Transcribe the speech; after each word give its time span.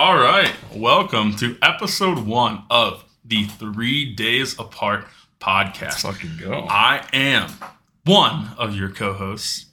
All 0.00 0.16
right, 0.16 0.50
welcome 0.74 1.36
to 1.36 1.58
episode 1.60 2.20
one 2.20 2.62
of 2.70 3.04
the 3.22 3.44
Three 3.44 4.14
Days 4.14 4.58
Apart 4.58 5.04
podcast. 5.38 6.00
Fucking 6.00 6.38
go. 6.40 6.66
I 6.70 7.06
am 7.12 7.50
one 8.06 8.48
of 8.56 8.74
your 8.74 8.88
co-hosts, 8.88 9.66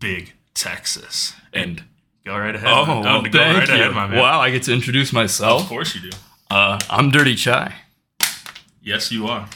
Big 0.00 0.32
Texas, 0.52 1.32
and 1.52 1.84
go 2.26 2.36
right 2.36 2.56
ahead. 2.56 2.68
Oh, 2.68 2.86
man. 2.86 3.04
well, 3.04 3.22
go 3.22 3.30
thank 3.30 3.58
right 3.58 3.68
you. 3.68 3.74
ahead, 3.74 3.94
my 3.94 4.08
man. 4.08 4.18
Wow, 4.18 4.40
I 4.40 4.50
get 4.50 4.64
to 4.64 4.72
introduce 4.72 5.12
myself. 5.12 5.62
Of 5.62 5.68
course 5.68 5.94
you 5.94 6.10
do. 6.10 6.16
Uh, 6.50 6.80
I'm 6.90 7.12
Dirty 7.12 7.36
Chai. 7.36 7.72
Yes, 8.82 9.12
you 9.12 9.28
are. 9.28 9.48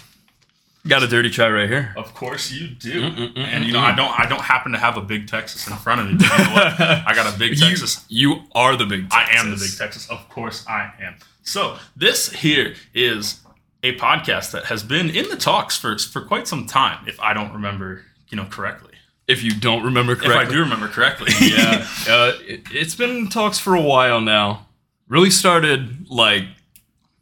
Got 0.87 1.05
a 1.05 1.07
Dirty 1.07 1.30
Chai 1.30 1.49
right 1.49 1.69
here. 1.69 1.95
Of 1.96 2.12
course 2.12 2.51
you 2.51 2.67
do. 2.67 3.03
Mm-mm-mm-mm-mm. 3.03 3.39
and 3.39 3.64
you 3.64 3.71
mm, 3.71 3.75
know, 3.75 3.81
I 3.81 3.93
mm. 3.93 3.96
don't. 3.96 4.21
I 4.21 4.27
don't 4.27 4.41
happen 4.41 4.73
to 4.73 4.79
have 4.79 4.96
a 4.96 5.01
Big 5.01 5.29
Texas 5.29 5.69
in 5.69 5.77
front 5.77 6.01
of 6.01 6.07
me. 6.09 6.14
But 6.14 6.39
you 6.39 6.45
know? 6.45 7.03
I 7.07 7.12
got 7.14 7.32
a 7.32 7.39
Big 7.39 7.57
Texas. 7.57 8.05
You, 8.09 8.43
are 8.53 8.77
the 8.77 8.85
big. 8.85 9.07
I 9.13 9.29
am 9.32 9.50
the 9.50 9.57
Big 9.57 9.79
Texas. 9.79 10.11
Of 10.11 10.29
course 10.29 10.67
I 10.67 10.93
am. 11.00 11.17
So 11.45 11.76
this 11.95 12.32
here 12.32 12.75
is 12.95 13.40
a 13.85 13.96
podcast 13.96 14.50
that 14.53 14.67
has 14.67 14.82
been 14.82 15.11
in 15.11 15.29
the 15.29 15.37
talks 15.37 15.76
for 15.76 15.96
for 15.99 16.21
quite 16.21 16.49
some 16.49 16.67
time, 16.67 17.07
if 17.07 17.18
I 17.21 17.32
don't 17.32 17.53
remember, 17.53 18.04
you 18.29 18.37
know, 18.37 18.45
correctly. 18.46 18.95
If 19.29 19.45
you 19.45 19.54
don't 19.54 19.85
remember 19.85 20.17
correctly. 20.17 20.43
If 20.43 20.49
I 20.49 20.51
do 20.51 20.61
remember 20.61 20.89
correctly. 20.89 21.32
yeah. 21.40 21.87
Uh, 22.09 22.32
it, 22.40 22.62
it's 22.73 22.96
been 22.96 23.11
in 23.11 23.29
talks 23.29 23.61
for 23.61 23.76
a 23.76 23.81
while 23.81 24.21
now. 24.21 24.67
Really 25.07 25.31
started 25.31 26.11
like 26.11 26.45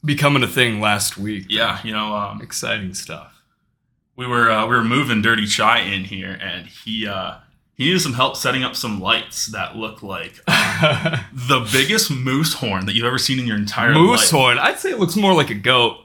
becoming 0.02 0.42
a 0.42 0.48
thing 0.48 0.80
last 0.80 1.18
week. 1.18 1.46
yeah, 1.50 1.78
you 1.84 1.92
know, 1.92 2.14
um, 2.14 2.40
Exciting 2.40 2.94
stuff. 2.94 3.29
We 4.16 4.26
were 4.26 4.50
uh, 4.50 4.66
we 4.66 4.74
were 4.76 4.84
moving 4.84 5.22
Dirty 5.22 5.46
Chai 5.46 5.80
in 5.80 6.04
here, 6.04 6.32
and 6.40 6.66
he 6.66 7.06
uh, 7.06 7.36
he 7.74 7.84
needed 7.86 8.00
some 8.00 8.14
help 8.14 8.36
setting 8.36 8.62
up 8.62 8.76
some 8.76 9.00
lights 9.00 9.46
that 9.46 9.76
look 9.76 10.02
like 10.02 10.34
the 10.46 11.68
biggest 11.72 12.10
moose 12.10 12.54
horn 12.54 12.86
that 12.86 12.94
you've 12.94 13.06
ever 13.06 13.18
seen 13.18 13.38
in 13.38 13.46
your 13.46 13.56
entire 13.56 13.88
life. 13.94 13.96
Moose 13.98 14.32
life. 14.32 14.40
horn. 14.40 14.58
I'd 14.58 14.78
say 14.78 14.90
it 14.90 14.98
looks 14.98 15.16
more 15.16 15.32
like 15.34 15.50
a 15.50 15.54
goat. 15.54 15.96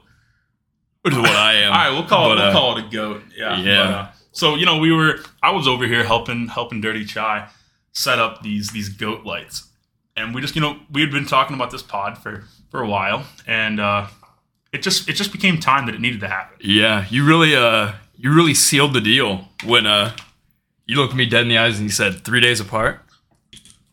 Which 1.02 1.14
is 1.14 1.20
what 1.20 1.30
I 1.30 1.54
am. 1.54 1.72
All 1.72 1.78
right, 1.78 1.90
we'll 1.90 2.08
call 2.08 2.30
But, 2.30 2.38
it 2.38 2.40
we'll 2.40 2.48
uh, 2.48 2.52
call 2.52 2.78
it 2.78 2.84
a 2.86 2.88
goat. 2.88 3.22
Yeah. 3.36 3.60
yeah. 3.60 3.84
but, 3.84 3.92
uh, 3.92 4.08
so 4.32 4.54
you 4.56 4.66
know, 4.66 4.78
we 4.78 4.92
were 4.92 5.20
I 5.42 5.52
was 5.52 5.68
over 5.68 5.86
here 5.86 6.02
helping 6.04 6.48
helping 6.48 6.80
Dirty 6.80 7.04
Chai 7.04 7.48
set 7.92 8.18
up 8.18 8.42
these 8.42 8.70
these 8.70 8.88
goat 8.88 9.24
lights, 9.24 9.68
and 10.16 10.34
we 10.34 10.40
just 10.40 10.54
you 10.56 10.60
know 10.62 10.78
we 10.90 11.00
had 11.02 11.10
been 11.10 11.26
talking 11.26 11.54
about 11.54 11.70
this 11.70 11.82
pod 11.82 12.18
for 12.18 12.44
for 12.70 12.82
a 12.82 12.88
while, 12.88 13.24
and 13.46 13.78
uh, 13.80 14.08
it 14.72 14.82
just 14.82 15.08
it 15.08 15.12
just 15.14 15.32
became 15.32 15.58
time 15.58 15.86
that 15.86 15.94
it 15.94 16.00
needed 16.00 16.20
to 16.20 16.28
happen. 16.28 16.56
Yeah, 16.60 17.06
you 17.08 17.24
really 17.24 17.54
uh 17.54 17.92
you 18.16 18.32
really 18.34 18.54
sealed 18.54 18.94
the 18.94 19.00
deal 19.00 19.48
when 19.64 19.86
uh 19.86 20.16
you 20.86 20.96
looked 20.96 21.14
me 21.14 21.26
dead 21.26 21.42
in 21.42 21.48
the 21.48 21.58
eyes 21.58 21.78
and 21.78 21.84
you 21.84 21.90
said 21.90 22.24
three 22.24 22.40
days 22.40 22.60
apart. 22.60 23.02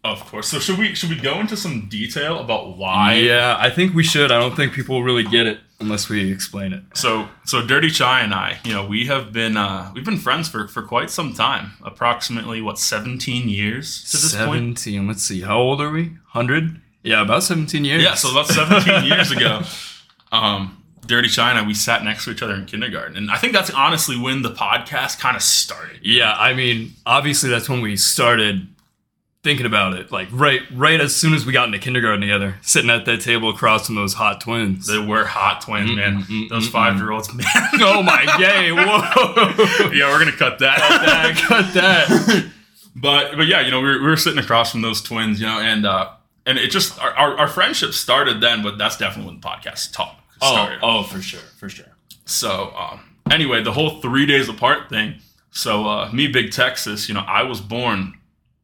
Of 0.03 0.25
course. 0.25 0.49
So 0.49 0.59
should 0.59 0.77
we 0.77 0.95
should 0.95 1.09
we 1.09 1.15
go 1.15 1.39
into 1.39 1.55
some 1.55 1.87
detail 1.87 2.39
about 2.39 2.77
why? 2.77 3.13
yeah, 3.13 3.55
I 3.57 3.69
think 3.69 3.95
we 3.95 4.03
should. 4.03 4.31
I 4.31 4.39
don't 4.39 4.55
think 4.55 4.73
people 4.73 5.01
really 5.01 5.23
get 5.23 5.47
it 5.47 5.59
unless 5.79 6.09
we 6.09 6.29
explain 6.29 6.73
it. 6.73 6.83
So 6.93 7.29
so 7.45 7.65
Dirty 7.65 7.89
Chai 7.89 8.19
and 8.19 8.33
I, 8.33 8.59
you 8.65 8.73
know, 8.73 8.85
we 8.85 9.05
have 9.05 9.31
been 9.31 9.55
uh, 9.55 9.91
we've 9.95 10.03
been 10.03 10.17
friends 10.17 10.49
for 10.49 10.67
for 10.67 10.83
quite 10.83 11.09
some 11.09 11.33
time. 11.33 11.71
Approximately 11.83 12.61
what 12.61 12.77
seventeen 12.77 13.47
years 13.47 14.03
to 14.11 14.17
this 14.17 14.35
point. 14.35 14.77
Seventeen. 14.77 15.07
Let's 15.07 15.23
see. 15.23 15.39
How 15.41 15.57
old 15.57 15.79
are 15.79 15.89
we? 15.89 16.17
Hundred. 16.27 16.81
Yeah, 17.01 17.21
about 17.21 17.43
seventeen 17.43 17.85
years. 17.85 18.03
Yeah, 18.03 18.15
so 18.15 18.29
about 18.31 18.47
17 18.47 19.05
years 19.09 19.31
ago, 19.31 19.61
um, 20.33 20.82
Dirty 21.05 21.27
China, 21.29 21.63
we 21.63 21.73
sat 21.73 22.03
next 22.03 22.25
to 22.25 22.31
each 22.31 22.41
other 22.41 22.53
in 22.55 22.65
kindergarten. 22.65 23.17
And 23.17 23.29
I 23.31 23.37
think 23.37 23.53
that's 23.53 23.69
honestly 23.71 24.17
when 24.19 24.41
the 24.41 24.51
podcast 24.51 25.19
kind 25.19 25.35
of 25.35 25.41
started. 25.43 25.99
yeah. 26.01 26.33
I 26.37 26.53
mean, 26.53 26.93
obviously 27.05 27.49
that's 27.49 27.67
when 27.69 27.81
we 27.81 27.95
started 27.97 28.67
thinking 29.43 29.65
about 29.65 29.93
it. 29.93 30.09
Like 30.11 30.29
right, 30.31 30.61
right 30.73 31.01
as 31.01 31.13
soon 31.13 31.33
as 31.33 31.45
we 31.45 31.51
got 31.51 31.65
into 31.65 31.77
kindergarten 31.79 32.21
together, 32.21 32.55
sitting 32.61 32.89
at 32.89 33.03
that 33.05 33.19
table 33.19 33.49
across 33.49 33.85
from 33.87 33.95
those 33.95 34.13
hot 34.13 34.39
twins. 34.39 34.87
They 34.87 34.97
were 34.99 35.25
hot 35.25 35.59
twins, 35.61 35.89
Mm, 35.91 35.95
man. 35.97 36.21
mm, 36.23 36.27
mm, 36.45 36.49
Those 36.49 36.69
five 36.69 36.95
year 36.97 37.11
olds, 37.11 37.33
man. 37.33 37.45
oh 37.81 38.01
my 38.01 38.23
gay! 38.37 38.71
Whoa! 38.71 39.91
yeah, 39.93 40.09
we're 40.09 40.19
going 40.19 40.31
to 40.31 40.37
cut 40.37 40.59
that. 40.59 41.35
Cut 41.45 41.73
that. 41.73 42.51
but 42.95 43.35
but 43.35 43.47
yeah, 43.47 43.59
you 43.59 43.71
know, 43.71 43.81
we 43.81 43.87
were, 43.89 43.99
we 43.99 44.05
were 44.07 44.15
sitting 44.15 44.39
across 44.39 44.71
from 44.71 44.81
those 44.81 45.01
twins, 45.01 45.41
you 45.41 45.45
know, 45.45 45.59
and 45.59 45.85
uh, 45.85 46.09
and 46.45 46.57
it 46.57 46.71
just, 46.71 46.97
our, 47.01 47.11
our, 47.11 47.37
our 47.39 47.47
friendship 47.49 47.91
started 47.93 48.39
then, 48.41 48.63
but 48.63 48.77
that's 48.77 48.97
definitely 48.97 49.31
when 49.33 49.41
the 49.41 49.47
podcast 49.47 49.91
talk 49.93 50.15
Oh, 50.19 50.22
started. 50.47 50.79
oh, 50.83 51.03
for 51.03 51.21
sure, 51.21 51.39
for 51.59 51.69
sure. 51.69 51.85
So 52.25 52.73
um, 52.77 53.01
anyway, 53.31 53.63
the 53.63 53.71
whole 53.73 54.01
three 54.01 54.25
days 54.25 54.49
apart 54.49 54.89
thing. 54.89 55.15
So 55.51 55.85
uh, 55.87 56.09
me, 56.11 56.27
Big 56.27 56.51
Texas, 56.51 57.07
you 57.07 57.13
know, 57.13 57.23
I 57.27 57.43
was 57.43 57.61
born 57.61 58.13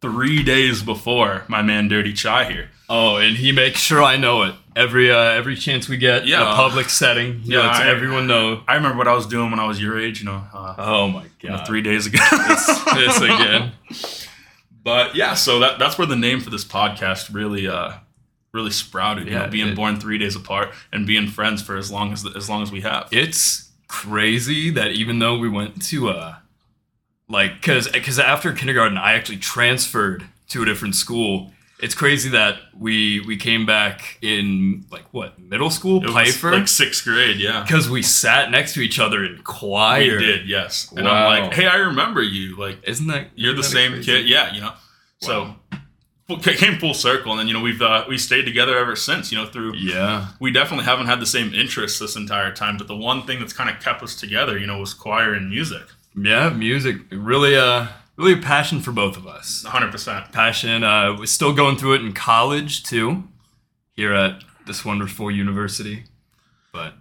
three 0.02 0.42
days 0.44 0.82
before 0.82 1.44
my 1.48 1.62
man 1.62 1.88
Dirty 1.88 2.14
Chai 2.14 2.46
here. 2.52 2.70
Oh, 2.90 3.18
and 3.18 3.36
he 3.38 3.52
makes 3.52 3.80
sure 3.80 4.02
I 4.02 4.18
know 4.18 4.42
it 4.44 4.56
every 4.76 5.12
uh, 5.12 5.18
every 5.20 5.56
chance 5.56 5.88
we 5.88 5.98
get 5.98 6.24
in 6.24 6.30
Yeah. 6.30 6.54
a 6.54 6.56
public 6.56 6.90
setting. 6.90 7.42
Yeah, 7.44 7.60
I- 7.60 7.88
everyone 7.88 8.26
know. 8.26 8.64
I 8.68 8.76
remember 8.76 8.98
what 8.98 9.08
I 9.08 9.14
was 9.14 9.28
doing 9.28 9.52
when 9.52 9.60
I 9.60 9.68
was 9.68 9.80
your 9.80 10.00
age, 10.00 10.22
you 10.22 10.26
know, 10.26 10.42
uh, 10.54 10.76
Oh 10.80 11.08
my 11.10 11.26
you 11.42 11.50
know, 11.50 11.58
god, 11.58 11.68
three 11.68 11.82
days 11.84 12.08
ago. 12.08 12.18
this 12.96 13.18
again. 13.22 13.74
But 14.84 15.16
yeah, 15.16 15.34
so 15.36 15.60
that 15.60 15.78
that's 15.78 15.98
where 15.98 16.08
the 16.08 16.16
name 16.16 16.40
for 16.40 16.50
this 16.50 16.64
podcast 16.66 17.32
really 17.34 17.68
uh 17.68 17.94
really 18.52 18.72
sprouted. 18.72 19.28
You 19.28 19.34
Yeah, 19.34 19.46
know, 19.46 19.52
being 19.52 19.68
it- 19.70 19.76
born 19.76 20.00
three 20.00 20.18
days 20.18 20.36
apart 20.36 20.72
and 20.92 21.06
being 21.06 21.28
friends 21.28 21.62
for 21.62 21.78
as 21.78 21.92
long 21.92 22.12
as 22.14 22.26
as 22.36 22.50
long 22.50 22.64
as 22.64 22.72
we 22.72 22.82
have. 22.82 23.08
It's 23.12 23.70
crazy 23.88 24.70
that 24.72 24.92
even 24.92 25.20
though 25.20 25.38
we 25.38 25.50
went 25.50 25.82
to 25.84 26.10
uh 26.10 26.36
like 27.28 27.56
because 27.56 27.88
because 27.90 28.20
after 28.20 28.52
kindergarten 28.54 28.98
I 28.98 29.14
actually 29.14 29.38
transferred 29.38 30.26
to 30.50 30.64
a 30.64 30.66
different 30.66 30.96
school. 30.96 31.52
It's 31.82 31.96
crazy 31.96 32.28
that 32.32 32.58
we 32.78 33.22
we 33.22 33.38
came 33.38 33.66
back 33.66 34.18
in 34.22 34.84
like 34.92 35.06
what 35.14 35.40
middle 35.40 35.70
school 35.70 36.04
It 36.04 36.12
Piper 36.12 36.52
like 36.52 36.68
sixth 36.68 37.06
grade, 37.06 37.38
yeah. 37.40 37.62
because 37.62 37.90
we 37.90 38.02
sat 38.02 38.52
next 38.52 38.74
to 38.74 38.82
each 38.82 39.00
other 39.00 39.24
in 39.24 39.38
We 39.38 39.42
choir. 39.44 40.20
did, 40.20 40.50
yes. 40.50 40.92
And 40.98 41.08
I'm 41.08 41.44
like, 41.44 41.54
hey, 41.54 41.68
I 41.68 41.76
remember 41.78 42.22
you. 42.22 42.58
Like 42.58 42.80
Isn't 42.84 43.08
that 43.08 43.28
you're 43.36 43.54
the 43.54 43.62
that 43.62 43.68
same 43.70 43.92
crazy? 43.94 44.12
kid, 44.12 44.28
yeah. 44.28 44.54
You 44.54 44.60
know, 44.60 44.74
so 45.22 45.56
full- 45.72 45.80
came 46.38 46.78
full 46.80 46.94
circle, 46.94 47.32
and 47.32 47.40
then 47.40 47.48
you 47.48 47.54
know 47.54 47.62
we've 47.62 47.82
uh, 47.82 48.06
we 48.08 48.18
stayed 48.18 48.46
together 48.46 48.78
ever 48.78 48.96
since. 48.96 49.32
You 49.32 49.38
know, 49.40 49.46
through 49.46 49.76
Yeah. 49.76 50.28
we 50.40 50.52
definitely 50.52 50.86
haven't 50.86 51.08
had 51.08 51.20
the 51.20 51.26
same 51.26 51.54
interests 51.54 52.00
this 52.00 52.16
entire 52.16 52.52
time, 52.54 52.78
but 52.78 52.88
the 52.88 52.96
one 52.96 53.24
thing 53.24 53.40
that's 53.40 53.54
kind 53.54 53.70
of 53.70 53.80
kept 53.82 54.02
us 54.04 54.16
together, 54.16 54.58
you 54.58 54.68
know, 54.68 54.80
was 54.80 54.94
choir 54.94 55.34
and 55.34 55.50
music. 55.50 55.84
Yeah, 56.16 56.50
music 56.50 56.98
really 57.12 57.56
uh 57.56 57.88
really 58.18 58.34
a 58.34 58.38
passion 58.38 58.80
for 58.82 58.92
both 58.92 59.16
of 59.18 59.26
us. 59.28 59.64
100. 59.64 59.92
percent 59.92 60.32
Passion 60.32 60.84
uh 60.84 61.16
we're 61.18 61.26
still 61.26 61.54
going 61.54 61.78
through 61.78 61.94
it 61.96 62.02
in 62.02 62.14
college 62.14 62.84
too 62.84 63.24
here 63.96 64.14
at 64.14 64.44
this 64.66 64.84
wonderful 64.86 65.32
university. 65.32 66.04
But 66.72 66.94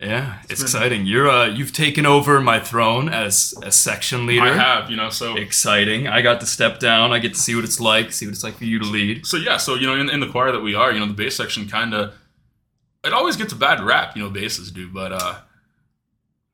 yeah, 0.00 0.38
it's, 0.48 0.60
been- 0.60 0.64
exciting. 0.66 1.06
You're 1.06 1.28
uh 1.28 1.46
you've 1.46 1.72
taken 1.72 2.04
over 2.06 2.40
my 2.40 2.60
throne 2.60 3.08
as 3.08 3.54
a 3.62 3.70
section 3.72 4.26
leader. 4.26 4.42
I 4.42 4.52
have, 4.54 4.90
you 4.90 4.96
know, 4.96 5.08
so 5.10 5.36
Exciting. 5.36 6.08
I 6.08 6.20
got 6.22 6.40
to 6.40 6.46
step 6.46 6.78
down. 6.80 7.12
I 7.12 7.18
get 7.20 7.34
to 7.34 7.40
see 7.40 7.54
what 7.54 7.64
it's 7.64 7.80
like, 7.80 8.12
see 8.12 8.26
what 8.26 8.32
it's 8.34 8.44
like 8.44 8.54
for 8.56 8.64
you 8.64 8.78
to 8.80 8.84
lead. 8.84 9.24
so 9.26 9.36
yeah, 9.36 9.56
so 9.56 9.74
you 9.76 9.86
know, 9.86 9.94
in, 9.94 10.10
in 10.10 10.20
the 10.20 10.28
choir 10.28 10.52
that 10.52 10.60
we 10.60 10.74
are, 10.74 10.92
you 10.92 11.00
know, 11.00 11.06
the 11.06 11.14
bass 11.14 11.36
section 11.36 11.68
kind 11.68 11.94
of 11.94 12.12
it 13.04 13.12
always 13.12 13.36
gets 13.36 13.52
a 13.52 13.56
bad 13.56 13.80
rap, 13.82 14.16
you 14.16 14.22
know, 14.22 14.30
basses 14.30 14.70
do, 14.70 14.88
but 14.88 15.12
uh, 15.12 15.34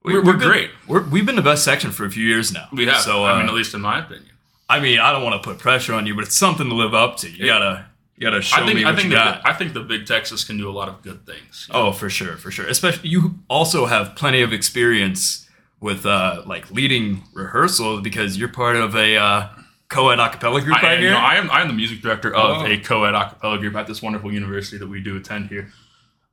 We- 0.02 0.14
we're, 0.14 0.20
we're 0.24 0.32
we've 0.32 0.38
been- 0.40 0.48
great. 0.48 0.70
We're, 0.88 1.02
we've 1.08 1.26
been 1.26 1.36
the 1.36 1.42
best 1.42 1.64
section 1.64 1.92
for 1.92 2.04
a 2.04 2.10
few 2.10 2.24
years 2.24 2.52
now. 2.52 2.68
We 2.72 2.86
have, 2.86 3.00
So 3.02 3.24
uh, 3.24 3.28
I 3.32 3.38
mean, 3.38 3.48
at 3.48 3.54
least 3.54 3.72
in 3.74 3.80
my 3.80 4.00
opinion. 4.00 4.26
I 4.68 4.78
mean, 4.80 4.98
I 5.00 5.12
don't 5.12 5.22
want 5.24 5.40
to 5.42 5.48
put 5.48 5.58
pressure 5.58 5.94
on 5.94 6.06
you, 6.06 6.14
but 6.14 6.24
it's 6.24 6.36
something 6.36 6.68
to 6.68 6.74
live 6.74 6.92
up 6.94 7.16
to. 7.18 7.30
You 7.30 7.46
Yeah. 7.46 7.46
gotta, 7.58 7.86
you 8.20 8.26
gotta 8.30 8.42
show 8.42 8.62
I 8.62 8.66
think 8.66 8.74
me 8.76 8.84
I 8.84 8.90
what 8.90 8.96
think 8.96 9.04
you 9.12 9.18
the, 9.18 9.24
got. 9.24 9.46
I 9.48 9.52
think 9.54 9.72
the 9.72 9.80
Big 9.80 10.06
Texas 10.06 10.44
can 10.44 10.56
do 10.58 10.68
a 10.70 10.72
lot 10.80 10.88
of 10.88 11.02
good 11.02 11.24
things. 11.26 11.66
Oh, 11.72 11.90
for 11.90 12.08
sure, 12.10 12.36
for 12.36 12.50
sure. 12.50 12.66
Especially 12.68 13.08
you 13.08 13.36
also 13.48 13.86
have 13.86 14.14
plenty 14.14 14.42
of 14.42 14.52
experience 14.52 15.48
with 15.80 16.04
uh, 16.06 16.42
like 16.46 16.70
leading 16.70 17.24
rehearsals 17.32 18.02
because 18.02 18.36
you're 18.36 18.50
part 18.50 18.76
of 18.76 18.94
a 18.94 19.16
uh, 19.16 19.48
co-ed 19.88 20.18
acapella 20.18 20.62
group 20.62 20.76
I, 20.76 20.82
right 20.82 20.98
you 21.00 21.06
here. 21.06 21.14
know, 21.14 21.18
I 21.18 21.36
am 21.36 21.50
I 21.50 21.62
am 21.62 21.68
the 21.68 21.74
music 21.74 22.02
director 22.02 22.32
of 22.34 22.58
Oh. 22.62 22.66
a 22.66 22.76
co-ed 22.78 23.14
a 23.14 23.30
cappella 23.30 23.58
group 23.58 23.74
at 23.74 23.86
this 23.86 24.02
wonderful 24.02 24.30
university 24.32 24.76
that 24.76 24.86
we 24.88 25.00
do 25.00 25.16
attend 25.16 25.48
here. 25.48 25.72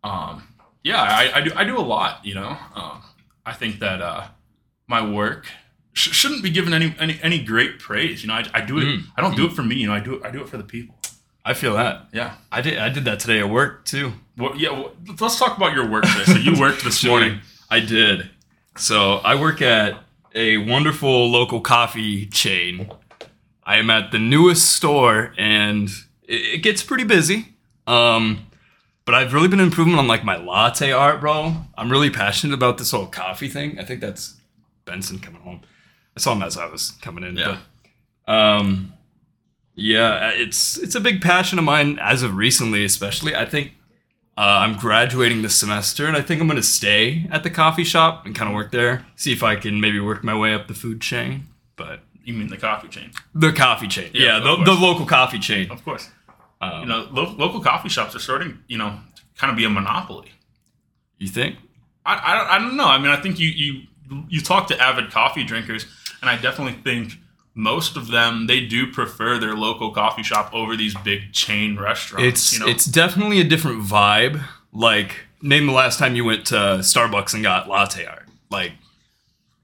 Um, 0.03 0.43
yeah, 0.83 1.01
I, 1.01 1.31
I 1.35 1.41
do 1.41 1.51
I 1.55 1.63
do 1.63 1.77
a 1.77 1.81
lot. 1.81 2.25
You 2.25 2.35
know, 2.35 2.57
um, 2.75 3.01
I 3.45 3.53
think 3.53 3.79
that 3.79 4.01
uh, 4.01 4.27
my 4.87 5.01
work 5.09 5.47
sh- 5.93 6.11
shouldn't 6.13 6.43
be 6.43 6.49
given 6.49 6.73
any, 6.73 6.93
any 6.99 7.17
any 7.23 7.41
great 7.43 7.79
praise. 7.79 8.21
You 8.23 8.27
know, 8.27 8.35
I, 8.35 8.45
I 8.53 8.61
do 8.61 8.77
it. 8.77 8.83
Mm. 8.83 9.03
I 9.15 9.21
don't 9.21 9.35
do 9.37 9.45
it 9.45 9.53
for 9.53 9.63
me. 9.63 9.75
You 9.75 9.87
know, 9.87 9.93
I 9.93 9.99
do 10.01 10.15
it. 10.15 10.25
I 10.25 10.31
do 10.31 10.41
it 10.41 10.49
for 10.49 10.57
the 10.57 10.63
people. 10.65 10.95
I 11.47 11.53
feel 11.53 11.75
that. 11.75 12.07
Yeah. 12.11 12.35
I 12.51 12.59
did. 12.61 12.77
I 12.77 12.89
did 12.89 13.05
that 13.05 13.21
today 13.21 13.39
at 13.39 13.49
work 13.49 13.85
too. 13.85 14.11
Well, 14.37 14.53
yeah. 14.57 14.71
Well, 14.71 14.91
let's 15.21 15.39
talk 15.39 15.55
about 15.55 15.73
your 15.73 15.89
work 15.89 16.03
today. 16.03 16.25
So 16.25 16.33
you 16.37 16.59
worked 16.59 16.83
this 16.83 17.03
morning. 17.05 17.39
I 17.69 17.79
did. 17.79 18.29
So 18.75 19.15
I 19.23 19.39
work 19.39 19.61
at 19.61 19.97
a 20.35 20.57
wonderful 20.57 21.31
local 21.31 21.61
coffee 21.61 22.25
chain. 22.25 22.91
I 23.63 23.77
am 23.77 23.89
at 23.89 24.11
the 24.11 24.19
newest 24.19 24.71
store, 24.75 25.33
and 25.37 25.87
it, 26.27 26.55
it 26.55 26.57
gets 26.63 26.83
pretty 26.83 27.05
busy. 27.05 27.53
Um, 27.87 28.47
but 29.05 29.15
I've 29.15 29.33
really 29.33 29.47
been 29.47 29.61
improving 29.61 29.95
on 29.95 30.05
like 30.05 30.25
my 30.25 30.35
latte 30.35 30.91
art, 30.91 31.21
bro. 31.21 31.55
I'm 31.77 31.89
really 31.89 32.09
passionate 32.09 32.53
about 32.53 32.77
this 32.77 32.91
whole 32.91 33.05
coffee 33.07 33.47
thing. 33.47 33.79
I 33.79 33.85
think 33.85 34.01
that's 34.01 34.35
Benson 34.83 35.19
coming 35.19 35.41
home. 35.41 35.61
I 36.17 36.19
saw 36.19 36.33
him 36.33 36.43
as 36.43 36.57
I 36.57 36.65
was 36.65 36.91
coming 37.01 37.23
in. 37.23 37.37
Yeah. 37.37 37.59
But, 38.25 38.33
um, 38.33 38.93
Yeah, 39.79 40.31
it's 40.33 40.77
it's 40.77 40.95
a 40.95 40.99
big 40.99 41.21
passion 41.21 41.59
of 41.59 41.65
mine 41.65 41.99
as 42.01 42.23
of 42.23 42.35
recently, 42.35 42.83
especially. 42.83 43.35
I 43.35 43.45
think 43.45 43.73
uh, 44.35 44.41
I'm 44.41 44.75
graduating 44.75 45.43
this 45.43 45.55
semester, 45.55 46.07
and 46.07 46.17
I 46.17 46.21
think 46.21 46.41
I'm 46.41 46.47
going 46.47 46.57
to 46.57 46.63
stay 46.63 47.27
at 47.31 47.43
the 47.43 47.51
coffee 47.51 47.83
shop 47.83 48.25
and 48.25 48.35
kind 48.35 48.49
of 48.49 48.55
work 48.55 48.71
there. 48.71 49.05
See 49.15 49.31
if 49.31 49.43
I 49.43 49.55
can 49.55 49.79
maybe 49.79 49.99
work 49.99 50.23
my 50.23 50.35
way 50.35 50.53
up 50.55 50.67
the 50.67 50.73
food 50.73 50.99
chain. 51.01 51.45
But 51.75 51.99
You 52.23 52.33
mean 52.33 52.47
the 52.47 52.57
coffee 52.57 52.87
chain? 52.87 53.11
the 53.35 53.51
coffee 53.53 53.87
chain, 53.87 54.09
Yeah, 54.13 54.21
yeah, 54.23 54.37
of 54.37 54.43
the, 54.43 54.55
course. 54.55 54.67
the 54.67 54.73
local 54.73 55.05
coffee 55.05 55.39
chain. 55.39 55.69
Of 55.69 55.83
course. 55.85 56.09
Um, 56.59 56.81
You 56.81 56.85
know, 56.87 57.07
lo- 57.11 57.35
local 57.37 57.61
coffee 57.61 57.89
shops 57.89 58.15
are 58.15 58.19
starting, 58.19 58.57
you 58.67 58.79
know, 58.79 58.99
to 59.15 59.21
kind 59.37 59.51
of 59.51 59.57
be 59.57 59.63
a 59.65 59.69
monopoly. 59.69 60.31
you 61.19 61.27
think? 61.27 61.57
I, 62.03 62.13
I, 62.31 62.35
don't, 62.37 62.47
I 62.49 62.57
don't 62.59 62.77
know. 62.77 62.87
I 62.87 62.97
mean, 62.97 63.11
I 63.11 63.17
think 63.21 63.37
you, 63.39 63.47
you 63.49 63.81
you 64.29 64.41
talk 64.41 64.67
to 64.69 64.81
avid 64.81 65.11
coffee 65.11 65.43
drinkers, 65.43 65.85
and 66.21 66.29
I 66.31 66.37
definitely 66.41 66.79
think 66.81 67.13
most 67.57 67.97
of 67.97 68.07
them 68.07 68.47
they 68.47 68.61
do 68.61 68.91
prefer 68.91 69.37
their 69.39 69.55
local 69.55 69.91
coffee 69.91 70.23
shop 70.23 70.53
over 70.53 70.77
these 70.77 70.95
big 71.03 71.33
chain 71.33 71.77
restaurants. 71.77 72.23
It's 72.27 72.53
you 72.53 72.59
know? 72.59 72.67
it's 72.67 72.85
definitely 72.85 73.39
a 73.41 73.43
different 73.43 73.81
vibe. 73.83 74.43
Like, 74.71 75.25
name 75.41 75.65
the 75.65 75.73
last 75.73 75.97
time 75.97 76.15
you 76.15 76.23
went 76.23 76.45
to 76.47 76.55
Starbucks 76.55 77.33
and 77.33 77.41
got 77.41 77.67
latte 77.67 78.05
art. 78.05 78.27
Like, 78.51 78.73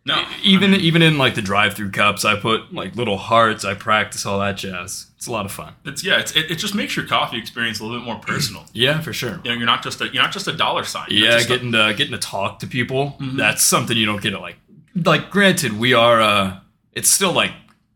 no 0.06 0.26
even 0.44 0.74
even 0.74 1.02
in 1.02 1.18
like 1.18 1.36
the 1.36 1.42
drive-through 1.42 1.92
cups, 1.92 2.26
I 2.26 2.36
put 2.38 2.74
like 2.74 2.96
little 2.96 3.18
hearts. 3.18 3.64
I 3.64 3.74
practice 3.76 4.26
all 4.26 4.40
that 4.40 4.58
jazz. 4.58 5.08
It's 5.16 5.28
a 5.28 5.32
lot 5.32 5.46
of 5.46 5.52
fun. 5.54 5.76
It's 5.86 6.04
yeah. 6.04 6.20
It's, 6.20 6.36
it, 6.36 6.52
it 6.52 6.56
just 6.56 6.76
makes 6.76 6.96
your 6.98 7.06
coffee 7.06 7.38
experience 7.38 7.80
a 7.80 7.84
little 7.86 8.00
bit 8.00 8.06
more 8.06 8.16
personal. 8.28 8.66
Yeah, 8.74 9.00
for 9.00 9.14
sure. 9.14 9.40
You 9.46 9.52
know, 9.52 9.58
you're 9.58 9.66
not 9.66 9.84
just 9.84 10.02
a 10.02 10.06
you're 10.06 10.22
not 10.22 10.34
just 10.34 10.48
a 10.48 10.54
dollar 10.54 10.84
sign. 10.84 11.08
You're 11.10 11.28
Yeah, 11.30 11.38
just 11.38 11.46
a- 11.46 11.50
getting 11.50 11.72
to 11.72 11.94
getting 11.96 12.12
to 12.12 12.18
talk 12.18 12.60
to 12.60 12.68
people. 12.68 13.16
That's 13.22 13.64
something 13.64 13.96
you 13.96 14.06
don't 14.06 14.22
get 14.22 14.34
at 14.34 14.42
like 14.42 14.58
like 14.96 15.30
granted, 15.30 15.80
we 15.80 15.94
are 15.94 16.20
uh 16.22 16.58
it's 16.92 17.10
still 17.10 17.32
like 17.32 17.52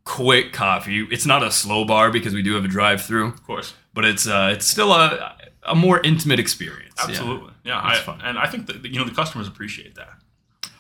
quick 0.08 0.54
coffee. 0.54 1.06
It's 1.12 1.26
not 1.26 1.44
a 1.44 1.52
slow 1.52 1.84
bar 1.84 2.10
because 2.12 2.34
we 2.34 2.42
do 2.42 2.54
have 2.56 2.64
a 2.64 2.70
drive 2.70 3.02
through, 3.02 3.28
of 3.28 3.44
course. 3.46 3.74
but 3.94 4.06
it's 4.06 4.26
uh 4.28 4.52
it's 4.54 4.66
still 4.66 4.92
a 4.94 5.36
a 5.64 5.76
more 5.76 6.00
intimate 6.02 6.40
experience. 6.40 6.96
Absolutely. 6.98 7.52
Yeah. 7.66 7.90
It's 7.92 8.00
I, 8.00 8.04
fun. 8.04 8.22
And 8.24 8.38
I 8.40 8.48
think 8.48 8.68
that 8.68 8.86
you 8.86 8.98
know 9.00 9.04
the 9.06 9.14
customers 9.14 9.48
appreciate 9.50 9.96
that. 9.96 10.14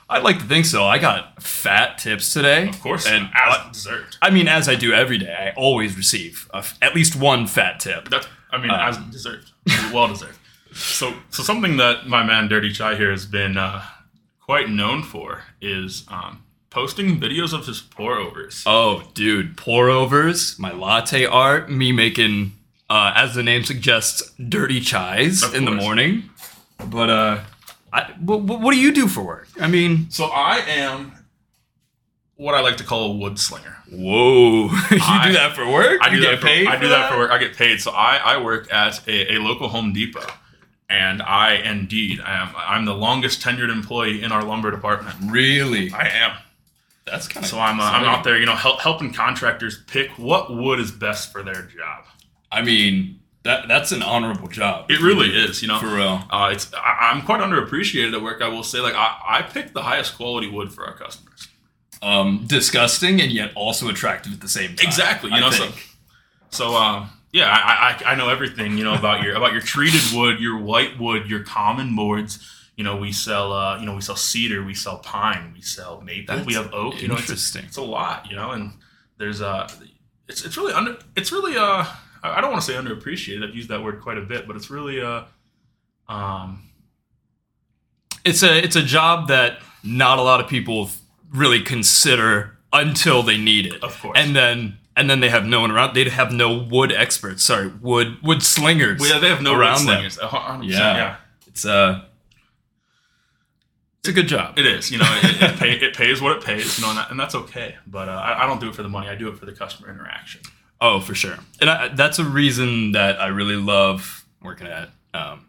I'd 0.09 0.23
like 0.23 0.39
to 0.39 0.45
think 0.45 0.65
so. 0.65 0.85
I 0.85 0.97
got 0.97 1.43
fat 1.43 1.97
tips 1.97 2.31
today. 2.31 2.69
Of 2.69 2.81
course. 2.81 3.05
And 3.05 3.25
as 3.25 3.55
I, 3.57 3.69
deserved. 3.73 4.17
I 4.21 4.29
mean 4.29 4.47
as 4.47 4.69
I 4.69 4.75
do 4.75 4.93
every 4.93 5.17
day, 5.17 5.35
I 5.37 5.53
always 5.59 5.97
receive 5.97 6.49
a 6.53 6.63
at 6.81 6.95
least 6.95 7.15
one 7.17 7.47
fat 7.47 7.81
tip. 7.81 8.07
That's 8.09 8.27
I 8.49 8.57
mean 8.57 8.71
Uh, 8.71 8.87
as 8.89 8.97
deserved. 9.11 9.51
well 9.93 10.07
deserved. 10.07 10.39
So 10.73 11.13
so 11.29 11.43
something 11.43 11.75
that 11.77 12.07
my 12.07 12.23
man 12.23 12.47
Dirty 12.47 12.71
Chai 12.71 12.95
here 12.95 13.11
has 13.11 13.25
been 13.25 13.57
uh, 13.57 13.83
quite 14.39 14.69
known 14.69 15.03
for 15.03 15.43
is 15.59 16.05
um, 16.07 16.43
posting 16.69 17.19
videos 17.19 17.53
of 17.53 17.65
his 17.65 17.81
pour 17.81 18.17
overs. 18.17 18.63
Oh, 18.65 19.03
dude, 19.13 19.57
pour 19.57 19.89
overs, 19.89 20.57
my 20.59 20.71
latte 20.71 21.25
art, 21.25 21.71
me 21.71 21.91
making, 21.91 22.53
uh, 22.89 23.13
as 23.15 23.33
the 23.35 23.43
name 23.43 23.63
suggests, 23.63 24.31
dirty 24.49 24.79
chais 24.81 25.43
Of 25.43 25.55
in 25.55 25.65
the 25.65 25.71
morning. 25.71 26.29
But 26.85 27.09
uh, 27.09 27.39
I, 27.91 28.03
wh- 28.03 28.41
wh- 28.45 28.61
what 28.61 28.73
do 28.73 28.79
you 28.79 28.91
do 28.93 29.07
for 29.07 29.23
work? 29.23 29.47
I 29.59 29.67
mean, 29.67 30.09
So 30.11 30.25
I 30.25 30.57
am 30.67 31.13
what 32.35 32.53
I 32.53 32.61
like 32.61 32.77
to 32.77 32.83
call 32.83 33.11
a 33.11 33.15
wood 33.15 33.39
slinger. 33.39 33.77
whoa, 33.91 34.65
you 34.91 34.99
I- 35.01 35.27
do 35.27 35.33
that 35.33 35.55
for 35.55 35.67
work? 35.71 35.99
I 36.01 36.09
do 36.09 36.17
you 36.17 36.21
that 36.21 36.31
get 36.33 36.39
for, 36.41 36.47
paid? 36.47 36.67
I 36.67 36.79
do 36.79 36.87
that 36.89 37.11
for 37.11 37.17
work. 37.17 37.31
I 37.31 37.39
get 37.39 37.55
paid. 37.57 37.81
So 37.81 37.91
I, 37.91 38.17
I 38.17 38.41
work 38.43 38.71
at 38.73 39.07
a, 39.07 39.35
a 39.35 39.39
local 39.39 39.69
Home 39.69 39.91
Depot, 39.93 40.27
and 40.89 41.21
I 41.23 41.53
indeed 41.55 42.19
I 42.21 42.41
am 42.43 42.49
I'm 42.55 42.85
the 42.85 42.93
longest 42.93 43.41
tenured 43.41 43.71
employee 43.71 44.21
in 44.21 44.31
our 44.31 44.43
lumber 44.43 44.69
department. 44.69 45.15
Really? 45.25 45.91
I 45.93 46.09
am. 46.09 46.37
That's 47.09 47.27
kind 47.27 47.43
of. 47.43 47.49
So 47.49 47.59
I'm 47.59 47.79
uh, 47.79 47.83
I'm 47.83 48.03
out 48.03 48.23
there, 48.23 48.37
you 48.37 48.45
know, 48.45 48.55
help, 48.55 48.81
helping 48.81 49.13
contractors 49.13 49.83
pick 49.87 50.11
what 50.17 50.55
wood 50.55 50.79
is 50.79 50.91
best 50.91 51.31
for 51.31 51.43
their 51.43 51.63
job. 51.63 52.05
I 52.51 52.61
mean, 52.61 53.19
that 53.43 53.67
that's 53.67 53.91
an 53.91 54.03
honorable 54.03 54.47
job. 54.47 54.91
It 54.91 55.01
really 55.01 55.29
is, 55.29 55.61
you 55.61 55.67
know. 55.67 55.79
For 55.79 55.87
real. 55.87 56.23
Uh, 56.29 56.49
it's 56.51 56.73
I, 56.73 57.11
I'm 57.11 57.21
quite 57.23 57.41
underappreciated 57.41 58.13
at 58.13 58.21
work. 58.21 58.41
I 58.41 58.49
will 58.49 58.63
say, 58.63 58.79
like 58.79 58.95
I, 58.95 59.17
I 59.27 59.41
pick 59.41 59.73
the 59.73 59.83
highest 59.83 60.15
quality 60.15 60.49
wood 60.49 60.71
for 60.71 60.85
our 60.85 60.95
customers. 60.95 61.47
Um, 62.01 62.45
disgusting 62.45 63.21
and 63.21 63.31
yet 63.31 63.51
also 63.55 63.89
attractive 63.89 64.33
at 64.33 64.41
the 64.41 64.49
same 64.49 64.75
time. 64.75 64.85
Exactly, 64.85 65.31
you 65.31 65.37
I 65.37 65.39
know. 65.39 65.49
So, 65.49 65.65
think. 65.65 65.87
so 66.51 66.75
um, 66.75 67.09
yeah, 67.31 67.49
I, 67.49 67.99
I 68.05 68.11
I 68.11 68.15
know 68.15 68.29
everything, 68.29 68.77
you 68.77 68.83
know, 68.83 68.93
about 68.93 69.23
your 69.23 69.35
about 69.35 69.53
your 69.53 69.61
treated 69.61 70.01
wood, 70.13 70.39
your 70.39 70.57
white 70.57 70.99
wood, 70.99 71.29
your 71.29 71.43
common 71.43 71.95
boards. 71.95 72.53
You 72.77 72.83
know, 72.85 72.95
we 72.95 73.11
sell 73.11 73.51
uh, 73.51 73.79
you 73.79 73.85
know, 73.85 73.95
we 73.95 74.01
sell 74.01 74.15
cedar, 74.15 74.63
we 74.63 74.73
sell 74.73 74.99
pine, 74.99 75.51
we 75.53 75.61
sell 75.61 75.99
maple, 76.01 76.43
we 76.45 76.53
have 76.53 76.73
oak. 76.73 77.01
You 77.01 77.07
know, 77.09 77.15
it's, 77.15 77.23
interesting. 77.23 77.65
it's 77.65 77.77
a 77.77 77.81
lot, 77.81 78.29
you 78.29 78.35
know, 78.35 78.51
and 78.51 78.71
there's 79.17 79.41
uh, 79.41 79.67
it's 80.29 80.45
it's 80.45 80.55
really 80.57 80.73
under, 80.73 80.97
it's 81.15 81.31
really 81.31 81.57
uh, 81.57 81.85
I 82.23 82.39
don't 82.39 82.51
want 82.51 82.63
to 82.63 82.71
say 82.71 82.77
underappreciated. 82.77 83.43
I've 83.47 83.55
used 83.55 83.69
that 83.69 83.83
word 83.83 83.99
quite 84.01 84.17
a 84.17 84.21
bit, 84.21 84.45
but 84.47 84.55
it's 84.55 84.69
really 84.69 85.01
uh, 85.01 85.23
um, 86.07 86.69
it's 88.23 88.43
a 88.43 88.57
it's 88.63 88.75
a 88.75 88.83
job 88.83 89.27
that 89.29 89.59
not 89.83 90.19
a 90.19 90.21
lot 90.21 90.39
of 90.39 90.47
people 90.47 90.89
really 91.33 91.61
consider 91.61 92.57
until 92.73 93.23
they 93.23 93.37
need 93.37 93.65
it. 93.65 93.83
Of 93.83 93.99
course. 93.99 94.17
And 94.19 94.35
then 94.35 94.77
and 94.95 95.09
then 95.09 95.19
they 95.19 95.29
have 95.29 95.45
no 95.45 95.61
one 95.61 95.71
around. 95.71 95.95
They'd 95.95 96.07
have 96.09 96.31
no 96.31 96.57
wood 96.57 96.91
experts. 96.91 97.43
Sorry, 97.43 97.67
wood 97.81 98.17
wood 98.23 98.43
slingers. 98.43 98.99
well, 98.99 99.13
yeah, 99.13 99.19
they 99.19 99.29
have 99.29 99.41
no 99.41 99.55
around 99.55 99.85
them. 99.85 100.09
slingers. 100.09 100.17
A 100.17 100.27
100%, 100.27 100.63
Yeah. 100.69 100.77
yeah. 100.95 101.15
It's 101.47 101.65
uh 101.65 102.03
it's 104.07 104.17
a 104.17 104.21
good 104.21 104.29
job. 104.29 104.57
It 104.57 104.65
is, 104.65 104.89
you 104.89 104.99
know, 104.99 105.19
it, 105.23 105.41
it, 105.41 105.59
pay, 105.59 105.71
it 105.73 105.95
pays 105.95 106.21
what 106.21 106.37
it 106.37 106.43
pays, 106.43 106.79
you 106.79 106.83
know, 106.85 106.91
and, 106.91 106.97
that, 106.97 107.11
and 107.11 107.19
that's 107.19 107.35
okay. 107.35 107.75
But 107.85 108.07
uh, 108.07 108.13
I, 108.13 108.43
I 108.43 108.47
don't 108.47 108.61
do 108.61 108.69
it 108.69 108.75
for 108.75 108.83
the 108.83 108.89
money. 108.89 109.09
I 109.09 109.15
do 109.15 109.27
it 109.27 109.37
for 109.37 109.45
the 109.45 109.51
customer 109.51 109.89
interaction. 109.89 110.41
Oh, 110.79 111.01
for 111.01 111.13
sure. 111.13 111.37
And 111.59 111.69
I, 111.69 111.89
that's 111.89 112.17
a 112.17 112.23
reason 112.23 112.93
that 112.93 113.19
I 113.19 113.27
really 113.27 113.57
love 113.57 114.25
working 114.41 114.67
at 114.67 114.89
um, 115.13 115.47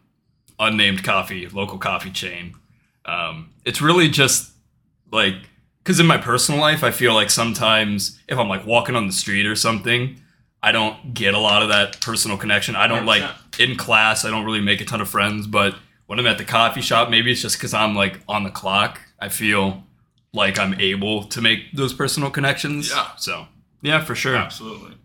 unnamed 0.59 1.05
coffee, 1.05 1.47
local 1.47 1.77
coffee 1.77 2.11
chain. 2.11 2.55
Um, 3.05 3.51
it's 3.63 3.81
really 3.81 4.09
just 4.09 4.51
like 5.11 5.35
because 5.83 5.99
in 5.99 6.05
my 6.05 6.17
personal 6.17 6.59
life, 6.59 6.83
I 6.83 6.91
feel 6.91 7.13
like 7.13 7.29
sometimes 7.29 8.19
if 8.27 8.37
I'm 8.37 8.49
like 8.49 8.65
walking 8.65 8.95
on 8.95 9.07
the 9.07 9.13
street 9.13 9.45
or 9.45 9.55
something, 9.55 10.19
I 10.61 10.73
don't 10.73 11.13
get 11.13 11.33
a 11.33 11.39
lot 11.39 11.63
of 11.63 11.69
that 11.69 12.01
personal 12.01 12.37
connection. 12.37 12.75
I 12.75 12.87
don't 12.87 13.05
like 13.05 13.23
100%. 13.23 13.71
in 13.71 13.77
class. 13.77 14.25
I 14.25 14.29
don't 14.29 14.43
really 14.43 14.61
make 14.61 14.81
a 14.81 14.85
ton 14.85 14.99
of 14.99 15.09
friends, 15.09 15.47
but 15.47 15.75
when 16.09 16.17
I'm 16.17 16.25
at 16.25 16.39
the 16.39 16.43
coffee 16.43 16.81
shop, 16.81 17.11
maybe 17.11 17.31
it's 17.31 17.43
just 17.43 17.59
because 17.59 17.71
I'm 17.71 17.93
like 17.93 18.19
on 18.27 18.43
the 18.43 18.49
clock. 18.49 18.99
I 19.19 19.29
feel 19.29 19.83
like 20.33 20.57
I'm 20.57 20.73
able 20.79 21.25
to 21.25 21.39
make 21.39 21.71
those 21.73 21.93
personal 21.93 22.31
connections. 22.31 22.89
Yeah. 22.89 23.15
So 23.17 23.45
yeah, 23.83 24.03
for 24.03 24.15
sure. 24.15 24.35
Absolutely. 24.35 24.97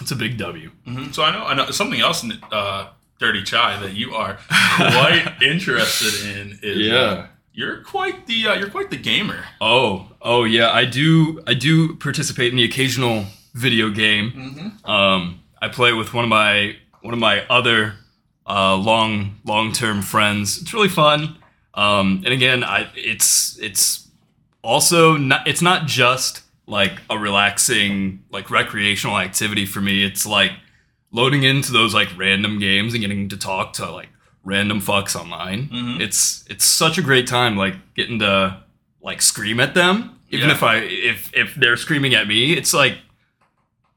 It's 0.00 0.10
a 0.10 0.16
big 0.16 0.38
W. 0.38 0.72
hmm 0.84 1.12
So 1.12 1.22
I 1.22 1.30
know, 1.30 1.44
I 1.44 1.54
know 1.54 1.70
something 1.70 2.00
else 2.00 2.24
in 2.24 2.32
uh, 2.50 2.88
Dirty 3.20 3.44
Chai 3.44 3.78
that 3.78 3.94
you 3.94 4.12
are 4.12 4.38
quite 4.48 5.34
interested 5.40 6.36
in 6.36 6.58
is 6.64 6.90
uh, 6.90 7.28
you're 7.52 7.84
quite 7.84 8.26
the 8.26 8.48
uh, 8.48 8.54
you're 8.54 8.70
quite 8.70 8.90
the 8.90 8.96
gamer. 8.96 9.44
Oh, 9.60 10.08
oh 10.20 10.42
yeah. 10.42 10.72
I 10.72 10.84
do. 10.84 11.44
I 11.46 11.54
do 11.54 11.94
participate 11.94 12.50
in 12.50 12.56
the 12.56 12.64
occasional 12.64 13.26
video 13.54 13.88
game. 13.88 14.32
Mm-hmm. 14.32 14.90
Um, 14.90 15.42
I 15.62 15.68
play 15.68 15.92
with 15.92 16.12
one 16.12 16.24
of 16.24 16.28
my 16.28 16.74
one 17.02 17.14
of 17.14 17.20
my 17.20 17.46
other 17.46 17.94
uh, 18.52 18.76
long 18.76 19.36
long 19.44 19.72
term 19.72 20.02
friends. 20.02 20.60
It's 20.60 20.72
really 20.74 20.88
fun. 20.88 21.36
Um, 21.74 22.22
and 22.24 22.32
again, 22.34 22.64
I 22.64 22.90
it's 22.96 23.58
it's 23.60 24.08
also 24.62 25.16
not 25.16 25.46
it's 25.46 25.62
not 25.62 25.86
just 25.86 26.42
like 26.66 26.92
a 27.08 27.16
relaxing 27.18 28.22
like 28.30 28.50
recreational 28.50 29.18
activity 29.18 29.66
for 29.66 29.80
me. 29.80 30.04
It's 30.04 30.26
like 30.26 30.52
loading 31.12 31.42
into 31.44 31.72
those 31.72 31.94
like 31.94 32.08
random 32.16 32.58
games 32.58 32.92
and 32.94 33.00
getting 33.02 33.28
to 33.28 33.36
talk 33.36 33.72
to 33.74 33.90
like 33.90 34.08
random 34.44 34.80
fucks 34.80 35.14
online. 35.14 35.68
Mhm. 35.68 36.00
It's 36.00 36.44
it's 36.50 36.64
such 36.64 36.98
a 36.98 37.02
great 37.02 37.26
time 37.26 37.56
like 37.56 37.74
getting 37.94 38.18
to 38.20 38.62
like 39.02 39.22
scream 39.22 39.60
at 39.60 39.74
them. 39.74 40.18
Even 40.30 40.48
Yeah. 40.48 40.54
if 40.54 40.62
I 40.62 40.76
if 40.78 41.30
if 41.34 41.54
they're 41.54 41.76
screaming 41.76 42.14
at 42.14 42.26
me, 42.28 42.52
it's 42.54 42.72
like 42.74 42.98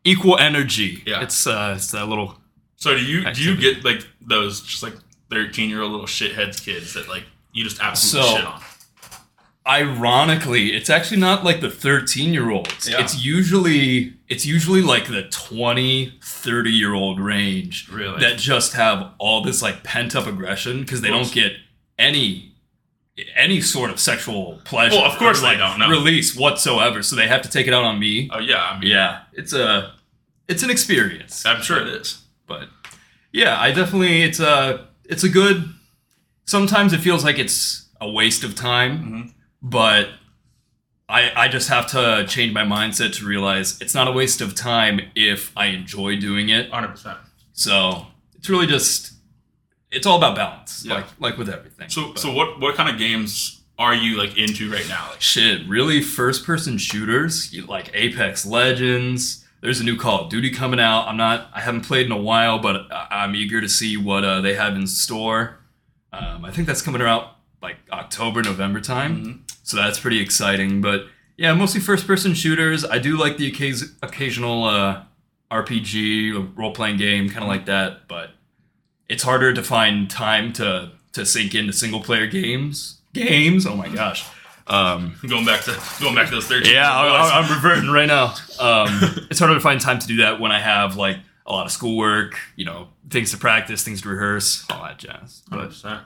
equal 0.04 0.38
energy. 0.38 1.02
Yeah. 1.06 1.22
It's 1.24 1.48
uh 1.48 1.74
it's 1.78 1.92
that 1.92 2.08
little 2.08 2.36
So 2.76 2.96
do 2.96 3.04
you 3.04 3.30
do 3.34 3.42
you 3.44 3.56
get 3.56 3.84
like 3.86 4.06
those 4.22 4.62
just 4.62 4.84
like 4.84 4.94
thirteen 5.30 5.70
year 5.70 5.82
old 5.82 5.92
little 5.92 6.08
shitheads 6.08 6.64
kids 6.64 6.94
that 6.96 7.08
like 7.08 7.24
you 7.54 7.64
just 7.64 7.80
absolutely 7.82 8.32
So- 8.32 8.38
shit 8.38 8.46
on? 8.46 8.62
ironically, 9.66 10.74
it's 10.76 10.90
actually 10.90 11.22
not 11.22 11.44
like 11.44 11.62
the 11.62 11.70
13 11.70 12.34
year 12.34 12.50
olds. 12.52 12.90
Yeah. 12.90 13.02
It's 13.02 13.24
usually 13.24 14.14
it's 14.28 14.46
usually 14.46 14.82
like 14.82 15.08
the 15.08 15.24
20, 15.24 16.20
30 16.22 16.70
year 16.72 16.94
old 16.94 17.20
range 17.20 17.88
Really? 17.90 18.20
that 18.20 18.38
just 18.38 18.74
have 18.74 19.12
all 19.20 19.42
this 19.42 19.62
like 19.62 19.84
pent 19.84 20.16
up 20.16 20.28
aggression 20.28 20.82
because 20.82 21.02
they 21.02 21.10
don't 21.10 21.32
get 21.32 21.54
any 21.98 22.52
any 23.36 23.62
sort 23.62 23.92
of 23.92 24.00
sexual 24.00 24.60
pleasure. 24.66 24.96
Well, 24.98 25.06
of 25.10 25.18
course 25.20 25.38
or, 25.38 25.42
they 25.42 25.48
like, 25.50 25.58
don't, 25.60 25.80
no. 25.80 25.90
release 25.90 26.36
whatsoever. 26.36 27.04
So 27.04 27.16
they 27.16 27.28
have 27.28 27.44
to 27.44 27.50
take 27.50 27.68
it 27.68 27.74
out 27.74 27.84
on 27.86 28.00
me. 28.00 28.30
Oh 28.34 28.40
yeah, 28.40 28.64
I 28.64 28.80
mean, 28.80 28.90
Yeah, 28.90 29.22
it's 29.34 29.54
a 29.54 29.94
it's 30.48 30.64
an 30.64 30.72
experience. 30.72 31.46
I'm 31.46 31.62
sure 31.62 31.80
it 31.80 31.88
is. 31.88 32.23
But 32.48 32.70
yeah, 33.32 33.60
I 33.60 33.72
definitely 33.72 34.24
it's 34.24 34.40
a 34.40 34.88
it's 35.06 35.24
a 35.24 35.30
good. 35.30 35.74
Sometimes 36.46 36.94
it 36.94 37.00
feels 37.00 37.24
like 37.24 37.40
it's 37.40 37.88
a 38.02 38.10
waste 38.10 38.44
of 38.44 38.54
time, 38.56 39.00
Mhm. 39.00 39.34
but 39.62 40.10
I, 41.10 41.32
I 41.36 41.48
just 41.48 41.70
have 41.70 41.88
to 41.92 42.26
change 42.28 42.54
my 42.54 42.64
mindset 42.64 43.14
to 43.18 43.26
realize 43.26 43.80
it's 43.82 43.94
not 43.94 44.08
a 44.08 44.12
waste 44.12 44.42
of 44.42 44.56
time 44.56 45.00
if 45.16 45.52
I 45.56 45.68
enjoy 45.68 46.18
doing 46.18 46.50
it. 46.50 46.72
100%. 46.72 47.18
So 47.54 48.08
it's 48.36 48.50
really 48.50 48.68
just 48.68 49.14
it's 49.92 50.08
all 50.08 50.18
about 50.18 50.36
balance, 50.36 50.84
Yeah. 50.86 50.96
like 50.96 51.06
like 51.20 51.38
with 51.38 51.50
everything. 51.50 51.90
So, 51.90 52.10
But- 52.14 52.20
so 52.20 52.32
what, 52.34 52.60
what 52.60 52.76
kind 52.76 52.90
of 52.90 52.98
games 52.98 53.62
are 53.78 53.94
you 53.96 54.18
like 54.18 54.38
into 54.38 54.72
right 54.72 54.88
now? 54.90 55.08
Like, 55.12 55.22
shit, 55.22 55.68
really 55.68 56.02
first 56.02 56.46
person 56.46 56.78
shooters, 56.78 57.54
you- 57.54 57.66
like 57.68 57.92
Apex 57.94 58.46
Legends. 58.46 59.43
There's 59.64 59.80
a 59.80 59.84
new 59.86 59.96
Call 59.96 60.26
of 60.26 60.30
Duty 60.30 60.52
coming 60.52 60.80
out. 60.82 61.08
I'm 61.08 61.16
not 61.16 61.50
I 61.54 61.62
haven't 61.62 61.86
played 61.86 62.06
in 62.06 62.12
a 62.12 62.18
while, 62.18 62.60
but 62.60 62.82
I'm 62.92 63.34
eager 63.34 63.62
to 63.62 63.70
see 63.70 63.96
what 63.96 64.26
uh, 64.26 64.42
they 64.42 64.56
have 64.56 64.76
in 64.76 64.86
store. 64.86 65.60
Um, 66.12 66.44
I 66.44 66.52
think 66.52 66.68
that's 66.68 66.82
coming 66.82 67.02
out 67.02 67.38
like 67.62 67.78
October, 67.90 68.44
November 68.44 68.82
time. 68.82 69.26
Mhm. 69.26 69.40
So 69.64 69.78
that's 69.78 69.98
pretty 70.00 70.20
exciting. 70.22 70.82
But 70.82 71.06
yeah, 71.38 71.54
mostly 71.54 71.80
first 71.80 72.06
person 72.06 72.34
shooters. 72.34 72.84
I 72.84 73.00
do 73.00 73.18
like 73.18 73.38
the 73.38 73.48
occasion, 73.48 73.96
occasional 74.04 74.66
uh, 74.66 75.04
RPG, 75.50 76.58
role 76.58 76.74
playing 76.74 76.98
game, 76.98 77.30
kind 77.30 77.44
of 77.44 77.48
like 77.48 77.66
that. 77.68 78.10
But 78.10 78.32
it's 79.08 79.24
harder 79.24 79.54
to 79.54 79.64
find 79.64 80.10
time 80.10 80.52
to, 80.54 80.92
to 81.14 81.26
sink 81.26 81.56
into 81.56 81.72
single 81.72 82.02
player 82.02 82.28
games. 82.28 83.00
Games? 83.14 83.66
Oh 83.66 83.78
my 83.78 83.88
gosh. 83.88 84.26
Um, 84.68 85.16
going 85.28 85.46
back 85.46 85.62
to 85.64 85.78
going 86.02 86.16
back 86.16 86.28
to 86.30 86.36
those 86.36 86.48
13 86.48 86.72
yeah, 86.72 87.04
years 87.04 87.12
old 87.12 87.22
boys. 87.22 87.32
I, 87.32 87.40
I'm 87.40 87.54
reverting 87.54 87.90
right 87.90 88.08
now. 88.08 88.34
Um, 88.60 89.28
it's 89.30 89.40
harder 89.40 89.56
to 89.56 89.60
find 89.60 89.80
time 89.82 90.00
to 90.00 90.08
do 90.08 90.18
that 90.18 90.40
when 90.40 90.52
I 90.52 90.60
have 90.60 90.96
like 90.96 91.18
a 91.46 91.52
lot 91.52 91.66
of 91.66 91.72
schoolwork, 91.72 92.40
you 92.56 92.66
know, 92.66 92.88
things 93.10 93.32
to 93.32 93.38
practice, 93.38 93.84
things 93.84 94.02
to 94.04 94.10
rehearse, 94.10 94.66
all 94.70 94.84
that 94.84 94.98
jazz. 94.98 95.44
But 95.50 95.72
100%. 95.72 96.02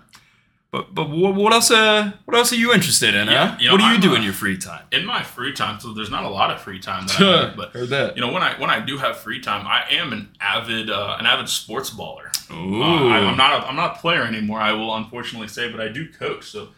but 0.72 0.96
but 0.96 1.10
what, 1.10 1.36
what 1.36 1.54
else? 1.54 1.70
Uh, 1.70 2.12
what 2.26 2.36
else 2.36 2.52
are 2.52 2.56
you 2.56 2.74
interested 2.74 3.14
in? 3.14 3.28
Yeah, 3.28 3.50
huh? 3.50 3.58
you 3.60 3.68
know, 3.68 3.74
what 3.74 3.78
do 3.80 3.84
you 3.86 3.94
I'm, 3.96 4.02
do 4.02 4.12
uh, 4.14 4.16
in 4.16 4.24
your 4.24 4.34
free 4.34 4.58
time? 4.58 4.86
in 4.92 5.06
my 5.06 5.22
free 5.22 5.54
time, 5.54 5.80
so 5.80 5.94
there's 5.94 6.10
not 6.10 6.24
a 6.24 6.30
lot 6.30 6.50
of 6.50 6.60
free 6.60 6.80
time 6.80 7.06
that 7.08 7.22
I 7.22 7.42
have, 7.48 7.56
but 7.56 7.70
Heard 7.72 7.90
that. 7.90 8.16
you 8.16 8.22
know 8.22 8.32
when 8.32 8.42
I 8.42 8.60
when 8.60 8.72
I 8.72 8.80
do 8.80 8.98
have 8.98 9.18
free 9.18 9.40
time, 9.40 9.68
I 9.68 9.86
am 9.92 10.14
an 10.14 10.30
avid 10.42 10.90
uh, 10.90 11.18
an 11.20 11.28
avid 11.28 11.48
sports 11.48 11.92
baller. 11.92 12.34
Ooh. 12.52 12.82
Uh, 12.82 13.10
I, 13.10 13.18
I'm 13.20 13.38
not 13.38 13.64
a, 13.64 13.68
I'm 13.68 13.76
not 13.76 13.98
a 13.98 14.00
player 14.00 14.24
anymore. 14.24 14.60
I 14.60 14.72
will 14.72 14.96
unfortunately 14.96 15.48
say, 15.50 15.72
but 15.72 15.80
I 15.80 15.90
do 15.90 16.10
coach. 16.12 16.50
So 16.50 16.70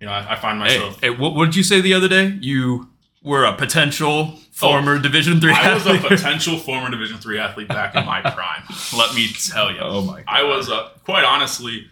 you 0.00 0.06
know 0.06 0.12
I, 0.12 0.32
I 0.32 0.36
find 0.36 0.58
myself. 0.58 1.00
hey, 1.00 1.10
what, 1.10 1.34
what 1.34 1.46
did 1.46 1.56
you 1.56 1.62
say 1.62 1.80
the 1.80 1.94
other 1.94 2.08
day? 2.08 2.36
You 2.40 2.88
were 3.22 3.44
a 3.44 3.52
potential 3.56 4.36
former 4.52 4.98
Division 4.98 5.40
three 5.40 5.52
Oh, 5.52 5.54
I 5.54 5.74
was 5.74 5.86
a 5.86 5.98
potential 6.08 6.58
former 6.58 6.90
Division 6.90 7.18
three 7.18 7.38
athlete 7.38 7.68
back 7.68 7.94
in 7.94 8.04
my 8.04 8.20
prime. 8.20 8.62
Let 8.96 9.14
me 9.14 9.28
tell 9.32 9.70
you. 9.72 9.78
oh 9.80 10.02
my! 10.02 10.18
God. 10.22 10.24
I 10.28 10.42
was 10.44 10.70
uh, 10.70 10.90
quite 11.04 11.24
honestly 11.24 11.86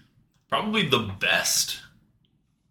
probably 0.48 0.86
the 0.88 1.10
best 1.18 1.78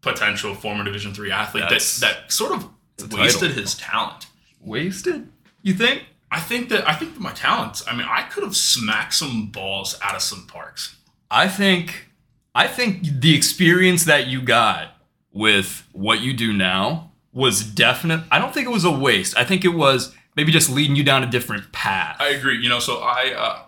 potential 0.01 0.53
former 0.55 0.83
Division 0.83 1.13
three 1.13 1.31
athlete 1.31 1.63
that, 1.63 1.69
That's- 1.69 1.99
that 1.99 2.31
sort 2.31 2.51
of 2.53 2.63
a 2.99 3.01
title. 3.03 3.19
wasted 3.19 3.51
his 3.51 3.75
talent. 3.75 4.27
wasted. 4.61 5.29
You 5.61 5.73
think? 5.73 6.05
I 6.31 6.39
think 6.39 6.69
that 6.69 6.87
I 6.89 6.93
think 6.95 7.13
that 7.13 7.21
my 7.21 7.31
talents. 7.31 7.83
I 7.87 7.95
mean, 7.95 8.07
I 8.09 8.23
could 8.23 8.43
have 8.43 8.55
smacked 8.55 9.13
some 9.13 9.47
balls 9.47 9.97
out 10.01 10.15
of 10.15 10.21
some 10.21 10.45
parks. 10.47 10.95
I 11.29 11.47
think 11.47 12.09
I 12.55 12.67
think 12.67 13.21
the 13.21 13.35
experience 13.35 14.05
that 14.05 14.27
you 14.27 14.41
got 14.41 14.92
with 15.33 15.87
what 15.91 16.21
you 16.21 16.31
do 16.33 16.53
now 16.53 17.11
was 17.33 17.63
definite. 17.63 18.21
I 18.31 18.39
don't 18.39 18.53
think 18.53 18.67
it 18.67 18.71
was 18.71 18.85
a 18.85 18.91
waste. 18.91 19.35
I 19.37 19.43
think 19.43 19.65
it 19.65 19.69
was 19.73 20.15
maybe 20.35 20.51
just 20.51 20.69
leading 20.69 20.95
you 20.95 21.03
down 21.03 21.23
a 21.23 21.27
different 21.29 21.71
path. 21.71 22.17
I 22.19 22.29
agree. 22.29 22.57
You 22.61 22.69
know, 22.69 22.79
so 22.79 22.97
I, 22.99 23.33
uh, 23.35 23.59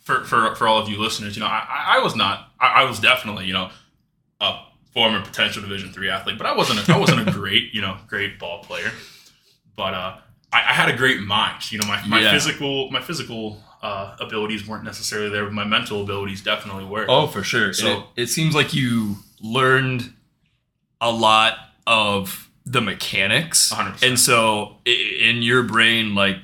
for 0.00 0.24
for 0.24 0.54
for 0.56 0.66
all 0.66 0.78
of 0.82 0.88
you 0.88 0.98
listeners, 1.00 1.36
you 1.36 1.40
know, 1.40 1.46
I 1.48 1.96
I 1.98 2.02
was 2.02 2.16
not. 2.16 2.50
I, 2.60 2.82
I 2.82 2.84
was 2.84 2.98
definitely 2.98 3.46
you 3.46 3.52
know 3.52 3.70
a 4.40 4.58
former 4.92 5.22
potential 5.22 5.62
Division 5.62 5.92
three 5.92 6.10
athlete, 6.10 6.38
but 6.38 6.46
I 6.46 6.56
wasn't. 6.56 6.88
A, 6.88 6.92
I 6.92 6.98
wasn't 6.98 7.28
a 7.28 7.30
great 7.40 7.72
you 7.72 7.80
know 7.80 7.96
great 8.08 8.38
ball 8.38 8.62
player. 8.64 8.90
But 9.76 9.94
uh, 9.94 10.16
I, 10.52 10.58
I 10.58 10.72
had 10.72 10.88
a 10.92 10.96
great 10.96 11.20
mind. 11.20 11.70
You 11.70 11.78
know, 11.78 11.86
my, 11.86 12.04
my 12.06 12.20
Yeah. 12.20 12.32
physical 12.32 12.90
my 12.90 13.00
physical 13.00 13.62
uh, 13.82 14.16
abilities 14.20 14.66
weren't 14.66 14.84
necessarily 14.84 15.30
there, 15.30 15.44
but 15.44 15.52
my 15.52 15.64
mental 15.64 16.02
abilities 16.02 16.42
definitely 16.42 16.84
were. 16.84 17.06
oh, 17.08 17.26
for 17.28 17.42
sure. 17.44 17.72
So- 17.72 17.84
So 17.84 17.92
it, 18.16 18.22
it 18.22 18.26
seems 18.26 18.54
like 18.54 18.74
you 18.74 19.16
learned 19.40 20.12
a 21.00 21.10
lot 21.10 21.54
of 21.86 22.48
the 22.66 22.80
mechanics, 22.80 23.72
100%. 23.72 24.06
and 24.06 24.18
so 24.18 24.76
in 24.84 25.42
your 25.42 25.62
brain, 25.62 26.14
like 26.14 26.36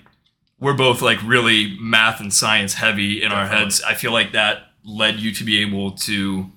we're 0.58 0.74
both 0.74 1.02
like 1.02 1.22
really 1.22 1.76
math 1.80 2.20
and 2.20 2.32
science 2.32 2.74
heavy 2.74 3.22
in 3.22 3.30
our 3.30 3.46
heads. 3.46 3.82
I 3.82 3.94
feel 3.94 4.12
like 4.12 4.32
that 4.32 4.70
led 4.84 5.20
you 5.20 5.30
to 5.32 5.44
be 5.44 5.60
able 5.62 5.90
to 5.92 6.50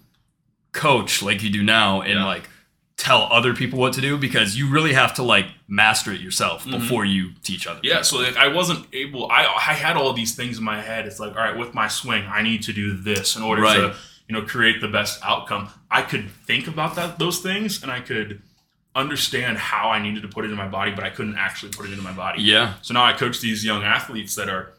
coach 0.71 1.21
like 1.21 1.43
you 1.43 1.49
do 1.49 1.63
now 1.63 2.01
and 2.01 2.13
Yeah. 2.19 2.25
like 2.25 2.47
tell 2.95 3.23
other 3.31 3.53
people 3.53 3.79
what 3.79 3.93
to 3.93 4.01
do 4.01 4.17
because 4.17 4.57
you 4.57 4.69
really 4.69 4.93
have 4.93 5.13
to 5.15 5.23
like 5.23 5.47
master 5.67 6.11
it 6.11 6.19
yourself 6.21 6.65
before 6.65 7.05
you 7.05 7.31
teach 7.43 7.65
others. 7.65 7.81
Mm-hmm. 7.81 7.87
Yeah, 7.87 8.01
so 8.01 8.17
like 8.17 8.35
I 8.37 8.47
wasn't 8.49 8.85
able. 8.93 9.29
I 9.31 9.43
I 9.45 9.73
had 9.73 9.95
all 9.97 10.13
these 10.13 10.35
things 10.35 10.57
in 10.57 10.63
my 10.63 10.81
head. 10.81 11.05
It's 11.07 11.19
like, 11.19 11.31
all 11.35 11.41
right, 11.41 11.57
with 11.57 11.73
my 11.73 11.87
swing, 11.87 12.25
I 12.29 12.41
need 12.41 12.63
to 12.63 12.73
do 12.73 12.95
this 12.97 13.35
in 13.35 13.41
order 13.43 13.61
Right. 13.61 13.77
to 13.77 13.95
you 14.29 14.35
know 14.35 14.43
create 14.45 14.79
the 14.79 14.87
best 14.87 15.19
outcome. 15.23 15.67
I 15.91 16.03
could 16.03 16.29
think 16.47 16.67
about 16.67 16.95
that 16.95 17.19
those 17.19 17.39
things, 17.39 17.81
and 17.83 17.91
I 17.91 17.99
could 17.99 18.41
understand 18.95 19.57
how 19.57 19.89
I 19.89 20.01
needed 20.01 20.21
to 20.23 20.27
put 20.29 20.45
it 20.45 20.51
in 20.51 20.57
my 20.57 20.67
body, 20.67 20.91
but 20.91 21.03
I 21.03 21.09
couldn't 21.09 21.35
actually 21.37 21.71
put 21.71 21.85
it 21.87 21.91
into 21.91 22.03
my 22.03 22.11
body. 22.13 22.41
Yeah. 22.43 22.73
So 22.81 22.93
now 22.93 23.03
I 23.05 23.13
coach 23.13 23.39
these 23.41 23.63
young 23.65 23.83
athletes 23.83 24.35
that 24.35 24.49
are 24.49 24.73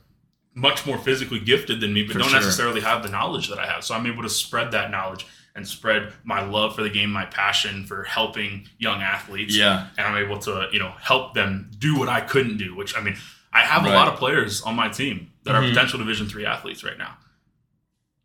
much 0.55 0.85
more 0.87 0.99
physically 0.99 1.39
gifted 1.39 1.81
than 1.81 1.93
me, 1.93 2.03
but 2.03 2.15
For 2.15 2.19
don't 2.19 2.29
sure. 2.29 2.41
necessarily 2.41 2.81
have 2.81 3.03
the 3.03 3.09
knowledge 3.09 3.49
that 3.49 3.59
I 3.59 3.67
have. 3.67 3.85
So 3.85 3.95
I'm 3.95 4.07
able 4.07 4.23
to 4.23 4.29
spread 4.29 4.73
that 4.73 4.91
knowledge 4.91 5.27
and 5.55 5.67
spread 5.67 6.13
my 6.25 6.43
love 6.45 6.75
for 6.75 6.83
the 6.83 6.91
game, 6.91 7.11
my 7.13 7.25
passion 7.25 7.85
for 7.87 8.03
helping 8.05 8.69
young 8.79 9.01
athletes 9.01 9.57
Yeah. 9.57 9.87
and 9.97 10.07
I'm 10.07 10.17
able 10.25 10.39
to, 10.41 10.69
you 10.73 10.81
know, 10.81 10.93
help 11.01 11.35
them 11.35 11.71
do 11.79 11.97
what 11.97 12.09
I 12.09 12.21
couldn't 12.21 12.57
do. 12.57 12.75
Which 12.75 12.97
I 12.97 13.01
mean, 13.01 13.17
I 13.53 13.61
have 13.63 13.85
Right. 13.85 13.93
a 13.93 13.95
lot 13.95 14.09
of 14.09 14.17
players 14.17 14.61
on 14.63 14.75
my 14.75 14.89
team 14.89 15.31
that 15.45 15.55
Mhm. 15.55 15.59
are 15.59 15.69
potential 15.69 15.99
Division 15.99 16.29
three 16.29 16.45
athletes 16.47 16.83
right 16.85 16.99
now. 16.99 17.17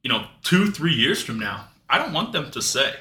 You 0.06 0.10
know, 0.10 0.24
two, 0.44 0.70
three 0.70 0.94
years 0.94 1.24
from 1.24 1.40
now, 1.40 1.66
I 1.90 1.98
don't 1.98 2.14
want 2.14 2.32
them 2.32 2.52
to 2.52 2.62
say 2.62 2.94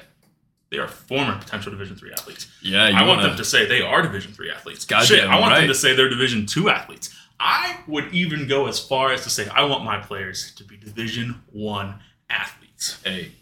they 0.71 0.79
are 0.79 0.87
former 0.87 1.37
potential 1.37 1.71
Division 1.71 1.95
three 1.95 2.11
athletes. 2.11 2.47
Yeah. 2.63 2.85
I 2.85 3.03
want 3.03 3.19
wanna- 3.19 3.27
them 3.27 3.37
to 3.37 3.45
say 3.45 3.67
they 3.67 3.83
are 3.83 4.01
Division 4.01 4.33
three 4.33 4.49
athletes. 4.49 4.85
Goddamn 4.85 5.05
Shit, 5.05 5.23
I 5.23 5.39
want 5.39 5.53
them 5.53 5.67
to 5.67 5.75
say 5.75 5.95
they're 5.95 6.09
Division 6.09 6.47
two 6.47 6.67
athletes. 6.67 7.15
I 7.39 7.77
would 7.85 8.11
even 8.11 8.47
go 8.47 8.65
as 8.65 8.79
far 8.79 9.11
as 9.13 9.21
to 9.23 9.29
say 9.29 9.47
I 9.49 9.65
want 9.65 9.83
my 9.83 9.99
players 9.99 10.51
to 10.55 10.63
be 10.63 10.77
Division 10.77 11.43
one 11.51 11.99
athletes. 12.27 12.99
Hey. 13.03 13.33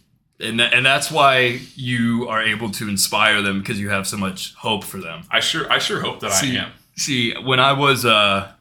And, 0.41 0.59
tha- 0.59 0.73
and 0.75 0.85
that's 0.85 1.09
why 1.09 1.61
you 1.77 2.27
are 2.27 2.43
able 2.43 2.69
to 2.71 2.89
inspire 2.89 3.41
them 3.41 3.59
because 3.59 3.79
you 3.79 3.87
have 3.91 4.05
so 4.07 4.17
much 4.17 4.55
hope 4.55 4.83
for 4.83 4.97
them. 4.97 5.21
I 5.31 5.39
sure, 5.39 5.71
I 5.71 5.77
sure 5.79 6.01
hope 6.01 6.19
that 6.19 6.33
See, 6.33 6.57
I 6.57 6.65
am. 6.65 6.71
See, 6.97 7.33
when 7.41 7.61
I 7.61 7.71
was 7.71 8.03
uh, 8.03 8.51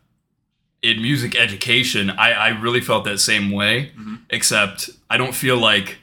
in 0.83 1.01
music 1.01 1.37
education, 1.37 2.11
I, 2.11 2.33
I 2.33 2.49
really 2.49 2.81
felt 2.81 3.05
that 3.05 3.19
same 3.19 3.51
way, 3.51 3.93
Mhm. 3.99 4.19
except 4.31 4.91
I 5.09 5.17
don't 5.17 5.35
feel 5.35 5.57
like 5.57 5.99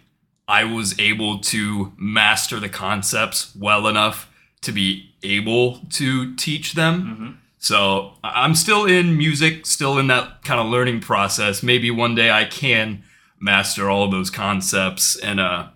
I 0.48 0.64
was 0.64 0.98
able 1.00 1.40
to 1.40 1.92
master 1.98 2.60
the 2.60 2.70
concepts 2.70 3.52
well 3.56 3.88
enough 3.88 4.28
to 4.62 4.72
be 4.72 5.12
able 5.22 5.80
to 5.92 6.34
teach 6.36 6.74
them. 6.74 6.96
Mhm. 7.04 7.36
So 7.60 8.14
I'm 8.24 8.56
still 8.56 8.86
in 8.86 9.18
music, 9.18 9.66
still 9.66 9.98
in 10.00 10.08
that 10.08 10.44
kind 10.44 10.62
of 10.62 10.68
learning 10.68 11.02
process. 11.02 11.62
Maybe 11.62 11.92
one 11.92 12.16
day 12.16 12.32
I 12.32 12.46
can 12.46 13.04
master 13.40 13.90
all 13.90 14.04
of 14.06 14.12
those 14.12 14.30
concepts 14.30 15.18
and 15.18 15.40
uh, 15.42 15.68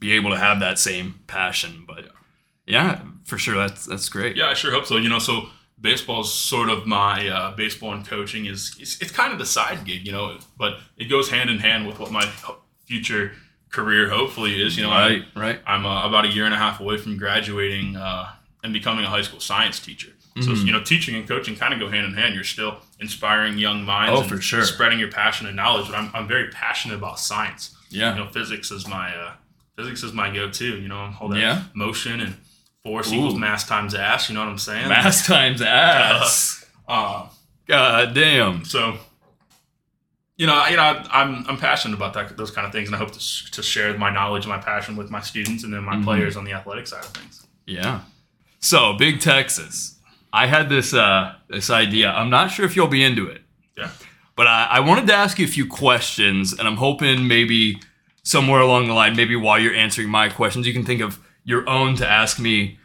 be 0.00 0.12
able 0.12 0.30
to 0.30 0.38
have 0.38 0.60
that 0.60 0.78
same 0.78 1.16
passion. 1.26 1.84
But 1.86 2.08
yeah, 2.66 3.00
for 3.26 3.36
sure, 3.38 3.56
that's 3.56 3.84
that's 3.84 4.08
great. 4.08 4.34
Yeah, 4.36 4.48
I 4.48 4.54
sure 4.54 4.72
hope 4.72 4.86
so. 4.86 4.96
You 4.96 5.08
know, 5.10 5.18
so 5.18 5.48
baseball's 5.80 6.32
sort 6.32 6.68
of 6.68 6.86
my 6.86 7.28
uh, 7.28 7.54
baseball 7.56 7.92
and 7.92 8.06
coaching 8.06 8.46
is 8.46 8.74
it's, 8.80 9.00
it's 9.00 9.10
kind 9.10 9.32
of 9.32 9.38
the 9.38 9.46
side 9.46 9.84
gig, 9.84 10.06
you 10.06 10.12
know, 10.12 10.38
but 10.58 10.78
it 10.96 11.04
goes 11.06 11.28
hand 11.30 11.50
in 11.50 11.58
hand 11.58 11.86
with 11.86 11.98
what 11.98 12.10
my 12.10 12.24
future 12.86 13.32
career 13.70 14.08
hopefully 14.08 14.60
is. 14.62 14.76
You 14.76 14.84
know, 14.84 14.90
right, 14.90 15.22
right. 15.34 15.60
I, 15.66 15.74
I'm 15.74 15.84
uh, 15.86 16.08
about 16.08 16.24
a 16.24 16.28
year 16.28 16.44
and 16.44 16.54
a 16.54 16.58
half 16.58 16.80
away 16.80 16.96
from 16.96 17.16
graduating 17.18 17.96
uh, 17.96 18.30
and 18.62 18.72
becoming 18.72 19.04
a 19.04 19.08
high 19.08 19.22
school 19.22 19.40
science 19.40 19.78
teacher. 19.80 20.08
So 20.42 20.50
Mhm. 20.50 20.66
you 20.66 20.72
know, 20.72 20.82
teaching 20.82 21.14
and 21.14 21.26
coaching 21.26 21.56
kind 21.56 21.72
of 21.72 21.80
go 21.80 21.88
hand 21.88 22.04
in 22.06 22.12
hand. 22.14 22.34
You're 22.34 22.44
still 22.44 22.76
inspiring 23.00 23.56
young 23.56 23.84
minds. 23.84 24.18
Oh, 24.18 24.20
and 24.22 24.28
for 24.30 24.38
sure. 24.40 24.64
Spreading 24.64 24.98
your 24.98 25.10
passion 25.10 25.46
and 25.46 25.56
knowledge. 25.56 25.86
But 25.86 25.96
I'm, 25.96 26.10
I'm 26.12 26.28
very 26.28 26.48
passionate 26.50 26.94
about 26.94 27.18
science 27.18 27.74
Yeah. 27.88 28.14
you 28.14 28.22
know, 28.22 28.30
physics 28.30 28.70
is 28.70 28.86
my 28.86 29.16
uh, 29.16 29.32
physics 29.76 30.02
is 30.02 30.12
my 30.12 30.28
go-to. 30.34 30.78
You 30.78 30.88
know, 30.88 31.10
all 31.20 31.28
that 31.28 31.38
Yeah. 31.38 31.62
motion 31.72 32.20
and 32.20 32.36
force 32.86 33.10
Ooh. 33.10 33.16
equals 33.16 33.34
mass 33.36 33.66
times 33.66 33.94
ass. 33.94 34.28
You 34.28 34.34
know 34.34 34.40
what 34.44 34.48
I'm 34.50 34.58
saying? 34.58 34.88
Mass 34.88 35.26
times 35.26 35.60
ass. 35.62 36.64
Uh, 36.88 37.26
God 37.66 38.14
damn. 38.14 38.64
so, 38.64 38.96
you 40.36 40.46
know, 40.46 40.66
you 40.68 40.76
know, 40.76 41.02
I'm 41.10 41.44
I'm 41.48 41.56
passionate 41.56 41.96
about 41.96 42.12
that 42.14 42.36
those 42.36 42.52
kind 42.52 42.64
of 42.64 42.72
things, 42.72 42.86
and 42.88 42.94
I 42.94 42.98
hope 42.98 43.10
to, 43.10 43.50
to 43.50 43.60
share 43.62 43.96
my 43.98 44.10
knowledge 44.10 44.44
and 44.44 44.50
my 44.54 44.60
passion 44.60 44.94
with 44.94 45.10
my 45.10 45.20
students 45.20 45.64
and 45.64 45.72
then 45.72 45.82
my 45.82 45.96
Mhm. 45.96 46.04
players 46.04 46.36
on 46.36 46.44
the 46.44 46.52
athletic 46.52 46.86
side 46.86 47.00
of 47.04 47.10
things. 47.10 47.44
Yeah. 47.66 48.02
So 48.60 48.92
big 48.92 49.20
Texas. 49.20 49.98
I 50.32 50.46
had 50.46 50.68
this 50.68 50.94
uh 50.94 51.34
this 51.48 51.68
idea. 51.70 52.10
I'm 52.12 52.30
not 52.30 52.52
sure 52.52 52.64
if 52.64 52.76
you'll 52.76 52.86
be 52.86 53.02
into 53.02 53.26
it. 53.26 53.42
Yeah. 53.76 53.90
But 54.36 54.46
I, 54.46 54.68
I 54.70 54.80
wanted 54.80 55.08
to 55.08 55.14
ask 55.14 55.38
you 55.40 55.44
a 55.46 55.48
few 55.58 55.66
questions, 55.66 56.52
and 56.56 56.68
I'm 56.68 56.76
hoping 56.76 57.26
maybe 57.26 57.80
somewhere 58.22 58.60
along 58.60 58.86
the 58.86 58.94
line, 58.94 59.16
maybe 59.16 59.34
while 59.34 59.58
you're 59.58 59.74
answering 59.74 60.08
my 60.08 60.28
questions, 60.28 60.68
you 60.68 60.72
can 60.72 60.84
think 60.84 61.00
of 61.00 61.18
your 61.46 61.66
own 61.66 61.96
to 61.96 62.06
ask 62.06 62.38
me. 62.38 62.78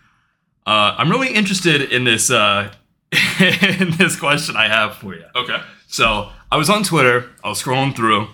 Uh, 0.66 0.96
I'm 0.98 1.10
really 1.10 1.34
interested 1.34 1.82
in 1.92 2.06
this 2.06 2.32
uh, 2.32 2.72
in 3.42 3.92
this 3.98 4.16
question 4.18 4.56
I 4.56 4.68
have 4.70 4.96
for 4.96 5.14
you. 5.16 5.26
Okay. 5.36 5.60
So 5.88 6.30
I 6.50 6.56
was 6.56 6.70
on 6.70 6.84
Twitter, 6.84 7.30
I 7.44 7.50
was 7.50 7.62
scrolling 7.62 7.94
through, 7.94 8.28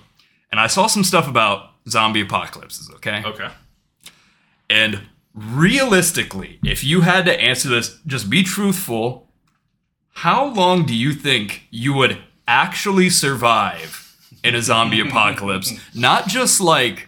and 0.51 0.59
I 0.59 0.67
saw 0.67 0.85
some 0.87 1.03
stuff 1.03 1.27
about 1.27 1.71
zombie 1.89 2.21
apocalypses. 2.21 2.91
Okay, 2.95 3.23
Okay. 3.25 3.49
and 4.69 5.01
realistically, 5.33 6.59
if 6.63 6.83
you 6.83 7.01
had 7.01 7.25
to 7.25 7.39
answer 7.41 7.69
this, 7.69 7.99
just 8.05 8.29
be 8.29 8.43
truthful. 8.43 9.27
How 10.13 10.45
long 10.53 10.85
do 10.85 10.95
you 10.95 11.13
think 11.13 11.63
you 11.71 11.93
would 11.93 12.17
actually 12.47 13.09
survive 13.09 14.15
in 14.43 14.55
a 14.55 14.61
zombie 14.61 14.99
apocalypse? 15.07 15.73
Not 15.95 16.27
just 16.27 16.59
like 16.59 17.06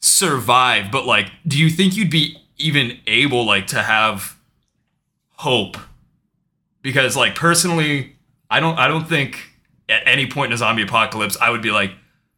survive, 0.00 0.90
but 0.90 1.06
like, 1.06 1.30
do 1.46 1.58
you 1.58 1.70
think 1.70 1.96
you'd 1.96 2.10
be 2.10 2.36
even 2.56 2.98
able 3.06 3.44
like 3.44 3.66
to 3.68 3.82
have 3.82 4.36
hope? 5.30 5.76
Because 6.82 7.16
like 7.16 7.34
personally, 7.34 8.16
I 8.50 8.60
don't 8.60 8.78
I 8.78 8.88
don't 8.88 9.08
think 9.08 9.40
at 9.88 10.02
any 10.06 10.26
point 10.26 10.52
in 10.52 10.54
a 10.54 10.58
zombie 10.58 10.82
apocalypse 10.82 11.36
I 11.40 11.50
would 11.50 11.62
be 11.62 11.70
like, 11.70 11.92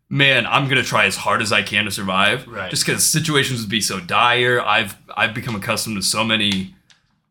man, 0.09 0.47
I'm 0.47 0.69
gonna 0.69 0.83
try 0.83 1.07
as 1.07 1.17
hard 1.17 1.43
as 1.43 1.53
I 1.53 1.63
can 1.63 1.85
to 1.85 1.91
survive. 1.91 2.47
Right. 2.47 2.71
Just 2.71 2.85
because 2.85 3.07
situations 3.07 3.61
would 3.61 3.71
be 3.71 3.81
so 3.81 4.01
dire. 4.01 4.61
I've 4.61 4.97
I've 5.17 5.35
become 5.35 5.55
accustomed 5.55 5.97
to 5.97 6.03
so 6.03 6.25
many 6.25 6.75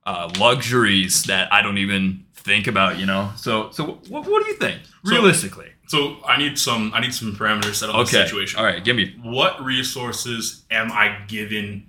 uh, 0.06 0.32
luxuries 0.40 1.24
that 1.24 1.52
I 1.54 1.62
don't 1.62 1.78
even 1.78 2.26
think 2.34 2.68
about. 2.68 2.98
You 2.98 3.06
know. 3.06 3.32
So 3.36 3.72
so 3.72 4.00
what, 4.10 4.28
what 4.28 4.44
do 4.44 4.50
you 4.50 4.58
think 4.58 4.82
realistically? 5.04 5.66
So 5.66 5.72
I 5.94 6.38
need 6.38 6.58
some 6.60 6.92
I 6.94 7.00
need 7.02 7.14
some 7.14 7.36
parameters 7.36 7.76
set 7.76 7.90
on 7.90 8.00
the 8.00 8.06
situation. 8.06 8.60
All 8.60 8.66
right. 8.66 8.84
Give 8.84 8.96
me. 8.96 9.16
What 9.24 9.64
resources 9.64 10.64
am 10.70 10.92
I 10.92 11.18
given 11.28 11.88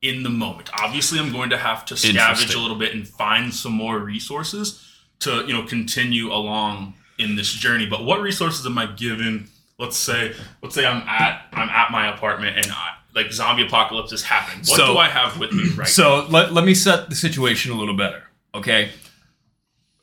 in 0.00 0.22
the 0.22 0.30
moment? 0.30 0.70
Obviously, 0.78 1.18
I'm 1.18 1.32
going 1.32 1.50
to 1.50 1.58
have 1.58 1.84
to 1.86 1.94
scavenge 1.94 2.54
a 2.54 2.58
little 2.58 2.76
bit 2.78 2.94
and 2.94 3.06
find 3.06 3.52
some 3.52 3.72
more 3.72 3.98
resources 3.98 4.86
to 5.20 5.44
you 5.46 5.52
know 5.52 5.64
continue 5.64 6.32
along 6.32 6.94
in 7.18 7.36
this 7.36 7.52
journey. 7.52 7.86
But 7.86 8.04
what 8.04 8.20
resources 8.20 8.64
am 8.66 8.78
I 8.78 8.86
given? 8.86 9.48
Let's 9.78 9.96
say 9.96 10.34
let's 10.62 10.74
say 10.74 10.86
I'm 10.86 11.02
at 11.08 11.46
I'm 11.52 11.68
at 11.68 11.90
my 11.90 12.14
apartment 12.14 12.56
and 12.56 12.66
I, 12.70 12.90
like 13.14 13.32
zombie 13.32 13.66
apocalypse 13.66 14.12
is 14.12 14.22
happening. 14.22 14.58
What 14.66 14.76
So- 14.78 14.92
do 14.92 14.98
I 14.98 15.08
have 15.08 15.38
with 15.38 15.52
me 15.52 15.64
right 15.70 15.78
now? 15.78 15.84
So 15.84 16.26
let, 16.28 16.52
let 16.52 16.64
me 16.64 16.74
set 16.74 17.08
the 17.10 17.16
situation 17.16 17.72
a 17.72 17.74
little 17.74 17.96
better, 17.96 18.22
okay? 18.54 18.90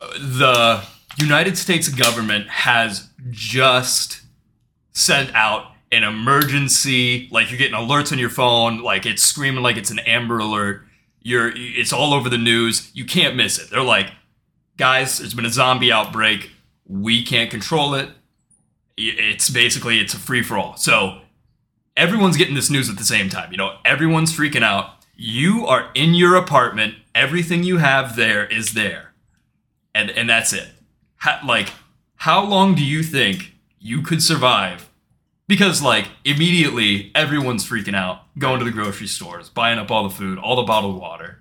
Uh, 0.01 0.07
The 0.19 0.83
United 1.17 1.57
States 1.57 1.89
government 1.89 2.47
has 2.49 3.09
just 3.29 4.21
sent 4.93 5.33
out 5.33 5.71
an 5.91 6.03
emergency, 6.03 7.27
like 7.31 7.49
you're 7.49 7.57
getting 7.57 7.75
alerts 7.75 8.11
on 8.11 8.19
your 8.19 8.29
phone, 8.29 8.79
like 8.81 9.05
it's 9.05 9.23
screaming 9.23 9.63
like 9.63 9.77
it's 9.77 9.91
an 9.91 9.99
Amber 9.99 10.39
Alert. 10.39 10.83
You're, 11.21 11.51
it's 11.55 11.91
all 11.91 12.13
over 12.13 12.29
the 12.29 12.37
news. 12.37 12.91
You 12.93 13.05
can't 13.05 13.35
miss 13.35 13.59
it. 13.59 13.69
They're 13.69 13.81
like, 13.81 14.11
guys, 14.77 15.17
there's 15.17 15.33
been 15.33 15.45
a 15.45 15.51
zombie 15.51 15.91
outbreak. 15.91 16.51
We 16.87 17.23
can't 17.23 17.51
control 17.51 17.95
it. 17.95 18.09
It's 18.97 19.49
basically 19.49 19.99
it's 19.99 20.13
a 20.13 20.19
free 20.19 20.43
for 20.43 20.57
all. 20.57 20.75
So 20.77 21.21
everyone's 21.95 22.37
getting 22.37 22.55
this 22.55 22.69
news 22.69 22.89
at 22.89 22.97
the 22.97 23.03
same 23.03 23.29
time. 23.29 23.51
You 23.51 23.57
know, 23.57 23.77
everyone's 23.85 24.35
freaking 24.35 24.63
out. 24.63 24.91
You 25.15 25.65
are 25.67 25.91
in 25.93 26.13
your 26.13 26.35
apartment. 26.35 26.95
Everything 27.13 27.63
you 27.63 27.77
have 27.77 28.15
there 28.15 28.45
is 28.45 28.73
there, 28.73 29.13
and 29.93 30.09
and 30.09 30.29
that's 30.29 30.53
it. 30.53 30.69
Like, 31.45 31.69
how 32.15 32.43
long 32.43 32.75
do 32.75 32.83
you 32.83 33.03
think 33.03 33.53
you 33.79 34.01
could 34.01 34.21
survive? 34.21 34.89
Because 35.47 35.81
like 35.81 36.07
immediately 36.23 37.11
everyone's 37.15 37.67
freaking 37.67 37.95
out, 37.95 38.21
going 38.37 38.59
to 38.59 38.65
the 38.65 38.71
grocery 38.71 39.07
stores, 39.07 39.49
buying 39.49 39.79
up 39.79 39.89
all 39.89 40.03
the 40.03 40.13
food, 40.13 40.37
all 40.37 40.55
the 40.55 40.63
bottled 40.63 40.99
water. 40.99 41.39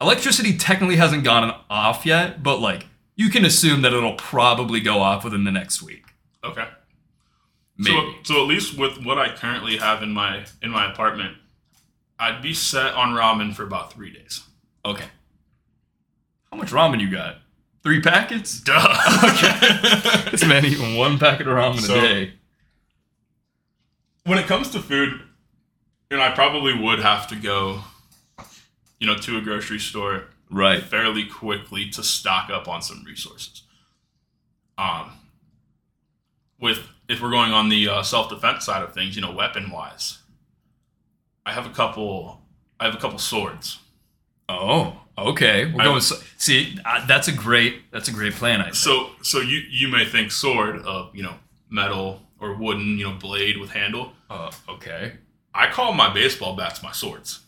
Electricity 0.00 0.56
technically 0.56 0.96
hasn't 0.96 1.24
gone 1.24 1.60
off 1.68 2.06
yet, 2.06 2.42
but 2.42 2.60
like 2.60 2.86
you 3.16 3.28
can 3.28 3.44
assume 3.44 3.82
that 3.82 3.92
it'll 3.92 4.14
probably 4.14 4.80
go 4.80 5.00
off 5.00 5.24
within 5.24 5.44
the 5.44 5.50
next 5.50 5.82
week. 5.82 6.04
Okay. 6.44 6.66
Maybe. 7.76 8.16
So, 8.24 8.34
so 8.34 8.42
at 8.42 8.48
least 8.48 8.78
with 8.78 9.04
what 9.04 9.18
I 9.18 9.34
currently 9.34 9.76
have 9.78 10.02
in 10.02 10.12
my 10.12 10.44
in 10.62 10.70
my 10.70 10.90
apartment, 10.90 11.36
I'd 12.18 12.40
be 12.40 12.54
set 12.54 12.94
on 12.94 13.14
ramen 13.14 13.54
for 13.54 13.64
about 13.64 13.92
three 13.92 14.12
days. 14.12 14.42
Okay. 14.84 15.06
How 16.50 16.56
much 16.56 16.70
ramen 16.70 17.00
you 17.00 17.10
got? 17.10 17.39
Three 17.82 18.00
packets? 18.00 18.60
Duh. 18.60 18.76
This 20.30 20.44
man 20.46 20.64
eating 20.64 20.96
one 20.96 21.18
packet 21.18 21.48
of 21.48 21.56
ramen 21.56 21.80
So- 21.80 21.98
a 21.98 22.00
day. 22.00 22.32
when 24.24 24.38
it 24.38 24.46
comes 24.46 24.70
to 24.70 24.80
food, 24.80 25.20
you 26.10 26.16
know, 26.16 26.22
I 26.22 26.30
probably 26.30 26.74
would 26.78 27.00
have 27.00 27.26
to 27.28 27.36
go, 27.36 27.82
you 28.98 29.06
know, 29.06 29.16
to 29.16 29.38
a 29.38 29.40
grocery 29.40 29.78
store 29.78 30.24
Right. 30.50 30.82
fairly 30.82 31.24
quickly 31.26 31.88
to 31.90 32.02
stock 32.02 32.50
up 32.50 32.66
on 32.68 32.82
some 32.82 33.04
resources. 33.04 33.62
Um, 34.76 35.12
with 36.58 36.80
if 37.08 37.20
we're 37.20 37.30
going 37.30 37.52
on 37.52 37.68
the 37.68 37.88
uh, 37.88 38.02
self 38.02 38.28
defense 38.28 38.64
side 38.64 38.82
of 38.82 38.92
things, 38.92 39.14
you 39.16 39.22
know, 39.22 39.32
weapon 39.32 39.70
wise, 39.70 40.18
I 41.46 41.52
have 41.52 41.66
a 41.66 41.70
couple. 41.70 42.40
I 42.78 42.84
have 42.86 42.94
a 42.94 42.98
couple 42.98 43.18
swords. 43.18 43.78
Oh, 44.48 45.00
okay. 45.28 45.66
We're 45.66 45.80
I- 45.82 45.84
going. 45.84 46.00
So, 46.00 46.16
see, 46.36 46.76
uh, 46.84 47.06
that's 47.06 47.28
a 47.28 47.32
great. 47.32 47.90
That's 47.92 48.08
a 48.08 48.12
great 48.12 48.34
plan. 48.34 48.60
I 48.60 48.64
think. 48.64 48.74
So, 48.76 49.10
so 49.22 49.40
you 49.40 49.62
you 49.70 49.88
may 49.88 50.04
think 50.04 50.30
sword 50.32 50.82
of 50.82 51.14
you 51.14 51.22
know 51.22 51.34
metal 51.68 52.22
or 52.38 52.54
wooden, 52.54 52.98
you 52.98 53.04
know, 53.04 53.14
blade 53.14 53.58
with 53.58 53.70
handle. 53.70 54.12
Uh, 54.30 54.50
okay. 54.68 55.12
I 55.54 55.66
call 55.70 55.92
my 55.92 56.12
baseball 56.12 56.56
bats 56.56 56.82
my 56.82 56.92
swords. 56.92 57.40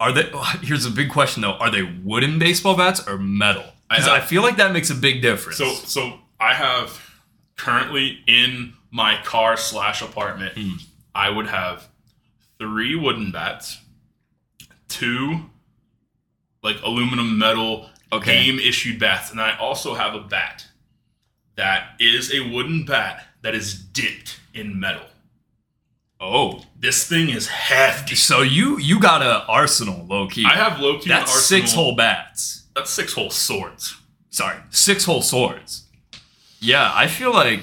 Are 0.00 0.12
they? 0.12 0.30
oh, 0.32 0.58
Here's 0.62 0.84
a 0.86 0.90
big 0.90 1.10
question 1.10 1.42
though. 1.42 1.52
Are 1.52 1.70
they 1.70 1.82
wooden 1.82 2.38
baseball 2.38 2.76
bats 2.76 3.06
or 3.06 3.18
metal? 3.18 3.64
Because 3.90 4.08
I, 4.08 4.18
have- 4.20 4.28
feel 4.28 4.42
like 4.42 4.56
that 4.56 4.72
makes 4.72 4.90
a 4.90 4.94
big 4.94 5.20
difference. 5.22 5.58
So 5.58 5.72
so 5.74 6.18
I 6.40 6.54
have 6.54 7.00
currently 7.56 8.20
in 8.26 8.72
my 8.90 9.20
car 9.24 9.56
slash 9.56 10.02
apartment, 10.02 10.54
Hmm. 10.56 10.76
I 11.14 11.28
would 11.30 11.46
have 11.48 11.88
three 12.58 12.94
wooden 12.96 13.30
bats, 13.30 13.78
two 14.88 15.50
like 16.62 16.76
aluminum 16.82 17.38
metal 17.38 17.88
Okay. 18.12 18.44
game 18.44 18.58
issued 18.58 18.98
bats, 19.00 19.30
and 19.30 19.40
I 19.40 19.56
also 19.56 19.94
have 19.94 20.14
a 20.14 20.20
bat 20.20 20.66
that 21.56 21.94
is 21.98 22.30
a 22.32 22.40
wooden 22.52 22.84
bat 22.84 23.26
that 23.42 23.54
is 23.54 23.74
dipped 23.74 24.38
in 24.52 24.78
metal. 24.78 25.06
oh, 26.20 26.62
This 26.78 27.06
thing 27.08 27.30
is 27.30 27.46
hefty. 27.48 28.14
so 28.14 28.42
you 28.42 28.78
you 28.78 29.00
got 29.00 29.22
a 29.22 29.44
arsenal 29.48 30.04
low 30.06 30.26
key. 30.28 30.44
I 30.46 30.54
have 30.54 30.78
low 30.78 30.98
key. 30.98 31.08
that's 31.08 31.32
six 31.32 31.72
whole 31.72 31.96
bats. 31.96 32.64
That's 32.74 32.90
six 32.90 33.12
whole 33.14 33.30
swords. 33.30 33.96
Sorry, 34.30 34.58
six 34.70 35.04
whole 35.04 35.22
swords. 35.22 35.84
Yeah, 36.60 36.90
I 36.94 37.06
feel 37.06 37.32
like 37.32 37.60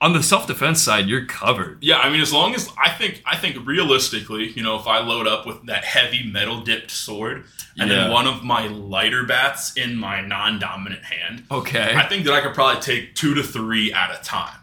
on 0.00 0.12
the 0.12 0.22
self 0.22 0.46
defense 0.46 0.82
side, 0.82 1.06
you're 1.08 1.24
covered. 1.24 1.78
Yeah, 1.82 1.98
I 1.98 2.10
mean, 2.10 2.20
as 2.20 2.32
long 2.32 2.54
as 2.54 2.70
I 2.82 2.90
think, 2.90 3.22
I 3.24 3.36
think 3.36 3.66
realistically, 3.66 4.50
you 4.50 4.62
know, 4.62 4.76
if 4.78 4.86
I 4.86 4.98
load 5.00 5.26
up 5.26 5.46
with 5.46 5.64
that 5.66 5.84
heavy 5.84 6.22
metal 6.30 6.60
dipped 6.60 6.90
sword 6.90 7.44
and 7.78 7.88
Yeah. 7.90 7.96
then 8.02 8.10
one 8.10 8.26
of 8.26 8.44
my 8.44 8.66
lighter 8.66 9.24
bats 9.24 9.74
in 9.76 9.96
my 9.96 10.20
non-dominant 10.20 11.04
hand, 11.04 11.44
Okay. 11.50 11.94
I 11.96 12.06
think 12.06 12.24
that 12.26 12.34
I 12.34 12.40
could 12.42 12.54
probably 12.54 12.80
take 12.82 13.14
two 13.14 13.34
to 13.34 13.42
three 13.42 13.92
at 13.92 14.10
a 14.10 14.22
time. 14.22 14.58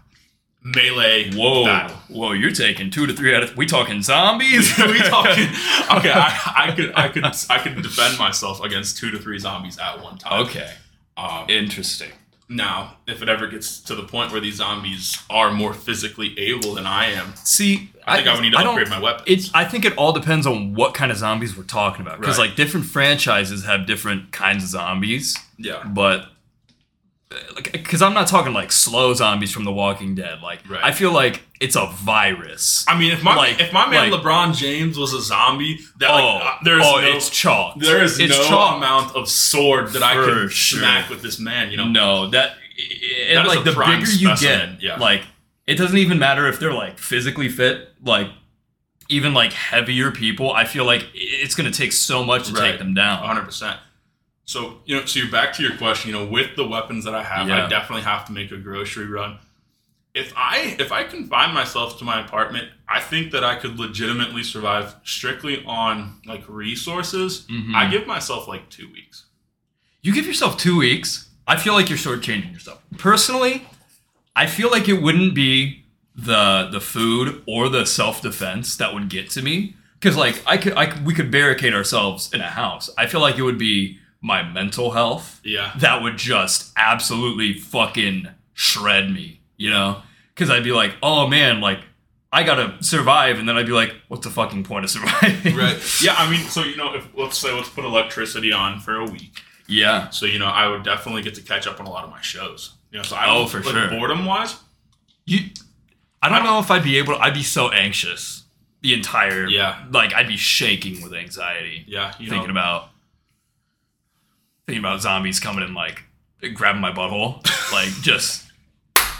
Melee 0.66 1.30
Whoa, 1.34 1.66
battle. 1.66 1.98
whoa! 2.08 2.32
You're 2.32 2.52
taking 2.54 2.90
two 2.90 3.06
to 3.06 3.12
three 3.14 3.36
out 3.36 3.44
of. 3.44 3.58
We 3.58 3.66
talking 3.66 4.02
zombies? 4.02 4.72
we 4.78 5.00
talking? 5.00 5.48
Okay, 5.98 6.10
I, 6.12 6.68
I 6.70 6.72
could, 6.74 6.94
I 6.96 7.10
could, 7.10 7.26
I 7.26 7.58
could 7.60 7.82
defend 7.84 8.18
myself 8.18 8.62
against 8.64 8.98
two 8.98 9.12
to 9.12 9.20
three 9.20 9.38
zombies 9.40 9.78
at 9.78 10.02
one 10.02 10.18
time. 10.18 10.44
okay, 10.46 10.72
Um, 11.18 11.46
interesting. 11.50 12.12
Now, 12.54 12.98
if 13.08 13.22
it 13.22 13.30
ever 13.30 13.48
gets 13.48 13.80
to 13.82 13.96
the 13.96 14.04
point 14.04 14.32
where 14.32 14.40
these 14.42 14.56
zombies 14.56 15.18
are 15.30 15.52
more 15.52 15.74
physically 15.74 16.38
able 16.40 16.76
than 16.76 16.86
I 16.86 17.08
am, 17.08 17.34
See, 17.38 17.92
I 18.06 18.18
think 18.18 18.28
I, 18.28 18.34
would 18.36 18.42
need 18.44 18.52
to 18.52 18.58
don't- 18.58 18.68
upgrade 18.68 18.90
my 18.90 19.00
weapons. 19.00 19.48
It, 19.48 19.52
I 19.54 19.66
think 19.66 19.86
it 19.86 19.96
all 19.98 20.12
depends 20.14 20.46
on 20.46 20.74
what 20.74 20.94
kind 20.94 21.12
of 21.12 21.18
zombies 21.18 21.58
we're 21.58 21.64
talking 21.64 22.02
about. 22.06 22.20
Because 22.20 22.38
Right. 22.38 22.48
like 22.50 22.56
different 22.56 22.86
franchises 22.86 23.66
have 23.66 23.86
different 23.86 24.32
kinds 24.32 24.64
of 24.64 24.70
zombies, 24.70 25.38
yeah. 25.58 25.84
but 25.86 26.30
because 27.72 28.02
I'm 28.02 28.14
not 28.14 28.28
talking 28.28 28.54
like 28.54 28.72
slow 28.72 29.14
zombies 29.14 29.52
from 29.52 29.64
The 29.66 29.72
Walking 29.72 30.16
Dead. 30.16 30.42
Like 30.42 30.60
Right. 30.70 30.84
I 30.84 30.92
feel 30.92 31.12
like 31.12 31.42
it's 31.60 31.76
a 31.76 31.86
virus. 31.88 32.86
I 32.88 32.98
mean, 32.98 33.12
if 33.12 33.24
my 33.24 33.36
Like- 33.36 33.60
if 33.62 33.72
my 33.74 33.88
man 33.90 34.12
like- 34.12 34.22
LeBron 34.22 34.56
James 34.58 34.98
was 34.98 35.14
a 35.14 35.22
zombie, 35.22 35.80
that 36.00 36.10
oh, 36.10 36.14
like, 36.16 36.44
uh, 36.46 36.56
there's 36.64 36.84
oh, 36.86 37.00
no, 37.02 37.08
it's 37.08 37.30
chalk. 37.30 37.80
there 37.80 38.04
is 38.04 38.20
it's 38.20 38.38
no 38.38 38.44
chalk. 38.48 38.78
amount 38.78 39.16
of 39.16 39.28
sword 39.30 39.94
that 39.94 40.04
I 40.04 40.16
could 40.16 40.52
sure. 40.52 40.80
smack 40.80 41.10
with 41.10 41.22
this 41.22 41.40
man. 41.40 41.72
You 41.72 41.78
know, 41.78 41.88
No, 41.88 42.30
that 42.30 42.56
and 43.30 43.38
That 43.38 43.48
like 43.48 43.64
the 43.64 43.72
bigger 43.72 44.12
you 44.12 44.36
get, 44.38 44.82
yeah. 44.82 44.98
like 44.98 45.22
it 45.68 45.76
doesn't 45.76 45.98
even 45.98 46.20
matter 46.20 46.48
if 46.48 46.60
they're 46.60 46.74
like 46.74 46.98
physically 46.98 47.50
fit, 47.50 47.90
like 48.04 48.28
even 49.10 49.34
like 49.34 49.54
heavier 49.54 50.12
people. 50.12 50.52
I 50.52 50.66
feel 50.66 50.86
like 50.86 51.06
it's 51.14 51.56
gonna 51.56 51.72
take 51.72 51.92
so 51.94 52.24
much 52.24 52.48
to 52.48 52.54
Right. 52.54 52.72
take 52.72 52.80
them 52.80 52.94
down. 52.94 53.20
100. 53.22 53.44
percent 53.46 53.78
So 54.46 54.80
you 54.86 54.96
know, 54.98 55.06
so 55.06 55.20
you're 55.20 55.32
back 55.32 55.54
to 55.54 55.64
your 55.64 55.76
question. 55.78 56.12
You 56.12 56.18
know, 56.20 56.26
with 56.26 56.56
the 56.56 56.68
weapons 56.68 57.06
that 57.06 57.16
I 57.16 57.24
have, 57.24 57.48
Yeah. 57.48 57.66
I 57.66 57.70
definitely 57.70 58.04
have 58.04 58.26
to 58.26 58.32
make 58.34 58.52
a 58.52 58.58
grocery 58.58 59.06
run. 59.08 59.38
if 60.16 60.32
I 60.38 60.76
if 60.78 60.92
I 60.92 61.04
confine 61.06 61.56
myself 61.56 61.98
to 62.00 62.04
my 62.04 62.22
apartment, 62.24 62.70
I 62.88 63.00
think 63.00 63.32
that 63.32 63.44
I 63.44 63.56
could 63.56 63.80
legitimately 63.80 64.44
survive 64.44 64.94
strictly 65.04 65.64
on 65.66 66.22
like 66.28 66.44
resources. 66.48 67.46
Mhm. 67.50 67.74
I 67.74 67.90
give 67.90 68.06
myself 68.06 68.48
like 68.48 68.70
two 68.70 68.88
weeks. 68.92 69.26
You 70.04 70.14
give 70.14 70.28
yourself 70.28 70.56
two 70.58 70.78
weeks. 70.78 71.30
I 71.48 71.56
feel 71.58 71.74
like 71.74 71.90
you're 71.90 71.98
shortchanging 71.98 72.54
yourself. 72.54 72.80
Personally, 73.00 73.66
I 74.36 74.46
feel 74.46 74.70
like 74.70 74.88
it 74.88 75.02
wouldn't 75.02 75.34
be 75.34 75.84
the 76.16 76.68
the 76.72 76.80
food 76.82 77.42
or 77.48 77.68
the 77.70 77.86
self 77.86 78.22
defense 78.22 78.76
that 78.78 78.94
would 78.94 79.10
get 79.10 79.32
to 79.32 79.42
me. 79.42 79.76
Because 80.00 80.16
like 80.16 80.44
I 80.46 80.58
could, 80.58 80.74
I 80.78 80.86
could, 80.86 81.06
we 81.08 81.14
could 81.16 81.32
barricade 81.32 81.74
ourselves 81.74 82.32
in 82.34 82.42
a 82.42 82.50
house. 82.52 82.88
I 83.00 83.08
feel 83.08 83.22
like 83.22 83.38
it 83.40 83.42
would 83.44 83.58
be 83.58 83.98
my 84.26 84.42
mental 84.42 84.92
health 84.92 85.40
Yeah. 85.44 85.74
that 85.80 86.02
would 86.02 86.18
just 86.18 86.72
absolutely 86.78 87.54
fucking 87.54 88.30
shred 88.54 89.12
me. 89.12 89.42
You 89.58 89.70
know? 89.70 90.02
Because 90.34 90.50
I'd 90.50 90.64
be 90.64 90.72
like, 90.72 90.96
oh 91.04 91.28
man, 91.28 91.60
like 91.62 91.80
I 92.32 92.42
gotta 92.42 92.82
survive, 92.84 93.38
and 93.38 93.48
then 93.48 93.58
I'd 93.58 93.68
be 93.68 93.74
like, 93.74 93.94
what's 94.08 94.26
the 94.26 94.32
fucking 94.32 94.64
point 94.64 94.86
of 94.86 94.90
surviving? 94.98 95.56
Right. 95.56 95.78
Yeah. 96.02 96.16
I 96.18 96.28
mean, 96.32 96.40
so 96.48 96.64
you 96.64 96.76
know, 96.78 96.96
if 96.96 97.08
let's 97.16 97.38
say 97.38 97.54
let's 97.54 97.70
put 97.70 97.86
electricity 97.86 98.52
on 98.52 98.80
for 98.80 98.96
a 98.96 99.06
week. 99.06 99.42
Yeah. 99.68 100.10
So 100.10 100.26
you 100.26 100.40
know, 100.40 100.48
I 100.48 100.68
would 100.68 100.84
definitely 100.84 101.22
get 101.22 101.36
to 101.36 101.42
catch 101.42 101.68
up 101.68 101.80
on 101.80 101.86
a 101.86 101.92
lot 101.92 102.04
of 102.04 102.10
my 102.10 102.22
shows. 102.22 102.74
You 102.92 102.98
know, 103.00 103.04
so 103.04 103.16
I 103.16 103.26
Oh, 103.28 103.46
for 103.46 103.58
like, 103.62 103.68
sure. 103.76 103.90
Boredom 103.90 104.26
wise, 104.26 104.56
You, 105.26 105.40
I 106.22 106.30
don't 106.30 106.44
know 106.44 106.60
if 106.60 106.70
I'd 106.72 106.84
be 106.84 106.98
able. 106.98 107.14
to 107.16 107.20
I'd 107.20 107.34
be 107.34 107.44
so 107.44 107.70
anxious 107.70 108.44
the 108.82 108.94
entire. 108.94 109.48
Yeah. 109.48 109.86
Like 109.92 110.14
I'd 110.14 110.28
be 110.28 110.38
shaking 110.38 111.02
with 111.04 111.14
anxiety 111.14 111.84
yeah, 111.88 112.14
you 112.20 112.30
thinking 112.30 112.48
know, 112.54 112.60
about 112.60 112.90
thinking 114.66 114.84
about 114.84 115.02
zombies 115.02 115.40
coming 115.40 115.64
and 115.64 115.76
like 115.76 116.04
grabbing 116.54 116.82
my 116.82 116.92
butthole, 116.92 117.44
like 117.72 117.90
just. 118.02 118.42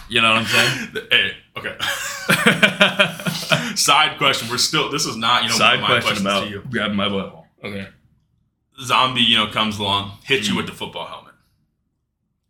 You 0.10 0.22
know 0.22 0.34
what 0.34 0.40
I'm 0.40 0.46
saying? 0.46 1.08
Hey, 1.12 1.32
okay. 1.58 1.76
Side 3.76 4.18
question. 4.18 4.50
We're 4.50 4.58
still. 4.58 4.90
This 4.92 5.06
is 5.06 5.16
not 5.16 5.44
you 5.44 5.50
know 5.50 5.56
Side 5.56 5.82
one 5.82 5.92
of 5.92 5.98
my 5.98 6.02
question 6.02 6.26
about 6.28 6.44
to 6.46 6.50
you. 6.50 6.62
grabbing 6.70 6.98
my 6.98 7.08
butthole. 7.08 7.46
Okay. 7.64 7.88
Zombie, 8.82 9.22
you 9.22 9.38
know, 9.38 9.48
comes 9.48 9.80
along, 9.80 10.12
hits 10.24 10.48
Mm. 10.48 10.52
you 10.52 10.58
with 10.58 10.66
the 10.68 10.72
football 10.74 11.06
helmet. 11.08 11.34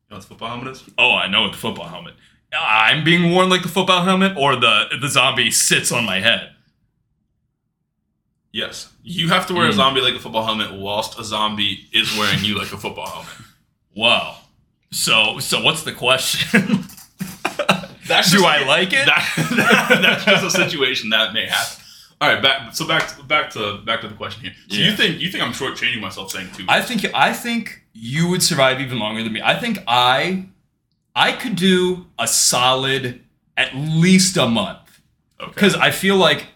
You 0.09 0.11
know 0.11 0.17
what 0.17 0.21
the 0.21 0.27
football 0.27 0.47
helmet 0.49 0.67
is? 0.71 0.83
Oh, 0.97 1.11
I 1.13 1.27
know 1.27 1.41
what 1.43 1.51
the 1.51 1.57
football 1.57 1.87
helmet. 1.87 2.15
I'm 2.57 3.03
being 3.03 3.31
worn 3.31 3.49
like 3.49 3.61
the 3.63 3.69
football 3.69 4.03
helmet, 4.03 4.35
or 4.37 4.55
the 4.55 4.85
the 4.99 5.07
zombie 5.07 5.51
sits 5.51 5.91
on 5.91 6.05
my 6.05 6.19
head. 6.19 6.51
Yes. 8.53 8.89
You 9.03 9.29
have 9.29 9.47
to 9.47 9.53
wear 9.53 9.65
a 9.67 9.71
Mm. 9.71 9.75
zombie 9.75 10.01
like 10.01 10.13
a 10.13 10.19
football 10.19 10.45
helmet, 10.45 10.73
whilst 10.79 11.17
a 11.19 11.23
zombie 11.23 11.87
is 11.91 12.15
wearing 12.17 12.45
you 12.45 12.57
like 12.57 12.71
a 12.71 12.77
football 12.77 13.07
helmet. 13.09 13.33
Wow. 13.95 14.37
So 14.91 15.39
so 15.39 15.61
what's 15.61 15.83
the 15.83 15.91
question? 15.91 16.85
That's 18.07 18.31
Do 18.31 18.45
I 18.45 18.63
like 18.65 18.91
it? 18.93 19.05
That, 19.05 19.99
that's 20.01 20.25
just 20.25 20.43
a 20.45 20.51
situation 20.51 21.09
that 21.11 21.33
may 21.33 21.47
happen. 21.47 21.83
All 22.19 22.27
right, 22.31 22.41
back. 22.43 22.75
So 22.75 22.85
back, 22.85 23.07
to, 23.15 23.23
back 23.23 23.49
to 23.51 23.77
back 23.85 24.01
to 24.01 24.07
the 24.07 24.13
question 24.13 24.43
here. 24.43 24.53
So 24.69 24.75
Yeah. 24.77 24.89
you 24.89 24.95
think 24.95 25.19
you 25.21 25.31
think 25.31 25.43
I'm 25.43 25.53
shortchanging 25.53 26.01
myself 26.01 26.29
saying 26.31 26.49
two? 26.55 26.65
I 26.67 26.81
think 26.81 27.05
I 27.15 27.33
think 27.33 27.81
you 27.93 28.27
would 28.27 28.43
survive 28.43 28.79
even 28.81 28.99
longer 28.99 29.23
than 29.23 29.31
me. 29.33 29.41
I 29.41 29.55
think 29.57 29.79
I 29.87 30.45
I 31.15 31.31
could 31.31 31.55
do 31.55 32.05
a 32.19 32.27
solid 32.27 33.21
at 33.57 33.73
least 33.75 34.35
a 34.37 34.47
month 34.47 34.99
okay. 35.39 35.51
because 35.53 35.73
I 35.75 35.91
feel 35.91 36.17
like 36.17 36.47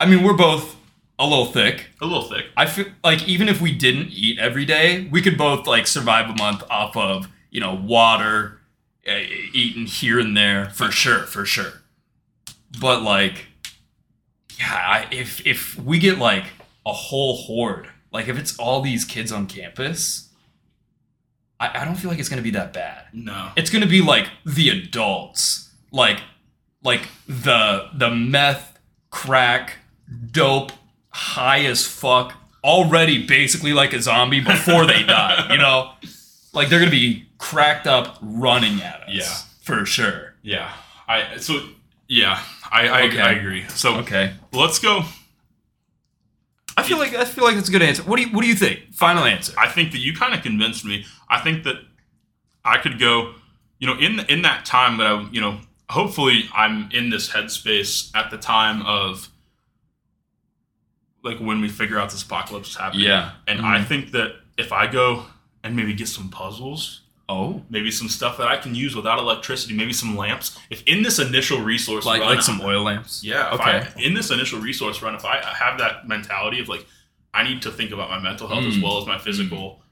I 0.00 0.06
mean 0.06 0.22
we're 0.24 0.36
both 0.36 0.76
a 1.22 1.26
little 1.26 1.46
thick. 1.46 1.86
a 2.00 2.06
little 2.06 2.24
thick. 2.24 2.46
I 2.56 2.66
feel 2.66 2.86
like 3.04 3.28
even 3.28 3.48
if 3.48 3.60
we 3.60 3.72
didn't 3.72 4.08
eat 4.08 4.38
every 4.38 4.64
day, 4.64 5.08
we 5.10 5.22
could 5.22 5.38
both 5.38 5.66
like 5.66 5.86
survive 5.86 6.28
a 6.28 6.34
month 6.34 6.64
off 6.68 6.96
of 6.96 7.28
you 7.50 7.60
know 7.60 7.74
water, 7.74 8.60
uh, 9.08 9.18
eating 9.52 9.86
here 9.86 10.18
and 10.18 10.36
there 10.36 10.70
for 10.70 10.90
sure, 10.90 11.20
for 11.20 11.44
sure. 11.44 11.82
But 12.80 13.02
like, 13.02 13.46
yeah, 14.58 14.74
I, 14.74 15.08
if 15.12 15.46
if 15.46 15.78
we 15.78 15.98
get 15.98 16.18
like 16.18 16.44
a 16.84 16.92
whole 16.92 17.36
horde, 17.36 17.88
like 18.12 18.28
if 18.28 18.36
it's 18.38 18.58
all 18.58 18.80
these 18.80 19.04
kids 19.04 19.30
on 19.30 19.46
campus, 19.46 20.28
I, 21.60 21.82
I 21.82 21.84
don't 21.84 21.94
feel 21.94 22.10
like 22.10 22.18
it's 22.18 22.28
gonna 22.28 22.42
be 22.42 22.50
that 22.50 22.72
bad. 22.72 23.04
No. 23.12 23.50
It's 23.56 23.70
gonna 23.70 23.86
be 23.86 24.02
like 24.02 24.28
the 24.44 24.70
adults, 24.70 25.70
like 25.92 26.20
like 26.82 27.02
the 27.28 27.90
the 27.94 28.10
meth, 28.10 28.78
crack, 29.10 29.78
dope, 30.30 30.72
high 31.12 31.64
as 31.64 31.86
fuck, 31.86 32.34
already 32.64 33.26
basically 33.26 33.72
like 33.72 33.92
a 33.92 34.00
zombie 34.00 34.40
before 34.40 34.86
they 34.86 35.02
die. 35.02 35.46
You 35.52 35.58
know, 35.58 35.92
like 36.52 36.68
they're 36.68 36.78
gonna 36.80 36.90
be 36.90 37.26
cracked 37.38 37.86
up, 37.86 38.18
running 38.22 38.82
at 38.82 39.02
us. 39.02 39.08
Yeah. 39.08 39.32
for 39.62 39.84
sure. 39.86 40.34
Yeah. 40.42 40.72
I 41.08 41.36
so 41.38 41.60
yeah. 42.08 42.40
I 42.70 42.88
I, 42.88 43.02
Okay. 43.08 43.20
I 43.20 43.32
agree. 43.32 43.64
So 43.68 43.96
Okay, 43.96 44.32
let's 44.52 44.78
go. 44.78 45.04
I 46.76 46.82
feel 46.82 46.98
like 46.98 47.14
I 47.14 47.24
feel 47.24 47.44
like 47.44 47.56
it's 47.56 47.68
a 47.68 47.72
good 47.72 47.82
answer. 47.82 48.02
What 48.02 48.16
do 48.16 48.22
you 48.22 48.28
What 48.32 48.42
do 48.42 48.48
you 48.48 48.54
think? 48.54 48.92
Final 48.94 49.24
answer. 49.24 49.52
I 49.58 49.68
think 49.68 49.92
that 49.92 49.98
you 49.98 50.14
kind 50.14 50.34
of 50.34 50.42
convinced 50.42 50.84
me. 50.84 51.04
I 51.28 51.40
think 51.40 51.64
that 51.64 51.76
I 52.64 52.78
could 52.78 52.98
go, 52.98 53.34
you 53.78 53.86
know, 53.86 53.98
in 53.98 54.20
in 54.28 54.42
that 54.42 54.64
time 54.64 54.96
that 54.98 55.06
I, 55.06 55.28
you 55.30 55.40
know, 55.40 55.60
hopefully 55.90 56.48
I'm 56.54 56.88
in 56.92 57.10
this 57.10 57.28
headspace 57.30 58.10
at 58.14 58.30
the 58.30 58.38
time 58.38 58.82
of 58.86 59.28
like 61.22 61.38
when 61.38 61.60
we 61.60 61.68
figure 61.68 61.98
out 61.98 62.10
this 62.10 62.22
apocalypse 62.22 62.70
is 62.70 62.76
happening. 62.76 63.06
Yeah. 63.06 63.30
And 63.46 63.60
I 63.64 63.78
Mhm. 63.78 63.86
think 63.86 64.10
that 64.12 64.34
if 64.58 64.72
I 64.72 64.86
go 64.86 65.26
and 65.62 65.76
maybe 65.76 65.92
get 65.94 66.08
some 66.08 66.28
puzzles, 66.28 67.00
Oh, 67.28 67.62
maybe 67.70 67.90
some 67.90 68.08
stuff 68.10 68.36
that 68.38 68.48
I 68.48 68.56
can 68.58 68.74
use 68.74 68.94
without 68.94 69.18
electricity, 69.18 69.72
maybe 69.74 69.92
some 69.94 70.16
lamps. 70.16 70.58
If 70.68 70.82
in 70.86 71.02
this 71.02 71.18
initial 71.18 71.60
resource 71.60 72.04
like 72.04 72.20
run, 72.20 72.34
like 72.34 72.42
some 72.42 72.60
oil 72.60 72.82
lamps. 72.82 73.22
yeah. 73.24 73.50
Okay. 73.52 73.62
I, 73.96 74.00
in 74.00 74.12
this 74.12 74.30
initial 74.30 74.58
resource 74.60 75.00
run, 75.00 75.14
if 75.14 75.24
I 75.24 75.36
have 75.40 75.78
that 75.78 76.06
mentality 76.08 76.60
of 76.60 76.68
like, 76.68 76.84
I 77.32 77.42
need 77.44 77.62
to 77.62 77.70
think 77.70 77.90
about 77.92 78.10
my 78.10 78.18
mental 78.18 78.48
health 78.48 78.64
as 78.64 78.76
Mm. 78.76 78.82
well 78.82 78.98
as 79.00 79.06
my 79.06 79.16
physical 79.18 79.82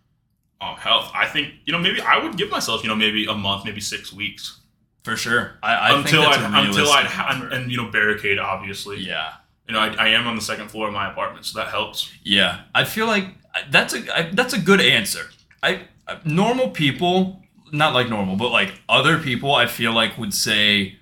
um, 0.61 0.77
health, 0.77 1.11
I 1.15 1.27
think 1.27 1.55
you 1.65 1.73
know 1.73 1.79
maybe 1.79 2.03
I 2.03 2.19
would 2.19 2.37
give 2.37 2.51
myself 2.51 2.83
you 2.83 2.89
know 2.91 2.97
maybe 2.97 3.25
a 3.25 3.33
month, 3.35 3.65
maybe 3.65 3.81
six 3.81 4.13
weeks 4.13 4.59
For 5.05 5.17
sure. 5.17 5.57
I, 5.63 5.73
I 5.75 5.99
until 5.99 6.23
I 6.23 6.35
until 6.67 6.91
I 6.91 7.49
and 7.53 7.71
you 7.71 7.79
know 7.79 7.87
barricade 7.91 8.39
obviously. 8.39 8.99
yeah. 8.99 9.35
You 9.71 9.77
know 9.77 9.83
I, 9.83 10.07
I 10.07 10.09
am 10.09 10.27
on 10.27 10.35
the 10.35 10.43
second 10.43 10.69
floor 10.69 10.89
of 10.89 10.93
my 10.93 11.09
apartment, 11.09 11.47
so 11.47 11.57
that 11.61 11.69
helps. 11.69 12.11
Yeah, 12.25 12.63
I 12.75 12.83
feel 12.83 13.07
like 13.07 13.27
that's 13.71 13.95
a 13.95 14.19
I, 14.19 14.23
that's 14.33 14.53
a 14.53 14.59
good 14.59 14.81
answer. 14.81 15.31
I 15.63 15.83
normal 16.25 16.71
people, 16.71 17.41
not 17.71 17.95
like 17.95 18.09
normal, 18.09 18.35
but 18.35 18.51
like 18.51 18.75
other 18.89 19.17
people, 19.19 19.55
I 19.55 19.67
feel 19.67 19.93
like 19.93 20.19
would 20.19 20.35
say 20.35 20.97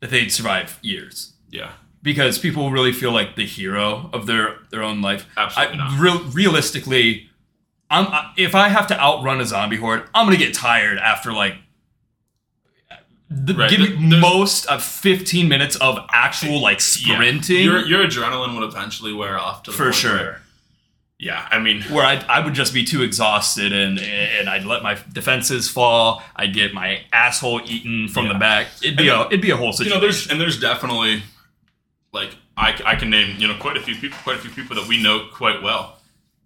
that 0.00 0.10
they'd 0.10 0.30
survive 0.30 0.78
years 0.82 1.32
Yeah, 1.48 1.72
because 2.02 2.38
people 2.38 2.70
really 2.70 2.92
feel 2.92 3.10
like 3.12 3.36
the 3.36 3.46
hero 3.46 4.10
of 4.12 4.26
their 4.26 4.58
their 4.70 4.82
own 4.82 5.00
life. 5.00 5.26
absolutely 5.38 5.78
I, 5.80 5.88
not. 5.88 5.98
real, 5.98 6.22
realistically, 6.30 7.30
I'm 7.88 8.06
I, 8.08 8.32
if 8.36 8.54
I 8.54 8.68
have 8.68 8.86
to 8.88 9.00
outrun 9.00 9.40
a 9.40 9.46
zombie 9.46 9.76
horde, 9.76 10.02
I'm 10.14 10.26
gonna 10.26 10.36
get 10.36 10.52
tired 10.52 10.98
after 10.98 11.32
like. 11.32 11.54
The, 13.32 13.54
Right, 13.54 13.70
Give 13.70 13.78
there- 13.80 13.90
me 13.96 14.08
there's- 14.08 14.20
most 14.20 14.66
of 14.66 14.82
15 14.82 15.48
minutes 15.48 15.76
of 15.76 15.98
actual 16.12 16.60
like 16.60 16.80
Yeah. 16.98 17.14
sprinting 17.14 17.62
Your 17.64 17.86
your 17.86 18.04
adrenaline 18.06 18.54
would 18.58 18.64
eventually 18.64 19.12
wear 19.12 19.38
off 19.38 19.62
to 19.64 19.70
the 19.70 19.76
for 19.76 19.92
sure. 19.92 20.16
where- 20.16 20.42
yeah, 21.18 21.46
I 21.50 21.58
mean, 21.60 21.82
where 21.82 22.04
I, 22.04 22.16
I 22.28 22.40
would 22.40 22.54
just 22.54 22.72
be 22.74 22.82
too 22.82 23.02
exhausted 23.02 23.72
and 23.72 24.00
and 24.00 24.48
I'd 24.48 24.64
let 24.64 24.82
my 24.82 24.96
defenses 25.12 25.68
fall. 25.68 26.24
I'd 26.34 26.52
get 26.54 26.74
my 26.74 27.02
asshole 27.12 27.60
eaten 27.66 28.08
from 28.08 28.26
Yeah. 28.26 28.32
the 28.32 28.38
back. 28.40 28.66
It'd 28.82 28.96
be 28.96 29.08
And 29.10 29.20
a 29.22 29.26
it'd 29.26 29.40
be 29.42 29.50
a 29.50 29.56
whole 29.56 29.68
you 29.68 29.72
situation. 29.74 29.94
know, 29.96 30.00
there's 30.00 30.26
and 30.26 30.40
there's 30.40 30.58
definitely 30.58 31.22
like 32.12 32.30
I, 32.56 32.74
I 32.84 32.94
can 32.96 33.10
name 33.10 33.36
you 33.38 33.46
know 33.46 33.54
quite 33.54 33.76
a 33.76 33.80
few 33.80 33.94
people, 33.94 34.18
quite 34.24 34.36
a 34.36 34.40
few 34.40 34.50
people 34.50 34.74
that 34.74 34.88
we 34.88 35.00
know 35.00 35.26
quite 35.32 35.62
well 35.62 35.99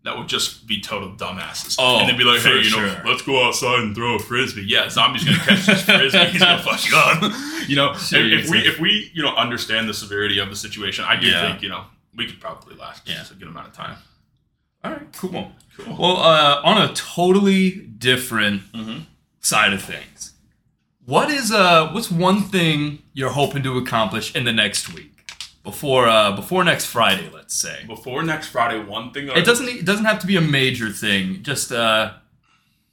that 0.04 0.16
would 0.16 0.28
just 0.28 0.66
be 0.66 0.80
total 0.80 1.10
dumbasses. 1.16 1.76
Oh, 1.78 1.98
and 1.98 2.08
they'd 2.08 2.18
be 2.18 2.24
like, 2.24 2.40
hey, 2.40 2.50
you 2.60 2.70
know, 2.70 2.86
sure. 2.88 3.02
let's 3.06 3.22
go 3.22 3.42
outside 3.46 3.80
and 3.80 3.94
throw 3.94 4.16
a 4.16 4.18
frisbee. 4.18 4.64
Yeah, 4.66 4.88
zombie's 4.90 5.24
gonna 5.24 5.38
catch 5.38 5.66
this 5.66 5.82
frisbee. 5.82 6.24
He's 6.26 6.40
gonna 6.42 6.62
fuck 6.62 6.84
you 6.86 6.96
up. 6.96 7.22
you 7.68 7.74
know, 7.76 7.92
if, 7.92 8.12
if 8.12 8.50
we 8.50 8.58
if 8.58 8.78
we 8.78 9.10
you 9.14 9.22
know 9.22 9.34
understand 9.34 9.88
the 9.88 9.94
severity 9.94 10.38
of 10.38 10.50
the 10.50 10.56
situation, 10.56 11.04
I 11.08 11.16
do 11.16 11.26
Yeah. 11.26 11.48
think 11.50 11.62
you 11.62 11.70
know 11.70 11.84
we 12.16 12.26
could 12.26 12.40
probably 12.40 12.76
last 12.76 13.08
Yeah. 13.08 13.16
just 13.16 13.32
a 13.32 13.34
good 13.34 13.48
amount 13.48 13.68
of 13.68 13.72
time. 13.72 13.96
All 14.84 14.90
right, 14.92 15.12
cool. 15.16 15.50
Cool. 15.78 15.96
Well, 15.98 16.16
uh, 16.18 16.60
on 16.62 16.82
a 16.82 16.92
totally 16.94 17.70
different 17.72 18.70
Mhm. 18.72 19.06
side 19.40 19.72
of 19.72 19.82
things, 19.82 20.34
what 21.06 21.30
is 21.30 21.50
uh 21.50 21.88
what's 21.92 22.10
one 22.10 22.42
thing 22.42 23.02
you're 23.14 23.30
hoping 23.30 23.62
to 23.62 23.78
accomplish 23.78 24.34
in 24.34 24.44
the 24.44 24.52
next 24.52 24.92
week 24.92 25.13
before 25.64 26.06
uh 26.06 26.36
before 26.36 26.62
next 26.62 26.86
Friday? 26.86 27.28
Let's 27.32 27.54
say 27.54 27.84
Before 27.86 28.22
next 28.22 28.48
Friday, 28.48 28.78
one 28.78 29.12
thing 29.12 29.28
it 29.28 29.44
doesn't 29.44 29.66
it 29.66 29.84
doesn't 29.84 30.04
have 30.04 30.20
to 30.20 30.26
be 30.26 30.36
a 30.36 30.40
major 30.40 30.90
thing. 30.90 31.42
Just 31.42 31.72
uh, 31.72 32.12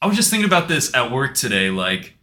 I 0.02 0.08
was 0.08 0.16
just 0.16 0.32
thinking 0.32 0.48
about 0.48 0.68
this 0.68 0.92
at 0.96 1.12
work 1.12 1.36
today. 1.36 1.70
Like, 1.70 2.16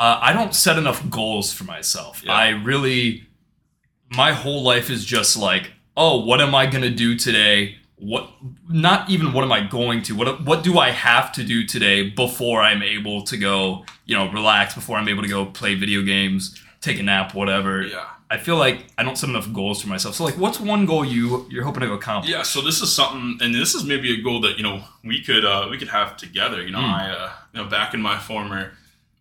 uh, 0.00 0.18
I 0.20 0.32
don't 0.32 0.52
set 0.52 0.78
enough 0.78 1.08
goals 1.08 1.52
for 1.52 1.62
myself. 1.62 2.22
Yeah. 2.24 2.32
I 2.32 2.48
really, 2.48 3.28
my 4.10 4.32
whole 4.32 4.62
life 4.64 4.90
is 4.90 5.04
just 5.04 5.36
like, 5.36 5.70
oh, 5.96 6.24
what 6.24 6.40
am 6.40 6.54
I 6.54 6.66
gonna 6.66 6.90
do 6.90 7.16
today? 7.16 7.76
What? 7.98 8.30
Not 8.68 9.08
even 9.08 9.32
what 9.32 9.44
am 9.44 9.52
I 9.52 9.60
going 9.60 10.02
to? 10.02 10.16
What? 10.16 10.44
What 10.44 10.64
do 10.64 10.78
I 10.78 10.90
have 10.90 11.30
to 11.32 11.44
do 11.44 11.64
today 11.64 12.10
before 12.10 12.62
I'm 12.62 12.82
able 12.82 13.22
to 13.24 13.36
go? 13.36 13.84
You 14.06 14.16
know, 14.16 14.30
relax. 14.30 14.74
Before 14.74 14.96
I'm 14.96 15.08
able 15.08 15.22
to 15.22 15.28
go 15.28 15.46
play 15.46 15.74
video 15.74 16.02
games 16.02 16.60
take 16.86 16.98
a 17.00 17.02
nap, 17.02 17.34
whatever. 17.34 17.82
Yeah. 17.82 18.06
I 18.28 18.38
feel 18.38 18.56
like 18.56 18.86
I 18.98 19.04
don't 19.04 19.16
set 19.16 19.30
enough 19.30 19.52
goals 19.52 19.80
for 19.82 19.88
myself. 19.88 20.16
So 20.16 20.24
like, 20.24 20.36
what's 20.36 20.58
one 20.58 20.84
goal 20.84 21.04
you 21.04 21.46
you're 21.48 21.62
hoping 21.64 21.82
to 21.82 21.92
accomplish? 21.92 22.30
Yeah, 22.30 22.42
so 22.42 22.60
this 22.60 22.80
is 22.82 22.92
something, 22.92 23.38
and 23.40 23.54
this 23.54 23.74
is 23.74 23.84
maybe 23.84 24.18
a 24.18 24.22
goal 24.22 24.40
that 24.40 24.56
you 24.56 24.64
know 24.64 24.82
we 25.04 25.22
could 25.22 25.44
uh, 25.44 25.68
we 25.70 25.78
could 25.78 25.88
have 25.88 26.16
together. 26.16 26.62
You 26.62 26.72
know, 26.72 26.80
Mm. 26.80 26.92
I 27.02 27.10
uh, 27.10 27.30
you 27.52 27.62
know 27.62 27.68
back 27.68 27.94
in 27.94 28.00
my 28.02 28.18
former 28.18 28.72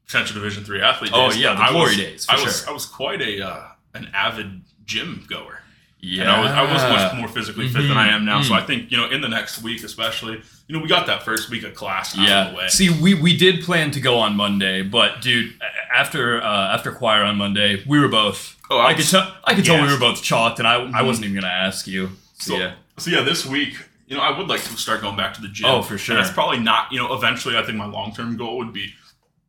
potential 0.07 0.35
Division 0.35 0.63
three 0.63 0.81
athlete. 0.81 1.11
Oh, 1.13 1.29
days, 1.29 1.39
yeah, 1.39 1.53
the 1.53 1.61
I 1.61 1.69
glory 1.71 1.89
was, 1.89 1.97
days, 1.97 2.25
I 2.29 2.35
was. 2.43 2.65
I 2.65 2.71
was 2.71 2.85
quite 2.85 3.21
a 3.21 3.41
uh, 3.47 3.67
an 3.93 4.09
avid 4.13 4.61
gym 4.85 5.25
goer. 5.29 5.59
Yeah, 6.01 6.21
And 6.23 6.31
I 6.31 6.61
was, 6.61 6.83
I 6.83 6.91
was 6.93 7.03
much 7.03 7.15
more 7.19 7.27
physically 7.27 7.67
fit 7.67 7.87
than 7.87 7.97
I 7.97 8.09
am 8.09 8.25
now. 8.25 8.41
So 8.43 8.53
Mhm. 8.53 8.61
I 8.61 8.65
think, 8.65 8.91
you 8.91 8.97
know, 8.97 9.09
in 9.09 9.21
the 9.21 9.27
next 9.27 9.63
week, 9.63 9.83
especially, 9.83 10.39
you 10.67 10.75
know, 10.75 10.79
we 10.79 10.87
got 10.87 11.07
that 11.07 11.23
first 11.23 11.49
week 11.49 11.63
of 11.63 11.73
class 11.73 12.15
out 12.15 12.19
of 12.19 12.25
the 12.25 12.29
Yeah. 12.31 12.53
way. 12.55 12.67
See, 12.67 12.89
we 12.89 13.15
we 13.15 13.35
did 13.35 13.63
plan 13.63 13.89
to 13.91 13.99
go 13.99 14.19
on 14.19 14.35
Monday, 14.35 14.83
but 14.83 15.21
dude, 15.21 15.53
after 15.95 16.43
uh, 16.43 16.73
after 16.75 16.91
choir 16.91 17.23
on 17.23 17.37
Monday, 17.37 17.81
we 17.87 17.99
were 17.99 18.07
both. 18.09 18.55
Oh, 18.69 18.77
I 18.77 18.87
I, 18.87 18.93
could 18.93 18.97
was 18.99 19.11
tell. 19.11 19.35
I 19.45 19.55
could 19.55 19.65
tell 19.65 19.81
we 19.81 19.91
were 19.91 19.97
both 19.97 20.21
chalked, 20.21 20.59
and 20.59 20.67
I 20.67 20.75
I 20.75 20.79
Mhm. 21.01 21.05
wasn't 21.05 21.25
even 21.25 21.41
gonna 21.41 21.51
ask 21.53 21.87
you. 21.87 22.11
So, 22.37 22.51
So, 22.53 22.57
yeah. 22.59 22.71
so 22.97 23.09
yeah, 23.11 23.21
this 23.21 23.43
week, 23.45 23.75
you 24.07 24.15
know, 24.15 24.21
I 24.21 24.37
would 24.37 24.47
like 24.47 24.63
to 24.65 24.77
start 24.77 25.01
going 25.01 25.15
back 25.15 25.33
to 25.35 25.41
the 25.41 25.47
gym. 25.47 25.65
Oh, 25.67 25.81
for 25.81 25.97
sure. 25.97 26.15
That's 26.17 26.29
probably 26.31 26.59
not, 26.59 26.91
you 26.91 26.99
know, 26.99 27.15
eventually 27.15 27.57
I 27.57 27.63
think 27.63 27.77
my 27.79 27.85
long 27.85 28.13
term 28.13 28.37
goal 28.37 28.57
would 28.57 28.73
be, 28.73 28.93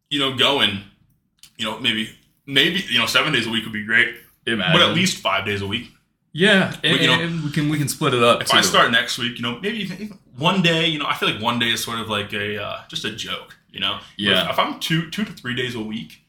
you 0.08 0.20
know, 0.20 0.32
going, 0.34 0.84
you 1.58 1.64
know, 1.66 1.78
maybe, 1.80 2.10
maybe, 2.46 2.82
you 2.88 2.98
know, 2.98 3.06
seven 3.06 3.32
days 3.34 3.46
a 3.46 3.50
week 3.50 3.64
would 3.64 3.72
be 3.74 3.84
great, 3.84 4.14
Imagine. 4.46 4.72
but 4.72 4.82
at 4.88 4.94
least 4.94 5.18
five 5.18 5.44
days 5.44 5.60
a 5.60 5.66
week. 5.66 5.90
Yeah, 6.38 6.76
and, 6.84 6.92
We- 6.92 7.00
you 7.00 7.06
know, 7.06 7.20
and 7.20 7.44
we 7.44 7.50
can 7.50 7.68
we 7.70 7.78
can 7.78 7.88
split 7.88 8.12
it 8.12 8.22
up. 8.22 8.42
If 8.42 8.52
I 8.52 8.60
start 8.60 8.90
next 8.90 9.16
week, 9.16 9.36
you 9.38 9.42
know, 9.42 9.58
maybe 9.60 9.78
even, 9.78 10.18
one 10.36 10.60
day, 10.60 10.86
you 10.86 10.98
know, 10.98 11.06
I 11.06 11.14
feel 11.14 11.30
like 11.32 11.40
one 11.40 11.58
day 11.58 11.70
is 11.70 11.82
sort 11.82 11.98
of 11.98 12.08
like 12.10 12.32
a, 12.34 12.62
uh, 12.62 12.80
just 12.88 13.04
a 13.06 13.10
joke, 13.10 13.56
you 13.72 13.80
know? 13.80 14.00
Yeah. 14.18 14.44
If, 14.44 14.50
if 14.50 14.58
I'm 14.58 14.78
two, 14.78 15.08
two 15.10 15.24
to 15.24 15.32
three 15.32 15.54
days 15.54 15.74
a 15.74 15.80
week, 15.80 16.20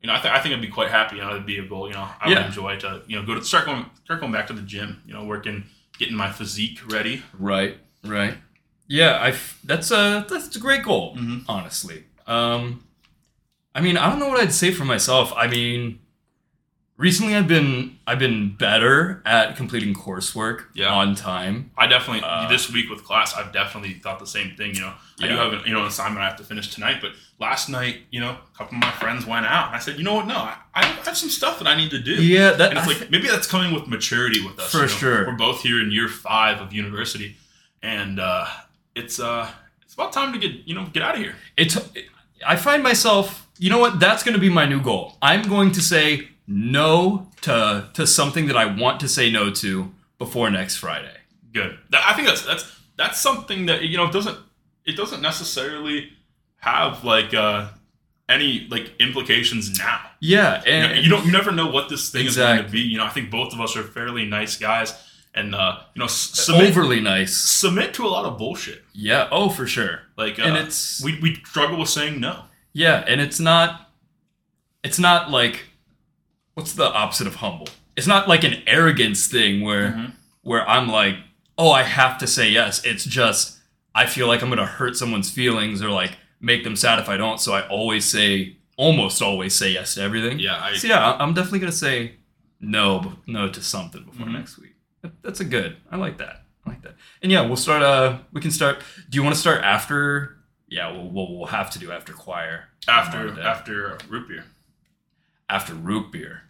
you 0.00 0.08
know, 0.08 0.14
I, 0.14 0.18
th- 0.20 0.34
I 0.34 0.40
think 0.40 0.52
I'd 0.52 0.60
be 0.60 0.66
quite 0.66 0.90
happy. 0.90 1.14
You 1.16 1.22
know, 1.22 1.30
it'd 1.30 1.46
be 1.46 1.58
a 1.58 1.64
goal. 1.64 1.86
You 1.86 1.94
know, 1.94 2.08
I 2.20 2.28
Yeah. 2.30 2.38
would 2.38 2.46
enjoy 2.46 2.76
to, 2.78 3.02
you 3.06 3.14
know, 3.20 3.24
go 3.24 3.34
to 3.36 3.44
start 3.44 3.66
going, 3.66 3.86
start 4.04 4.18
going 4.18 4.32
back 4.32 4.48
to 4.48 4.52
the 4.52 4.62
gym. 4.62 5.00
You 5.06 5.14
know, 5.14 5.24
working, 5.24 5.62
getting 5.96 6.16
my 6.16 6.32
physique 6.32 6.80
ready. 6.90 7.22
Right, 7.38 7.76
right. 8.04 8.34
Yeah, 8.88 9.12
I. 9.22 9.34
That's 9.62 9.92
a 9.92 10.26
that's 10.28 10.56
a 10.56 10.58
great 10.58 10.82
goal. 10.82 11.14
Mhm. 11.16 11.44
Honestly, 11.48 12.02
um, 12.26 12.82
I 13.76 13.80
mean, 13.80 13.96
I 13.96 14.10
don't 14.10 14.18
know 14.18 14.28
what 14.28 14.40
I'd 14.40 14.52
say 14.52 14.72
for 14.72 14.84
myself. 14.84 15.32
I 15.36 15.46
mean, 15.46 16.00
recently 17.02 17.34
I've 17.34 17.48
been 17.48 17.98
I've 18.06 18.18
been 18.20 18.54
better 18.56 19.22
at 19.26 19.56
completing 19.56 19.92
coursework 19.92 20.64
Yeah. 20.74 20.88
on 20.92 21.14
time. 21.16 21.70
I 21.76 21.86
definitely 21.88 22.22
Uh, 22.24 22.48
this 22.48 22.70
week 22.70 22.88
with 22.88 23.04
class, 23.04 23.34
I've 23.34 23.52
definitely 23.52 23.94
thought 23.94 24.18
the 24.20 24.26
same 24.26 24.54
thing. 24.56 24.74
You 24.76 24.82
know, 24.82 24.94
I 25.20 25.26
do 25.28 25.34
have 25.36 25.52
an, 25.52 25.60
you 25.66 25.72
know 25.74 25.80
an 25.80 25.88
assignment 25.88 26.20
I 26.24 26.28
have 26.28 26.36
to 26.36 26.44
finish 26.44 26.68
tonight, 26.68 26.98
but 27.00 27.10
last 27.40 27.68
night, 27.68 27.96
you 28.10 28.20
know, 28.20 28.30
a 28.30 28.56
couple 28.58 28.76
of 28.76 28.80
my 28.82 28.92
friends 28.92 29.26
went 29.26 29.44
out, 29.46 29.66
and 29.68 29.76
I 29.76 29.80
said, 29.80 29.98
you 29.98 30.04
know 30.04 30.14
what? 30.14 30.26
No, 30.28 30.36
I, 30.36 30.56
I 30.74 30.84
have 30.84 31.16
some 31.16 31.28
stuff 31.28 31.58
that 31.58 31.66
I 31.66 31.74
need 31.74 31.90
to 31.90 31.98
do. 31.98 32.12
Yeah, 32.22 32.52
that 32.52 32.70
And 32.70 32.78
it's 32.78 32.86
I 32.88 32.90
like 33.00 33.10
maybe 33.10 33.26
that's 33.28 33.48
coming 33.48 33.74
with 33.74 33.88
maturity 33.88 34.40
with 34.46 34.58
us. 34.60 34.70
For 34.70 34.78
you 34.78 34.82
know? 34.84 34.88
sure. 34.88 35.26
We're 35.26 35.32
both 35.48 35.62
here 35.62 35.80
in 35.82 35.90
year 35.90 36.08
five 36.08 36.60
of 36.60 36.72
university, 36.72 37.36
and 37.82 38.20
uh, 38.20 38.46
it's 38.94 39.18
uh, 39.18 39.50
it's 39.84 39.94
about 39.94 40.12
time 40.12 40.32
to 40.32 40.38
get 40.38 40.52
you 40.68 40.74
know 40.76 40.86
get 40.92 41.02
out 41.02 41.14
of 41.16 41.20
here. 41.20 41.34
it's 41.56 41.76
I 42.46 42.56
find 42.56 42.82
myself, 42.82 43.46
you 43.58 43.70
know 43.70 43.78
what? 43.78 44.00
That's 44.00 44.22
going 44.24 44.34
to 44.34 44.40
be 44.40 44.48
my 44.48 44.66
new 44.66 44.80
goal. 44.80 45.16
I'm 45.22 45.42
going 45.42 45.72
to 45.72 45.80
say 45.80 46.28
no 46.46 47.28
to 47.42 47.88
to 47.94 48.06
something 48.06 48.46
that 48.46 48.56
I 48.56 48.66
want 48.66 49.00
to 49.00 49.08
say 49.08 49.30
no 49.30 49.50
to 49.50 49.92
before 50.18 50.50
next 50.50 50.76
Friday. 50.76 51.16
Good. 51.52 51.78
I 51.92 52.14
think 52.14 52.28
that's 52.28 52.44
that's 52.44 52.80
that's 52.96 53.20
something 53.20 53.66
that 53.66 53.82
you 53.82 53.96
know 53.96 54.10
doesn't 54.10 54.38
it 54.84 54.96
doesn't 54.96 55.22
necessarily 55.22 56.10
have 56.56 57.04
like 57.04 57.34
uh, 57.34 57.68
any 58.28 58.66
like 58.70 58.92
implications 59.00 59.78
now. 59.78 60.00
Yeah, 60.20 60.62
You, 60.64 60.70
know, 60.72 60.78
and 60.94 61.04
you 61.04 61.10
don't 61.10 61.26
you 61.26 61.32
never 61.32 61.50
know 61.52 61.70
what 61.70 61.88
this 61.88 62.10
thing 62.10 62.26
is 62.26 62.36
going 62.36 62.64
to 62.64 62.68
be. 62.70 62.80
You 62.80 62.98
know, 62.98 63.04
I 63.04 63.08
think 63.08 63.30
both 63.30 63.52
of 63.52 63.60
us 63.60 63.76
are 63.76 63.82
fairly 63.82 64.24
nice 64.24 64.56
guys, 64.56 64.94
and 65.34 65.54
uh, 65.54 65.80
you 65.94 66.00
know, 66.00 66.06
submit 66.06 66.70
overly 66.70 67.00
nice. 67.00 67.36
submit 67.36 67.94
to 67.94 68.04
a 68.04 68.08
lot 68.08 68.24
of 68.24 68.38
bullshit. 68.38 68.82
Yeah, 68.92 69.28
oh 69.30 69.48
for 69.48 69.66
sure. 69.66 70.00
Like, 70.16 70.38
uh, 70.38 70.42
And 70.42 70.56
it's 70.56 71.02
we 71.02 71.18
we 71.20 71.34
struggle 71.44 71.78
with 71.78 71.88
saying 71.88 72.20
no. 72.20 72.44
yeah, 72.72 73.04
and 73.06 73.20
it's 73.20 73.40
not 73.40 73.90
it's 74.84 74.98
not 74.98 75.30
like 75.30 75.64
what's 76.54 76.72
the 76.74 76.84
opposite 76.92 77.26
of 77.26 77.36
humble? 77.36 77.68
It's 77.96 78.06
not 78.06 78.28
like 78.28 78.44
an 78.44 78.62
arrogance 78.66 79.26
thing 79.26 79.60
where 79.62 79.92
Mhm. 79.92 80.12
where 80.42 80.68
I'm 80.68 80.88
like, 80.88 81.16
"Oh, 81.58 81.70
I 81.70 81.82
have 81.82 82.18
to 82.18 82.26
say 82.26 82.50
yes." 82.50 82.82
It's 82.84 83.04
just 83.04 83.58
I 83.94 84.06
feel 84.06 84.26
like 84.26 84.40
I'm 84.42 84.48
going 84.48 84.58
to 84.58 84.64
hurt 84.66 84.96
someone's 84.96 85.30
feelings 85.30 85.82
or 85.82 85.90
like 85.90 86.12
make 86.40 86.64
them 86.64 86.76
sad 86.76 86.98
if 86.98 87.08
I 87.10 87.16
don't, 87.18 87.38
so 87.40 87.52
I 87.54 87.66
always 87.68 88.04
say 88.06 88.56
almost 88.78 89.20
always 89.20 89.54
say 89.54 89.70
yes 89.72 89.94
to 89.94 90.00
everything. 90.02 90.38
Yeah, 90.38 90.58
I, 90.60 90.74
So 90.74 90.88
yeah, 90.88 91.16
I'm 91.20 91.34
definitely 91.34 91.58
going 91.60 91.70
to 91.72 91.76
say 91.78 92.14
no 92.60 93.16
no 93.26 93.48
to 93.48 93.62
something 93.62 94.04
before 94.04 94.26
Mhm. 94.26 94.32
next 94.32 94.58
week. 94.58 94.74
That's 95.22 95.40
a 95.40 95.44
good. 95.44 95.76
I 95.90 95.96
like 95.96 96.16
that. 96.18 96.44
I 96.66 96.70
like 96.70 96.82
that. 96.82 96.94
And 97.22 97.30
yeah, 97.30 97.42
we'll 97.42 97.56
start 97.56 97.82
uh 97.82 98.18
we 98.32 98.40
can 98.40 98.50
start 98.50 98.82
Do 99.10 99.16
you 99.16 99.22
want 99.22 99.34
to 99.34 99.40
start 99.40 99.62
after 99.62 100.38
Yeah, 100.68 100.90
we'll, 100.90 101.10
we'll, 101.10 101.36
we'll 101.36 101.46
have 101.48 101.68
to 101.72 101.78
do 101.78 101.92
after 101.92 102.12
choir. 102.14 102.68
after 102.88 103.38
after 103.42 103.98
root 104.08 104.26
beer. 104.28 104.44
After 105.52 105.74
root 105.74 106.10
beer. 106.12 106.42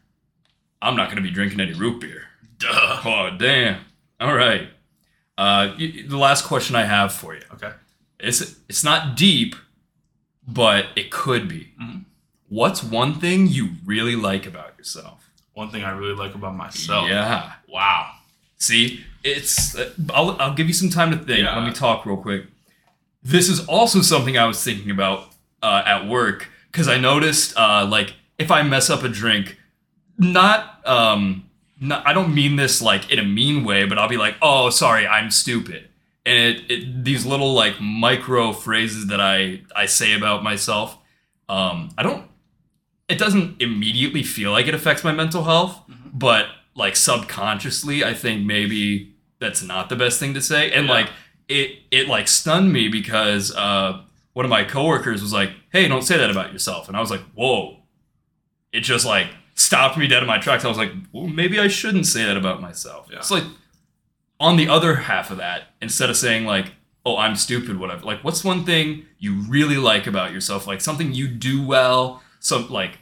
I'm 0.80 0.96
not 0.96 1.06
going 1.10 1.16
to 1.16 1.22
be 1.22 1.30
drinking 1.30 1.60
any 1.60 1.72
root 1.74 2.00
beer. 2.00 2.22
Duh. 2.58 3.00
Oh, 3.04 3.30
damn. 3.38 3.80
All 4.20 4.34
right. 4.34 4.68
Uh, 5.36 5.74
y- 5.78 6.04
the 6.06 6.16
last 6.16 6.44
question 6.44 6.76
I 6.76 6.84
have 6.84 7.12
for 7.12 7.34
you. 7.34 7.42
Okay. 7.54 7.72
It's 8.20 8.40
it's 8.68 8.84
not 8.84 9.16
deep, 9.16 9.56
but 10.46 10.86
it 10.96 11.10
could 11.10 11.48
be. 11.48 11.72
Mhm. 11.82 12.04
What's 12.48 12.82
one 12.84 13.18
thing 13.18 13.46
you 13.48 13.70
really 13.84 14.14
like 14.14 14.46
about 14.46 14.76
yourself? 14.78 15.30
One 15.54 15.70
thing 15.70 15.82
I 15.84 15.90
really 15.90 16.14
like 16.14 16.34
about 16.34 16.54
myself. 16.54 17.08
Yeah. 17.08 17.52
Wow. 17.68 18.12
See, 18.58 19.04
it's. 19.24 19.74
Uh, 19.76 19.90
I'll 20.14 20.36
I'll 20.40 20.54
give 20.54 20.68
you 20.68 20.74
some 20.74 20.90
time 20.90 21.10
to 21.10 21.16
think. 21.16 21.40
Yeah. 21.40 21.56
Let 21.58 21.66
me 21.66 21.72
talk 21.72 22.06
real 22.06 22.16
quick. 22.16 22.46
This 23.24 23.48
is 23.48 23.66
also 23.66 24.02
something 24.02 24.36
I 24.38 24.46
was 24.46 24.62
thinking 24.62 24.90
about 24.90 25.32
uh, 25.62 25.82
at 25.84 26.06
work 26.06 26.48
because 26.70 26.88
I 26.88 26.98
noticed, 26.98 27.56
uh, 27.56 27.86
like, 27.90 28.14
if 28.42 28.50
I 28.50 28.62
mess 28.62 28.90
up 28.90 29.02
a 29.02 29.08
drink, 29.08 29.56
not 30.18 30.86
um, 30.86 31.44
not, 31.80 32.06
I 32.06 32.12
don't 32.12 32.34
mean 32.34 32.56
this 32.56 32.82
like 32.82 33.10
in 33.10 33.18
a 33.18 33.24
mean 33.24 33.64
way, 33.64 33.84
but 33.86 33.98
I'll 33.98 34.08
be 34.08 34.16
like, 34.16 34.36
"Oh, 34.42 34.70
sorry, 34.70 35.06
I'm 35.06 35.30
stupid," 35.30 35.88
and 36.26 36.36
it, 36.38 36.70
it 36.70 37.04
these 37.04 37.24
little 37.26 37.52
like 37.54 37.80
micro 37.80 38.52
phrases 38.52 39.06
that 39.08 39.20
I 39.20 39.62
I 39.74 39.86
say 39.86 40.14
about 40.14 40.42
myself. 40.42 40.98
Um, 41.48 41.90
I 41.98 42.02
don't. 42.02 42.28
It 43.08 43.18
doesn't 43.18 43.60
immediately 43.60 44.22
feel 44.22 44.52
like 44.52 44.66
it 44.68 44.74
affects 44.74 45.04
my 45.04 45.12
mental 45.12 45.44
health, 45.44 45.80
Mhm. 45.90 46.10
but 46.14 46.46
like 46.74 46.96
subconsciously, 46.96 48.02
I 48.04 48.14
think 48.14 48.46
maybe 48.46 49.14
that's 49.40 49.62
not 49.62 49.88
the 49.88 49.96
best 49.96 50.18
thing 50.20 50.32
to 50.34 50.40
say. 50.40 50.70
And 50.72 50.86
Yeah. 50.86 50.92
like 50.92 51.08
it, 51.48 51.80
it 51.90 52.08
like 52.08 52.28
stunned 52.28 52.72
me 52.72 52.88
because 52.88 53.54
uh, 53.54 54.00
one 54.32 54.46
of 54.46 54.50
my 54.50 54.64
coworkers 54.64 55.20
was 55.20 55.32
like, 55.32 55.50
"Hey, 55.72 55.86
don't 55.88 56.02
say 56.02 56.16
that 56.16 56.30
about 56.30 56.52
yourself," 56.52 56.88
and 56.88 56.96
I 56.96 57.00
was 57.00 57.10
like, 57.10 57.20
"Whoa!" 57.34 57.81
It 58.72 58.80
just 58.80 59.04
like 59.04 59.28
stopped 59.54 59.98
me 59.98 60.06
dead 60.06 60.22
in 60.22 60.26
my 60.26 60.38
tracks. 60.38 60.64
I 60.64 60.68
was 60.68 60.78
like, 60.78 60.92
"Well, 61.12 61.26
maybe 61.26 61.58
I 61.58 61.68
shouldn't 61.68 62.06
say 62.06 62.24
that 62.24 62.36
about 62.36 62.60
myself." 62.60 63.08
Yeah. 63.10 63.18
It's 63.18 63.30
like 63.30 63.44
on 64.40 64.56
the 64.56 64.68
other 64.68 64.96
half 64.96 65.30
of 65.30 65.38
that, 65.38 65.68
instead 65.80 66.10
of 66.10 66.16
saying 66.16 66.44
like, 66.44 66.72
"Oh, 67.04 67.16
I'm 67.16 67.36
stupid," 67.36 67.78
whatever. 67.78 68.04
Like, 68.04 68.24
what's 68.24 68.42
one 68.42 68.64
thing 68.64 69.06
you 69.18 69.42
really 69.48 69.76
like 69.76 70.06
about 70.06 70.32
yourself? 70.32 70.66
Like 70.66 70.80
something 70.80 71.12
you 71.12 71.28
do 71.28 71.64
well. 71.64 72.22
Some 72.40 72.68
like 72.70 72.98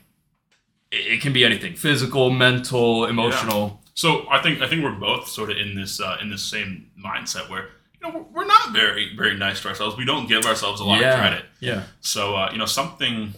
it 0.90 1.14
it 1.14 1.20
can 1.20 1.32
be 1.32 1.44
anything: 1.44 1.74
physical, 1.74 2.30
mental, 2.30 3.06
emotional. 3.06 3.80
So 3.94 4.26
I 4.30 4.40
think 4.42 4.62
I 4.62 4.66
think 4.66 4.82
we're 4.82 4.92
both 4.92 5.28
sort 5.28 5.50
of 5.50 5.58
in 5.58 5.74
this 5.74 6.00
uh, 6.00 6.16
in 6.20 6.30
this 6.30 6.42
same 6.42 6.90
mindset 7.02 7.48
where 7.48 7.68
you 7.94 8.00
know 8.02 8.18
we're, 8.18 8.40
we're 8.40 8.46
not 8.46 8.72
very 8.72 9.14
very 9.16 9.36
nice 9.36 9.60
to 9.62 9.68
ourselves. 9.68 9.96
We 9.96 10.04
don't 10.04 10.28
give 10.28 10.46
ourselves 10.46 10.80
a 10.80 10.84
lot 10.84 11.00
yeah. 11.00 11.14
of 11.14 11.20
credit. 11.20 11.44
Yeah. 11.60 11.84
So 12.00 12.34
uh, 12.34 12.50
you 12.52 12.58
know 12.58 12.66
something. 12.66 13.34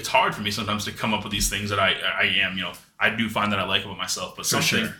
It's 0.00 0.08
hard 0.08 0.34
for 0.34 0.42
me 0.42 0.50
sometimes 0.50 0.84
to 0.86 0.92
come 0.92 1.12
up 1.14 1.22
with 1.24 1.32
these 1.32 1.48
things 1.50 1.70
that 1.70 1.78
I 1.88 1.90
I 2.22 2.24
am. 2.44 2.56
You 2.56 2.64
know 2.64 2.72
I 2.98 3.10
do 3.20 3.28
find 3.28 3.52
that 3.52 3.60
I 3.60 3.64
like 3.74 3.84
about 3.84 3.98
myself, 3.98 4.34
but 4.36 4.46
something 4.46 4.84
sure. 4.86 4.94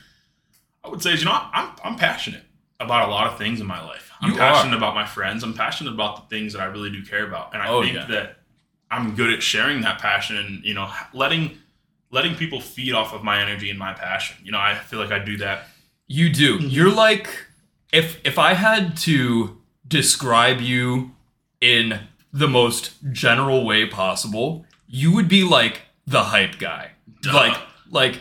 I 0.85 0.89
would 0.91 1.03
say 1.03 1.13
is 1.15 1.21
you 1.21 1.27
know 1.29 1.39
I'm 1.59 1.69
I'm 1.87 1.97
passionate 1.97 2.45
about 2.79 3.09
a 3.09 3.11
lot 3.11 3.27
of 3.31 3.37
things 3.39 3.61
in 3.61 3.67
my 3.67 3.83
life. 3.93 4.07
I'm 4.21 4.31
You 4.33 4.37
passionate 4.37 4.75
are. 4.75 4.79
about 4.83 4.95
my 4.95 5.07
friends. 5.07 5.43
I'm 5.43 5.55
passionate 5.55 5.93
about 5.99 6.13
the 6.29 6.35
things 6.35 6.53
that 6.53 6.61
I 6.63 6.67
really 6.67 6.91
do 6.91 7.03
care 7.05 7.27
about, 7.31 7.53
and 7.55 7.63
I 7.63 7.69
Oh, 7.69 7.83
think 7.83 7.95
yeah. 7.97 8.07
that 8.07 8.37
I'm 8.91 9.15
good 9.15 9.31
at 9.33 9.43
sharing 9.43 9.81
that 9.83 9.99
passion 10.01 10.37
and 10.37 10.65
you 10.65 10.75
know 10.75 10.89
letting 11.13 11.45
letting 12.11 12.35
people 12.35 12.61
feed 12.61 12.93
off 12.93 13.13
of 13.15 13.23
my 13.23 13.41
energy 13.41 13.69
and 13.71 13.79
my 13.79 13.93
passion. 13.95 14.37
You 14.45 14.53
know 14.53 14.59
I 14.59 14.75
feel 14.75 14.99
like 14.99 15.13
I 15.13 15.19
do 15.33 15.37
that 15.39 15.69
You 16.09 16.27
do. 16.33 16.59
Mm-hmm. 16.59 16.69
You're 16.69 16.93
like 16.93 17.29
if 17.93 18.07
if 18.25 18.39
I 18.39 18.55
had 18.55 18.97
to 19.09 19.59
describe 19.87 20.61
you 20.61 21.13
in 21.61 22.01
the 22.33 22.49
most 22.49 22.93
general 23.13 23.65
way 23.65 23.87
possible, 23.87 24.65
you 24.91 25.15
would 25.15 25.29
be 25.29 25.45
like 25.45 25.83
the 26.07 26.25
hype 26.25 26.59
guy. 26.59 26.91
Duh. 27.23 27.33
Like 27.33 27.57
like 27.91 28.21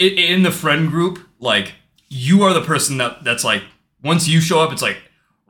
i 0.00 0.04
in 0.04 0.42
the 0.42 0.52
friend 0.52 0.88
group, 0.88 1.18
like 1.40 1.74
you 2.08 2.42
are 2.42 2.52
the 2.52 2.62
person 2.62 2.98
that 2.98 3.24
that's 3.24 3.44
like 3.44 3.62
once 4.02 4.28
you 4.28 4.40
show 4.40 4.60
up, 4.60 4.72
it's 4.72 4.82
like 4.82 4.98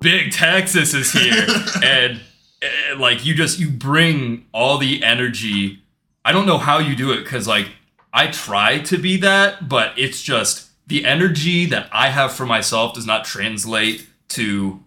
Big 0.01 0.31
Texas 0.31 0.95
is 0.95 1.13
here, 1.13 1.47
and, 1.83 2.21
and 2.63 3.01
like 3.01 3.27
you 3.27 3.35
just 3.35 3.59
you 3.59 3.71
bring 3.71 4.47
all 4.53 4.79
the 4.79 5.03
energy 5.03 5.83
I 6.27 6.33
don't 6.33 6.47
know 6.47 6.59
how 6.59 6.81
you 6.81 6.97
do 6.97 7.13
it 7.13 7.23
because 7.23 7.47
like 7.47 7.69
I 8.13 8.27
try 8.27 8.81
to 8.81 8.99
be 8.99 9.17
that, 9.19 9.69
but 9.69 9.97
it's 9.97 10.21
just 10.21 10.71
the 10.89 11.05
energy 11.05 11.67
that 11.67 11.89
I 11.93 12.09
have 12.09 12.33
for 12.33 12.45
myself 12.45 12.95
does 12.95 13.07
not 13.07 13.25
translate 13.25 14.09
to 14.31 14.83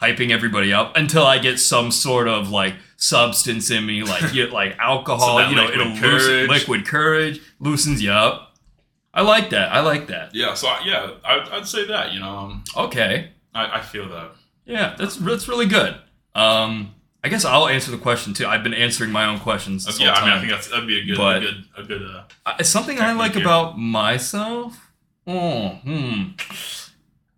hyping 0.00 0.30
everybody 0.30 0.72
up 0.72 0.96
until 0.96 1.26
I 1.26 1.36
get 1.36 1.58
some 1.58 1.90
sort 1.90 2.28
of 2.28 2.48
like 2.48 2.76
substance 3.00 3.70
in 3.70 3.84
me, 3.86 4.02
like 4.04 4.32
you 4.32 4.46
like 4.52 4.76
alcohol. 4.78 5.38
that 5.38 5.50
you 5.50 5.56
know, 5.56 5.62
liquid 5.64 5.80
it'll 5.80 5.92
loosen 5.94 6.28
courage. 6.28 6.48
liquid 6.50 6.86
courage 6.86 7.40
loosens 7.58 8.00
you 8.02 8.12
up. 8.12 8.54
I 9.12 9.22
like 9.22 9.50
that. 9.50 9.72
I 9.72 9.80
like 9.80 10.06
that. 10.06 10.34
Yeah. 10.34 10.54
So 10.54 10.68
I- 10.68 10.82
yeah, 10.84 11.10
I, 11.24 11.56
I'd 11.56 11.66
say 11.66 11.86
that. 11.88 12.12
You 12.12 12.20
know, 12.20 12.36
um, 12.36 12.64
Okay. 12.76 13.30
I, 13.52 13.78
I 13.78 13.80
feel 13.80 14.08
that. 14.10 14.30
Yeah, 14.64 14.94
that's 14.96 15.16
that's 15.16 15.48
really 15.48 15.66
good. 15.66 15.96
Um, 16.36 16.94
I 17.24 17.28
guess 17.28 17.44
I'll 17.44 17.66
answer 17.66 17.90
the 17.90 17.98
question 17.98 18.34
too. 18.34 18.46
I've 18.46 18.62
been 18.62 18.74
answering 18.74 19.10
my 19.10 19.24
own 19.26 19.40
questions. 19.40 19.84
This 19.84 19.98
yeah, 19.98 20.14
whole 20.14 20.22
I 20.22 20.26
mean, 20.26 20.34
I 20.36 20.38
think 20.40 20.52
that's 20.52 20.68
that'd 20.68 20.86
be 20.86 21.00
a 21.00 21.04
good, 21.04 21.16
But- 21.16 21.36
a 21.38 21.40
good, 21.40 21.64
a 21.78 21.82
good. 21.82 22.02
Uh, 22.46 22.54
it's 22.60 22.68
something 22.68 23.00
I 23.00 23.12
like 23.12 23.32
here. 23.32 23.42
about 23.42 23.78
myself. 23.78 24.92
Oh, 25.26 25.70
hmm. 25.82 26.30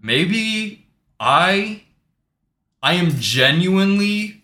Maybe 0.01 0.87
I 1.19 1.85
I 2.83 2.95
am 2.95 3.11
genuinely 3.19 4.42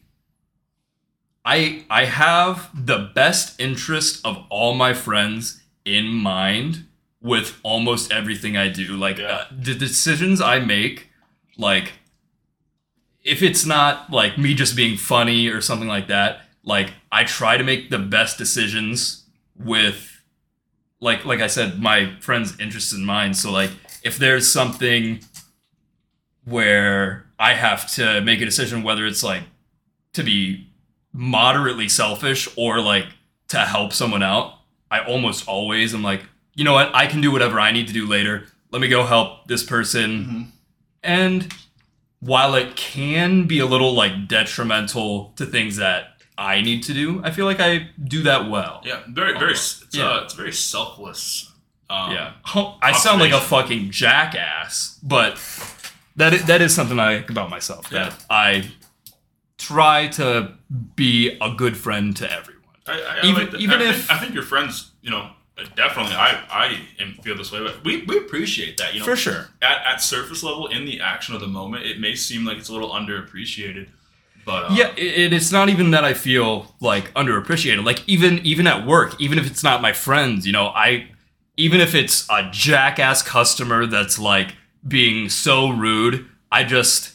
I 1.54 1.84
I 1.88 2.04
have 2.04 2.56
the 2.74 3.10
best 3.14 3.58
interest 3.60 4.20
of 4.24 4.44
all 4.50 4.74
my 4.74 4.92
friends 4.94 5.62
in 5.84 6.06
mind 6.08 6.84
with 7.22 7.58
almost 7.62 8.12
everything 8.12 8.56
I 8.56 8.68
do. 8.68 8.96
Like 8.96 9.18
Yeah. 9.18 9.26
uh, 9.26 9.44
the 9.50 9.74
decisions 9.74 10.40
I 10.40 10.58
make, 10.58 11.08
like 11.56 11.92
if 13.24 13.42
it's 13.42 13.64
not 13.66 14.10
like 14.10 14.36
me 14.38 14.54
just 14.54 14.76
being 14.76 14.96
funny 14.96 15.48
or 15.48 15.60
something 15.60 15.88
like 15.88 16.08
that, 16.08 16.42
like 16.64 16.92
I 17.10 17.24
try 17.24 17.56
to 17.56 17.64
make 17.64 17.88
the 17.90 17.98
best 17.98 18.38
decisions 18.38 19.24
with 19.56 20.22
like 21.00 21.24
like 21.24 21.40
I 21.40 21.48
said, 21.48 21.80
my 21.80 22.14
friends' 22.20 22.58
interests 22.60 22.92
in 22.92 23.04
mind. 23.04 23.36
So 23.36 23.50
like 23.50 23.70
if 24.02 24.18
there's 24.18 24.50
something 24.52 25.20
where 26.44 27.26
I 27.38 27.54
have 27.54 27.90
to 27.94 28.20
make 28.20 28.40
a 28.40 28.44
decision 28.44 28.82
whether 28.82 29.06
it's 29.06 29.22
like 29.22 29.42
to 30.12 30.22
be 30.22 30.67
moderately 31.18 31.88
selfish 31.88 32.48
or 32.56 32.80
like 32.80 33.06
to 33.48 33.58
help 33.58 33.92
someone 33.92 34.22
out, 34.22 34.54
I 34.88 35.00
almost 35.04 35.48
always 35.48 35.92
am 35.92 36.02
like, 36.04 36.22
you 36.54 36.62
know 36.62 36.72
what, 36.74 36.94
I 36.94 37.08
can 37.08 37.20
do 37.20 37.32
whatever 37.32 37.58
I 37.58 37.72
need 37.72 37.88
to 37.88 37.92
do 37.92 38.06
later. 38.06 38.46
Let 38.70 38.80
me 38.80 38.86
go 38.86 39.04
help 39.04 39.48
this 39.48 39.64
person. 39.64 40.10
Mm-hmm. 40.10 40.42
And 41.02 41.52
while 42.20 42.54
it 42.54 42.76
can 42.76 43.48
be 43.48 43.58
a 43.58 43.66
little 43.66 43.94
like 43.94 44.28
detrimental 44.28 45.32
to 45.36 45.44
things 45.44 45.76
that 45.76 46.04
I 46.36 46.60
need 46.60 46.84
to 46.84 46.94
do, 46.94 47.20
I 47.24 47.32
feel 47.32 47.46
like 47.46 47.58
I 47.58 47.88
do 48.04 48.22
that 48.22 48.48
well. 48.48 48.80
yeah, 48.84 49.00
very, 49.08 49.36
very. 49.36 49.52
It's, 49.52 49.84
Yeah. 49.90 50.08
uh, 50.10 50.20
it's 50.22 50.34
very 50.34 50.52
selfless. 50.52 51.52
Um, 51.90 52.12
Yeah, 52.12 52.32
I 52.80 52.92
sound 52.92 53.20
like 53.20 53.32
a 53.32 53.40
fucking 53.40 53.90
jackass, 53.90 55.00
but 55.02 55.40
that 56.14 56.32
is, 56.34 56.44
that 56.44 56.60
is 56.62 56.72
something 56.72 57.00
I 57.00 57.16
like 57.16 57.30
about 57.30 57.50
myself. 57.50 57.90
That 57.90 58.12
Yeah. 58.12 58.14
I 58.30 58.70
try 59.58 60.06
to 60.08 60.52
be 60.96 61.36
a 61.40 61.50
good 61.50 61.76
friend 61.76 62.16
to 62.16 62.30
everyone. 62.32 62.62
I, 62.86 62.92
I, 63.22 63.26
Even- 63.26 63.46
like 63.52 63.54
even 63.60 63.80
I 63.82 63.90
if- 63.90 63.96
think, 64.06 64.10
I 64.12 64.18
think 64.20 64.34
your 64.34 64.42
friends, 64.44 64.92
you 65.02 65.10
know, 65.10 65.30
definitely. 65.76 66.14
I 66.14 66.40
I 66.50 66.78
am- 67.00 67.14
feel 67.22 67.36
this 67.36 67.52
way, 67.52 67.60
but 67.62 67.84
we, 67.84 68.02
we 68.04 68.16
appreciate 68.18 68.78
that. 68.78 68.94
You 68.94 69.00
know, 69.00 69.04
For 69.06 69.16
sure. 69.16 69.48
at, 69.60 69.84
at 69.86 70.00
surface 70.02 70.42
level, 70.42 70.68
in 70.68 70.84
the 70.86 71.00
action 71.00 71.34
of 71.34 71.40
the 71.40 71.46
moment, 71.48 71.84
it 71.84 71.98
may 72.00 72.14
seem 72.14 72.44
like 72.44 72.56
it's 72.58 72.68
a 72.68 72.72
little 72.72 72.90
underappreciated, 72.90 73.88
but 74.46 74.64
uh, 74.70 74.74
Yeah, 74.74 74.92
it, 74.96 75.32
it's 75.32 75.52
not 75.52 75.68
even 75.68 75.90
that 75.90 76.04
I 76.04 76.14
feel 76.14 76.74
like 76.80 77.12
underappreciated. 77.14 77.84
Like 77.84 78.08
even 78.08 78.38
even 78.46 78.66
at 78.66 78.86
work, 78.86 79.20
even 79.20 79.38
if 79.38 79.46
it's 79.46 79.62
not 79.64 79.82
my 79.82 79.92
friends, 79.92 80.46
you 80.46 80.52
know, 80.52 80.68
I 80.68 81.08
even 81.56 81.80
if 81.80 81.94
it's 81.94 82.26
a 82.30 82.48
jackass 82.52 83.20
customer 83.22 83.84
that's 83.84 84.18
like 84.18 84.54
being 84.86 85.28
so 85.28 85.68
rude, 85.70 86.24
I 86.52 86.62
just 86.64 87.14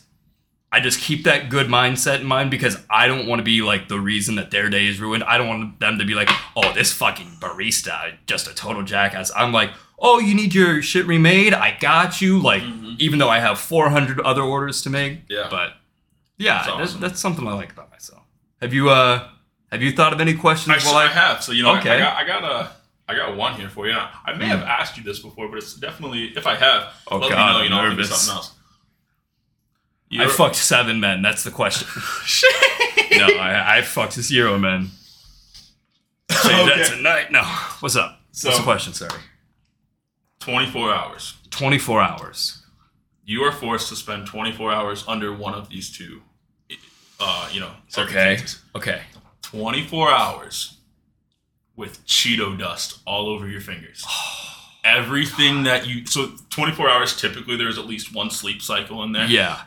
I 0.73 0.79
just 0.79 0.99
keep 0.99 1.23
that 1.25 1.49
good 1.49 1.67
mindset 1.67 2.21
in 2.21 2.25
mind 2.25 2.49
because 2.51 2.77
I 2.89 3.07
don't 3.07 3.27
want 3.27 3.39
to 3.39 3.43
be 3.43 3.61
like 3.61 3.87
the 3.87 3.99
reason 3.99 4.35
that 4.35 4.49
their 4.51 4.69
day 4.69 4.87
is 4.87 4.99
ruined. 4.99 5.23
I 5.23 5.37
don't 5.37 5.47
want 5.47 5.79
them 5.79 5.99
to 5.99 6.05
be 6.05 6.15
like, 6.15 6.29
"Oh, 6.55 6.73
this 6.73 6.91
fucking 6.91 7.37
barista, 7.39 8.15
just 8.25 8.47
a 8.47 8.55
total 8.55 8.81
jackass." 8.83 9.31
I'm 9.35 9.51
like, 9.53 9.69
"Oh, 9.99 10.17
you 10.19 10.33
need 10.33 10.53
your 10.55 10.81
shit 10.81 11.05
remade? 11.05 11.53
I 11.53 11.77
got 11.79 12.21
you." 12.21 12.39
Like 12.39 12.63
even 12.97 13.19
though 13.19 13.29
I 13.29 13.39
have 13.39 13.59
400 13.59 14.19
other 14.21 14.41
orders 14.41 14.81
to 14.81 14.89
make. 14.89 15.19
Yeah. 15.29 15.47
But 15.49 15.73
yeah, 16.37 16.55
That's 16.55 16.65
that's, 16.67 16.79
awesome. 16.89 17.01
that's 17.01 17.19
something 17.19 17.47
I 17.47 17.53
like 17.53 17.71
about 17.71 17.91
myself. 17.91 18.23
Have 18.61 18.73
you 18.73 18.89
uh 18.89 19.27
have 19.71 19.81
you 19.81 19.91
thought 19.91 20.13
of 20.13 20.21
any 20.21 20.33
questions 20.33 20.83
I, 20.83 20.87
while 20.87 20.97
I 20.97 21.05
I 21.05 21.07
have. 21.09 21.43
So 21.43 21.51
you 21.51 21.63
know, 21.63 21.69
I- 21.71 21.75
I, 21.75 21.79
Okay. 21.79 21.99
got 21.99 22.17
I 22.17 22.25
got 22.27 22.43
a 22.43 22.71
I 23.07 23.15
got 23.15 23.35
one 23.35 23.53
here 23.59 23.69
for 23.69 23.85
you. 23.87 23.93
I 23.93 24.33
may 24.33 24.45
Hmm. 24.45 24.51
have 24.51 24.63
asked 24.63 24.97
you 24.97 25.03
this 25.03 25.19
before, 25.19 25.49
but 25.49 25.57
it's 25.57 25.75
definitely 25.75 26.33
if 26.37 26.47
I 26.47 26.55
have, 26.55 26.93
Oh, 27.11 27.17
let 27.17 27.29
God, 27.31 27.53
me 27.53 27.57
know. 27.57 27.63
You 27.63 27.69
know, 27.69 27.89
nervous. 27.89 28.09
something 28.09 28.35
else. 28.37 28.53
I 30.19 30.23
You're- 30.23 30.33
fucked 30.33 30.55
seven 30.55 30.99
men. 30.99 31.21
That's 31.21 31.43
the 31.43 31.51
question. 31.51 31.87
no, 33.17 33.25
I, 33.37 33.77
I 33.77 33.81
fucked 33.81 34.13
zero 34.13 34.57
men. 34.57 34.89
Say 36.31 36.61
Okay. 36.61 36.77
that 36.81 36.91
tonight. 36.95 37.31
No. 37.31 37.41
What's 37.79 37.95
up? 37.95 38.19
What's 38.29 38.57
the 38.57 38.63
question? 38.63 38.93
Sorry. 38.93 39.19
24 40.39 40.93
hours. 40.93 41.35
24 41.51 42.01
hours. 42.01 42.63
You 43.25 43.43
are 43.43 43.51
forced 43.51 43.87
to 43.89 43.95
spend 43.95 44.27
24 44.27 44.71
hours 44.73 45.05
under 45.07 45.33
one 45.33 45.53
of 45.53 45.69
these 45.69 45.89
two, 45.95 46.21
uh, 47.19 47.49
you 47.53 47.59
know, 47.61 47.71
Okay. 47.97 48.39
Okay. 48.75 49.01
24 49.43 50.11
hours 50.11 50.77
with 51.75 52.05
Cheeto 52.05 52.57
dust 52.57 52.99
all 53.05 53.29
over 53.29 53.47
your 53.47 53.61
fingers. 53.61 54.03
Everything 54.83 55.63
that 55.63 55.87
you 55.87 56.05
so 56.05 56.33
24 56.49 56.89
hours 56.89 57.15
typically 57.19 57.55
there's 57.55 57.77
at 57.77 57.85
least 57.85 58.13
one 58.13 58.29
sleep 58.29 58.61
cycle 58.61 59.01
in 59.03 59.13
there. 59.13 59.25
Yeah. 59.25 59.61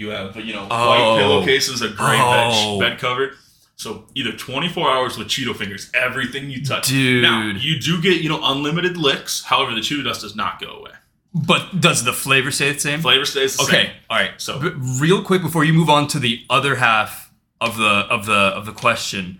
You 0.00 0.08
have 0.10 0.32
but 0.32 0.44
you 0.46 0.54
know 0.54 0.66
Oh. 0.70 0.88
white 0.88 1.18
pillowcases, 1.20 1.82
a 1.82 1.88
gray 1.88 2.16
Oh. 2.18 2.78
bed, 2.80 2.90
bed 2.92 2.98
cover. 2.98 3.32
So 3.76 4.06
either 4.14 4.32
24 4.32 4.90
hours 4.90 5.16
with 5.18 5.28
Cheeto 5.28 5.54
fingers, 5.54 5.90
everything 5.94 6.50
you 6.50 6.64
touch. 6.64 6.88
Dude. 6.88 7.22
Now 7.22 7.48
you 7.48 7.78
do 7.78 8.00
get 8.00 8.22
you 8.22 8.28
know 8.30 8.40
unlimited 8.42 8.96
licks. 8.96 9.44
However, 9.44 9.74
the 9.74 9.80
Cheeto 9.80 10.02
dust 10.04 10.22
does 10.22 10.34
not 10.34 10.60
go 10.60 10.68
away. 10.68 10.92
But 11.34 11.80
does 11.80 12.02
the 12.04 12.12
flavor 12.12 12.50
stay 12.50 12.72
the 12.72 12.80
same? 12.80 13.00
Flavor 13.02 13.24
stays 13.26 13.56
the 13.56 13.62
Okay. 13.64 13.72
same. 13.84 13.90
All 14.08 14.16
right. 14.18 14.32
So- 14.38 14.58
B- 14.58 14.70
real 14.98 15.22
quick 15.22 15.42
before 15.42 15.64
you 15.64 15.72
move 15.72 15.88
on 15.90 16.08
to 16.08 16.18
the 16.18 16.44
other 16.50 16.76
half 16.76 17.30
of 17.60 17.76
the 17.76 17.84
of 18.14 18.24
the 18.26 18.32
of 18.58 18.64
the 18.66 18.72
question, 18.72 19.38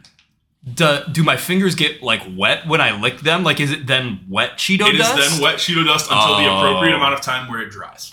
do, 0.75 1.01
do 1.11 1.23
my 1.25 1.37
fingers 1.39 1.75
get 1.75 2.03
like 2.03 2.23
wet 2.37 2.67
when 2.67 2.81
I 2.83 2.91
lick 3.01 3.21
them? 3.21 3.43
Like, 3.45 3.61
is 3.61 3.73
it 3.73 3.87
then 3.87 4.21
wet 4.29 4.59
Cheeto 4.59 4.89
It 4.89 4.95
is 4.97 5.01
dust? 5.01 5.17
then 5.33 5.41
wet 5.41 5.57
Cheeto 5.57 5.85
dust 5.87 6.11
until 6.11 6.37
the 6.37 6.45
Oh. 6.47 6.59
appropriate 6.59 6.95
amount 6.95 7.15
of 7.15 7.23
time 7.23 7.49
where 7.51 7.61
it 7.61 7.71
dries. 7.71 8.13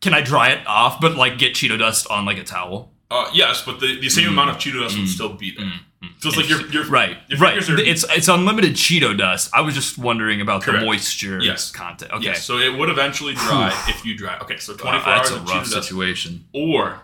Can 0.00 0.14
I 0.14 0.20
dry 0.20 0.50
it 0.50 0.66
off, 0.66 1.00
but 1.00 1.16
like 1.16 1.38
get 1.38 1.54
Cheeto 1.54 1.78
dust 1.78 2.06
on 2.08 2.24
like 2.24 2.38
a 2.38 2.44
towel? 2.44 2.92
Uh, 3.10 3.28
yes, 3.32 3.62
but 3.64 3.80
the, 3.80 3.98
the 4.00 4.08
same 4.08 4.28
amount 4.28 4.50
of 4.50 4.56
Cheeto 4.56 4.82
dust 4.82 4.98
would 4.98 5.08
still 5.08 5.32
be 5.32 5.54
there. 5.56 5.70
So 6.20 6.28
it's 6.28 6.36
like 6.36 6.48
your, 6.48 6.60
your 6.70 6.84
Mm. 6.84 6.90
Right, 6.90 7.16
your 7.28 7.38
right. 7.40 7.68
are- 7.68 7.80
It's 7.80 8.04
it's 8.10 8.28
unlimited 8.28 8.74
Cheeto 8.74 9.16
dust. 9.18 9.50
I 9.52 9.62
was 9.62 9.74
just 9.74 9.98
wondering 9.98 10.40
about 10.40 10.62
Correct. 10.62 10.80
the 10.80 10.86
moisture 10.86 11.40
Yes. 11.42 11.72
content. 11.72 12.12
Okay, 12.12 12.24
Yes, 12.26 12.44
so 12.44 12.58
it 12.58 12.78
would 12.78 12.88
eventually 12.88 13.34
dry 13.34 13.72
if 13.88 14.04
you 14.04 14.16
dry. 14.16 14.38
Okay, 14.40 14.58
so 14.58 14.74
24 14.76 14.92
Wow, 14.92 15.16
that's 15.16 15.30
hours 15.30 15.38
a 15.38 15.42
of 15.42 15.48
rough 15.48 15.66
Cheeto 15.66 15.72
dust 15.74 15.88
situation. 15.88 16.44
or 16.52 17.00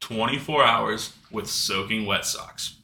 24 0.00 0.64
hours 0.64 1.12
with 1.30 1.46
soaking 1.48 2.06
wet 2.06 2.24
socks. 2.24 2.76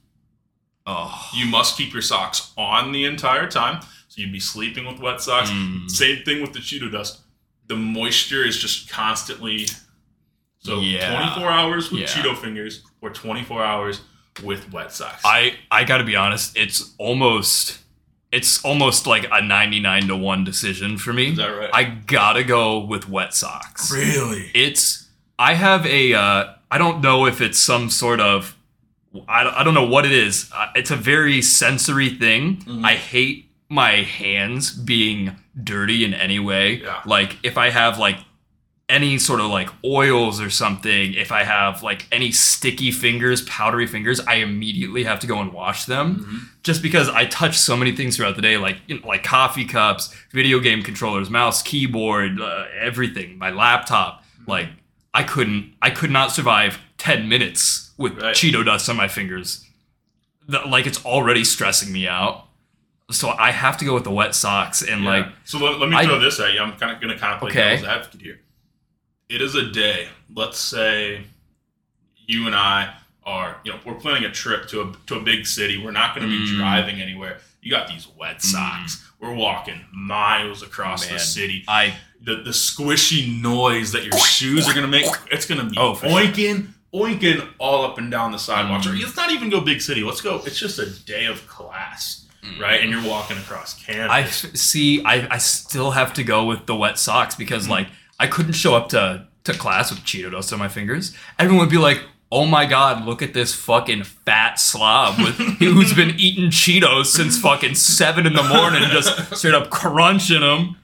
Oh, 0.87 1.31
You 1.35 1.47
must 1.47 1.79
keep 1.79 1.93
your 1.95 2.03
socks 2.03 2.53
on 2.59 2.93
the 2.93 3.05
entire 3.05 3.49
time. 3.49 3.81
So 4.09 4.21
you'd 4.21 4.33
be 4.33 4.41
sleeping 4.41 4.85
with 4.87 5.01
wet 5.01 5.21
socks. 5.23 5.49
Mm. 5.51 5.91
Same 5.91 6.23
thing 6.25 6.43
with 6.43 6.53
the 6.53 6.59
Cheeto 6.59 6.93
dust. 6.93 7.21
The 7.67 7.77
moisture 7.77 8.45
is 8.45 8.57
just 8.59 8.89
constantly. 8.91 9.67
So 10.59 10.81
Yeah. 10.81 11.11
24 11.35 11.51
hours 11.51 11.91
with 11.91 12.01
Yeah. 12.03 12.07
Cheeto 12.07 12.37
fingers 12.37 12.83
or 13.01 13.11
24 13.11 13.65
hours 13.65 14.01
with 14.43 14.73
wet 14.73 14.93
socks. 14.93 15.23
I 15.25 15.57
I 15.71 15.85
got 15.85 15.99
to 15.99 16.05
be 16.05 16.17
honest. 16.17 16.57
It's 16.57 16.93
almost 16.99 17.79
it's 18.33 18.65
almost 18.65 19.07
like 19.07 19.29
a 19.31 19.41
ninety 19.41 19.79
nine 19.79 20.09
to 20.09 20.17
one 20.17 20.43
decision 20.43 20.99
for 20.99 21.13
me. 21.13 21.29
Is 21.29 21.37
that 21.37 21.47
right? 21.49 21.71
I 21.73 21.85
gotta 21.85 22.43
go 22.43 22.79
with 22.85 23.09
wet 23.09 23.33
socks. 23.35 23.93
really? 23.93 24.51
It's 24.55 25.07
I 25.39 25.55
have 25.55 25.87
a 25.87 26.15
uh, 26.15 26.55
I 26.71 26.79
don't 26.79 27.01
know 27.01 27.27
if 27.27 27.41
it's 27.41 27.59
some 27.59 27.91
sort 27.91 28.21
of 28.21 28.57
I 29.29 29.45
don't, 29.45 29.55
I 29.55 29.63
don't 29.63 29.75
know 29.75 29.87
what 29.87 30.05
it 30.05 30.11
is. 30.13 30.51
Uh, 30.53 30.67
it's 30.75 30.91
a 30.91 30.97
very 30.97 31.41
sensory 31.43 32.11
thing. 32.11 32.57
Mhm. 32.67 32.85
I 32.85 32.97
hate 32.97 33.44
my 33.69 34.03
hands 34.03 34.73
being 34.73 35.37
dirty 35.63 36.05
in 36.05 36.15
any 36.15 36.39
way. 36.39 36.75
Yeah. 36.83 37.01
Like 37.07 37.37
if 37.43 37.57
I 37.59 37.71
have 37.71 37.99
like 37.99 38.19
any 38.89 39.17
sort 39.19 39.41
of 39.41 39.47
like 39.47 39.71
oils 39.85 40.41
or 40.41 40.51
something, 40.51 41.15
if 41.15 41.33
I 41.33 41.43
have 41.45 41.83
like 41.83 42.07
any 42.13 42.31
sticky 42.31 42.91
fingers, 42.93 43.41
powdery 43.43 43.87
fingers, 43.87 44.21
I 44.21 44.35
immediately 44.37 45.05
have 45.05 45.19
to 45.21 45.27
go 45.27 45.41
and 45.41 45.53
wash 45.53 45.87
them 45.87 46.17
Mhm. 46.29 46.63
just 46.63 46.83
because 46.83 47.09
I 47.09 47.25
touch 47.25 47.57
so 47.57 47.77
many 47.77 47.93
things 47.93 48.17
throughout 48.17 48.37
the 48.37 48.43
day, 48.43 48.59
like 48.59 48.77
you 48.87 49.01
know, 49.01 49.07
like 49.09 49.23
coffee 49.25 49.65
cups, 49.65 50.15
video 50.33 50.61
game 50.61 50.83
controllers, 50.83 51.31
mouse, 51.31 51.63
keyboard, 51.63 52.41
uh, 52.41 52.65
everything, 52.79 53.39
my 53.39 53.51
laptop. 53.51 54.23
Like 54.47 54.69
I 55.15 55.23
couldn't, 55.23 55.73
I 55.81 55.89
could 55.91 56.11
not 56.11 56.31
survive 56.33 56.79
ten 56.99 57.29
minutes 57.29 57.93
with 57.97 58.21
Right. 58.21 58.35
Cheeto 58.37 58.63
dust 58.65 58.91
on 58.91 58.97
my 58.97 59.09
fingers. 59.09 59.65
The- 60.47 60.61
like 60.69 60.87
it's 60.87 61.03
already 61.07 61.43
stressing 61.45 61.91
me 61.91 62.07
out. 62.07 62.49
So 63.11 63.29
I 63.31 63.51
have 63.51 63.77
to 63.79 63.85
go 63.85 63.95
with 63.95 64.05
the 64.05 64.11
wet 64.11 64.35
socks 64.35 64.83
and 64.83 65.03
Yeah. 65.05 65.11
like 65.11 65.27
so 65.45 65.59
let, 65.59 65.79
let 65.79 65.89
me 65.91 65.97
I- 65.97 66.05
throw 66.05 66.19
this 66.19 66.41
at 66.41 66.53
you. 66.55 66.61
I'm 66.61 66.73
kind 66.79 66.93
of 66.95 67.01
gonna 67.01 67.19
kind 67.19 67.35
of 67.35 67.41
play 67.41 67.51
Okay. 67.51 67.71
devil's 67.77 67.89
advocate 67.89 68.23
here. 68.23 68.41
It 69.29 69.41
is 69.43 69.55
a 69.55 69.71
day. 69.71 70.09
Let's 70.35 70.59
say 70.59 71.25
you 72.27 72.47
and 72.47 72.55
I 72.55 72.95
are, 73.25 73.57
you 73.65 73.73
know, 73.73 73.79
we're 73.87 73.95
planning 73.95 74.25
a 74.25 74.31
trip 74.31 74.69
to 74.69 74.83
a 74.83 74.93
to 75.07 75.17
a 75.17 75.21
big 75.21 75.47
city. 75.47 75.83
We're 75.83 75.91
not 75.93 76.15
going 76.15 76.29
to 76.29 76.33
be 76.39 76.45
Mm. 76.53 76.57
driving 76.59 77.01
anywhere. 77.01 77.41
You 77.63 77.71
got 77.71 77.89
these 77.89 78.07
wet 78.19 78.43
socks. 78.43 79.03
We're 79.19 79.33
walking 79.35 79.81
miles 79.93 80.63
across 80.63 81.05
Man. 81.07 81.15
the 81.15 81.19
city. 81.21 81.65
I 81.69 81.95
The 82.23 82.37
the 82.37 82.51
squishy 82.51 83.41
noise 83.43 83.93
that 83.93 84.05
your 84.05 84.19
shoes 84.19 84.67
are 84.69 84.73
going 84.75 84.85
to 84.87 84.91
make, 84.91 85.07
it's 85.31 85.47
going 85.47 85.61
to 85.61 85.67
be 85.67 85.77
Oh, 85.79 85.95
for 85.95 86.09
sure. 86.09 86.21
oinking, 86.21 86.69
oinking 86.95 87.47
all 87.59 87.85
up 87.85 87.99
and 87.99 88.11
down 88.11 88.33
the 88.33 88.39
sidewalk. 88.39 88.83
Mm. 88.83 89.03
let's 89.03 89.17
not 89.17 89.31
even 89.31 89.51
go 89.51 89.61
big 89.61 89.81
city. 89.83 90.03
Let's 90.03 90.21
go. 90.23 90.43
It's 90.47 90.59
just 90.59 90.79
a 90.79 90.89
day 91.05 91.27
of 91.27 91.47
class, 91.47 92.24
Mm. 92.45 92.61
right? 92.61 92.81
And 92.81 92.91
you're 92.91 93.07
walking 93.09 93.39
across 93.39 93.75
campus. 93.83 94.45
I 94.45 94.55
see. 94.55 95.03
I, 95.05 95.35
I 95.35 95.39
still 95.39 95.93
have 95.93 96.13
to 96.15 96.25
go 96.25 96.45
with 96.45 96.67
the 96.67 96.77
wet 96.77 96.99
socks 96.99 97.35
because 97.35 97.67
mm. 97.67 97.71
like 97.71 97.89
I 98.21 98.27
couldn't 98.27 98.53
show 98.53 98.75
up 98.75 98.89
to 98.91 99.27
to 99.45 99.53
class 99.55 99.91
with 99.91 100.01
Cheeto 100.01 100.31
dust 100.31 100.53
on 100.53 100.59
my 100.59 100.69
fingers. 100.69 101.15
Everyone 101.39 101.67
would 101.67 101.71
be 101.71 101.79
like, 101.79 102.03
"Oh 102.31 102.45
my 102.47 102.67
god, 102.67 103.05
look 103.05 103.23
at 103.23 103.35
this 103.35 103.55
fucking 103.55 104.05
fat 104.05 104.59
slob 104.61 105.19
with 105.19 105.35
who's 105.59 105.95
been 105.95 106.15
eating 106.19 106.51
Cheetos 106.51 107.07
since 107.07 107.39
fucking 107.39 107.75
seven 107.75 108.27
in 108.27 108.35
the 108.35 108.43
morning, 108.43 108.83
just 108.91 109.35
straight 109.37 109.55
up 109.55 109.71
crunching 109.71 110.41
them." 110.41 110.77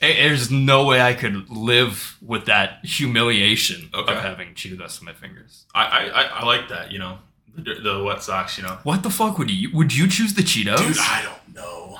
There's 0.00 0.48
no 0.48 0.84
way 0.84 1.00
I 1.00 1.12
could 1.12 1.50
live 1.50 2.18
with 2.22 2.44
that 2.46 2.84
humiliation 2.84 3.90
Okay. 3.92 4.12
of 4.12 4.22
having 4.22 4.54
Cheeto 4.54 4.78
dust 4.78 5.00
on 5.00 5.06
my 5.06 5.12
fingers. 5.12 5.64
I, 5.74 6.08
I, 6.08 6.22
I 6.22 6.44
like 6.46 6.68
that, 6.68 6.92
you 6.92 7.00
know, 7.00 7.18
the, 7.64 8.02
wet 8.04 8.22
socks, 8.22 8.56
you 8.58 8.64
know. 8.64 8.78
What 8.82 9.02
the 9.02 9.10
fuck 9.10 9.38
would 9.38 9.50
you 9.50 9.70
would 9.74 9.94
you 9.94 10.08
choose 10.08 10.34
the 10.34 10.42
Cheetos? 10.42 10.78
Dude, 10.78 10.98
I 10.98 11.22
don't 11.22 11.54
know. 11.54 11.98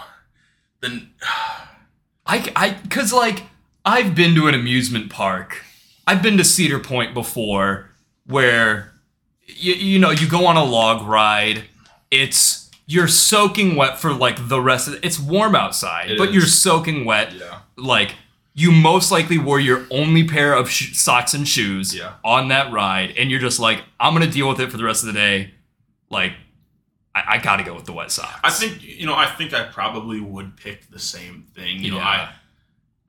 Then 0.81 1.11
I, 2.27 2.53
I, 2.55 2.77
cause 2.91 3.13
like 3.13 3.45
I've 3.85 4.15
been 4.15 4.35
to 4.35 4.47
an 4.49 4.55
amusement 4.55 5.11
park. 5.11 5.65
I've 6.07 6.23
been 6.23 6.37
to 6.39 6.45
Cedar 6.45 6.79
Point 6.79 7.15
before, 7.15 7.91
where 8.27 8.93
you, 9.47 9.75
you 9.75 9.99
know 9.99 10.11
you 10.11 10.29
go 10.29 10.47
on 10.47 10.57
a 10.57 10.65
log 10.65 11.07
ride. 11.07 11.65
It's 12.11 12.71
you're 12.87 13.09
soaking 13.09 13.77
wet 13.77 13.99
for 13.99 14.13
like 14.13 14.49
the 14.49 14.61
rest 14.61 14.89
of. 14.89 14.99
It's 15.05 15.19
warm 15.19 15.55
outside, 15.55 16.11
It 16.13 16.19
but 16.19 16.29
is. 16.31 16.35
you're 16.35 16.47
soaking 16.47 17.05
wet. 17.05 17.33
yeah, 17.35 17.61
Like 17.77 18.15
you 18.59 18.73
most 18.73 19.13
likely 19.13 19.39
wore 19.39 19.61
your 19.61 19.87
only 19.91 20.25
pair 20.25 20.53
of 20.53 20.69
sh- 20.69 20.97
socks 20.97 21.33
and 21.35 21.47
shoes 21.47 21.95
Yeah. 21.95 22.15
on 22.25 22.49
that 22.49 22.73
ride, 22.73 23.15
and 23.17 23.31
you're 23.31 23.41
just 23.41 23.61
like, 23.61 23.85
I'm 24.01 24.13
gonna 24.15 24.27
deal 24.27 24.49
with 24.49 24.59
it 24.61 24.71
for 24.71 24.77
the 24.77 24.85
rest 24.85 25.03
of 25.05 25.07
the 25.07 25.13
day. 25.13 25.55
Like, 26.11 26.33
I, 27.15 27.23
I 27.35 27.39
gotta 27.39 27.63
go 27.63 27.75
with 27.75 27.85
the 27.85 27.93
wet 27.93 28.11
socks. 28.11 28.41
I 28.43 28.51
think 28.51 28.83
you 28.83 29.07
know. 29.07 29.15
I 29.15 29.27
think 29.27 29.55
I 29.55 29.65
probably 29.65 30.21
would 30.21 30.57
pick 30.57 30.91
the 30.91 30.99
same 30.99 31.47
thing. 31.55 31.79
You 31.85 31.93
know, 31.93 31.99
I. 32.01 32.31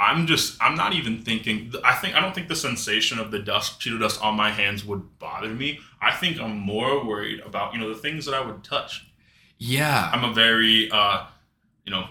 I'm 0.02 0.28
just. 0.28 0.62
I'm 0.62 0.76
not 0.76 0.93
even 0.93 1.24
thinking. 1.24 1.74
I 1.84 1.93
think. 1.95 2.16
I 2.16 2.20
don't 2.22 2.34
think 2.36 2.47
the 2.47 2.56
sensation 2.56 3.18
of 3.20 3.32
the 3.32 3.39
dust, 3.39 3.80
Cheeto 3.82 4.00
dust 4.00 4.22
on 4.22 4.36
my 4.36 4.50
hands 4.52 4.86
would 4.86 5.18
bother 5.20 5.50
me. 5.50 5.80
I 6.02 6.12
think 6.12 6.39
I'm 6.39 6.58
more 6.58 7.04
worried 7.06 7.39
about 7.41 7.74
you 7.74 7.80
know 7.80 7.89
the 7.89 8.00
things 8.00 8.26
that 8.26 8.34
I 8.34 8.39
would 8.45 8.64
touch. 8.64 9.06
Yeah. 9.58 10.10
I'm 10.14 10.24
a 10.24 10.34
very, 10.34 10.89
uh, 10.89 11.26
you 11.86 11.91
know, 11.91 12.06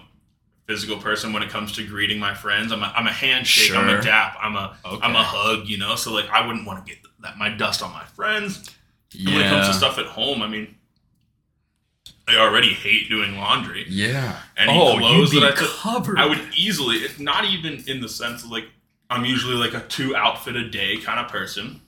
physical 0.69 0.97
person 0.97 1.33
when 1.33 1.41
it 1.41 1.49
comes 1.49 1.71
to 1.71 1.83
greeting 1.83 2.19
my 2.19 2.31
friends. 2.35 2.71
I'm 2.71 2.83
a, 2.83 2.93
I'm 2.95 3.07
a 3.07 3.11
handshake. 3.11 3.75
I'm 3.75 3.89
a 3.89 3.99
dap. 3.99 4.37
I'm 4.39 4.55
a 4.55 4.77
Okay. 4.85 5.03
am 5.03 5.15
a 5.15 5.23
hug. 5.23 5.67
You 5.67 5.79
know, 5.79 5.95
so 5.95 6.13
like 6.13 6.29
I 6.29 6.45
wouldn't 6.45 6.67
want 6.67 6.85
to 6.85 6.89
get 6.89 7.01
that 7.21 7.37
my 7.39 7.49
dust 7.49 7.81
on 7.81 7.91
my 7.91 8.05
friends. 8.05 8.69
yeah. 9.11 9.29
And 9.29 9.35
when 9.35 9.45
it 9.47 9.49
comes 9.49 9.67
to 9.67 9.73
stuff 9.73 9.97
at 9.97 10.05
home, 10.05 10.43
I 10.43 10.47
mean, 10.47 10.75
I 12.27 12.35
already 12.37 12.69
hate 12.71 13.09
doing 13.09 13.35
laundry. 13.35 13.85
Yeah. 13.89 14.37
Any 14.57 14.71
oh, 14.79 14.95
clothes 14.99 15.31
that 15.31 15.43
I 15.43 15.55
took- 15.55 15.71
covered. 15.71 16.19
I 16.19 16.27
would 16.27 16.39
easily, 16.55 16.97
it's 16.97 17.17
not 17.19 17.45
even 17.45 17.83
in 17.87 17.99
the 17.99 18.09
sense 18.09 18.43
of 18.43 18.51
like 18.51 18.65
I'm 19.09 19.25
usually 19.25 19.55
like 19.55 19.73
a 19.73 19.81
two 19.87 20.15
outfit 20.15 20.55
a 20.55 20.69
day 20.69 20.97
kind 20.97 21.19
of 21.19 21.31
person. 21.31 21.81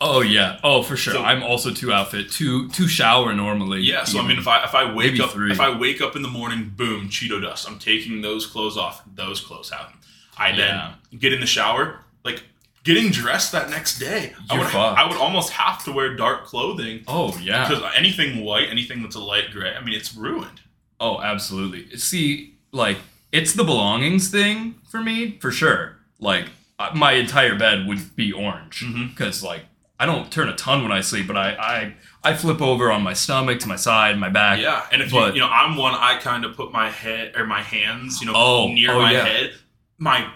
Oh 0.00 0.20
yeah. 0.20 0.60
Oh 0.62 0.82
for 0.82 0.96
sure. 0.96 1.14
So- 1.14 1.22
I'm 1.24 1.42
also 1.42 1.72
two 1.72 1.92
outfit, 1.92 2.30
two 2.30 2.68
two 2.70 2.86
shower 2.88 3.32
normally. 3.34 3.80
Yeah, 3.80 4.04
so 4.04 4.20
I 4.20 4.26
mean, 4.26 4.38
if 4.38 4.46
I 4.46 4.62
if 4.64 4.74
I 4.74 4.84
wake 4.92 5.12
Maybe 5.12 5.20
up 5.22 5.30
three. 5.30 5.50
if 5.50 5.60
I 5.60 5.76
wake 5.76 6.00
up 6.00 6.14
in 6.16 6.22
the 6.22 6.28
morning, 6.28 6.72
boom, 6.76 7.08
Cheeto 7.08 7.40
dust. 7.42 7.68
I'm 7.68 7.78
taking 7.78 8.20
those 8.22 8.46
clothes 8.46 8.76
off, 8.76 9.02
those 9.14 9.40
clothes 9.40 9.72
out. 9.72 9.90
I 10.36 10.50
Yeah. 10.50 10.94
then 11.10 11.18
get 11.18 11.32
in 11.32 11.40
the 11.40 11.46
shower, 11.46 12.00
like 12.24 12.44
getting 12.84 13.10
dressed 13.10 13.50
that 13.52 13.70
next 13.70 13.98
day. 13.98 14.34
I 14.48 14.54
You're 14.54 14.64
would 14.64 14.72
fucked. 14.72 14.98
I 14.98 15.06
would 15.08 15.16
almost 15.18 15.50
have 15.54 15.84
to 15.84 15.92
wear 15.92 16.14
dark 16.14 16.44
clothing 16.44 17.02
Oh 17.08 17.36
yeah. 17.42 17.68
because 17.68 17.82
anything 17.96 18.44
white, 18.44 18.68
anything 18.70 19.02
that's 19.02 19.16
a 19.16 19.20
light 19.20 19.50
gray, 19.52 19.74
I 19.74 19.84
mean, 19.84 19.94
it's 19.94 20.14
ruined. 20.14 20.60
Oh, 21.00 21.20
absolutely. 21.20 21.96
See, 21.96 22.54
like 22.70 22.98
it's 23.32 23.52
the 23.52 23.64
belongings 23.64 24.30
thing 24.30 24.76
for 24.88 25.00
me, 25.02 25.38
for 25.40 25.50
sure. 25.50 25.96
Like 26.20 26.46
uh, 26.78 26.90
my 26.94 27.12
entire 27.14 27.56
bed 27.58 27.88
would 27.88 28.14
be 28.14 28.32
orange 28.32 28.84
because 29.08 29.42
like 29.42 29.62
I 29.98 30.06
don't 30.06 30.30
turn 30.30 30.48
a 30.48 30.54
ton 30.54 30.82
when 30.82 30.92
I 30.92 31.00
sleep, 31.00 31.26
but 31.26 31.36
I 31.36 31.50
I 31.54 31.94
I 32.30 32.34
flip 32.34 32.60
over 32.60 32.90
on 32.90 33.02
my 33.02 33.14
stomach 33.14 33.58
to 33.60 33.68
my 33.68 33.76
side, 33.76 34.18
my 34.18 34.28
back. 34.28 34.60
Yeah, 34.60 34.86
and 34.92 35.02
if 35.02 35.10
But- 35.10 35.28
you 35.28 35.34
you 35.34 35.40
know, 35.40 35.48
I'm 35.48 35.76
one. 35.76 35.94
I 35.94 36.18
kind 36.18 36.44
of 36.44 36.56
put 36.56 36.72
my 36.72 36.90
head 36.90 37.34
or 37.36 37.46
my 37.46 37.62
hands, 37.62 38.20
you 38.20 38.26
know, 38.26 38.34
Oh, 38.36 38.68
near 38.68 38.92
oh, 38.92 39.00
my 39.00 39.12
yeah. 39.12 39.24
head. 39.24 39.54
My 39.98 40.28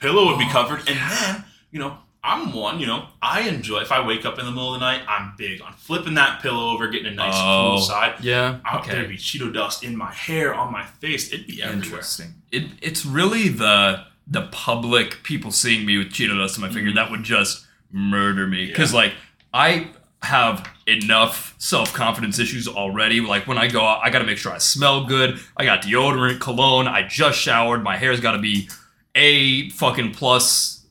pillow 0.00 0.26
would 0.26 0.38
be 0.38 0.46
Oh, 0.48 0.52
covered, 0.52 0.80
and 0.88 0.98
then 0.98 1.44
you 1.70 1.78
know, 1.78 1.98
I'm 2.22 2.52
one. 2.52 2.80
You 2.80 2.86
know, 2.86 3.06
I 3.22 3.42
enjoy 3.42 3.80
if 3.80 3.92
I 3.92 4.06
wake 4.06 4.26
up 4.26 4.38
in 4.38 4.44
the 4.44 4.50
middle 4.50 4.74
of 4.74 4.80
the 4.80 4.86
night. 4.86 5.02
I'm 5.08 5.32
big 5.38 5.62
on 5.62 5.72
flipping 5.74 6.14
that 6.14 6.42
pillow 6.42 6.70
over, 6.72 6.88
getting 6.88 7.06
a 7.06 7.14
nice 7.14 7.34
Oh, 7.36 7.74
cool 7.76 7.80
side. 7.80 8.16
Yeah. 8.20 8.58
Out 8.64 8.82
okay. 8.82 8.92
there'd 8.92 9.08
be 9.08 9.16
Cheeto 9.16 9.52
dust 9.52 9.82
in 9.84 9.96
my 9.96 10.12
hair, 10.12 10.54
on 10.54 10.72
my 10.72 10.84
face. 10.84 11.32
It'd 11.32 11.46
be 11.46 11.62
everywhere. 11.62 11.84
Interesting. 11.84 12.34
It 12.50 12.64
it's 12.82 13.06
really 13.06 13.48
the 13.48 14.04
the 14.26 14.42
public 14.50 15.22
people 15.22 15.52
seeing 15.52 15.86
me 15.86 15.98
with 15.98 16.08
Cheeto 16.08 16.36
dust 16.36 16.58
on 16.58 16.62
my 16.62 16.68
finger 16.68 16.90
mm-hmm. 16.90 16.96
that 16.96 17.10
would 17.10 17.22
just 17.22 17.65
murder 17.92 18.46
me 18.46 18.66
because 18.66 18.92
like 18.94 19.12
I 19.54 19.88
have 20.22 20.68
enough 20.86 21.54
self 21.58 21.92
confidence 21.92 22.38
issues 22.38 22.66
already. 22.68 23.20
Like 23.20 23.46
when 23.46 23.58
I 23.58 23.68
go 23.68 23.80
out, 23.84 24.00
I 24.02 24.10
got 24.10 24.18
to 24.20 24.24
make 24.26 24.38
sure 24.38 24.52
I 24.52 24.58
smell 24.58 25.04
good. 25.04 25.38
I 25.56 25.64
got 25.64 25.82
deodorant, 25.82 26.40
cologne. 26.40 26.88
I 26.88 27.06
just 27.06 27.38
showered. 27.38 27.82
My 27.82 27.96
hair's 27.96 28.20
got 28.20 28.32
to 28.32 28.38
be 28.38 28.68
a 29.14 29.70
fucking 29.70 30.12
plus 30.12 30.84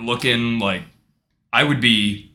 looking. 0.00 0.58
Like 0.58 0.82
I 1.52 1.64
would 1.64 1.80
be 1.80 2.32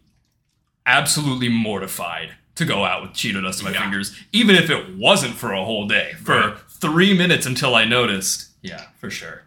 absolutely 0.86 1.50
mortified 1.50 2.32
to 2.56 2.66
go 2.66 2.86
out 2.86 3.02
with 3.04 3.12
Cheeto 3.12 3.42
dust 3.44 3.60
on 3.64 3.66
my 3.72 3.78
Yeah. 3.78 3.84
fingers, 3.84 4.18
even 4.32 4.56
if 4.56 4.70
it 4.70 4.96
wasn't 4.96 5.36
for 5.36 5.54
a 5.54 5.64
whole 5.64 5.88
day, 5.88 6.14
for 6.24 6.40
Right. 6.52 6.58
three 6.70 7.14
minutes 7.16 7.46
until 7.46 7.76
I 7.76 7.86
noticed. 7.86 8.50
Yeah, 8.62 8.86
for 9.00 9.10
sure. 9.12 9.44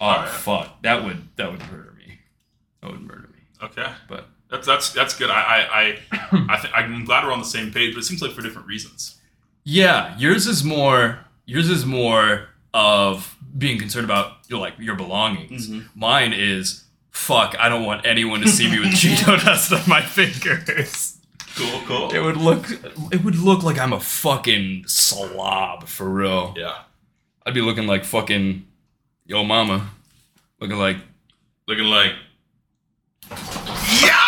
Oh 0.00 0.06
Alright. 0.06 0.30
fuck, 0.30 0.82
that 0.82 1.04
would 1.04 1.28
that 1.36 1.50
would 1.50 1.60
murder 1.70 1.92
me. 1.98 2.18
That 2.82 2.92
would 2.92 3.00
murder 3.02 3.28
me. 3.29 3.29
Okay, 3.62 3.86
But 4.08 4.26
that's 4.50 4.66
that's 4.66 4.92
that's 4.92 5.16
good. 5.16 5.30
I 5.30 5.40
I 5.40 5.98
I, 6.12 6.46
I 6.50 6.60
th- 6.60 6.72
I'm 6.74 7.04
glad 7.04 7.24
we're 7.24 7.32
on 7.32 7.38
the 7.40 7.44
same 7.44 7.72
page, 7.72 7.94
but 7.94 8.00
it 8.00 8.04
seems 8.06 8.22
like 8.22 8.32
for 8.32 8.42
different 8.42 8.66
reasons. 8.68 9.18
yeah, 9.64 10.16
yours 10.18 10.46
is 10.46 10.64
more. 10.64 11.20
Yours 11.46 11.68
is 11.68 11.84
more 11.84 12.48
of 12.72 13.36
being 13.58 13.78
concerned 13.78 14.04
about 14.04 14.38
your 14.48 14.58
like 14.60 14.74
your 14.78 14.94
belongings. 14.96 15.68
Mhm. 15.68 15.88
Mine 15.94 16.32
is 16.32 16.84
fuck. 17.10 17.54
I 17.58 17.68
don't 17.68 17.84
want 17.84 18.06
anyone 18.06 18.40
to 18.40 18.48
see 18.48 18.70
me 18.70 18.78
with 18.78 18.88
Cheeto 19.00 19.42
dust 19.44 19.72
on 19.72 19.82
my 19.86 20.00
fingers. 20.00 21.18
Cool, 21.56 21.80
cool. 21.86 22.10
It 22.14 22.20
would 22.20 22.36
look. 22.36 22.70
It 23.12 23.24
would 23.24 23.36
look 23.36 23.62
like 23.62 23.78
I'm 23.78 23.92
a 23.92 24.00
fucking 24.00 24.84
slob 24.86 25.86
for 25.88 26.08
real. 26.08 26.54
yeah, 26.56 26.82
I'd 27.44 27.54
be 27.54 27.60
looking 27.60 27.86
like 27.86 28.04
fucking 28.04 28.64
yo 29.26 29.44
mama, 29.44 29.90
looking 30.60 30.78
like 30.78 30.96
looking 31.68 31.84
like. 31.86 32.12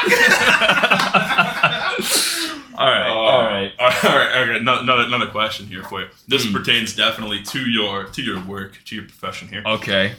all 2.79 2.89
right, 2.89 3.07
all 3.09 3.43
right. 3.45 3.73
all 3.79 3.89
right, 3.89 3.89
all 4.05 4.17
right. 4.17 4.37
Okay, 4.49 4.57
another 4.57 5.03
another 5.03 5.27
question 5.27 5.67
here 5.67 5.83
for 5.85 6.01
you. 6.03 6.09
This 6.29 6.45
Hmm. 6.45 6.53
pertains 6.53 6.95
definitely 6.97 7.43
to 7.45 7.61
your 7.71 8.05
to 8.05 8.23
your 8.23 8.41
work, 8.45 8.81
to 8.87 8.95
your 8.95 9.05
profession 9.05 9.49
here. 9.49 9.63
Okay. 9.67 10.15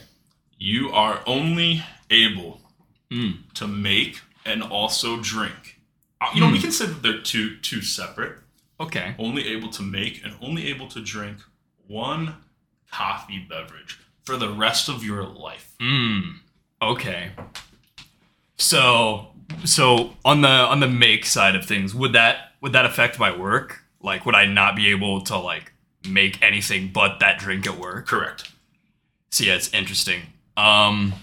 You 0.58 0.90
are 0.90 1.20
only 1.26 1.82
able 2.10 2.60
Mm. 3.10 3.52
to 3.54 3.68
make 3.68 4.22
and 4.46 4.62
also 4.62 5.20
drink. 5.20 5.78
Uh, 6.20 6.30
You 6.34 6.40
know, 6.40 6.48
we 6.50 6.58
Hmm. 6.58 6.70
that 6.70 7.02
they're 7.02 7.20
two 7.20 7.56
two 7.58 7.82
separate. 7.82 8.38
Okay. 8.80 9.14
Only 9.18 9.46
able 9.48 9.68
to 9.68 9.82
make 9.82 10.24
and 10.24 10.34
only 10.40 10.68
able 10.68 10.88
to 10.88 11.00
drink 11.00 11.38
one 11.86 12.36
coffee 12.90 13.38
beverage 13.48 13.98
for 14.24 14.36
the 14.36 14.48
rest 14.48 14.88
of 14.88 15.04
your 15.04 15.22
life. 15.24 15.72
Mm. 15.80 16.38
Okay. 16.80 17.32
So 18.56 19.33
so 19.64 20.14
on 20.24 20.40
the 20.42 20.48
on 20.48 20.80
the 20.80 20.88
make 20.88 21.24
side 21.26 21.54
of 21.56 21.64
things, 21.64 21.94
would 21.94 22.12
that 22.12 22.52
would 22.60 22.72
that 22.72 22.84
affect 22.86 23.18
my 23.18 23.36
work? 23.36 23.80
Like 24.00 24.26
would 24.26 24.34
I 24.34 24.46
not 24.46 24.76
be 24.76 24.88
able 24.90 25.20
to 25.22 25.36
like 25.38 25.72
make 26.08 26.42
anything 26.42 26.90
but 26.92 27.18
that 27.20 27.38
drink 27.38 27.66
at 27.66 27.78
work? 27.78 28.06
Correct. 28.06 28.50
So 29.30 29.44
yeah, 29.44 29.54
it's 29.54 29.72
interesting. 29.72 30.22
Um 30.56 31.14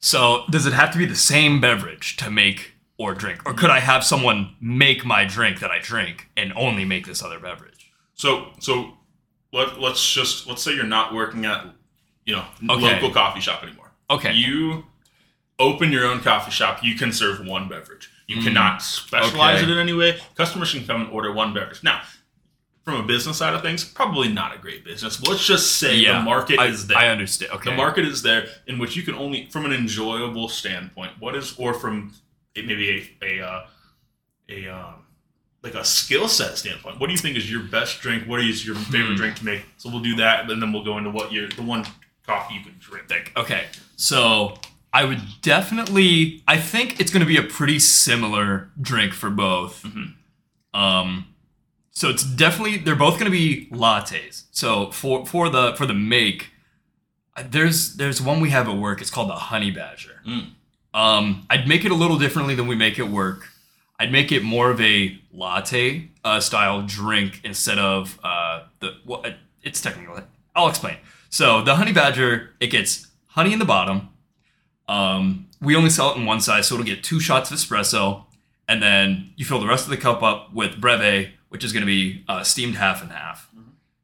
So 0.00 0.44
does 0.50 0.66
it 0.66 0.72
have 0.72 0.92
to 0.92 0.98
be 0.98 1.06
the 1.06 1.16
same 1.16 1.60
beverage 1.60 2.16
to 2.18 2.30
make 2.30 2.72
or 2.98 3.14
drink? 3.14 3.42
Or 3.46 3.54
could 3.54 3.70
I 3.70 3.80
have 3.80 4.04
someone 4.04 4.54
make 4.60 5.04
my 5.04 5.24
drink 5.24 5.60
that 5.60 5.70
I 5.70 5.78
drink 5.80 6.28
and 6.36 6.52
only 6.56 6.84
make 6.84 7.06
this 7.06 7.22
other 7.22 7.38
beverage? 7.38 7.90
So 8.14 8.52
so 8.60 8.94
let, 9.52 9.80
let's 9.80 10.12
just 10.12 10.46
let's 10.46 10.62
say 10.62 10.74
you're 10.74 10.84
not 10.84 11.14
working 11.14 11.44
at 11.46 11.64
you 12.26 12.36
know 12.36 12.44
Okay. 12.68 12.94
local 12.94 13.10
coffee 13.10 13.40
shop 13.40 13.62
anymore. 13.62 13.90
Okay. 14.10 14.32
You 14.32 14.84
open 15.58 15.90
your 15.92 16.04
own 16.06 16.20
coffee 16.20 16.50
shop. 16.50 16.82
You 16.84 16.94
can 16.94 17.12
serve 17.12 17.44
one 17.46 17.68
beverage. 17.68 18.10
You 18.26 18.36
Mm. 18.36 18.44
cannot 18.44 18.82
specialize 18.82 19.56
Okay. 19.62 19.64
it 19.64 19.72
in 19.72 19.78
any 19.78 19.92
way. 19.92 20.20
Customers 20.34 20.72
can 20.72 20.86
come 20.86 21.02
and 21.02 21.10
order 21.10 21.32
one 21.32 21.52
beverage. 21.54 21.82
Now, 21.82 22.02
from 22.84 23.00
a 23.00 23.02
business 23.02 23.36
side 23.38 23.54
of 23.54 23.62
things, 23.62 23.84
probably 23.84 24.28
not 24.28 24.54
a 24.54 24.58
great 24.58 24.84
business. 24.84 25.20
Let's 25.22 25.46
just 25.46 25.76
say 25.78 25.96
yeah. 25.96 26.18
the 26.18 26.22
market 26.24 26.58
I, 26.58 26.66
is 26.66 26.86
there. 26.86 26.96
I 26.96 27.08
understand. 27.08 27.52
Okay. 27.52 27.70
The 27.70 27.76
market 27.76 28.04
is 28.06 28.22
there 28.22 28.48
in 28.66 28.78
which 28.78 28.96
you 28.96 29.02
can 29.02 29.14
only, 29.14 29.46
from 29.50 29.64
an 29.64 29.72
enjoyable 29.72 30.48
standpoint, 30.48 31.12
what 31.18 31.34
is, 31.34 31.54
or 31.58 31.74
from 31.74 32.14
maybe 32.56 33.10
a 33.22 33.40
a 33.40 33.46
uh, 33.46 33.66
a 34.48 34.68
um, 34.68 34.94
like 35.62 35.74
a 35.74 35.84
skill 35.84 36.28
set 36.28 36.56
standpoint. 36.56 36.98
What 37.00 37.06
do 37.08 37.12
you 37.12 37.18
think 37.18 37.36
is 37.36 37.50
your 37.50 37.62
best 37.62 38.00
drink? 38.00 38.24
What 38.26 38.40
is 38.40 38.64
your 38.64 38.74
favorite 38.76 39.10
Hmm. 39.10 39.16
drink 39.16 39.36
to 39.38 39.44
make? 39.44 39.62
So 39.76 39.90
we'll 39.90 40.00
do 40.00 40.16
that, 40.16 40.48
and 40.50 40.62
then 40.62 40.72
we'll 40.72 40.84
go 40.84 40.96
into 40.98 41.10
what 41.10 41.32
your 41.32 41.48
the 41.48 41.62
one 41.62 41.84
coffee 42.26 42.54
you 42.54 42.60
can 42.62 42.76
drink. 42.78 43.32
Okay, 43.36 43.66
so 43.96 44.58
I 44.98 45.04
would 45.04 45.20
definitely. 45.42 46.42
I 46.48 46.56
think 46.56 46.98
it's 46.98 47.12
going 47.12 47.20
to 47.20 47.26
be 47.26 47.36
a 47.36 47.42
pretty 47.44 47.78
similar 47.78 48.70
drink 48.80 49.12
for 49.12 49.30
both. 49.30 49.84
Mhm. 49.84 50.14
Um, 50.74 51.26
so 51.92 52.08
it's 52.08 52.24
definitely 52.24 52.78
they're 52.78 52.96
both 52.96 53.14
going 53.14 53.30
to 53.30 53.38
be 53.38 53.68
lattes. 53.70 54.46
So 54.50 54.90
for 54.90 55.24
for 55.24 55.48
the 55.48 55.76
for 55.76 55.86
the 55.86 55.94
make, 55.94 56.50
uh, 57.36 57.44
there's 57.48 57.94
there's 57.94 58.20
one 58.20 58.40
we 58.40 58.50
have 58.50 58.68
at 58.68 58.76
work. 58.76 59.00
It's 59.00 59.08
called 59.08 59.30
the 59.30 59.36
Honey 59.50 59.70
Badger. 59.70 60.20
Mm. 60.26 60.50
Um, 60.92 61.46
I'd 61.48 61.68
make 61.68 61.84
it 61.84 61.92
a 61.92 61.94
little 61.94 62.18
differently 62.18 62.56
than 62.56 62.66
we 62.66 62.74
make 62.74 62.98
it 62.98 63.08
work. 63.08 63.50
I'd 64.00 64.10
make 64.10 64.32
it 64.32 64.42
more 64.42 64.68
of 64.68 64.80
a 64.80 65.16
latte 65.32 66.08
uh, 66.24 66.40
style 66.40 66.82
drink 66.82 67.40
instead 67.44 67.78
of 67.78 68.18
uh, 68.24 68.64
the 68.80 68.96
well, 69.06 69.24
it's 69.62 69.80
technically. 69.80 70.24
I'll 70.56 70.68
explain. 70.68 70.96
So 71.30 71.62
the 71.62 71.76
honey 71.76 71.92
badger, 71.92 72.50
it 72.58 72.66
gets 72.72 73.06
honey 73.28 73.52
in 73.52 73.60
the 73.60 73.64
bottom. 73.64 74.08
Um, 74.88 75.46
we 75.60 75.76
only 75.76 75.90
sell 75.90 76.12
it 76.12 76.16
in 76.16 76.24
one 76.24 76.40
size, 76.40 76.66
so 76.66 76.74
it'll 76.74 76.86
get 76.86 77.04
two 77.04 77.20
shots 77.20 77.50
of 77.50 77.58
espresso, 77.58 78.24
and 78.66 78.82
then 78.82 79.30
you 79.36 79.44
fill 79.44 79.60
the 79.60 79.66
rest 79.66 79.84
of 79.84 79.90
the 79.90 79.96
cup 79.96 80.22
up 80.22 80.52
with 80.54 80.80
breve, 80.80 81.30
which 81.50 81.62
is 81.62 81.72
going 81.72 81.82
to 81.82 81.86
be 81.86 82.24
uh, 82.28 82.42
steamed 82.42 82.76
half 82.76 83.02
and 83.02 83.12
half, 83.12 83.48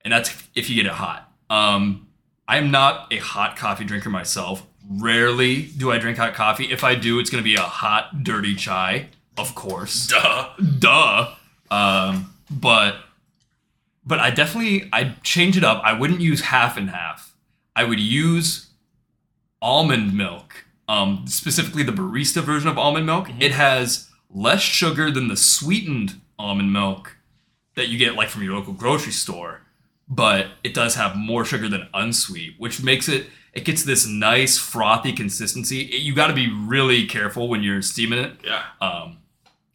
and 0.05 0.13
that's 0.13 0.45
if 0.55 0.69
you 0.69 0.77
get 0.77 0.87
it 0.87 0.93
hot. 0.93 1.33
Um, 1.49 2.09
I 2.47 2.59
am 2.59 2.71
not 2.71 3.13
a 3.13 3.17
hot 3.19 3.57
coffee 3.57 3.85
drinker 3.85 4.11
myself. 4.11 4.67
Rarely 4.91 5.63
do 5.63 5.91
I 5.91 5.99
drink 5.99 6.19
hot 6.19 6.35
coffee. 6.35 6.71
If 6.71 6.85
I 6.85 6.95
do, 6.95 7.19
it's 7.19 7.31
going 7.31 7.43
to 7.43 7.45
be 7.45 7.55
a 7.55 7.61
hot, 7.61 8.23
dirty 8.23 8.55
chai, 8.55 9.09
of 9.39 9.55
course 9.55 10.09
Duh. 10.09 10.51
duh. 10.79 11.35
Um, 11.71 12.35
but 12.51 12.97
but 14.05 14.19
I 14.21 14.31
definitely 14.31 14.89
I'd 14.93 15.23
change 15.23 15.57
it 15.57 15.65
up. 15.65 15.83
I 15.83 15.95
wouldn't 15.95 16.21
use 16.21 16.43
half 16.43 16.77
and 16.77 16.91
half. 16.91 17.35
I 17.75 17.85
would 17.85 17.99
use 18.01 18.67
almond 19.63 20.15
milk. 20.15 20.64
Um, 20.87 21.25
specifically 21.27 21.83
the 21.83 21.93
barista 21.93 22.43
version 22.43 22.69
of 22.69 22.77
almond 22.77 23.07
milk. 23.07 23.29
It 23.41 23.53
has 23.53 24.11
less 24.31 24.61
sugar 24.61 25.11
than 25.11 25.29
the 25.29 25.37
sweetened 25.37 26.21
almond 26.39 26.73
milk 26.73 27.17
that 27.75 27.89
you 27.89 27.99
get 27.99 28.15
like 28.17 28.29
from 28.29 28.43
your 28.43 28.55
local 28.55 28.75
grocery 28.75 29.13
store, 29.13 29.63
but 30.09 30.49
it 30.63 30.75
does 30.75 30.95
have 30.97 31.17
more 31.17 31.45
sugar 31.45 31.69
than 31.69 31.89
unsweet, 31.95 32.55
which 32.59 32.83
makes 32.83 33.09
it 33.09 33.27
it 33.55 33.65
gets 33.65 33.85
this 33.85 34.05
nice 34.07 34.59
frothy 34.59 35.13
consistency. 35.13 35.83
It- 35.83 36.03
you 36.03 36.13
got 36.15 36.27
to 36.27 36.33
be 36.35 36.51
really 36.53 37.07
careful 37.07 37.49
when 37.49 37.63
you're 37.63 37.83
steaming 37.83 38.19
it 38.19 38.33
Yeah. 38.45 38.63
um, 38.81 39.19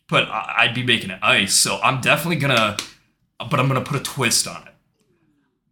but 0.09 0.27
I- 0.29 0.55
I'd 0.59 0.75
be 0.75 0.83
making 0.83 1.09
it 1.11 1.19
ice, 1.23 1.55
so 1.55 1.79
I'm 1.81 2.01
definitely 2.01 2.35
gonna. 2.35 2.75
But 3.39 3.57
I'm 3.59 3.67
gonna 3.69 3.81
put 3.81 3.95
a 3.95 4.03
twist 4.03 4.47
on 4.47 4.67
it. 4.67 4.73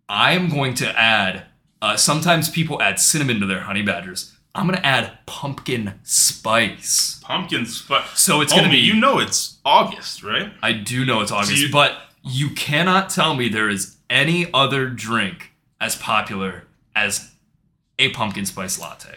I 0.10 0.32
am 0.34 0.48
going 0.50 0.74
to 0.76 0.98
add. 1.00 1.48
Uh, 1.82 1.98
sometimes 1.98 2.50
people 2.50 2.82
add 2.82 2.98
cinnamon 3.00 3.40
to 3.42 3.46
their 3.46 3.60
honey 3.62 3.82
badgers. 3.82 4.37
I'm 4.58 4.66
gonna 4.66 4.82
add 4.84 5.20
pumpkin 5.28 5.94
spice. 6.04 7.20
Pumpkin 7.24 7.66
spice. 7.66 8.20
So 8.20 8.42
it's 8.42 8.54
gonna 8.54 8.70
be. 8.70 8.78
You 8.78 8.96
know 8.96 9.20
it's 9.20 9.58
August, 9.66 10.24
right? 10.24 10.52
I 10.62 10.72
do 10.74 11.06
know 11.06 11.22
it's 11.22 11.32
August, 11.32 11.58
you- 11.62 11.72
but 11.72 11.98
you 12.24 12.50
cannot 12.52 13.10
tell 13.10 13.36
me 13.36 13.48
there 13.50 13.70
is 13.70 13.98
any 14.10 14.50
other 14.54 14.90
drink 14.90 15.52
as 15.80 15.96
popular 15.96 16.64
as 16.96 17.32
a 18.00 18.10
pumpkin 18.10 18.46
spice 18.46 18.80
latte. 18.80 19.16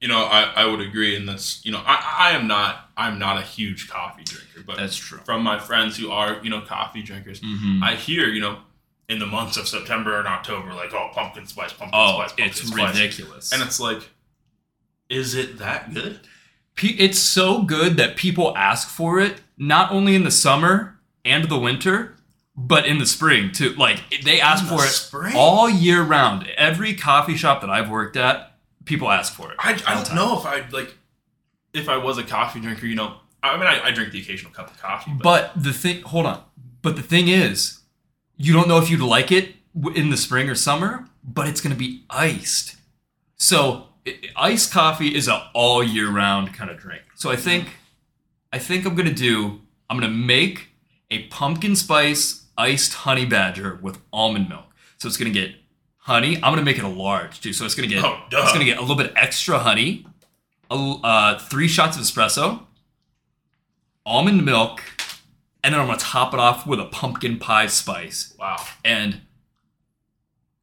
You 0.00 0.08
know, 0.08 0.24
I, 0.24 0.42
I 0.56 0.64
would 0.66 0.80
agree 0.80 1.16
in 1.16 1.24
this. 1.26 1.60
You 1.64 1.72
know, 1.72 1.82
I, 1.84 2.30
I 2.30 2.30
am 2.32 2.46
not 2.46 2.90
I'm 2.96 3.18
not 3.18 3.38
a 3.38 3.42
huge 3.42 3.88
coffee 3.88 4.24
drinker, 4.24 4.62
but 4.66 4.76
That's 4.76 4.96
true. 4.96 5.18
from 5.24 5.42
my 5.42 5.58
friends 5.58 5.96
who 5.96 6.10
are 6.10 6.38
you 6.42 6.50
know 6.50 6.60
coffee 6.60 7.02
drinkers, 7.02 7.40
Mhm. 7.40 7.82
I 7.82 7.94
hear 7.94 8.26
you 8.28 8.40
know 8.40 8.58
in 9.08 9.18
the 9.18 9.26
months 9.26 9.56
of 9.56 9.68
September 9.68 10.18
and 10.18 10.26
October 10.28 10.72
like 10.74 10.92
oh 10.94 11.10
pumpkin 11.14 11.46
spice, 11.46 11.72
pumpkin 11.72 11.90
Oh, 11.98 12.14
spice, 12.16 12.28
pumpkin 12.30 12.44
it's 12.46 12.62
spice. 12.68 12.94
ridiculous. 12.94 13.52
and 13.52 13.62
it's 13.62 13.78
like, 13.80 14.00
is 15.08 15.34
it 15.34 15.58
that 15.58 15.92
good? 15.92 16.20
It's 16.82 17.18
so 17.18 17.62
good 17.62 17.96
that 17.96 18.16
people 18.16 18.56
ask 18.56 18.88
for 18.88 19.20
it 19.20 19.40
not 19.56 19.92
only 19.92 20.14
in 20.14 20.24
the 20.24 20.30
summer 20.30 20.98
and 21.24 21.48
the 21.48 21.58
winter 21.58 22.16
but 22.56 22.86
in 22.86 22.98
the 22.98 23.06
spring 23.06 23.50
too 23.50 23.70
like 23.74 23.98
they 24.24 24.40
ask 24.40 24.62
the 24.64 24.76
for 24.76 24.84
it 24.84 24.88
spring? 24.88 25.32
all 25.36 25.68
year 25.68 26.02
round 26.02 26.46
every 26.56 26.94
coffee 26.94 27.36
shop 27.36 27.60
that 27.60 27.70
i've 27.70 27.90
worked 27.90 28.16
at 28.16 28.56
people 28.84 29.10
ask 29.10 29.32
for 29.32 29.50
it 29.50 29.56
I, 29.58 29.72
I 29.86 29.94
don't 29.94 30.06
time. 30.06 30.16
know 30.16 30.38
if 30.38 30.46
I 30.46 30.64
like 30.70 30.96
if 31.74 31.88
I 31.88 31.96
was 31.96 32.18
a 32.18 32.22
coffee 32.22 32.60
drinker. 32.60 32.86
You 32.86 32.94
know, 32.94 33.16
I 33.42 33.56
mean 33.56 33.66
I, 33.66 33.86
I 33.86 33.90
drink 33.90 34.12
the 34.12 34.20
occasional 34.20 34.52
cup 34.52 34.70
of 34.70 34.80
coffee, 34.80 35.10
but, 35.20 35.52
but 35.54 35.62
the 35.62 35.72
thing 35.72 36.02
hold 36.02 36.26
on 36.26 36.42
but 36.80 36.96
the 36.96 37.02
thing 37.02 37.28
is 37.28 37.80
you 38.36 38.52
don't 38.52 38.68
know 38.68 38.78
if 38.78 38.88
you'd 38.88 39.00
like 39.00 39.30
it 39.32 39.56
in 39.94 40.10
the 40.10 40.16
spring 40.16 40.48
or 40.48 40.54
summer 40.54 41.06
but 41.22 41.48
it's 41.48 41.60
going 41.60 41.72
to 41.72 41.78
be 41.78 42.04
iced 42.08 42.76
so 43.36 43.88
iced 44.36 44.72
coffee 44.72 45.14
is 45.14 45.28
a 45.28 45.50
all 45.54 45.82
year 45.82 46.10
round 46.10 46.54
kind 46.54 46.70
of 46.70 46.78
drink. 46.78 47.02
So 47.14 47.30
i 47.30 47.36
think 47.36 47.68
i 48.52 48.58
think 48.58 48.84
i'm 48.84 48.94
going 48.94 49.08
to 49.08 49.14
do 49.14 49.60
i'm 49.88 49.98
going 49.98 50.10
to 50.10 50.16
make 50.16 50.68
a 51.10 51.26
pumpkin 51.28 51.76
spice 51.76 52.44
iced 52.56 52.94
honey 52.94 53.24
badger 53.26 53.78
with 53.82 53.98
almond 54.12 54.48
milk. 54.48 54.66
So 54.98 55.08
it's 55.08 55.16
going 55.16 55.32
to 55.32 55.38
get 55.38 55.54
honey. 55.98 56.36
I'm 56.36 56.52
going 56.54 56.56
to 56.56 56.62
make 56.62 56.78
it 56.78 56.84
a 56.84 56.88
large 56.88 57.40
too. 57.40 57.52
So 57.52 57.64
it's 57.64 57.74
going 57.74 57.88
to 57.88 57.94
get 57.94 58.04
Oh, 58.04 58.20
it's 58.30 58.52
to 58.52 58.64
get 58.64 58.78
a 58.78 58.80
little 58.80 58.96
bit 58.96 59.12
extra 59.16 59.58
honey 59.58 60.06
a 60.70 60.74
uh, 60.74 61.38
three 61.38 61.68
shots 61.68 61.96
of 61.96 62.02
espresso 62.02 62.62
almond 64.06 64.44
milk 64.44 64.82
and 65.62 65.72
then 65.72 65.80
i'm 65.80 65.86
going 65.86 65.98
to 65.98 66.04
top 66.04 66.34
it 66.34 66.40
off 66.40 66.66
with 66.66 66.78
a 66.80 66.84
pumpkin 66.84 67.38
pie 67.38 67.66
spice. 67.66 68.34
Wow, 68.38 68.62
and 68.84 69.20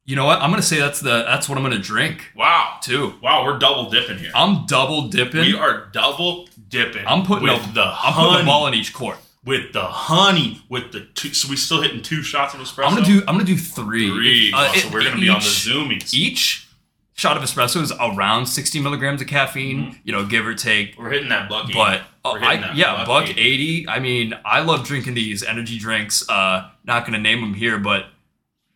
you 0.04 0.16
know 0.16 0.24
what? 0.24 0.40
I'm 0.40 0.50
gonna 0.50 0.62
say 0.62 0.78
that's 0.78 1.00
the 1.00 1.22
that's 1.24 1.48
what 1.48 1.56
I'm 1.58 1.62
gonna 1.64 1.78
drink 1.78 2.32
wow, 2.36 2.78
too. 2.82 3.14
wow. 3.22 3.44
We're 3.44 3.58
double 3.58 3.88
dipping 3.90 4.18
here. 4.18 4.32
I'm 4.34 4.66
double 4.66 5.08
dipping. 5.08 5.40
we 5.42 5.54
are 5.56 5.86
double 5.92 6.48
dipping. 6.68 7.04
I'm 7.06 7.24
putting 7.24 7.44
with 7.48 7.70
a, 7.70 7.72
the 7.72 7.82
I'm 7.84 8.12
honey, 8.12 8.28
putting 8.30 8.46
a 8.46 8.46
ball 8.46 8.66
in 8.66 8.74
each 8.74 8.92
court. 8.92 9.18
with 9.44 9.72
the 9.72 9.82
honey 9.84 10.60
with 10.68 10.92
the 10.92 11.06
two. 11.14 11.32
So 11.34 11.48
we 11.48 11.56
still 11.56 11.82
hitting 11.82 12.02
two 12.02 12.22
shots 12.22 12.54
of 12.54 12.60
espresso. 12.60 12.86
I'm 12.86 12.94
gonna 12.94 13.06
do 13.06 13.20
I'm 13.28 13.34
gonna 13.34 13.44
do 13.44 13.56
three. 13.56 14.10
three. 14.10 14.52
Uh, 14.52 14.68
Oh, 14.70 14.78
so 14.78 14.88
it- 14.88 14.92
we're 14.92 15.04
gonna 15.04 15.20
be 15.20 15.28
on 15.28 15.38
the 15.40 15.46
zoomies. 15.46 16.12
Each 16.12 16.68
shot 17.14 17.36
of 17.36 17.42
espresso 17.44 17.80
is 17.82 17.92
around 18.00 18.46
60 18.46 18.80
milligrams 18.80 19.20
of 19.20 19.28
caffeine. 19.28 19.78
Mm-hmm. 19.84 19.96
You 20.02 20.12
know, 20.12 20.24
give 20.26 20.44
or 20.46 20.54
take. 20.54 20.98
We're 20.98 21.10
hitting 21.10 21.28
that 21.28 21.48
buck. 21.48 21.70
But 21.72 22.00
uh, 22.24 22.38
I, 22.40 22.72
yeah, 22.74 23.04
buck 23.04 23.26
buck 23.26 23.28
80. 23.36 23.88
I 23.88 24.00
mean, 24.00 24.34
I 24.44 24.60
love 24.62 24.84
drinking 24.84 25.14
these 25.14 25.44
energy 25.44 25.78
drinks. 25.78 26.28
Uh, 26.28 26.68
not 26.84 27.04
gonna 27.06 27.18
name 27.20 27.40
them 27.40 27.54
here, 27.54 27.78
but 27.78 28.06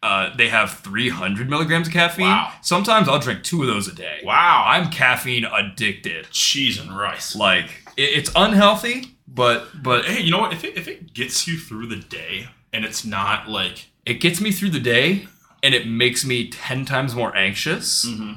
uh, 0.07 0.37
they 0.37 0.49
have 0.49 0.71
300 0.81 1.51
milligrams 1.51 1.89
of 1.89 1.93
caffeine. 1.93 2.27
Wow. 2.27 2.53
Sometimes 2.63 3.09
I'll 3.09 3.19
drink 3.19 3.43
two 3.43 3.61
of 3.63 3.67
those 3.69 3.89
a 3.89 3.95
day. 3.95 4.21
Wow, 4.25 4.65
I'm 4.67 4.91
caffeine 4.91 5.45
addicted. 5.45 6.29
cheese 6.31 6.79
and 6.79 6.97
rice. 6.97 7.35
Like 7.35 7.67
it, 7.97 8.11
it's 8.19 8.31
unhealthy, 8.37 9.17
but 9.27 9.83
but 9.83 10.05
Hey, 10.05 10.21
you 10.23 10.31
know 10.31 10.39
what? 10.39 10.53
If 10.53 10.63
it, 10.65 10.77
if 10.77 10.87
it 10.89 11.13
gets 11.13 11.47
you 11.49 11.59
through 11.59 11.87
the 11.89 11.97
day 11.97 12.49
and 12.73 12.85
it's 12.85 13.05
not 13.05 13.49
like 13.49 13.87
it 14.05 14.15
gets 14.21 14.41
me 14.41 14.51
through 14.53 14.71
the 14.71 14.81
day 14.81 15.27
and 15.63 15.75
it 15.75 15.89
makes 15.89 16.25
me 16.25 16.49
10 16.49 16.85
times 16.85 17.15
more 17.15 17.35
anxious 17.37 18.05
Mm-hmm. 18.07 18.35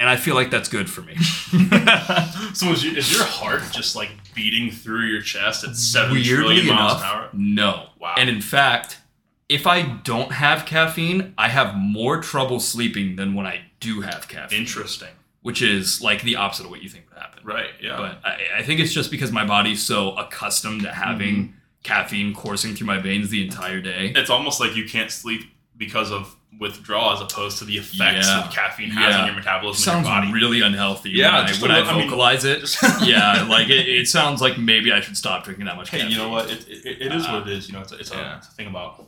and 0.00 0.08
i 0.08 0.16
feel 0.16 0.34
like 0.34 0.50
that's 0.50 0.68
good 0.68 0.88
for 0.88 1.02
me 1.02 1.14
so 2.54 2.66
is, 2.72 2.84
your 2.84 2.96
is 2.96 3.12
your 3.12 3.24
heart 3.24 3.62
just 3.72 3.96
like 3.96 4.10
beating 4.34 4.70
through 4.70 5.06
your 5.06 5.20
chest 5.22 5.64
at 5.64 5.76
seven 5.76 6.12
weirdly 6.12 6.34
trillion 6.60 6.66
miles 6.66 6.92
enough 6.92 7.02
an 7.02 7.18
hour? 7.20 7.28
no 7.32 7.86
Wow. 8.00 8.14
and 8.16 8.28
in 8.30 8.40
fact 8.40 8.98
if 9.48 9.66
i 9.66 9.82
don't 9.82 10.32
have 10.32 10.64
caffeine 10.66 11.34
i 11.38 11.48
have 11.48 11.74
more 11.76 12.20
trouble 12.20 12.58
sleeping 12.60 13.16
than 13.16 13.34
when 13.34 13.46
i 13.46 13.60
do 13.80 14.00
have 14.00 14.26
caffeine 14.28 14.60
Interesting. 14.60 15.08
which 15.42 15.60
is 15.62 16.00
like 16.00 16.22
the 16.22 16.36
opposite 16.36 16.64
of 16.64 16.70
what 16.70 16.82
you 16.82 16.88
think 16.88 17.04
would 17.10 17.18
happen 17.18 17.40
Right. 17.44 17.70
Yeah. 17.80 17.96
but 17.98 18.18
I, 18.24 18.60
I 18.60 18.62
think 18.62 18.80
it's 18.80 18.92
just 18.94 19.10
because 19.10 19.30
my 19.30 19.44
body's 19.44 19.82
so 19.84 20.16
accustomed 20.16 20.82
to 20.82 20.92
having 20.92 21.34
Mm-hmm. 21.36 21.56
caffeine 21.82 22.32
coursing 22.34 22.74
through 22.74 22.86
my 22.86 22.98
veins 22.98 23.28
the 23.28 23.44
entire 23.44 23.80
day 23.82 24.12
it's 24.16 24.30
almost 24.30 24.58
like 24.60 24.74
you 24.74 24.88
can't 24.88 25.10
sleep 25.10 25.42
because 25.76 26.10
of 26.10 26.34
withdrawal 26.60 27.10
as 27.12 27.20
opposed 27.20 27.58
to 27.58 27.64
the 27.66 27.76
effects 27.76 28.26
Yeah. 28.28 28.40
that 28.40 28.52
caffeine 28.52 28.88
has 28.90 29.12
Yeah. 29.14 29.20
on 29.22 29.26
your 29.26 29.34
metabolism 29.34 29.82
sounds 29.82 30.06
your 30.08 30.16
body. 30.20 30.32
really 30.32 30.60
unhealthy 30.62 31.10
Yeah, 31.10 31.26
when 31.26 31.34
I, 31.34 31.52
when 31.52 31.60
little- 31.72 31.88
I 31.90 31.96
mean, 31.98 32.04
vocalize 32.08 32.44
it. 32.44 32.60
just- 32.60 32.80
yeah, 33.06 33.42
like 33.50 33.68
it, 33.68 33.86
it 33.88 34.06
sounds 34.08 34.40
like 34.40 34.56
maybe 34.56 34.92
I 34.92 35.00
should 35.00 35.16
stop 35.16 35.44
drinking 35.44 35.66
that 35.66 35.76
much. 35.76 35.90
Hey, 35.90 35.98
caffeine. 35.98 36.12
you 36.12 36.18
know 36.22 36.28
what? 36.30 36.48
It, 36.50 36.66
it, 36.68 37.02
it 37.02 37.12
is 37.12 37.26
Uh, 37.26 37.32
what 37.40 37.48
it 37.48 37.52
is. 37.58 37.66
You 37.68 37.74
know, 37.74 37.80
it's 37.80 37.92
a, 37.92 37.96
it's, 37.98 38.12
a, 38.12 38.14
yeah. 38.14 38.36
it's 38.38 38.46
a 38.48 38.52
thing 38.52 38.68
about 38.68 39.04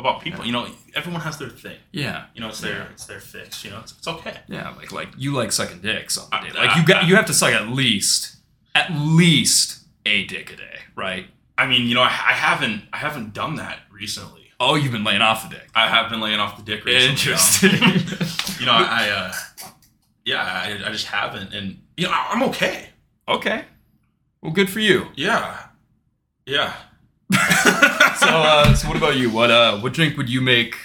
about 0.00 0.20
people. 0.22 0.44
You 0.44 0.52
know, 0.52 0.66
everyone 0.94 1.20
has 1.22 1.38
their 1.38 1.48
thing. 1.50 1.76
Yeah. 1.92 2.24
You 2.34 2.40
know, 2.40 2.48
it's 2.48 2.60
their 2.60 2.78
Yeah. 2.78 2.86
it's 2.92 3.06
their 3.06 3.20
fix. 3.20 3.64
You 3.64 3.70
know, 3.70 3.80
it's, 3.80 3.92
it's 3.96 4.08
okay. 4.08 4.36
Yeah, 4.48 4.70
like 4.76 4.90
like 4.92 5.08
you 5.16 5.32
like 5.32 5.52
sucking 5.52 5.80
dicks 5.80 6.18
on 6.18 6.28
the 6.30 6.36
I- 6.36 6.50
day. 6.50 6.58
Like 6.58 6.76
you 6.76 6.84
got 6.84 7.06
you 7.06 7.14
have 7.16 7.26
to 7.26 7.34
suck 7.34 7.52
at 7.52 7.68
least 7.68 8.36
at 8.74 8.90
least 8.92 9.84
a 10.06 10.24
dick 10.26 10.52
a 10.52 10.56
day, 10.56 10.78
right? 10.96 11.26
I 11.58 11.66
mean, 11.66 11.86
you 11.86 11.94
know, 11.94 12.02
I, 12.02 12.06
I 12.08 12.32
haven't 12.32 12.82
I 12.92 12.96
haven't 12.96 13.32
done 13.34 13.56
that 13.56 13.80
recently. 13.92 14.38
Oh, 14.58 14.74
you've 14.74 14.92
been 14.92 15.04
laying 15.04 15.22
off 15.22 15.48
the 15.48 15.56
dick. 15.56 15.68
I 15.74 15.88
have 15.88 16.10
been 16.10 16.20
laying 16.20 16.38
off 16.40 16.56
the 16.56 16.62
dick 16.62 16.84
recently. 16.84 17.10
Interesting. 17.10 18.16
You 18.60 18.66
know, 18.66 18.72
I, 18.72 19.06
I 19.06 19.10
uh, 19.10 19.32
yeah, 20.26 20.42
I, 20.42 20.86
I 20.88 20.92
just 20.92 21.06
haven't, 21.06 21.54
and 21.54 21.80
you 21.96 22.04
know, 22.04 22.12
I, 22.12 22.28
I'm 22.32 22.42
okay. 22.50 22.90
okay. 23.26 23.64
Well, 24.42 24.52
good 24.52 24.68
for 24.68 24.80
you. 24.80 25.06
Yeah, 25.16 25.56
yeah. 26.44 26.74
So, 27.30 28.26
uh, 28.28 28.74
so 28.74 28.88
what 28.88 28.96
about 28.96 29.16
you? 29.16 29.30
What 29.30 29.50
uh, 29.50 29.78
what 29.78 29.92
drink 29.92 30.16
would 30.16 30.28
you 30.28 30.40
make? 30.40 30.76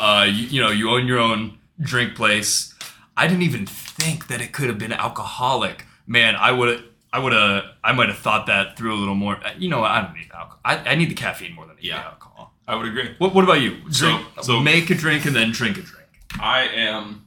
Uh, 0.00 0.26
you, 0.28 0.46
you 0.46 0.60
know, 0.60 0.70
you 0.70 0.90
own 0.90 1.06
your 1.06 1.18
own 1.18 1.58
drink 1.80 2.14
place. 2.14 2.74
I 3.16 3.26
didn't 3.26 3.42
even 3.42 3.66
think 3.66 4.28
that 4.28 4.40
it 4.40 4.52
could 4.52 4.68
have 4.68 4.78
been 4.78 4.92
alcoholic. 4.92 5.84
Man, 6.06 6.36
I 6.36 6.52
would 6.52 6.84
I 7.12 7.18
would 7.18 7.32
have 7.32 7.64
I 7.84 7.92
might 7.92 8.08
have 8.08 8.18
thought 8.18 8.46
that 8.46 8.76
through 8.76 8.94
a 8.94 8.98
little 8.98 9.14
more. 9.16 9.36
Uh, 9.44 9.50
You 9.58 9.68
know, 9.68 9.82
I 9.82 10.00
don't 10.02 10.14
need 10.14 10.30
alcohol. 10.32 10.60
I, 10.64 10.76
I 10.78 10.94
need 10.94 11.10
the 11.10 11.14
caffeine 11.14 11.54
more 11.54 11.66
than 11.66 11.76
I 11.76 11.80
need 11.80 11.88
Yeah. 11.88 11.98
the 12.00 12.04
alcohol. 12.06 12.52
I 12.66 12.74
would 12.76 12.86
agree. 12.86 13.14
What 13.18 13.34
What 13.34 13.44
about 13.44 13.60
you? 13.60 13.76
So- 13.90 14.06
Drink, 14.10 14.26
so- 14.42 14.60
make 14.60 14.88
a 14.90 14.94
drink 14.94 15.24
and 15.26 15.34
then 15.34 15.50
drink 15.52 15.76
a 15.78 15.82
drink. 15.82 16.06
I 16.40 16.62
am, 16.68 17.24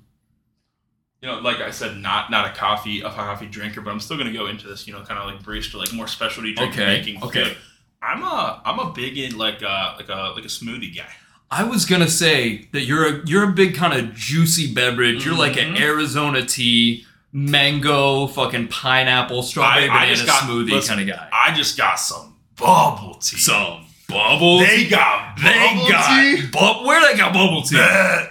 you 1.22 1.28
know, 1.28 1.39
like 1.39 1.57
I 1.57 1.72
said, 1.72 1.97
not 1.97 2.32
not 2.32 2.45
a 2.49 2.53
coffee 2.53 3.01
a 3.01 3.09
coffee 3.09 3.47
drinker, 3.47 3.82
but 3.82 3.91
I'm 3.91 3.99
still 3.99 4.17
gonna 4.17 4.32
go 4.34 4.47
into 4.47 4.67
this, 4.67 4.88
you 4.88 4.93
know, 4.93 5.01
kind 5.03 5.19
of 5.19 5.26
like 5.30 5.43
barista, 5.43 5.76
like 5.76 5.91
more 5.93 6.07
specialty 6.07 6.53
drink 6.53 6.74
Okay, 6.74 6.86
making. 6.86 7.22
okay. 7.24 7.57
I'm 8.01 8.23
a 8.23 8.61
I'm 8.65 8.79
a 8.79 8.91
big 8.91 9.17
in 9.17 9.37
like 9.37 9.61
a 9.61 9.95
like 9.97 10.09
a 10.09 10.33
like 10.35 10.43
a 10.45 10.47
smoothie 10.47 10.95
guy. 10.95 11.07
I 11.49 11.63
was 11.63 11.85
gonna 11.85 12.07
say 12.09 12.67
that 12.71 12.81
you're 12.81 13.05
a 13.07 13.21
you're 13.27 13.43
a 13.43 13.51
big 13.51 13.75
kind 13.75 13.93
of 13.93 14.15
juicy 14.15 14.73
beverage. 14.73 15.25
You're 15.25 15.37
like 15.37 15.57
an 15.57 15.75
Mhm. 15.75 15.81
Arizona 15.81 16.45
tea, 16.45 17.05
mango, 17.31 18.27
fucking 18.27 18.69
pineapple, 18.69 19.43
strawberry 19.43 19.89
I- 19.89 19.93
I 19.93 19.99
banana 19.99 20.15
just 20.15 20.25
got- 20.25 20.43
smoothie 20.43 20.71
listen, 20.71 20.97
kind 20.97 21.09
of 21.09 21.15
guy. 21.15 21.27
I 21.31 21.53
just 21.53 21.77
got 21.77 21.99
some 21.99 22.35
bubble 22.55 23.15
tea. 23.15 23.37
Some 23.37 23.85
bubble. 24.12 24.59
they 24.59 24.88
got 24.88 25.38
they 25.38 25.53
bubble 25.53 25.88
got 25.89 26.07
tea. 26.22 26.47
bu- 26.51 26.86
where 26.88 27.01
they 27.12 27.18
got 27.18 27.34
bubble 27.34 27.62
tea. 27.64 27.78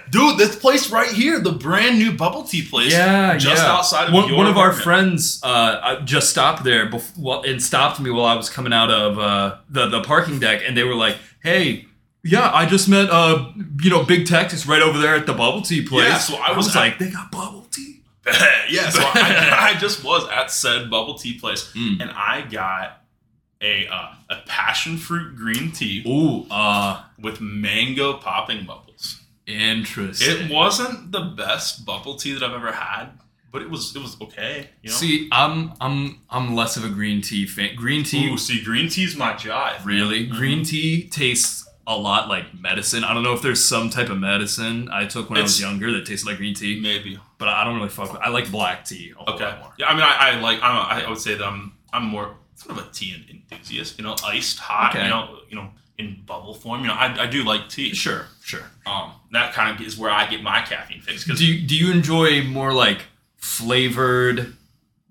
Dude, 0.09 0.37
this 0.37 0.55
place 0.55 0.89
right 0.91 1.09
here, 1.11 1.39
the 1.39 1.51
brand 1.51 1.97
new 1.99 2.11
bubble 2.13 2.43
tea 2.43 2.61
place. 2.65 2.91
Yeah, 2.91 3.37
just 3.37 3.61
yeah. 3.63 3.71
outside 3.71 4.07
of 4.09 4.13
one, 4.13 4.27
your 4.29 4.37
one 4.37 4.47
of 4.47 4.57
our 4.57 4.71
friends 4.71 5.39
uh, 5.43 5.99
just 6.01 6.29
stopped 6.29 6.63
there 6.63 6.89
bef- 6.89 7.17
well, 7.17 7.41
and 7.43 7.61
stopped 7.61 7.99
me 7.99 8.09
while 8.11 8.25
I 8.25 8.35
was 8.35 8.49
coming 8.49 8.73
out 8.73 8.91
of 8.91 9.19
uh, 9.19 9.57
the 9.69 9.87
the 9.87 10.01
parking 10.01 10.39
deck, 10.39 10.61
and 10.65 10.77
they 10.77 10.83
were 10.83 10.95
like, 10.95 11.17
"Hey." 11.43 11.87
Yeah, 12.23 12.51
I 12.53 12.67
just 12.67 12.87
met 12.87 13.09
uh 13.09 13.51
you 13.81 13.89
know 13.89 14.03
Big 14.03 14.27
Texas 14.27 14.67
right 14.67 14.83
over 14.83 14.99
there 14.99 15.15
at 15.15 15.25
the 15.25 15.33
bubble 15.33 15.63
tea 15.63 15.81
place. 15.83 16.07
Yeah, 16.07 16.17
so 16.19 16.35
I 16.35 16.55
was 16.55 16.67
at- 16.67 16.75
like, 16.75 16.99
they 16.99 17.09
got 17.09 17.31
bubble 17.31 17.63
tea. 17.71 18.03
yeah, 18.69 18.89
so 18.91 19.01
I, 19.01 19.71
I 19.75 19.79
just 19.79 20.03
was 20.03 20.29
at 20.29 20.51
said 20.51 20.91
bubble 20.91 21.15
tea 21.15 21.39
place, 21.39 21.71
Mm. 21.75 21.99
and 21.99 22.11
I 22.11 22.41
got 22.41 23.00
a 23.61 23.87
uh, 23.87 24.13
a 24.29 24.37
passion 24.47 24.97
fruit 24.97 25.35
green 25.35 25.71
tea 25.71 26.03
Ooh, 26.07 26.47
uh, 26.51 27.03
with 27.19 27.39
mango 27.41 28.13
popping 28.17 28.65
bubbles. 28.65 29.21
interesting. 29.45 30.45
It 30.47 30.51
wasn't 30.51 31.11
the 31.11 31.21
best 31.21 31.85
bubble 31.85 32.15
tea 32.15 32.33
that 32.33 32.43
I've 32.43 32.53
ever 32.55 32.71
had, 32.71 33.07
but 33.51 33.61
it 33.61 33.69
was 33.69 33.95
it 33.95 34.01
was 34.01 34.19
okay. 34.21 34.69
You 34.81 34.89
know, 34.89 34.95
See, 34.95 35.29
I'm 35.31 35.73
I'm 35.81 36.19
I'm 36.29 36.55
less 36.55 36.77
of 36.77 36.83
a 36.85 36.89
green 36.89 37.21
tea 37.21 37.45
fan. 37.45 37.75
Green 37.75 38.03
tea, 38.03 38.29
Ooh, 38.29 38.37
see, 38.37 38.63
green 38.63 38.89
tea's 38.89 39.15
my 39.15 39.33
jive. 39.33 39.83
really, 39.85 40.27
Mhm. 40.27 40.31
green 40.31 40.63
tea 40.63 41.07
tastes 41.09 41.67
a 41.87 41.97
lot 41.97 42.29
like 42.29 42.53
medicine. 42.59 43.03
I 43.03 43.13
don't 43.13 43.23
know 43.23 43.33
if 43.33 43.41
there's 43.41 43.63
some 43.63 43.89
type 43.89 44.09
of 44.09 44.17
medicine 44.19 44.87
I 44.91 45.05
took 45.05 45.29
when 45.29 45.39
I 45.39 45.41
was 45.41 45.59
younger 45.59 45.91
that 45.93 46.05
tasted 46.05 46.27
like 46.27 46.37
green 46.37 46.53
tea, 46.53 46.79
Maybe 46.79 47.19
but 47.37 47.47
I 47.47 47.63
don't 47.63 47.75
really 47.75 47.89
fuck 47.89 48.13
with. 48.13 48.21
I 48.21 48.29
like 48.29 48.49
black 48.51 48.85
tea. 48.85 49.13
Okay. 49.27 49.43
lot 49.45 49.59
more. 49.59 49.73
Yeah, 49.77 49.87
I 49.87 49.93
mean, 49.93 50.03
I, 50.03 50.15
I 50.31 50.39
like 50.39 50.61
I 50.61 50.67
don't 50.67 50.75
know. 50.75 50.81
I, 50.81 51.01
I 51.07 51.09
would 51.09 51.17
say 51.19 51.33
that 51.35 51.45
I'm 51.45 51.73
I'm 51.91 52.05
more 52.05 52.35
sort 52.61 52.77
of 52.77 52.87
a 52.87 52.91
tea 52.91 53.15
enthusiast. 53.29 53.97
You 53.97 54.03
know, 54.05 54.15
iced, 54.25 54.59
hot. 54.59 54.95
Okay. 54.95 55.03
You 55.03 55.09
know, 55.09 55.39
you 55.49 55.55
know, 55.55 55.69
in 55.97 56.21
bubble 56.25 56.53
form. 56.53 56.81
You 56.81 56.87
know, 56.87 56.93
I, 56.93 57.23
I 57.23 57.27
do 57.27 57.43
like 57.43 57.69
tea. 57.69 57.93
Sure, 57.93 58.25
sure. 58.43 58.63
Um, 58.85 59.13
that 59.31 59.53
kind 59.53 59.73
of 59.73 59.85
is 59.85 59.97
where 59.97 60.11
I 60.11 60.29
get 60.29 60.43
my 60.43 60.61
caffeine 60.61 61.01
fix 61.01 61.23
because 61.23 61.39
Do 61.39 61.45
you, 61.45 61.67
do 61.67 61.75
you 61.75 61.91
enjoy 61.91 62.43
more 62.43 62.73
like 62.73 63.03
flavored, 63.37 64.55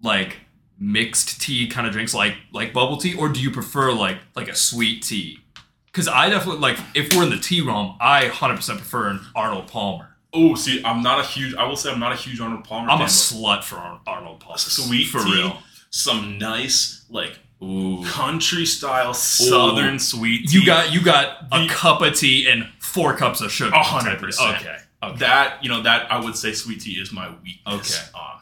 like 0.02 0.38
mixed 0.78 1.40
tea 1.40 1.66
kind 1.68 1.86
of 1.86 1.92
drinks, 1.92 2.14
like 2.14 2.34
like 2.52 2.72
bubble 2.72 2.96
tea, 2.96 3.14
or 3.14 3.28
do 3.28 3.40
you 3.40 3.50
prefer 3.50 3.92
like 3.92 4.18
like 4.34 4.48
a 4.48 4.54
sweet 4.54 5.02
tea? 5.02 5.38
Because 5.86 6.08
I 6.08 6.28
definitely 6.30 6.60
like 6.60 6.78
if 6.94 7.14
we're 7.14 7.24
in 7.24 7.30
the 7.30 7.38
tea 7.38 7.60
realm, 7.60 7.96
I 8.00 8.26
hundred 8.26 8.56
percent 8.56 8.78
prefer 8.78 9.08
an 9.08 9.20
Arnold 9.34 9.68
Palmer. 9.68 10.06
Oh, 10.32 10.54
see, 10.54 10.80
I'm 10.84 11.02
not 11.02 11.18
a 11.18 11.24
huge. 11.24 11.54
I 11.56 11.66
will 11.66 11.76
say 11.76 11.90
I'm 11.90 11.98
not 11.98 12.12
a 12.12 12.16
huge 12.16 12.40
Arnold 12.40 12.64
Palmer. 12.64 12.88
I'm 12.90 12.98
fan, 12.98 13.06
a 13.06 13.10
slut 13.10 13.64
for 13.64 13.76
Arnold 14.06 14.40
Palmer. 14.40 14.58
sweet 14.58 15.08
for 15.08 15.18
tea, 15.18 15.32
real. 15.32 15.58
Some 15.90 16.38
nice 16.38 17.04
like 17.10 17.38
Ooh. 17.62 18.02
country 18.04 18.64
style 18.64 19.12
southern 19.12 19.98
sweet 19.98 20.48
tea. 20.48 20.58
You 20.60 20.66
got 20.66 20.92
you 20.92 21.02
got 21.02 21.46
a 21.52 21.60
The- 21.66 21.68
cup 21.68 22.00
of 22.00 22.14
tea 22.16 22.48
and 22.48 22.68
four 22.78 23.16
cups 23.16 23.40
of 23.40 23.50
sugar. 23.52 23.72
Hundred 23.74 24.18
percent. 24.18 24.56
Okay. 24.58 24.76
Okay. 25.02 25.18
that. 25.18 25.62
You 25.62 25.68
know 25.70 25.82
that 25.82 26.10
I 26.12 26.20
would 26.22 26.36
say 26.36 26.52
sweet 26.52 26.80
tea 26.80 26.92
is 26.92 27.12
my 27.12 27.30
weakness. 27.42 28.08
Okay. 28.08 28.18
Um, 28.18 28.40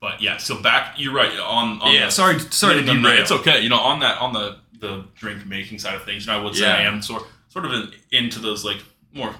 but 0.00 0.20
yeah, 0.20 0.36
so 0.36 0.60
back. 0.60 0.94
You're 0.98 1.14
right 1.14 1.32
on. 1.38 1.80
on 1.80 1.92
yeah. 1.94 2.06
the, 2.06 2.10
Sorry. 2.10 2.38
Sorry 2.38 2.74
to 2.74 2.82
derail. 2.82 3.20
It's 3.22 3.32
okay. 3.32 3.60
You 3.60 3.68
know, 3.70 3.78
on 3.80 4.00
that 4.00 4.20
on 4.20 4.32
the 4.34 4.58
the 4.78 5.04
drink 5.14 5.46
making 5.46 5.78
side 5.78 5.94
of 5.94 6.04
things, 6.04 6.26
and 6.28 6.36
I 6.36 6.42
would 6.42 6.54
say 6.54 6.66
Yeah. 6.66 6.76
I 6.76 6.80
am 6.82 7.00
sort 7.00 7.22
sort 7.48 7.64
of 7.64 7.72
in, 7.72 7.92
into 8.12 8.40
those 8.40 8.62
like 8.64 8.78
more 9.14 9.34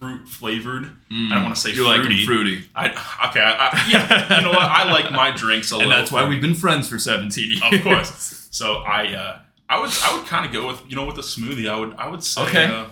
fruit 0.00 0.26
flavored. 0.26 0.84
Mm. 1.12 1.30
I 1.30 1.34
don't 1.34 1.44
want 1.44 1.54
to 1.54 1.60
say 1.60 1.72
You're 1.72 1.84
like 1.86 2.00
fruity. 2.00 2.24
fruity. 2.26 2.64
I 2.74 2.86
okay. 3.28 3.40
I, 3.40 3.68
I, 3.68 3.88
yeah, 3.90 4.38
you 4.38 4.44
know 4.44 4.50
what? 4.50 4.62
I 4.62 4.90
like 4.90 5.12
my 5.12 5.30
drinks 5.30 5.70
a 5.70 5.76
lot. 5.76 5.82
And 5.82 5.88
little. 5.90 6.02
that's 6.02 6.10
why 6.12 6.26
we've 6.28 6.40
been 6.40 6.54
friends 6.54 6.88
for 6.88 6.98
17 6.98 7.50
years. 7.50 7.62
of 7.72 7.82
course. 7.82 8.48
So 8.50 8.76
I, 8.78 9.12
uh, 9.14 9.38
I 9.68 9.78
would, 9.80 9.90
I 10.02 10.16
would 10.16 10.26
kind 10.26 10.46
of 10.46 10.52
go 10.52 10.66
with, 10.66 10.82
you 10.88 10.96
know, 10.96 11.04
with 11.06 11.18
a 11.18 11.22
smoothie. 11.22 11.68
I 11.70 11.78
would, 11.78 11.94
I 11.96 12.08
would 12.08 12.24
say, 12.24 12.42
Okay. 12.42 12.64
uh, 12.64 12.86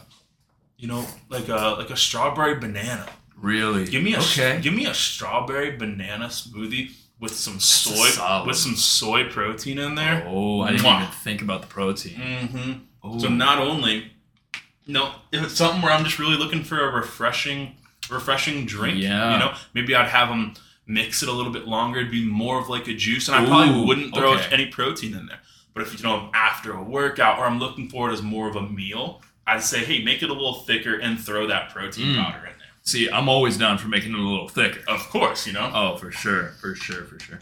you 0.77 0.87
know, 0.87 1.05
like 1.29 1.49
a 1.49 1.75
like 1.79 1.91
a 1.91 1.97
strawberry 1.97 2.55
banana. 2.61 3.07
Really? 3.37 3.85
Give 3.87 4.03
me 4.03 4.15
a, 4.15 4.19
okay. 4.19 4.61
give 4.63 4.75
me 4.75 4.87
a 4.87 4.95
strawberry 4.95 5.77
banana 5.77 6.27
smoothie 6.27 6.91
with 7.21 7.35
some 7.35 7.59
soy, 7.59 8.11
with 8.47 8.57
some 8.57 8.77
soy 8.77 9.29
protein 9.29 9.79
in 9.79 9.95
there. 9.97 10.25
Oh, 10.29 10.61
I 10.61 10.71
didn't 10.73 10.85
Mwah. 10.87 11.01
even 11.03 11.13
think 11.15 11.43
about 11.43 11.63
the 11.63 11.67
protein. 11.69 12.15
Mm-hmm. 12.15 13.19
So 13.19 13.29
not 13.29 13.59
only, 13.59 14.13
no, 14.89 15.13
if 15.31 15.45
it's 15.45 15.55
something 15.57 15.83
where 15.83 15.93
I'm 15.93 16.05
just 16.05 16.19
really 16.19 16.37
looking 16.37 16.65
for 16.65 16.81
a 16.81 16.91
refreshing, 16.93 17.77
refreshing 18.11 18.67
drink. 18.67 18.99
Yeah. 18.99 19.35
You 19.35 19.39
know, 19.39 19.55
maybe 19.75 19.95
I'd 19.95 20.09
have 20.09 20.29
them 20.31 20.55
mix 20.87 21.23
it 21.23 21.29
a 21.29 21.33
little 21.33 21.53
bit 21.53 21.69
longer. 21.69 22.01
It'd 22.01 22.11
be 22.11 22.25
more 22.25 22.59
of 22.59 22.69
like 22.69 22.89
a 22.89 22.95
juice, 22.95 23.29
and 23.29 23.37
I 23.37 23.47
probably 23.47 23.85
wouldn't 23.85 24.15
throw 24.15 24.35
okay. 24.35 24.49
any 24.51 24.67
protein 24.67 25.15
in 25.15 25.27
there. 25.27 25.41
But 25.75 25.83
if 25.83 25.97
you 25.97 26.03
know 26.03 26.31
after 26.35 26.73
a 26.73 26.83
workout, 26.83 27.39
or 27.39 27.45
I'm 27.45 27.59
looking 27.59 27.89
for 27.89 28.11
it 28.11 28.15
as 28.15 28.23
more 28.23 28.49
of 28.49 28.57
a 28.57 28.63
meal, 28.63 29.21
I'd 29.47 29.63
say, 29.63 29.81
hey, 29.85 30.03
make 30.03 30.23
it 30.23 30.31
a 30.31 30.33
little 30.33 30.55
thicker 30.55 30.99
and 30.99 31.21
throw 31.21 31.47
that 31.47 31.71
protein 31.71 32.15
Mm. 32.15 32.25
powder 32.25 32.39
in 32.39 32.59
there. 32.59 32.69
See, 32.83 33.11
I'm 33.11 33.29
always 33.29 33.59
down 33.59 33.77
for 33.77 33.89
making 33.89 34.13
it 34.13 34.19
a 34.19 34.23
little 34.23 34.49
thicker. 34.49 34.81
Of 34.89 35.09
course, 35.11 35.47
you 35.47 35.53
know. 35.53 35.71
Oh, 35.75 35.97
for 35.97 36.11
sure, 36.11 36.55
for 36.61 36.75
sure, 36.75 37.05
for 37.05 37.21
sure. 37.21 37.41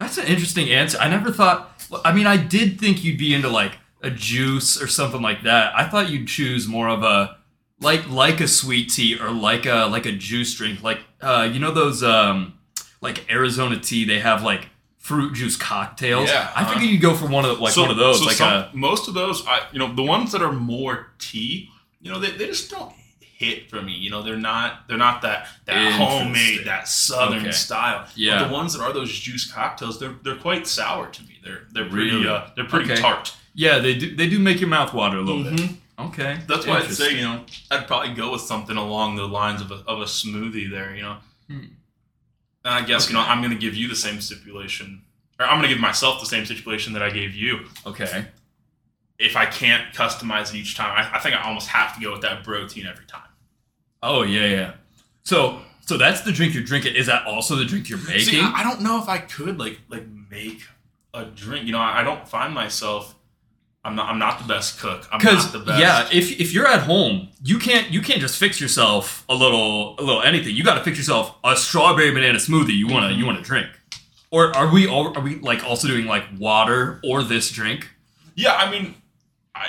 That's 0.00 0.18
an 0.18 0.26
interesting 0.26 0.70
answer. 0.70 0.98
I 0.98 1.08
never 1.08 1.30
thought. 1.30 1.82
I 2.04 2.12
mean, 2.12 2.26
I 2.26 2.38
did 2.38 2.80
think 2.80 3.04
you'd 3.04 3.18
be 3.18 3.34
into 3.34 3.48
like 3.48 3.78
a 4.06 4.10
juice 4.10 4.80
or 4.80 4.86
something 4.86 5.20
like 5.22 5.42
that. 5.42 5.72
I 5.74 5.84
thought 5.84 6.08
you'd 6.10 6.28
choose 6.28 6.66
more 6.66 6.88
of 6.88 7.02
a 7.02 7.36
like 7.80 8.08
like 8.08 8.40
a 8.40 8.48
sweet 8.48 8.90
tea 8.90 9.18
or 9.20 9.30
like 9.30 9.66
a 9.66 9.86
like 9.90 10.06
a 10.06 10.12
juice 10.12 10.54
drink. 10.54 10.82
Like 10.82 11.00
uh, 11.20 11.48
you 11.52 11.58
know 11.60 11.72
those 11.72 12.02
um 12.02 12.58
like 13.00 13.30
Arizona 13.30 13.78
tea. 13.78 14.04
They 14.04 14.20
have 14.20 14.42
like 14.42 14.68
fruit 14.98 15.34
juice 15.34 15.56
cocktails. 15.56 16.28
Yeah, 16.28 16.50
I 16.54 16.62
uh-huh. 16.62 16.72
figured 16.74 16.90
you'd 16.90 17.02
go 17.02 17.14
for 17.14 17.28
one 17.28 17.44
of 17.44 17.56
the, 17.56 17.62
like 17.62 17.76
one 17.76 17.90
of 17.90 17.96
those. 17.96 18.20
so 18.20 18.26
like 18.26 18.36
some- 18.36 18.52
a 18.52 18.70
most 18.72 19.08
of 19.08 19.14
those, 19.14 19.46
I 19.46 19.60
you 19.72 19.78
know, 19.78 19.92
the 19.94 20.02
ones 20.02 20.32
that 20.32 20.42
are 20.42 20.52
more 20.52 21.08
tea, 21.18 21.68
you 22.00 22.10
know, 22.10 22.18
they, 22.18 22.30
they 22.30 22.46
just 22.46 22.70
don't 22.70 22.92
hit 23.20 23.68
for 23.68 23.82
me. 23.82 23.92
You 23.92 24.10
know, 24.10 24.22
they're 24.22 24.36
not 24.36 24.88
they're 24.88 24.96
not 24.96 25.22
that 25.22 25.48
that 25.66 25.92
homemade, 25.92 26.64
that 26.66 26.88
southern 26.88 27.40
Okay. 27.42 27.50
style. 27.52 28.06
Yeah. 28.14 28.38
But 28.38 28.48
the 28.48 28.54
ones 28.54 28.72
that 28.74 28.82
are 28.82 28.92
those 28.92 29.12
juice 29.12 29.50
cocktails, 29.50 30.00
they're 30.00 30.14
they're 30.24 30.36
quite 30.36 30.66
sour 30.66 31.08
to 31.08 31.22
me. 31.24 31.38
They're 31.44 31.66
they're 31.72 31.88
pretty 31.88 32.10
Really? 32.12 32.28
uh, 32.28 32.46
they're 32.56 32.64
pretty 32.64 32.90
Okay. 32.92 33.00
tart. 33.00 33.34
Yeah, 33.56 33.78
they 33.80 33.94
do 33.94 34.14
they 34.14 34.28
do 34.28 34.38
make 34.38 34.60
your 34.60 34.68
mouth 34.68 34.94
water 34.94 35.16
a 35.18 35.22
little 35.22 35.42
bit. 35.42 35.54
Mhm. 35.54 35.76
Okay, 35.98 36.38
That's 36.46 36.66
why 36.66 36.78
I'd 36.80 36.92
say 36.92 37.16
you 37.16 37.22
know 37.22 37.44
I'd 37.70 37.86
probably 37.88 38.12
go 38.14 38.30
with 38.30 38.42
something 38.42 38.76
along 38.76 39.16
the 39.16 39.26
lines 39.26 39.60
of 39.62 39.70
a 39.72 39.76
of 39.88 40.00
a 40.00 40.04
smoothie 40.04 40.70
there. 40.70 40.94
You 40.94 41.02
know. 41.02 41.16
Hmm. 41.48 41.58
And 42.64 42.74
I 42.74 42.82
guess 42.82 43.08
you 43.08 43.14
know 43.14 43.20
I'm 43.22 43.40
gonna 43.42 43.54
give 43.66 43.74
you 43.74 43.88
the 43.88 43.96
same 43.96 44.20
stipulation, 44.20 45.02
or 45.40 45.46
I'm 45.46 45.56
gonna 45.58 45.68
give 45.68 45.80
myself 45.80 46.20
the 46.20 46.26
same 46.26 46.44
stipulation 46.44 46.92
that 46.92 47.02
I 47.02 47.10
gave 47.10 47.34
you. 47.34 47.66
Okay. 47.86 48.26
if 49.18 49.34
I 49.34 49.46
can't 49.46 49.94
customize 49.94 50.52
it 50.52 50.56
each 50.58 50.76
time, 50.76 50.92
I, 50.94 51.16
I 51.16 51.20
think 51.20 51.34
I 51.34 51.40
almost 51.48 51.68
have 51.68 51.94
to 51.96 52.00
go 52.02 52.12
with 52.12 52.20
that 52.20 52.44
protein 52.44 52.86
every 52.86 53.06
time. 53.06 53.30
Oh 54.02 54.22
yeah, 54.22 54.46
yeah. 54.46 54.72
So 55.22 55.62
so 55.80 55.96
that's 55.96 56.20
the 56.20 56.32
drink 56.32 56.52
you're 56.52 56.62
drinking. 56.62 56.94
Is 56.96 57.06
that 57.06 57.24
also 57.26 57.56
the 57.56 57.64
drink 57.64 57.88
you're 57.88 58.04
making? 58.06 58.20
See, 58.34 58.40
I 58.40 58.52
I 58.56 58.62
don't 58.62 58.82
know 58.82 59.00
if 59.02 59.08
I 59.08 59.16
could 59.18 59.58
like 59.58 59.78
like 59.88 60.04
make 60.30 60.60
a 61.14 61.24
drink. 61.24 61.64
You 61.64 61.72
know, 61.72 61.78
I, 61.78 62.00
I 62.00 62.04
don't 62.04 62.28
find 62.28 62.52
myself. 62.52 63.14
I'm 63.86 63.94
not. 63.96 64.08
I'm 64.10 64.18
not 64.18 64.38
the 64.38 64.44
best 64.48 64.80
cook. 64.80 65.06
I'm 65.12 65.18
Because 65.18 65.44
not 65.44 65.52
the 65.52 65.58
best. 65.60 65.80
yeah, 65.80 66.08
if 66.12 66.40
if 66.40 66.52
you're 66.52 66.66
at 66.66 66.82
home, 66.82 67.28
you 67.42 67.58
can't 67.58 67.90
you 67.90 68.00
can't 68.02 68.20
just 68.20 68.36
fix 68.36 68.60
yourself 68.60 69.24
a 69.28 69.34
little 69.34 69.98
a 69.98 70.02
little 70.02 70.22
anything. 70.22 70.54
You 70.56 70.64
got 70.64 70.74
to 70.74 70.84
fix 70.84 70.98
yourself 70.98 71.34
a 71.44 71.56
strawberry 71.56 72.10
banana 72.10 72.38
smoothie. 72.38 72.76
You 72.76 72.88
wanna 72.88 73.10
you 73.12 73.24
wanna 73.24 73.42
drink, 73.42 73.68
or 74.30 74.54
are 74.56 74.68
we 74.72 74.86
all 74.88 75.16
are 75.16 75.22
we 75.22 75.36
like 75.36 75.62
also 75.64 75.86
doing 75.88 76.06
like 76.06 76.24
water 76.38 77.00
or 77.04 77.22
this 77.22 77.50
drink? 77.50 77.88
yeah. 78.34 78.54
I 78.54 78.70
mean, 78.70 78.94
I. 79.54 79.68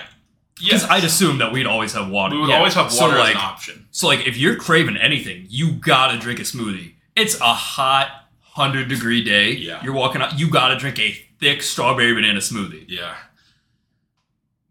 Because 0.59 0.81
Yes, 0.81 0.89
I'd 0.89 1.03
assume 1.03 1.37
that 1.37 1.51
we'd 1.51 1.67
always 1.67 1.93
have 1.93 2.09
water. 2.09 2.33
we 2.35 2.41
would 2.41 2.49
Yeah. 2.49 2.57
always 2.57 2.73
have 2.73 2.91
So, 2.91 3.05
water 3.05 3.19
like, 3.19 3.35
as 3.35 3.41
an 3.43 3.47
option. 3.47 3.85
So 3.91 4.07
like 4.07 4.25
if 4.25 4.35
you're 4.37 4.55
craving 4.55 4.97
anything, 4.97 5.45
you 5.49 5.73
gotta 5.73 6.17
drink 6.17 6.39
a 6.39 6.43
smoothie. 6.43 6.93
It's 7.15 7.39
a 7.39 7.53
hot 7.53 8.07
hundred 8.41 8.87
degree 8.87 9.23
day. 9.23 9.51
Yeah. 9.51 9.83
You're 9.83 9.93
walking 9.93 10.19
out. 10.23 10.39
You 10.39 10.49
gotta 10.49 10.75
drink 10.75 10.97
a 10.97 11.11
thick 11.39 11.61
strawberry 11.61 12.11
banana 12.15 12.39
smoothie. 12.39 12.85
Yeah. 12.87 13.13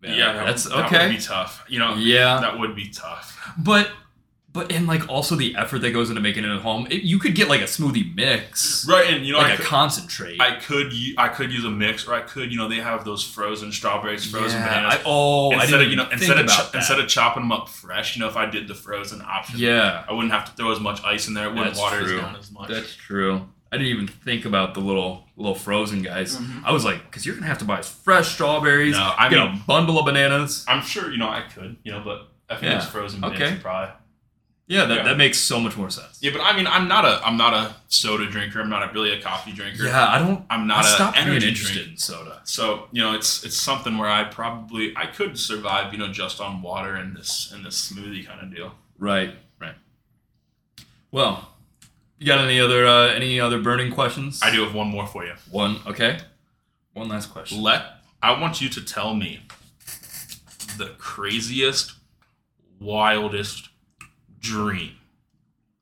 Man, 0.06 0.18
Yeah, 0.18 0.32
that, 0.32 0.46
that's 0.46 0.64
that 0.64 0.86
okay. 0.86 1.08
would 1.08 1.16
be 1.16 1.22
tough. 1.22 1.64
You 1.68 1.78
know, 1.78 1.94
yeah, 1.96 2.40
that 2.40 2.58
would 2.58 2.74
be 2.74 2.88
tough. 2.88 3.52
but 3.58 3.90
but 4.52 4.72
and 4.72 4.86
like 4.86 5.06
also 5.10 5.36
the 5.36 5.54
effort 5.54 5.80
that 5.80 5.90
goes 5.90 6.08
into 6.08 6.22
making 6.22 6.42
it 6.44 6.48
at 6.50 6.62
home. 6.62 6.86
It, 6.90 7.02
you 7.02 7.18
could 7.18 7.34
get 7.34 7.48
like 7.48 7.60
a 7.60 7.64
smoothie 7.64 8.14
mix, 8.14 8.86
Right, 8.88 9.10
and 9.10 9.26
you 9.26 9.34
know, 9.34 9.38
I 9.38 9.42
like 9.50 9.52
a 9.52 9.56
could, 9.58 9.66
concentrate. 9.66 10.40
I 10.40 10.56
could, 10.58 10.90
I 11.18 11.28
could 11.28 11.52
use 11.52 11.64
a 11.66 11.70
mix, 11.70 12.08
or 12.08 12.14
I 12.14 12.22
could, 12.22 12.50
you 12.50 12.56
know, 12.56 12.66
they 12.66 12.76
have 12.76 13.04
those 13.04 13.22
frozen 13.22 13.70
strawberries, 13.70 14.24
frozen 14.30 14.58
Yeah, 14.62 14.66
bananas. 14.68 14.94
I, 15.00 15.02
oh, 15.04 15.50
I 15.50 15.54
instead 15.56 15.66
didn't 15.72 15.82
of 15.84 15.90
you 15.90 15.96
know, 15.96 16.08
instead 16.10 16.38
of 16.38 16.46
cho- 16.48 16.70
instead 16.72 16.98
of 16.98 17.06
chopping 17.06 17.42
them 17.42 17.52
up 17.52 17.68
fresh, 17.68 18.16
you 18.16 18.20
know, 18.22 18.28
if 18.28 18.36
I 18.36 18.46
did 18.46 18.66
the 18.66 18.74
frozen 18.74 19.20
option, 19.20 19.58
yeah, 19.58 20.04
I 20.08 20.12
wouldn't 20.14 20.32
have 20.32 20.46
to 20.46 20.52
throw 20.52 20.72
as 20.72 20.80
much 20.80 21.04
ice 21.04 21.28
in 21.28 21.34
there. 21.34 21.48
It 21.48 21.50
wouldn't 21.50 21.66
That's 21.74 21.78
water 21.78 22.02
true. 22.04 22.18
down 22.18 22.36
as 22.36 22.50
much. 22.50 22.70
that's 22.70 22.94
true. 22.94 23.46
I 23.72 23.76
didn't 23.78 23.88
even 23.92 24.06
think 24.06 24.44
about 24.44 24.74
the 24.74 24.80
little 24.80 25.24
little 25.36 25.54
frozen 25.54 26.02
guys. 26.02 26.36
Mhm. 26.38 26.62
I 26.64 26.72
was 26.72 26.84
like, 26.84 27.04
because 27.04 27.26
you're 27.26 27.34
gonna 27.34 27.46
have 27.46 27.58
to 27.58 27.64
buy 27.64 27.82
fresh 27.82 28.28
strawberries. 28.32 28.96
No, 28.96 29.12
I 29.18 29.28
get 29.28 29.38
mean- 29.38 29.56
a 29.56 29.64
bundle 29.66 29.98
of 29.98 30.06
bananas. 30.06 30.64
I'm 30.68 30.82
sure, 30.82 31.10
you 31.10 31.18
know, 31.18 31.28
I 31.28 31.42
could, 31.42 31.76
you 31.84 31.92
know, 31.92 32.00
but 32.00 32.32
I 32.48 32.54
think 32.54 32.70
Yeah, 32.72 32.76
it's 32.78 32.86
frozen 32.86 33.24
okay. 33.24 33.38
bananas 33.38 33.62
probably. 33.62 33.94
Yeah, 34.68 34.84
that, 34.86 34.96
Yeah. 34.96 35.02
that 35.04 35.16
makes 35.16 35.38
so 35.38 35.60
much 35.60 35.76
more 35.76 35.90
sense. 35.90 36.18
Yeah, 36.20 36.32
but 36.32 36.40
I 36.40 36.56
mean, 36.56 36.66
I'm 36.66 36.88
not 36.88 37.04
a, 37.04 37.20
I'm 37.24 37.36
not 37.36 37.54
a 37.54 37.76
soda 37.86 38.26
drinker. 38.28 38.60
I'm 38.60 38.68
not 38.68 38.82
a, 38.88 38.92
really 38.92 39.12
a 39.12 39.20
coffee 39.22 39.52
drinker. 39.52 39.84
Yeah, 39.84 40.08
I 40.08 40.18
don't. 40.18 40.44
I'm 40.50 40.66
not 40.66 40.84
a 40.84 40.88
stopped 40.88 41.14
being 41.16 41.28
energy 41.28 41.48
interested 41.48 41.74
drinker. 41.74 41.90
in 41.92 41.96
soda. 41.98 42.40
So 42.44 42.88
you 42.92 43.00
know, 43.02 43.14
it's 43.14 43.44
it's 43.44 43.56
something 43.56 43.96
where 43.98 44.08
I 44.10 44.24
probably 44.24 44.92
I 44.96 45.06
could 45.06 45.38
survive, 45.38 45.92
you 45.92 45.98
know, 46.00 46.08
just 46.12 46.40
on 46.40 46.62
water 46.62 46.94
and 46.96 47.16
this 47.16 47.52
and 47.52 47.64
this 47.64 47.92
smoothie 47.92 48.26
kind 48.26 48.40
of 48.40 48.52
deal. 48.54 48.74
Right, 48.98 49.36
right. 49.60 49.74
Well, 51.12 51.48
you 52.18 52.26
got 52.26 52.38
any 52.38 52.58
other 52.60 52.86
uh, 52.86 53.08
any 53.08 53.38
other 53.40 53.60
burning 53.60 53.92
questions? 53.92 54.40
I 54.42 54.50
do 54.50 54.62
have 54.64 54.74
one 54.74 54.88
more 54.88 55.06
for 55.06 55.24
you. 55.24 55.32
One, 55.50 55.76
okay. 55.86 56.18
One 56.94 57.08
last 57.08 57.30
question. 57.32 57.62
Let 57.62 57.82
I 58.22 58.40
want 58.40 58.60
you 58.60 58.68
to 58.70 58.84
tell 58.84 59.14
me 59.14 59.40
the 60.78 60.94
craziest, 60.98 61.92
wildest 62.80 63.68
dream 64.40 64.92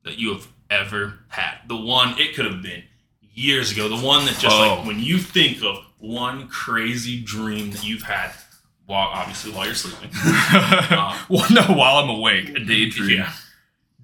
that 0.04 0.18
you 0.18 0.32
have 0.32 0.48
ever 0.70 1.20
had. 1.28 1.58
The 1.68 1.76
one 1.76 2.18
it 2.18 2.34
could 2.34 2.46
have 2.46 2.62
been 2.62 2.84
years 3.32 3.72
ago. 3.72 3.88
The 3.88 4.04
one 4.04 4.24
that 4.26 4.38
just 4.38 4.54
Oh. 4.56 4.76
like 4.76 4.86
when 4.86 5.00
you 5.00 5.18
think 5.18 5.62
of 5.62 5.78
one 5.98 6.48
crazy 6.48 7.20
dream 7.22 7.70
that 7.70 7.84
you've 7.84 8.02
had 8.02 8.32
while 8.86 9.08
obviously 9.08 9.50
while 9.52 9.64
you're 9.66 9.74
sleeping. 9.74 10.10
Um, 10.10 11.16
well, 11.28 11.46
no, 11.50 11.62
while 11.74 11.96
I'm 11.96 12.10
awake, 12.10 12.50
a 12.50 12.58
daydream. 12.64 13.18
Yeah. 13.18 13.32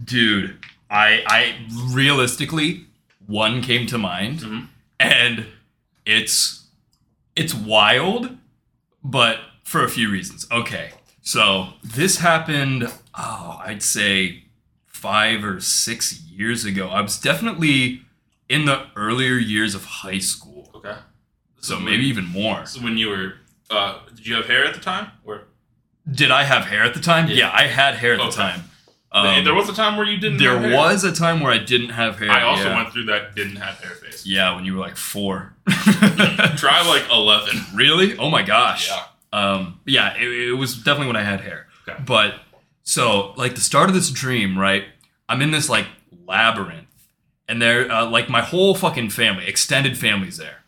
Dude, 0.03 0.59
I 0.91 1.23
I 1.27 1.55
realistically 1.93 2.87
one 3.27 3.63
came 3.63 3.87
to 3.87 3.99
mind, 3.99 4.41
Mhm. 4.41 4.67
and 4.99 5.47
it's 6.05 6.67
it's 7.37 7.55
wild, 7.55 8.37
but 9.05 9.39
for 9.65 9.85
a 9.85 9.89
few 9.89 10.11
reasons. 10.11 10.47
Okay, 10.51 10.93
so 11.23 11.75
this 11.83 12.19
happened. 12.19 12.91
Oh, 13.15 13.61
I'd 13.65 13.83
say 13.83 14.45
five 14.87 15.45
or 15.45 15.61
six 15.61 16.21
years 16.23 16.65
ago. 16.65 16.89
I 16.89 17.01
was 17.01 17.19
definitely 17.19 18.03
in 18.49 18.65
the 18.65 18.87
earlier 18.97 19.37
years 19.39 19.75
of 19.75 19.85
high 20.03 20.19
school, 20.19 20.71
Okay. 20.75 20.97
so 21.61 21.79
maybe 21.79 22.05
even 22.07 22.27
more. 22.27 22.67
So 22.67 22.81
when 22.81 22.99
you 22.99 23.09
were, 23.09 23.35
uh, 23.71 24.01
did 24.15 24.27
you 24.27 24.35
have 24.35 24.47
hair 24.47 24.65
at 24.67 24.75
the 24.75 24.81
time? 24.81 25.13
Or 25.25 25.43
Did 26.11 26.31
I 26.33 26.43
have 26.45 26.65
hair 26.67 26.83
at 26.83 26.95
the 26.95 27.01
time? 27.01 27.29
Yeah. 27.29 27.35
Yeah, 27.37 27.51
I 27.55 27.67
had 27.69 27.95
hair 27.97 28.15
at 28.15 28.21
the 28.21 28.33
time. 28.37 28.65
Um, 29.13 29.45
there 29.45 29.55
was 29.55 29.69
a 29.69 29.75
time 29.75 29.97
where 29.97 30.07
you 30.07 30.19
didn't. 30.19 30.39
There 30.39 30.53
have 30.53 30.63
hair? 30.63 30.77
was 30.77 31.03
a 31.03 31.13
time 31.13 31.41
where 31.41 31.53
I 31.53 31.59
didn't 31.59 31.91
have 31.91 32.19
hair. 32.19 32.31
I 32.31 32.43
also 32.43 32.69
yeah. 32.69 32.77
went 32.77 32.93
through 32.93 33.07
that. 33.07 33.35
Didn't 33.35 33.57
have 33.57 33.75
hair 33.81 33.91
face. 33.97 34.25
Yeah, 34.25 34.55
when 34.55 34.65
you 34.65 34.75
were 34.75 34.81
like 34.81 34.97
four. 34.97 35.55
Try 35.69 36.87
like 36.87 37.11
eleven. 37.11 37.61
really? 37.75 38.17
Oh 38.19 38.31
my 38.31 38.43
gosh. 38.43 38.89
Yeah. 38.89 39.05
Um, 39.33 39.81
yeah, 39.85 40.15
it, 40.17 40.29
it 40.29 40.53
was 40.53 40.77
definitely 40.77 41.09
when 41.09 41.17
I 41.17 41.25
had 41.25 41.41
hair. 41.41 41.67
Okay. 41.89 42.01
But 42.05 42.35
so, 42.85 43.33
like 43.37 43.57
the 43.57 43.61
start 43.61 43.89
of 43.89 43.97
this 43.97 44.11
dream, 44.11 44.57
right? 44.57 44.85
I'm 45.29 45.43
in 45.43 45.51
this 45.51 45.69
like 45.69 45.87
labyrinth, 46.27 47.09
and 47.49 47.61
there, 47.61 47.91
uh, 47.91 48.09
like 48.09 48.29
my 48.29 48.43
whole 48.43 48.77
fucking 48.77 49.11
family, 49.11 49.47
extended 49.47 49.99
families 49.99 50.37
there. 50.37 50.59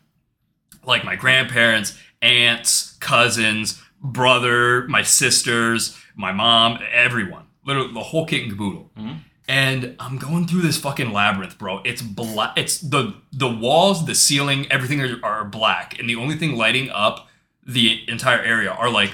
Like 0.85 1.05
my 1.05 1.15
grandparents, 1.15 1.97
aunts, 2.21 2.97
cousins, 2.99 3.81
brother, 4.01 4.85
my 4.89 5.01
sisters, 5.01 5.97
my 6.15 6.33
mom, 6.33 6.79
everyone. 6.91 7.42
Literally 7.65 7.93
the 7.93 8.01
whole 8.01 8.25
kit 8.25 8.41
and 8.43 8.51
caboodle. 8.51 8.91
Mhm. 8.97 9.19
And 9.47 9.95
I'm 9.99 10.17
going 10.17 10.47
through 10.47 10.61
this 10.61 10.77
fucking 10.77 11.11
labyrinth, 11.11 11.57
bro. 11.57 11.81
It's 11.83 12.01
black. 12.01 12.57
It's 12.57 12.77
the 12.79 13.15
the 13.31 13.49
walls, 13.49 14.05
the 14.05 14.15
ceiling, 14.15 14.67
everything 14.71 15.01
are, 15.01 15.19
are 15.23 15.43
black, 15.45 15.99
and 15.99 16.09
the 16.09 16.15
only 16.15 16.35
thing 16.35 16.55
lighting 16.55 16.89
up 16.89 17.27
the 17.65 18.03
entire 18.07 18.39
area 18.41 18.71
are 18.71 18.89
like 18.89 19.11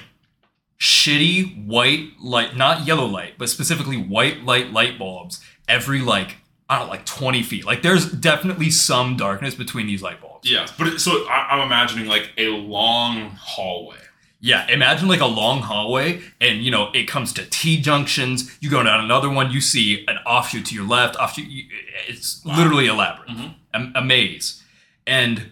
shitty 0.80 1.66
white 1.66 2.12
light, 2.22 2.56
not 2.56 2.86
yellow 2.88 3.06
light, 3.06 3.34
but 3.38 3.50
specifically 3.50 3.98
white 3.98 4.44
light 4.46 4.72
light 4.72 4.98
bulbs 4.98 5.44
every 5.68 6.00
like 6.02 6.38
I 6.70 6.78
don't 6.78 6.86
know, 6.88 6.92
like 6.92 7.06
20 7.06 7.42
feet. 7.42 7.66
Like 7.66 7.82
there's 7.82 8.12
definitely 8.12 8.70
some 8.70 9.18
darkness 9.18 9.56
between 9.56 9.88
these 9.88 10.04
light 10.04 10.22
bulbs. 10.22 10.50
Yeah, 10.50 10.68
but 10.78 10.88
it, 10.88 11.00
so 11.00 11.12
I, 11.28 11.48
I'm 11.52 11.62
imagining 11.66 12.06
like 12.08 12.32
a 12.38 12.50
long 12.50 13.32
hallway. 13.32 13.98
Yeah, 14.42 14.66
imagine 14.72 15.08
like 15.10 15.20
a 15.20 15.26
long 15.26 15.62
hallway, 15.62 16.22
and 16.40 16.64
you 16.64 16.72
know 16.72 16.92
it 16.94 17.08
comes 17.10 17.34
to 17.34 17.46
T 17.46 17.82
junctions. 17.82 18.58
You 18.62 18.70
go 18.70 18.82
down 18.84 19.04
another 19.04 19.30
one, 19.30 19.52
you 19.52 19.60
see 19.60 20.06
an 20.08 20.18
offshoot 20.26 20.66
to 20.68 20.76
your 20.76 20.86
left. 20.88 21.18
Offshoot, 21.18 21.46
you- 21.48 21.66
it's 22.08 22.42
Wow. 22.46 22.58
literally 22.58 22.88
a 22.88 22.94
labyrinth, 22.94 23.38
Mhm. 23.74 23.94
a, 23.96 24.00
a 24.00 24.02
maze, 24.02 24.64
and 25.06 25.52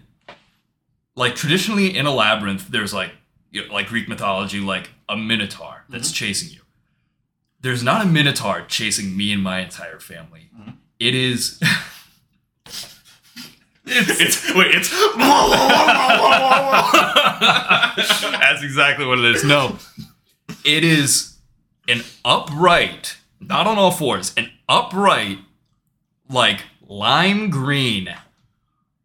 like 1.16 1.36
traditionally 1.36 1.98
in 1.98 2.06
a 2.06 2.12
labyrinth, 2.14 2.70
there's 2.70 2.94
like 2.94 3.12
you 3.52 3.66
know, 3.68 3.74
like 3.74 3.88
Greek 3.88 4.08
mythology, 4.08 4.60
like 4.60 4.90
a 5.10 5.18
minotaur 5.18 5.84
that's 5.90 6.12
chasing 6.12 6.50
you. 6.54 6.62
There's 7.62 7.82
not 7.84 8.06
a 8.06 8.08
minotaur 8.08 8.62
chasing 8.68 9.16
me 9.18 9.32
and 9.34 9.42
my 9.44 9.60
entire 9.62 10.00
family. 10.00 10.50
Mhm. 10.58 10.76
It 11.00 11.14
is. 11.16 11.60
it's 13.88 14.20
It's 14.22 14.50
wait, 14.56 14.76
it's 14.76 14.90
That's 18.40 18.64
exactly 18.64 19.06
what 19.06 19.20
it 19.20 19.36
is. 19.36 19.44
No, 19.44 19.78
it 20.64 20.84
is 20.84 21.38
an 21.88 22.04
upright, 22.26 23.18
not 23.40 23.68
on 23.68 23.78
all 23.78 23.92
fours, 23.92 24.34
an 24.38 24.50
upright, 24.68 25.40
like 26.30 26.62
lime 26.88 27.50
green 27.50 28.14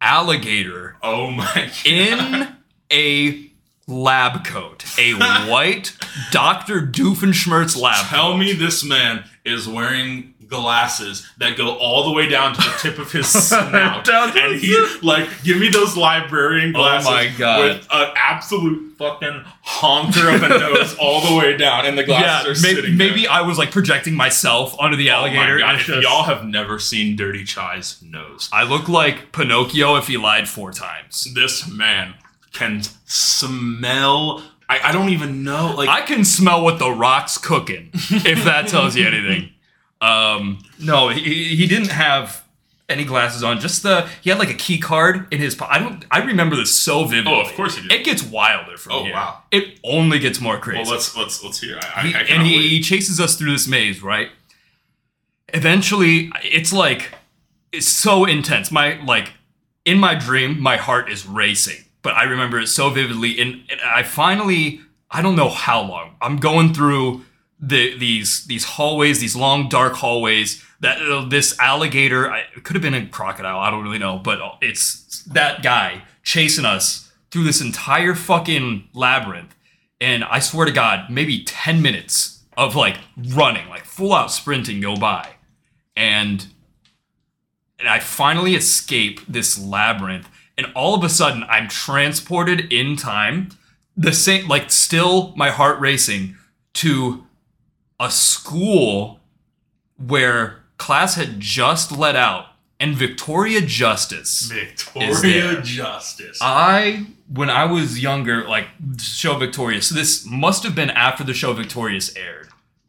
alligator 0.01 0.97
oh 1.03 1.31
my 1.31 1.45
god. 1.55 1.71
in 1.87 2.49
a 2.93 3.51
lab 3.87 4.45
coat, 4.45 4.85
a 4.99 5.15
white 5.49 5.97
Dr. 6.31 6.83
Doofenshmirtz 6.83 7.81
lab 7.81 8.07
coat. 8.07 8.17
Tell 8.17 8.37
me 8.37 8.53
this 8.53 8.85
man 8.85 9.25
is 9.45 9.69
wearing 9.69 10.32
glasses 10.49 11.29
that 11.39 11.57
go 11.57 11.77
all 11.77 12.05
the 12.05 12.13
way 12.13 12.29
down 12.29 12.55
to 12.55 12.61
the 12.61 12.75
tip 12.81 12.99
of 12.99 13.11
his 13.13 13.27
snout. 13.49 14.09
And 14.09 14.61
he 14.61 14.77
like 15.03 15.29
give 15.45 15.59
me 15.59 15.69
those 15.69 15.97
librarian 15.97 16.75
Oh 16.77 16.79
glasses 16.81 17.09
my 17.11 17.33
God. 17.39 17.63
with 17.79 17.89
an 17.91 18.13
absolute 18.17 18.97
fucking 18.99 19.43
honker 19.63 20.29
of 20.31 20.43
a 20.43 20.49
nose 20.49 20.95
all 21.01 21.21
the 21.29 21.37
way 21.37 21.57
down 21.57 21.87
and 21.87 21.97
the 21.99 22.05
glasses 22.05 22.45
Yeah, 22.45 22.71
are 22.71 22.75
may- 22.75 22.77
sitting 22.81 22.97
maybe, 22.97 23.23
there. 23.23 23.31
I 23.33 23.43
was 23.43 23.59
like 23.59 23.71
projecting 23.71 24.15
myself 24.15 24.77
onto 24.79 24.97
the 24.97 25.11
Oh 25.11 25.13
my 25.13 25.19
alligator. 25.29 25.59
God, 25.59 25.71
and 25.73 25.81
If 25.81 25.87
just- 25.87 26.03
y'all 26.03 26.25
have 26.25 26.45
never 26.45 26.79
seen 26.79 27.17
Dirty 27.17 27.45
Chai's 27.45 28.01
nose, 28.03 28.49
I 28.53 28.63
look 28.65 28.89
like 28.89 29.33
Pinocchio 29.33 29.97
if 29.97 30.07
he 30.07 30.17
lied 30.17 30.49
four 30.49 30.73
times. 30.73 31.33
this 31.35 31.69
man 31.69 32.15
can 32.53 32.83
smell. 33.07 34.43
I, 34.69 34.81
I 34.89 34.93
don't 34.93 35.09
even 35.11 35.43
know. 35.45 35.75
Like 35.77 35.89
I 35.89 36.03
can 36.03 36.25
smell 36.25 36.63
what 36.63 36.79
the 36.79 36.91
rock's 36.91 37.39
cooking, 37.39 37.91
if 37.95 38.45
that 38.45 38.69
tells 38.69 38.95
you 38.97 39.07
anything. 39.07 39.51
Um, 40.03 40.59
no, 40.81 41.09
he, 41.11 41.55
he 41.57 41.67
didn't 41.67 41.91
have 41.93 42.45
any 42.89 43.05
glasses 43.05 43.43
on. 43.43 43.61
Just 43.61 43.83
the 43.85 44.09
he 44.21 44.31
had 44.31 44.39
like 44.39 44.51
a 44.51 44.55
key 44.55 44.79
card 44.79 45.33
in 45.33 45.39
his. 45.39 45.55
po- 45.55 45.67
I 45.71 45.79
don't. 45.79 46.05
I 46.11 46.23
remember 46.25 46.57
this 46.57 46.75
so 46.79 47.05
vividly. 47.05 47.33
Oh, 47.33 47.41
of 47.41 47.53
course 47.55 47.77
he 47.77 47.83
did. 47.89 47.93
It 47.93 48.05
gets 48.05 48.23
wilder 48.23 48.77
from 48.77 48.93
Oh, 48.93 49.05
here. 49.05 49.15
wow. 49.15 49.39
It 49.53 49.79
only 49.85 50.19
gets 50.19 50.41
more 50.41 50.59
crazy. 50.59 50.83
well, 50.83 50.91
let's 50.91 51.17
let's 51.17 51.43
let's 51.45 51.61
hear. 51.61 51.79
I, 51.81 52.01
I, 52.01 52.03
He- 52.09 52.15
I 52.15 52.21
and 52.23 52.43
he, 52.47 52.57
wait. 52.57 52.69
he 52.69 52.81
chases 52.83 53.21
us 53.21 53.37
through 53.37 53.53
this 53.53 53.69
maze, 53.69 54.03
right? 54.03 54.31
Eventually, 55.55 56.31
it's 56.43 56.73
like 56.73 57.15
it's 57.73 57.89
so 57.89 58.25
intense. 58.25 58.71
My 58.73 59.03
like 59.05 59.33
in 59.85 59.99
my 59.99 60.15
dream, 60.15 60.61
my 60.61 60.77
heart 60.77 61.11
is 61.11 61.27
racing, 61.27 61.85
but 62.03 62.15
I 62.15 62.25
remember 62.25 62.59
it 62.59 62.69
so 62.69 62.89
vividly. 62.91 63.41
And, 63.41 63.63
and 63.71 63.81
I 63.83 64.03
finally 64.03 64.81
I 65.11 65.21
don't 65.23 65.37
know 65.37 65.51
how 65.51 65.83
long. 65.83 66.17
I'm 66.23 66.39
going 66.39 66.73
through 66.73 67.25
the 67.63 67.97
these 67.97 68.45
these 68.47 68.65
hallways, 68.65 69.21
these 69.21 69.37
long 69.37 69.69
dark 69.69 69.95
hallways. 69.95 70.63
That 70.81 71.01
uh, 71.01 71.25
this 71.29 71.57
alligator, 71.61 72.29
I, 72.29 72.41
it 72.57 72.65
could 72.65 72.75
have 72.75 72.83
been 72.83 72.93
a 72.93 73.07
crocodile. 73.07 73.61
I 73.61 73.71
don't 73.71 73.85
really 73.85 74.01
know, 74.01 74.19
but 74.19 74.41
it's 74.61 75.23
that 75.23 75.63
guy 75.63 76.03
chasing 76.25 76.65
us 76.65 77.13
through 77.31 77.45
this 77.45 77.61
entire 77.61 78.17
fucking 78.17 78.89
labyrinth. 78.93 79.55
And 80.01 80.25
I 80.25 80.41
swear 80.41 80.67
to 80.67 80.73
God, 80.73 81.09
maybe 81.09 81.45
ten 81.45 81.81
minutes 81.81 82.43
of 82.57 82.75
like 82.75 82.99
running, 83.17 83.69
like 83.69 83.85
full 83.85 84.13
out 84.13 84.33
sprinting, 84.33 84.81
go 84.81 84.97
by, 84.97 85.29
and 85.97 86.49
and 87.79 87.89
I 87.89 88.01
finally 88.01 88.57
escape 88.57 89.21
this 89.29 89.59
labyrinth. 89.59 90.29
And 90.59 90.67
all 90.75 90.95
of 90.95 91.03
a 91.03 91.09
sudden, 91.09 91.45
I'm 91.49 91.69
transported 91.69 92.73
in 92.73 92.97
time, 92.97 93.51
the 93.97 94.13
same, 94.13 94.49
like 94.49 94.71
still 94.71 95.33
my 95.37 95.51
heart 95.51 95.81
racing 95.81 96.37
to 96.75 97.27
a 98.03 98.11
school 98.11 99.21
where 99.97 100.63
class 100.77 101.15
had 101.15 101.39
just 101.41 101.93
let 101.93 102.17
out 102.17 102.47
and 102.81 102.97
Victoria 102.97 103.61
Justice. 103.61 104.51
Victoria. 104.53 105.63
Justice. 105.63 106.39
I, 106.41 107.07
when 107.33 107.49
I 107.49 107.65
was 107.65 108.01
younger, 108.03 108.47
like 108.49 108.67
show 108.99 109.37
Victorious. 109.37 109.89
So 109.89 109.95
this 109.95 110.27
must 110.27 110.65
have 110.65 110.75
been 110.75 110.91
after 110.91 111.23
the 111.23 111.33
show 111.35 111.53
Victorious 111.53 112.15
aired. 112.17 112.49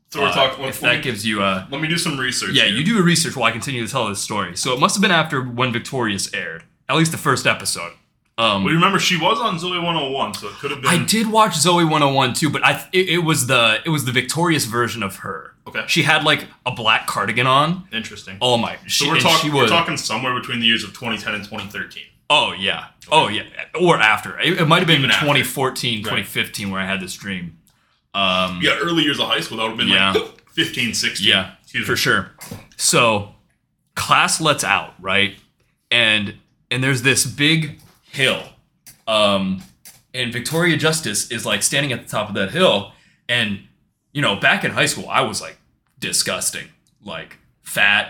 so 0.10 0.22
we're 0.22 0.28
Uh, 0.30 0.34
talking. 0.34 0.66
if 0.66 0.80
that 0.80 0.98
me, 0.98 1.02
gives 1.04 1.26
you 1.26 1.44
a 1.44 1.68
let 1.70 1.80
me 1.82 1.88
do 1.88 1.98
some 1.98 2.20
research. 2.20 2.52
yeah, 2.54 2.64
here. 2.66 2.76
you 2.76 2.84
do 2.84 2.98
a 3.00 3.04
research 3.04 3.36
while 3.36 3.46
I 3.46 3.52
continue 3.52 3.86
to 3.86 3.92
tell 3.92 4.08
this 4.10 4.20
story. 4.20 4.58
So 4.58 4.74
it 4.74 4.80
must 4.80 4.96
have 4.96 5.02
been 5.02 5.12
after 5.12 5.42
when 5.44 5.72
Victorious 5.72 6.34
aired, 6.34 6.64
at 6.90 6.96
least 6.96 7.12
the 7.12 7.18
first 7.20 7.46
episode. 7.46 7.94
Um, 8.38 8.64
We 8.64 8.72
remember 8.74 8.98
she 9.00 9.16
was 9.18 9.40
on 9.40 9.58
Zoey 9.60 9.78
101, 9.82 10.34
so 10.34 10.48
it 10.48 10.54
could 10.56 10.72
have 10.72 10.82
been. 10.82 10.90
I 10.90 11.06
did 11.06 11.28
watch 11.32 11.52
Zoey 11.54 11.84
101 11.84 12.34
too, 12.34 12.50
but 12.50 12.66
I 12.66 12.84
it, 12.92 13.10
it 13.10 13.18
was 13.20 13.46
the 13.48 13.80
it 13.86 13.90
was 13.90 14.06
the 14.06 14.12
Victorious 14.12 14.66
version 14.66 15.04
of 15.04 15.18
her. 15.18 15.54
Okay. 15.68 15.84
She 15.88 16.02
had 16.04 16.24
like 16.24 16.48
a 16.66 16.72
black 16.72 17.06
cardigan 17.08 17.46
on. 17.48 17.88
Interesting. 17.92 18.38
Oh 18.42 18.58
my! 18.58 18.78
She, 18.88 19.06
so 19.06 19.12
we're, 19.12 19.20
talk- 19.20 19.44
we're 19.44 19.62
was. 19.62 19.70
talking 19.72 19.98
somewhere 19.98 20.34
between 20.40 20.60
the 20.60 20.66
years 20.66 20.84
of 20.84 20.90
2010 20.92 21.36
and 21.36 21.44
2013. 21.44 22.04
oh 22.32 22.54
yeah. 22.54 22.88
Oh 23.12 23.28
yeah. 23.28 23.44
Or 23.80 23.98
after. 24.00 24.40
It, 24.40 24.60
it 24.62 24.66
might 24.68 24.80
have 24.80 24.88
been 24.88 24.98
Even 25.00 25.12
after. 25.12 25.26
2014, 25.26 26.00
Right. 26.00 26.04
2015 26.04 26.72
where 26.72 26.82
I 26.82 26.86
had 26.86 27.00
this 27.02 27.14
dream. 27.16 27.60
Um, 28.16 28.60
Yeah, 28.62 28.78
early 28.82 29.04
years 29.04 29.20
of 29.20 29.28
high 29.28 29.40
school, 29.42 29.58
that 29.58 29.64
would 29.64 29.70
have 29.72 29.78
been 29.78 29.88
Yeah. 29.90 30.12
like 30.14 30.50
15, 30.54 30.94
16. 30.96 31.28
Yeah, 31.28 31.52
Excuse 31.64 31.86
for 31.86 31.92
me. 31.94 31.98
sure. 31.98 32.32
So 32.78 33.36
class 33.96 34.42
lets 34.42 34.64
out, 34.64 34.96
right? 35.00 35.36
And 35.92 36.36
and 36.72 36.84
there's 36.84 37.04
this 37.04 37.26
big 37.26 37.80
hill. 38.14 38.44
Um 39.08 39.62
and 40.14 40.32
Victoria 40.32 40.78
Justice 40.78 41.32
is 41.32 41.46
like 41.46 41.64
standing 41.64 41.92
at 41.92 42.04
the 42.04 42.08
top 42.10 42.30
of 42.30 42.36
that 42.36 42.52
hill 42.52 42.94
and 43.28 43.60
you 44.14 44.22
know, 44.22 44.36
back 44.36 44.64
in 44.64 44.72
high 44.72 44.86
school 44.86 45.10
I 45.10 45.22
was 45.22 45.42
like 45.42 45.58
disgusting. 46.00 46.68
Like 47.04 47.38
fat. 47.62 48.10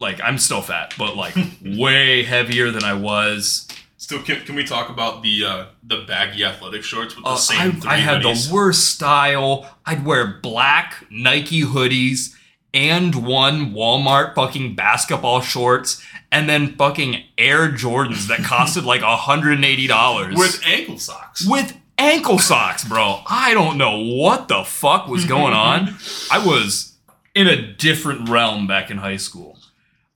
Like 0.00 0.20
I'm 0.22 0.38
still 0.38 0.60
fat, 0.62 0.94
but 0.98 1.16
like 1.16 1.34
way 1.64 2.22
heavier 2.24 2.70
than 2.70 2.84
I 2.84 2.94
was. 2.94 3.68
Still, 3.98 4.22
can, 4.22 4.44
can 4.44 4.54
we 4.54 4.62
talk 4.64 4.90
about 4.90 5.22
the 5.22 5.44
uh, 5.44 5.66
the 5.82 6.04
baggy 6.06 6.44
athletic 6.44 6.84
shorts 6.84 7.16
with 7.16 7.24
the 7.24 7.30
Uh, 7.30 7.36
same 7.36 7.58
I, 7.58 7.80
three 7.80 7.90
I 7.90 7.96
had 7.96 8.20
hoodies? 8.22 8.48
the 8.48 8.54
worst 8.54 8.88
style. 8.88 9.68
I'd 9.86 10.04
wear 10.04 10.38
black 10.42 11.06
Nike 11.10 11.62
hoodies 11.62 12.34
and 12.74 13.14
one 13.26 13.72
Walmart 13.72 14.34
fucking 14.34 14.76
basketball 14.76 15.40
shorts 15.40 16.04
and 16.32 16.48
then 16.48 16.74
fucking 16.76 17.22
Air 17.38 17.68
Jordans 17.70 18.28
that 18.28 18.40
costed 18.40 18.84
like 18.84 19.02
$180 19.02 20.36
with 20.36 20.60
ankle 20.66 20.98
socks. 20.98 21.46
with 21.46 21.76
ankle 21.98 22.38
socks, 22.38 22.84
bro. 22.84 23.20
I 23.26 23.54
don't 23.54 23.78
know 23.78 23.98
what 24.02 24.48
the 24.48 24.64
fuck 24.64 25.08
was 25.08 25.24
going 25.24 25.52
on. 25.54 25.94
I 26.30 26.44
was 26.44 26.96
in 27.34 27.46
a 27.46 27.72
different 27.74 28.28
realm 28.28 28.66
back 28.66 28.90
in 28.90 28.98
high 28.98 29.16
school. 29.18 29.58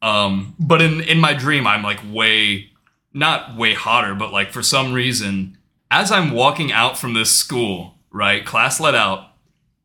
Um, 0.03 0.55
but 0.59 0.81
in 0.81 1.03
in 1.03 1.21
my 1.21 1.35
dream, 1.35 1.67
I'm 1.67 1.83
like 1.83 2.01
way, 2.11 2.71
not 3.13 3.55
way 3.57 3.75
hotter, 3.75 4.15
but 4.15 4.33
like 4.33 4.51
for 4.51 4.63
some 4.63 4.95
reason, 4.95 5.59
as 5.91 6.11
I'm 6.11 6.31
walking 6.31 6.73
out 6.73 6.97
from 6.97 7.13
this 7.13 7.31
school, 7.31 7.97
right, 8.11 8.45
class 8.45 8.81
let 8.81 8.95
out, 8.95 9.33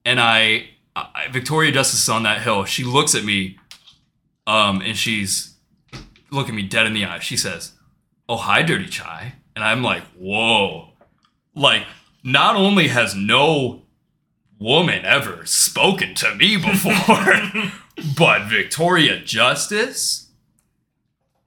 and 0.06 0.20
I, 0.22 0.70
I 0.96 1.28
Victoria 1.32 1.74
Justice 1.74 2.04
is 2.04 2.10
on 2.10 2.24
that 2.24 2.42
hill. 2.42 2.64
She 2.64 2.86
looks 2.86 3.14
at 3.14 3.26
me, 3.26 3.58
um, 4.48 4.82
and 4.82 4.96
she's 4.96 5.55
looking 6.36 6.56
me 6.56 6.64
dead 6.64 6.86
in 6.86 6.94
the 6.94 7.06
eye. 7.06 7.20
She 7.20 7.38
says, 7.38 7.74
"Oh, 8.30 8.38
hi, 8.38 8.62
Dirty 8.62 8.86
Chai," 8.88 9.36
and 9.56 9.64
I'm 9.64 9.82
like, 9.82 10.04
"Whoa." 10.18 10.96
like 11.56 11.86
not 12.24 12.56
only 12.56 12.90
has 12.90 13.16
no 13.16 13.84
woman 14.60 15.04
ever 15.06 15.46
spoken 15.46 16.14
to 16.14 16.36
me 16.36 16.58
before 16.58 17.72
but 18.18 18.48
victoria 18.48 19.20
justice 19.20 20.30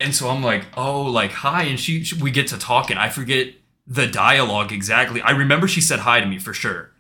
and 0.01 0.15
so 0.15 0.29
i'm 0.29 0.43
like 0.43 0.65
oh 0.77 1.03
like 1.03 1.31
hi 1.31 1.65
and 1.65 1.79
she, 1.79 2.03
she 2.03 2.21
we 2.21 2.31
get 2.31 2.49
to 2.49 2.59
talking. 2.59 2.97
i 2.97 3.09
forget 3.09 3.49
the 3.87 4.07
dialogue 4.07 4.73
exactly 4.73 5.21
i 5.23 5.31
remember 5.31 5.69
she 5.69 5.81
said 5.81 6.01
hi 6.01 6.21
to 6.21 6.27
me 6.27 6.39
for 6.39 6.53
sure 6.53 6.91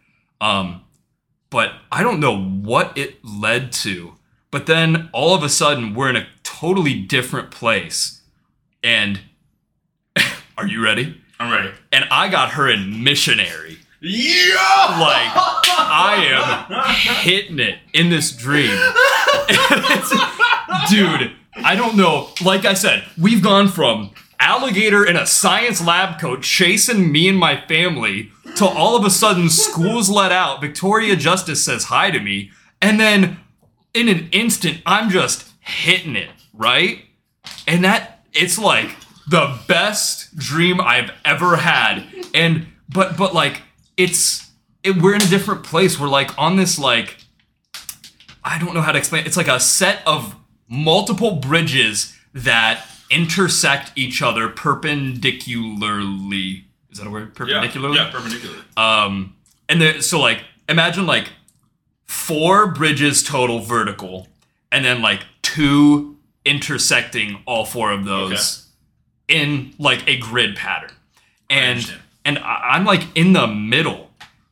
um 0.40 0.82
but 1.50 1.72
i 1.90 2.02
don't 2.02 2.20
know 2.20 2.38
what 2.38 2.96
it 2.96 3.22
led 3.24 3.72
to 3.72 4.14
but 4.50 4.66
then 4.66 5.10
all 5.12 5.34
of 5.34 5.42
a 5.42 5.48
sudden 5.48 5.94
we're 5.94 6.08
in 6.08 6.16
a 6.16 6.26
totally 6.58 6.94
different 7.00 7.50
place 7.50 8.20
and 8.82 9.20
are 10.58 10.66
you 10.66 10.82
ready 10.82 11.20
I'm 11.40 11.52
ready. 11.52 11.70
and 11.92 12.04
I 12.10 12.28
got 12.28 12.50
her 12.54 12.68
in 12.68 13.04
missionary. 13.04 13.78
Yeah! 14.00 14.54
Like 14.98 15.30
I 15.80 16.66
am 16.68 17.24
hitting 17.24 17.58
it 17.60 17.78
in 17.92 18.10
this 18.10 18.32
dream. 18.32 18.70
Dude, 20.90 21.32
I 21.56 21.74
don't 21.76 21.96
know. 21.96 22.30
Like 22.44 22.64
I 22.64 22.74
said, 22.74 23.04
we've 23.20 23.42
gone 23.42 23.68
from 23.68 24.10
alligator 24.40 25.04
in 25.04 25.16
a 25.16 25.26
science 25.26 25.84
lab 25.84 26.20
coat 26.20 26.42
chasing 26.42 27.12
me 27.12 27.28
and 27.28 27.38
my 27.38 27.60
family 27.66 28.30
to 28.56 28.66
all 28.66 28.96
of 28.96 29.04
a 29.04 29.10
sudden 29.10 29.48
school's 29.48 30.08
let 30.10 30.32
out. 30.32 30.60
Victoria 30.60 31.14
Justice 31.16 31.64
says 31.64 31.84
hi 31.84 32.10
to 32.10 32.18
me, 32.20 32.50
and 32.82 32.98
then 32.98 33.38
in 33.94 34.08
an 34.08 34.28
instant, 34.32 34.80
I'm 34.86 35.10
just 35.10 35.48
hitting 35.60 36.16
it, 36.16 36.30
right? 36.58 37.04
And 37.66 37.84
that 37.84 38.24
it's 38.34 38.58
like 38.58 38.94
the 39.30 39.58
best 39.66 40.36
dream 40.36 40.80
I've 40.80 41.10
ever 41.24 41.56
had. 41.56 42.04
And 42.34 42.66
but 42.88 43.16
but 43.16 43.34
like 43.34 43.62
it's 43.96 44.50
it, 44.82 45.00
we're 45.00 45.14
in 45.14 45.22
a 45.22 45.26
different 45.26 45.64
place. 45.64 45.98
We're 45.98 46.08
like 46.08 46.36
on 46.38 46.56
this 46.56 46.78
like 46.78 47.16
I 48.44 48.58
don't 48.58 48.74
know 48.74 48.82
how 48.82 48.92
to 48.92 48.98
explain. 48.98 49.26
It's 49.26 49.36
like 49.36 49.48
a 49.48 49.60
set 49.60 50.02
of 50.06 50.34
multiple 50.68 51.36
bridges 51.36 52.16
that 52.34 52.84
intersect 53.10 53.92
each 53.96 54.20
other 54.22 54.48
perpendicularly. 54.48 56.64
Is 56.90 56.98
that 56.98 57.06
a 57.06 57.10
word? 57.10 57.32
Yeah, 57.38 57.60
Perpendicularly. 57.60 57.96
yeah, 57.96 58.10
perpendicularly. 58.10 58.62
Um, 58.76 59.34
and 59.68 59.80
then 59.80 60.02
so 60.02 60.20
like 60.20 60.42
imagine 60.68 61.06
like 61.06 61.30
four 62.04 62.72
bridges 62.72 63.22
total 63.22 63.60
vertical, 63.60 64.28
and 64.72 64.84
then 64.84 65.02
like 65.02 65.20
two 65.42 66.16
intersecting 66.48 67.42
all 67.46 67.64
four 67.64 67.92
of 67.92 68.04
those 68.04 68.66
in 69.28 69.74
like 69.78 70.06
a 70.08 70.16
grid 70.18 70.56
pattern. 70.56 70.90
And 71.50 71.78
and 72.24 72.38
I- 72.38 72.70
I'm 72.74 72.84
like 72.84 73.02
in 73.14 73.32
the 73.32 73.46
middle. 73.46 74.10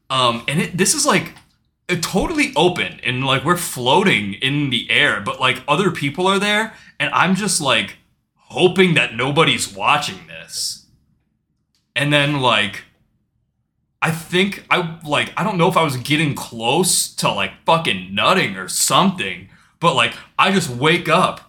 Um, 0.08 0.44
and 0.48 0.62
it, 0.62 0.76
this 0.78 0.94
is 0.94 1.04
like 1.04 1.32
uh, 1.88 1.96
totally 2.00 2.52
open 2.56 3.00
and 3.04 3.24
like 3.24 3.44
we're 3.44 3.56
floating 3.56 4.34
in 4.34 4.70
the 4.70 4.90
air, 4.90 5.20
but 5.20 5.40
like 5.40 5.62
other 5.66 5.90
people 5.90 6.26
are 6.26 6.38
there, 6.38 6.74
and 7.00 7.10
I'm 7.12 7.34
just 7.34 7.60
like 7.60 7.96
hoping 8.34 8.94
that 8.94 9.14
nobody's 9.14 9.72
watching 9.74 10.26
this. 10.28 10.86
And 11.96 12.12
then 12.12 12.40
like 12.40 12.84
I 14.02 14.10
think 14.10 14.64
I 14.70 14.98
like 15.04 15.32
I 15.36 15.42
don't 15.42 15.58
know 15.58 15.68
if 15.68 15.76
I 15.76 15.82
was 15.82 15.96
getting 15.96 16.34
close 16.34 17.12
to 17.16 17.30
like 17.30 17.52
fucking 17.64 18.14
nutting 18.14 18.56
or 18.56 18.68
something, 18.68 19.48
but 19.80 19.94
like 19.94 20.14
I 20.38 20.52
just 20.52 20.70
wake 20.70 21.08
up 21.08 21.45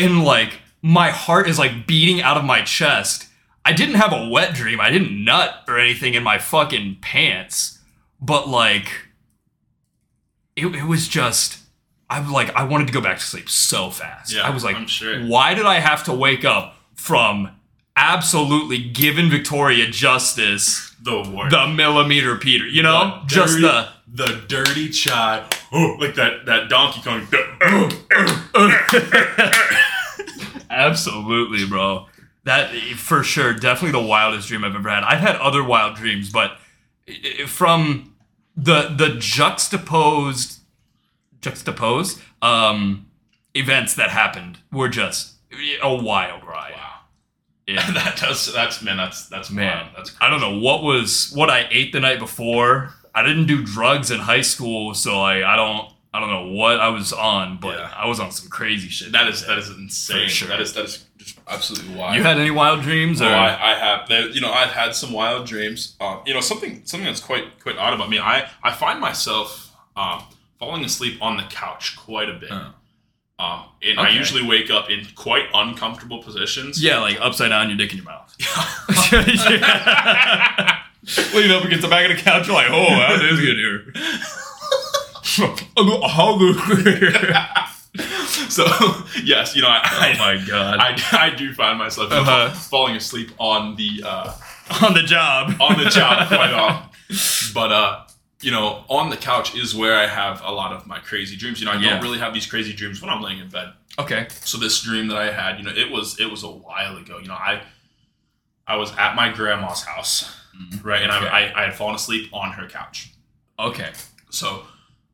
and 0.00 0.24
like 0.24 0.60
my 0.82 1.10
heart 1.10 1.48
is 1.48 1.58
like 1.58 1.86
beating 1.86 2.22
out 2.22 2.36
of 2.36 2.44
my 2.44 2.62
chest. 2.62 3.26
I 3.64 3.72
didn't 3.72 3.96
have 3.96 4.12
a 4.12 4.28
wet 4.28 4.54
dream. 4.54 4.80
I 4.80 4.90
didn't 4.90 5.24
nut 5.24 5.64
or 5.68 5.78
anything 5.78 6.14
in 6.14 6.22
my 6.22 6.38
fucking 6.38 6.98
pants, 7.02 7.78
but 8.20 8.48
like 8.48 8.90
it, 10.56 10.66
it 10.74 10.84
was 10.84 11.06
just 11.08 11.58
I'm 12.08 12.32
like 12.32 12.54
I 12.56 12.64
wanted 12.64 12.86
to 12.88 12.92
go 12.92 13.00
back 13.00 13.18
to 13.18 13.24
sleep 13.24 13.48
so 13.50 13.90
fast. 13.90 14.32
Yeah, 14.34 14.42
I 14.42 14.50
was 14.50 14.64
like, 14.64 14.88
sure. 14.88 15.20
why 15.26 15.54
did 15.54 15.66
I 15.66 15.78
have 15.80 16.04
to 16.04 16.12
wake 16.12 16.44
up 16.44 16.76
from 16.94 17.50
absolutely 17.96 18.78
giving 18.78 19.28
Victoria 19.30 19.86
justice 19.90 20.94
The 21.02 21.16
worst. 21.34 21.50
the 21.50 21.66
millimeter 21.68 22.36
Peter? 22.36 22.66
You 22.66 22.82
know, 22.82 23.20
The 23.22 23.26
just 23.28 23.60
dirty- 23.60 23.62
the 23.62 23.88
the 24.12 24.42
dirty 24.48 24.88
chai. 24.88 25.44
Oh, 25.72 25.96
like 26.00 26.14
that 26.16 26.46
that 26.46 26.68
Donkey 26.68 27.00
Kong. 27.02 27.28
Absolutely, 30.80 31.66
bro. 31.66 32.06
That 32.44 32.74
for 32.96 33.22
sure, 33.22 33.52
definitely 33.52 34.00
the 34.00 34.06
wildest 34.06 34.48
dream 34.48 34.64
I've 34.64 34.74
ever 34.74 34.88
had. 34.88 35.04
I've 35.04 35.20
had 35.20 35.36
other 35.36 35.62
wild 35.62 35.96
dreams, 35.96 36.30
but 36.30 36.56
from 37.46 38.14
the 38.56 38.88
the 38.88 39.16
juxtaposed 39.18 40.60
juxtaposed 41.40 42.20
um 42.42 43.06
events 43.54 43.94
that 43.94 44.10
happened 44.10 44.58
were 44.72 44.88
just 44.88 45.34
a 45.82 45.94
wild 45.94 46.44
ride. 46.44 46.72
Wow. 46.76 46.90
Yeah. 47.66 47.90
that 47.92 48.16
does. 48.16 48.52
That's 48.52 48.82
man. 48.82 48.96
That's 48.96 49.28
that's 49.28 49.50
Man, 49.50 49.84
wild. 49.84 49.96
That's 49.96 50.16
I 50.20 50.30
don't 50.30 50.40
know 50.40 50.58
what 50.58 50.82
was 50.82 51.32
what 51.34 51.50
I 51.50 51.66
ate 51.70 51.92
the 51.92 52.00
night 52.00 52.18
before. 52.18 52.94
I 53.14 53.22
didn't 53.22 53.46
do 53.46 53.62
drugs 53.62 54.10
in 54.10 54.20
high 54.20 54.40
school, 54.40 54.94
so 54.94 55.20
I 55.20 55.52
I 55.52 55.56
don't 55.56 55.92
I 56.12 56.18
don't 56.20 56.30
know 56.30 56.48
what 56.52 56.80
I 56.80 56.88
was 56.88 57.12
on, 57.12 57.58
but 57.60 57.78
Yeah. 57.78 57.92
I 57.96 58.06
was 58.06 58.18
on 58.18 58.32
some 58.32 58.48
crazy 58.48 58.88
shit. 58.88 59.12
that 59.12 59.28
is 59.28 59.46
that 59.46 59.58
is 59.58 59.68
insane. 59.70 60.28
For 60.28 60.34
sure. 60.34 60.48
That 60.48 60.60
is 60.60 60.74
that 60.74 60.84
is 60.84 61.04
just 61.18 61.38
absolutely 61.46 61.94
wild. 61.94 62.16
You 62.16 62.22
had 62.24 62.38
any 62.38 62.50
wild 62.50 62.82
dreams? 62.82 63.22
Oh, 63.22 63.28
I, 63.28 63.72
I 63.72 63.74
have. 63.78 64.08
There, 64.08 64.28
you 64.30 64.40
know, 64.40 64.50
I've 64.52 64.72
had 64.72 64.94
some 64.94 65.12
wild 65.12 65.46
dreams. 65.46 65.96
Um, 66.00 66.20
you 66.26 66.34
know, 66.34 66.40
something 66.40 66.82
something 66.84 67.06
that's 67.06 67.20
quite 67.20 67.60
quite 67.60 67.76
odd 67.78 67.94
about 67.94 68.10
me. 68.10 68.18
I 68.18 68.48
I 68.62 68.72
find 68.72 69.00
myself 69.00 69.72
um, 69.96 70.24
falling 70.58 70.84
asleep 70.84 71.22
on 71.22 71.36
the 71.36 71.44
couch 71.44 71.96
quite 71.96 72.28
a 72.28 72.34
bit. 72.34 72.50
Oh. 72.50 72.74
Um, 73.38 73.64
and 73.82 73.98
I 73.98 74.10
usually 74.10 74.46
wake 74.46 74.70
up 74.70 74.90
in 74.90 75.06
quite 75.14 75.44
uncomfortable 75.54 76.22
positions. 76.22 76.82
yeah, 76.82 76.98
like 76.98 77.18
upside 77.22 77.48
down, 77.48 77.70
your 77.70 77.78
dick 77.78 77.90
in 77.92 77.96
your 77.98 78.04
mouth. 78.04 78.36
Lean 81.34 81.50
up 81.50 81.64
against 81.64 81.82
the 81.82 81.88
back 81.88 82.08
of 82.10 82.14
the 82.16 82.22
couch, 82.22 82.46
you're 82.46 82.54
like, 82.54 82.68
oh, 82.70 82.88
how 82.90 83.14
is 83.14 83.20
this 83.22 83.40
good 83.40 83.56
here? 83.56 83.92
so 88.48 88.64
yes, 89.22 89.54
you 89.56 89.62
know, 89.62 89.68
I, 89.68 90.12
oh 90.14 90.18
my 90.18 90.44
god. 90.46 90.78
I, 90.78 90.96
I 91.12 91.30
do 91.30 91.52
find 91.52 91.78
myself 91.78 92.10
Uh-huh. 92.12 92.50
falling 92.50 92.96
asleep 92.96 93.30
on 93.38 93.76
the 93.76 94.02
uh, 94.04 94.32
on 94.82 94.94
the 94.94 95.02
job. 95.02 95.54
on 95.60 95.78
the 95.82 95.90
job 95.90 96.28
quite 96.28 96.52
often. 96.52 96.88
But 97.54 97.72
uh, 97.72 98.02
you 98.40 98.50
know, 98.50 98.84
on 98.88 99.10
the 99.10 99.16
couch 99.16 99.54
is 99.54 99.74
where 99.74 99.96
I 99.96 100.06
have 100.06 100.40
a 100.44 100.50
lot 100.52 100.72
of 100.72 100.86
my 100.86 100.98
crazy 100.98 101.36
dreams. 101.36 101.60
You 101.60 101.66
know, 101.66 101.72
I 101.72 101.80
Yeah. 101.80 101.90
don't 101.90 102.02
really 102.02 102.18
have 102.18 102.32
these 102.34 102.46
crazy 102.46 102.72
dreams 102.72 103.00
when 103.02 103.10
I'm 103.10 103.22
laying 103.22 103.38
in 103.38 103.48
bed. 103.48 103.72
Okay. 103.98 104.28
So 104.44 104.58
this 104.58 104.80
dream 104.82 105.08
that 105.08 105.16
I 105.18 105.30
had, 105.30 105.58
you 105.58 105.64
know, 105.64 105.72
it 105.74 105.90
was 105.90 106.18
it 106.20 106.30
was 106.30 106.42
a 106.44 106.50
while 106.50 106.96
ago. 106.96 107.18
You 107.18 107.28
know, 107.28 107.34
I 107.34 107.62
I 108.66 108.76
was 108.76 108.92
at 108.96 109.14
my 109.16 109.30
grandma's 109.32 109.82
house, 109.82 110.36
Mhm. 110.56 110.84
right, 110.84 111.02
and 111.02 111.10
Okay. 111.12 111.26
I, 111.26 111.46
I 111.48 111.62
I 111.62 111.64
had 111.66 111.74
fallen 111.74 111.94
asleep 111.96 112.30
on 112.32 112.52
her 112.52 112.68
couch. 112.68 113.10
Okay. 113.58 113.90
So, 114.30 114.62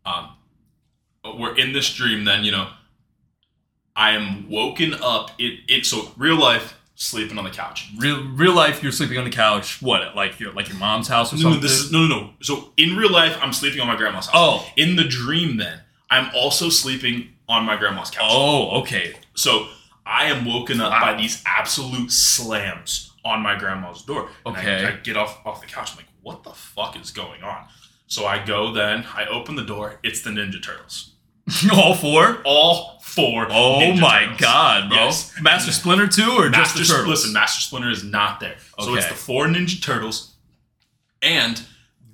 um, 0.07 0.31
we're 1.39 1.57
in 1.57 1.73
this 1.73 1.93
dream. 1.93 2.25
Then 2.25 2.45
you 2.45 2.53
know, 2.53 2.69
I 3.95 4.13
am 4.13 4.49
woken 4.51 4.95
up. 4.95 5.31
It 5.39 5.61
it 5.69 5.87
so 5.87 6.11
real 6.17 6.39
life 6.39 6.75
sleeping 6.95 7.37
on 7.39 7.45
the 7.45 7.51
couch. 7.51 7.91
Real 7.99 8.25
real 8.35 8.55
life, 8.55 8.83
you're 8.83 8.93
sleeping 8.93 9.19
on 9.19 9.25
the 9.25 9.31
couch. 9.31 9.83
What, 9.83 10.15
like 10.17 10.39
your 10.41 10.53
like 10.53 10.69
your 10.69 10.79
mom's 10.79 11.09
house 11.09 11.33
or 11.33 11.37
No, 11.37 11.43
something? 11.43 11.61
no, 11.61 11.67
this 11.69 11.79
is 11.81 11.93
no, 11.93 12.07
no, 12.07 12.21
no. 12.21 12.31
So 12.41 12.73
in 12.77 12.97
real 12.97 13.11
life, 13.13 13.37
I'm 13.43 13.53
sleeping 13.53 13.81
on 13.81 13.87
my 13.87 13.97
grandma's 13.97 14.27
house. 14.27 14.35
oh. 14.35 14.67
In 14.77 14.97
the 14.97 15.05
dream, 15.05 15.57
then 15.57 15.81
I'm 16.11 16.31
also 16.35 16.69
sleeping 16.69 17.31
on 17.49 17.65
my 17.65 17.77
grandma's 17.77 18.11
couch. 18.11 18.23
Oh, 18.25 18.81
okay. 18.81 19.15
So 19.35 19.67
I 20.05 20.25
am 20.27 20.45
woken 20.45 20.81
up 20.81 20.91
Wow. 20.93 21.01
by 21.01 21.15
these 21.21 21.43
absolute 21.47 22.11
slams 22.13 23.13
on 23.25 23.41
my 23.43 23.57
grandma's 23.59 24.03
door. 24.03 24.29
And 24.45 24.57
I- 24.57 24.61
Okay. 24.61 24.87
I, 24.87 24.91
get 25.03 25.17
off 25.17 25.45
off 25.45 25.61
the 25.61 25.67
couch. 25.67 25.91
I'm 25.93 25.97
like, 25.99 26.07
what 26.23 26.43
the 26.45 26.53
fuck 26.53 26.97
is 27.01 27.11
going 27.11 27.43
on? 27.43 27.67
So 28.07 28.27
I 28.27 28.45
go 28.45 28.73
then. 28.73 29.05
I 29.15 29.27
open 29.27 29.57
the 29.57 29.65
door. 29.65 29.99
It's 30.03 30.23
the 30.23 30.31
Ninja 30.31 30.63
Turtles. 30.63 31.13
All 31.73 31.95
four? 31.95 32.39
All 32.45 32.99
four. 33.03 33.47
Oh 33.51 33.79
Ninja 33.81 34.01
my 34.01 34.21
Turtles. 34.25 34.41
god, 34.41 34.89
bro. 34.89 34.99
Yes. 34.99 35.35
Master 35.41 35.73
Splinter 35.73 36.07
2 36.07 36.23
or 36.39 36.51
Master, 36.51 36.79
just 36.79 36.91
the 36.91 36.97
turtles? 36.97 37.09
listen, 37.09 37.33
Master 37.33 37.61
Splinter 37.61 37.91
is 37.91 38.05
not 38.05 38.41
there. 38.41 38.57
So 38.81 38.95
it's 38.95 39.09
the 39.09 39.15
four 39.15 39.47
Ninja 39.47 39.81
Turtles, 39.83 40.35
and 41.23 41.63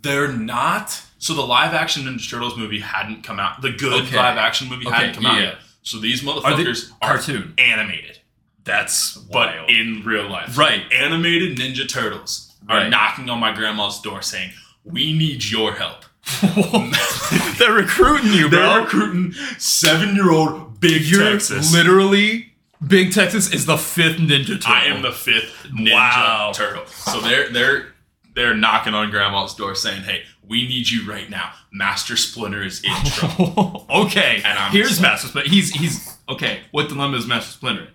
they're 0.03 0.33
not. 0.33 1.01
So 1.19 1.35
the 1.35 1.43
live 1.43 1.73
action 1.75 2.05
Ninja 2.05 2.29
Turtles 2.29 2.57
movie 2.57 2.81
hadn't 2.81 3.23
come 3.23 3.39
out. 3.41 3.63
The 3.63 3.71
good 3.73 4.05
Okay. 4.07 4.17
live 4.17 4.39
action 4.39 4.69
movie 4.69 4.87
Okay, 4.87 4.97
hadn't 4.97 5.15
come 5.15 5.27
out 5.27 5.41
yet. 5.41 5.59
So 5.83 5.99
these 5.99 6.23
Are 6.23 6.27
motherfuckers 6.41 6.91
are, 7.01 7.09
cartoon? 7.17 7.55
animated, 7.59 8.19
That's 8.65 9.17
but 9.17 9.55
wild. 9.57 9.71
in 9.71 10.03
real 10.05 10.29
life. 10.29 10.57
Right. 10.57 10.83
Animated 10.93 11.59
Ninja 11.59 11.89
Turtles 11.89 12.53
are 12.69 12.79
Right. 12.79 12.89
knocking 12.91 13.29
on 13.31 13.41
my 13.41 13.53
grandma's 13.53 14.01
door 14.01 14.23
saying, 14.23 14.53
"We 14.85 15.13
need 15.13 15.45
your 15.51 15.73
help." 15.75 16.05
They're 17.59 17.73
recruiting 17.73 18.33
you, 18.33 18.49
bro. 18.49 18.59
They're 18.61 18.81
recruiting 18.83 19.33
seven-year-old 19.59 20.81
Big 20.81 21.03
You're 21.03 21.31
Texas. 21.33 21.73
literally 21.73 22.53
Big 22.87 23.13
Texas 23.13 23.53
is 23.53 23.67
the 23.67 23.77
fifth 23.79 24.19
Ninja 24.19 24.47
Turtle. 24.61 24.73
I 24.73 24.85
am 24.87 25.03
the 25.03 25.13
fifth 25.13 25.67
Ninja 25.73 25.93
Wow. 25.93 26.53
Turtle. 26.55 26.87
So 26.87 27.21
they're 27.21 27.49
they're 27.53 27.87
they're 28.35 28.55
knocking 28.55 28.95
on 28.95 29.11
Grandma's 29.11 29.55
door 29.55 29.75
saying, 29.75 30.03
"Hey, 30.03 30.23
we 30.49 30.67
need 30.67 30.89
you 30.91 31.09
right 31.11 31.29
now. 31.31 31.53
Master 31.73 32.17
Splinter 32.17 32.63
is 32.63 32.83
in 32.83 32.95
trouble." 33.11 33.87
okay. 33.91 34.43
And 34.45 34.59
I'm 34.59 34.73
Here's 34.73 35.01
Master 35.01 35.29
Splinter. 35.29 35.51
He's 35.51 35.71
he's 35.71 36.17
okay. 36.29 36.61
What 36.73 36.89
dilemma 36.89 37.17
is 37.17 37.27
Master 37.27 37.53
Splinter? 37.53 37.83
in? 37.83 37.89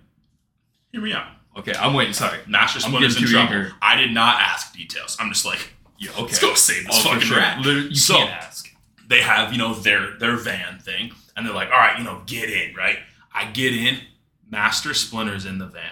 Hear 0.94 1.02
me 1.02 1.14
out. 1.14 1.28
Okay, 1.58 1.74
I'm 1.78 1.94
waiting. 1.94 2.14
Sorry. 2.14 2.38
Master 2.48 2.80
Splinter's 2.80 3.18
in 3.18 3.24
trouble. 3.28 3.50
eager. 3.50 3.72
I 3.82 3.96
did 3.96 4.12
not 4.14 4.40
ask 4.42 4.74
details. 4.76 5.18
I'm 5.20 5.30
just 5.30 5.44
like, 5.44 5.74
Yeah. 6.00 6.12
Okay. 6.12 6.22
let's 6.24 6.40
go 6.40 6.54
save 6.54 6.86
this 6.86 6.96
Oh, 7.00 7.10
fucking 7.14 7.22
sure. 7.22 7.38
rat. 7.38 7.60
Literally, 7.60 7.90
you 7.90 7.96
So- 7.96 8.18
can't 8.18 8.32
ask. 8.32 8.70
They 9.08 9.22
have 9.22 9.52
you 9.54 9.58
know 9.58 9.74
their 9.74 10.18
their 10.18 10.36
van 10.36 10.80
thing, 10.80 11.14
and 11.36 11.46
they're 11.46 11.54
like, 11.54 11.72
"All 11.72 11.78
right, 11.78 11.98
you 11.98 12.04
know, 12.04 12.24
get 12.26 12.50
in." 12.50 12.76
Right? 12.76 13.00
I 13.34 13.46
get 13.46 13.74
in. 13.74 14.02
Master 14.50 14.94
Splinter's 14.94 15.46
in 15.46 15.58
the 15.60 15.66
van. 15.68 15.92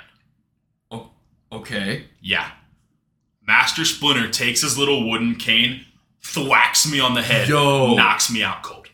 Oh, 0.91 1.11
okay. 1.51 2.05
Yeah. 2.21 2.51
Master 3.45 3.85
Splinter 3.85 4.27
takes 4.29 4.61
his 4.61 4.77
little 4.77 5.09
wooden 5.09 5.35
cane, 5.35 5.85
thwacks 6.21 6.89
me 6.89 6.99
on 6.99 7.13
the 7.13 7.21
head, 7.21 7.47
Yo. 7.47 7.93
knocks 7.95 8.29
me 8.31 8.41
out 8.43 8.63
cold. 8.63 8.87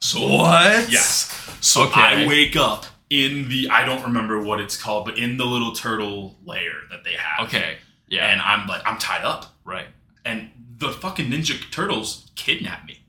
So 0.00 0.26
What? 0.26 0.90
Yes. 0.90 1.34
So 1.60 1.84
Okay. 1.84 2.00
I 2.00 2.26
wake 2.26 2.56
up 2.56 2.86
in 3.10 3.48
the 3.48 3.68
I 3.70 3.84
don't 3.84 4.02
remember 4.02 4.40
what 4.40 4.60
it's 4.60 4.76
called, 4.76 5.04
but 5.06 5.18
in 5.18 5.36
the 5.36 5.44
little 5.46 5.72
turtle 5.72 6.36
lair 6.44 6.72
that 6.90 7.04
they 7.04 7.14
have. 7.14 7.46
Okay. 7.48 7.78
Yeah. 8.08 8.26
And 8.30 8.40
I'm 8.40 8.66
like, 8.66 8.82
I'm 8.86 8.98
tied 8.98 9.24
up. 9.24 9.54
right. 9.64 9.86
And 10.24 10.50
the 10.76 10.90
fucking 10.92 11.30
Ninja 11.30 11.58
Turtles 11.70 12.30
kidnapped 12.36 12.86
me. 12.86 13.00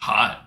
Hot. 0.00 0.46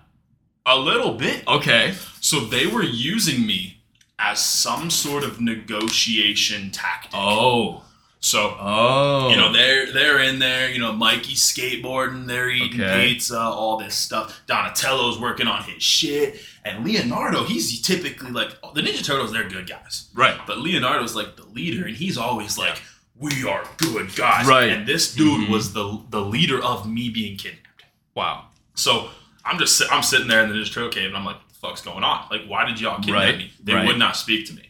A 0.64 0.78
little 0.78 1.14
bit. 1.14 1.46
Okay. 1.48 1.94
So 2.20 2.40
they 2.40 2.66
were 2.66 2.82
using 2.84 3.46
me 3.46 3.82
as 4.18 4.38
some 4.38 4.90
sort 4.90 5.24
of 5.24 5.40
negotiation 5.40 6.70
tactic. 6.70 7.10
Oh. 7.14 7.82
So 8.22 8.54
Oh. 8.60 9.30
you 9.30 9.36
know 9.36 9.50
they're 9.52 9.90
they're 9.92 10.18
in 10.20 10.38
there. 10.40 10.70
You 10.70 10.78
know 10.78 10.92
Mikey's 10.92 11.40
skateboarding, 11.42 12.26
they're 12.26 12.50
eating 12.50 12.80
Okay. 12.80 13.08
pizza, 13.14 13.38
all 13.40 13.78
this 13.78 13.94
stuff. 13.96 14.42
Donatello's 14.46 15.18
working 15.18 15.46
on 15.46 15.62
his 15.64 15.82
shit, 15.82 16.38
and 16.64 16.84
Leonardo, 16.84 17.44
he's 17.44 17.80
typically 17.80 18.30
like 18.30 18.50
the 18.74 18.82
Ninja 18.82 19.02
Turtles. 19.04 19.32
They're 19.32 19.48
good 19.48 19.66
guys, 19.66 20.10
right. 20.14 20.38
but 20.46 20.58
Leonardo's 20.58 21.14
like 21.16 21.36
the 21.36 21.44
leader, 21.46 21.86
and 21.86 21.96
he's 21.96 22.18
always 22.18 22.58
like, 22.58 22.82
"We 23.20 23.44
are 23.48 23.62
good 23.76 24.14
guys." 24.16 24.46
Right. 24.46 24.70
And 24.70 24.86
this 24.86 25.14
dude 25.14 25.46
Mhm. 25.48 25.50
was 25.50 25.72
the 25.72 26.00
the 26.10 26.20
leader 26.20 26.60
of 26.62 26.88
me 26.88 27.08
being 27.10 27.36
kidnapped. 27.36 27.84
Wow. 28.14 28.46
So 28.74 29.10
I'm 29.44 29.58
just 29.58 29.80
I'm 29.92 30.02
sitting 30.02 30.26
there 30.26 30.42
in 30.42 30.48
the 30.50 30.64
Turtle 30.64 30.88
cave, 30.88 31.06
and 31.08 31.16
I'm 31.16 31.24
like, 31.24 31.36
"What 31.36 31.48
the 31.48 31.54
fuck's 31.54 31.82
going 31.82 32.02
on? 32.02 32.26
Like, 32.30 32.46
why 32.46 32.64
did 32.64 32.80
y'all 32.80 32.96
kidnap 32.98 33.14
Right, 33.22 33.38
me?" 33.38 33.52
They 33.62 33.74
right. 33.74 33.86
would 33.86 33.98
not 33.98 34.16
speak 34.16 34.46
to 34.48 34.52
me. 34.54 34.62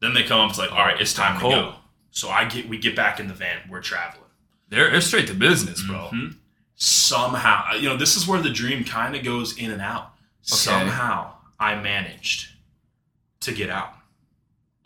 Then 0.00 0.14
they 0.14 0.22
come 0.22 0.40
up, 0.40 0.50
it's 0.50 0.58
like, 0.58 0.72
"All 0.72 0.78
right, 0.78 0.98
it's 1.00 1.12
time 1.12 1.36
to 1.40 1.42
go." 1.42 1.74
So 2.10 2.30
I 2.30 2.44
get 2.46 2.68
we 2.68 2.78
get 2.78 2.96
back 2.96 3.20
in 3.20 3.28
the 3.28 3.34
van. 3.34 3.58
We're 3.68 3.82
traveling. 3.82 4.24
They're, 4.70 4.90
they're 4.90 5.00
straight 5.00 5.26
to 5.28 5.34
business, 5.34 5.82
bro. 5.82 6.10
Mhm. 6.12 6.36
Somehow, 6.76 7.72
you 7.74 7.88
know, 7.88 7.96
this 7.96 8.16
is 8.16 8.26
where 8.26 8.40
the 8.40 8.50
dream 8.50 8.84
kind 8.84 9.16
of 9.16 9.24
goes 9.24 9.56
in 9.56 9.70
and 9.70 9.82
out. 9.82 10.12
Somehow, 10.42 11.32
I 11.58 11.74
managed 11.74 12.48
to 13.40 13.52
get 13.52 13.68
out, 13.70 13.94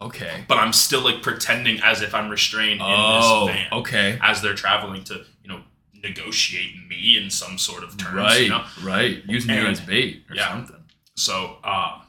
Okay. 0.07 0.44
but 0.48 0.59
I'm 0.59 0.72
still 0.72 1.00
like 1.03 1.22
pretending 1.22 1.80
as 1.82 2.03
if 2.03 2.14
I'm 2.14 2.28
restrained 2.30 2.80
Oh. 2.82 3.46
in 3.46 3.46
this 3.48 3.57
van 3.57 3.72
Okay. 3.80 4.18
as 4.22 4.42
they're 4.42 4.55
traveling 4.55 5.05
to, 5.05 5.24
you 5.42 5.48
know, 5.48 5.61
negotiate 5.94 6.74
me 6.88 7.16
in 7.16 7.30
some 7.30 7.59
sort 7.59 7.82
of 7.84 7.96
terms. 7.96 8.14
Right. 8.14 8.42
You 8.42 8.48
know? 8.50 8.64
Right. 8.82 9.22
Using 9.26 9.55
you 9.55 9.66
as 9.66 9.80
bait 9.80 10.24
or 10.28 10.36
yeah. 10.36 10.48
something. 10.48 10.76
So, 11.16 11.59
um, 11.64 12.03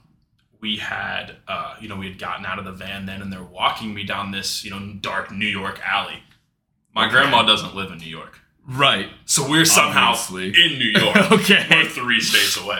we 0.60 0.78
had, 0.78 1.36
uh, 1.48 1.76
you 1.82 1.88
know, 1.90 1.96
we 1.98 2.08
had 2.08 2.18
gotten 2.18 2.46
out 2.46 2.58
of 2.58 2.66
the 2.66 2.72
van 2.72 3.06
then, 3.06 3.22
and 3.22 3.32
they're 3.32 3.44
walking 3.44 3.94
me 3.94 4.04
down 4.06 4.32
this, 4.32 4.64
you 4.64 4.72
know, 4.72 4.80
dark 5.02 5.30
New 5.32 5.46
York 5.48 5.80
alley. 5.86 6.24
My 6.96 7.04
Okay. 7.06 7.12
grandma 7.16 7.44
doesn't 7.44 7.76
live 7.76 7.92
in 7.92 7.98
New 7.98 8.10
York, 8.10 8.40
Right. 8.66 9.10
so 9.26 9.48
we're 9.50 9.66
somehow 9.66 10.12
Obviously. 10.12 10.48
in 10.50 10.80
New 10.80 10.92
York. 11.02 11.16
okay. 11.34 11.68
We're 11.70 11.86
three 11.90 12.22
states 12.22 12.56
away. 12.58 12.80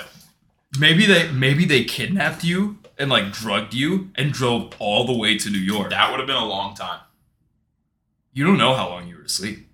Maybe 0.80 1.06
they 1.06 1.28
maybe 1.32 1.66
they 1.66 1.84
kidnapped 1.84 2.44
you 2.44 2.80
and 2.98 3.10
like 3.10 3.32
drugged 3.32 3.74
you 3.74 4.10
and 4.16 4.32
drove 4.32 4.74
all 4.80 5.06
the 5.06 5.18
way 5.18 5.38
to 5.38 5.50
New 5.50 5.58
York. 5.60 5.90
That 5.90 6.10
would 6.12 6.20
have 6.20 6.28
been 6.28 6.36
a 6.36 6.46
long 6.46 6.76
time. 6.76 7.00
You 8.34 8.46
don't 8.46 8.58
know 8.58 8.74
how 8.74 8.90
long 8.90 9.08
you 9.08 9.18
were 9.18 9.24
asleep. 9.24 9.68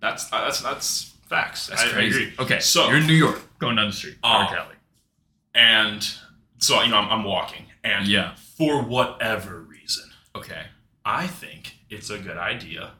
That's 0.00 0.32
uh, 0.32 0.42
that's 0.44 0.60
that's 0.60 1.14
facts. 1.28 1.66
That's 1.68 1.82
I, 1.82 1.86
I 1.86 1.90
crazy. 1.90 2.22
agree. 2.24 2.34
Okay, 2.44 2.60
So- 2.60 2.88
you're 2.88 2.98
in 2.98 3.06
New 3.06 3.14
York, 3.14 3.40
going 3.58 3.76
down 3.76 3.86
the 3.86 3.92
street. 3.92 4.20
Park 4.22 4.52
Alley. 4.52 4.74
And 5.54 6.06
so 6.58 6.82
you 6.82 6.90
know, 6.90 6.98
I'm, 6.98 7.08
I'm 7.20 7.24
walking, 7.24 7.66
and 7.82 8.06
Yeah. 8.06 8.34
for 8.56 8.82
whatever 8.82 9.60
reason, 9.60 10.10
Okay. 10.36 10.62
I 11.04 11.26
think 11.26 11.76
it's 11.90 12.10
a 12.10 12.18
good 12.18 12.36
idea 12.38 12.92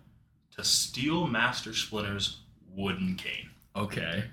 to 0.57 0.62
steal 0.64 1.27
Master 1.27 1.72
Splinter's 1.75 2.41
wooden 2.77 3.16
cane. 3.16 3.51
Okay. 3.75 4.25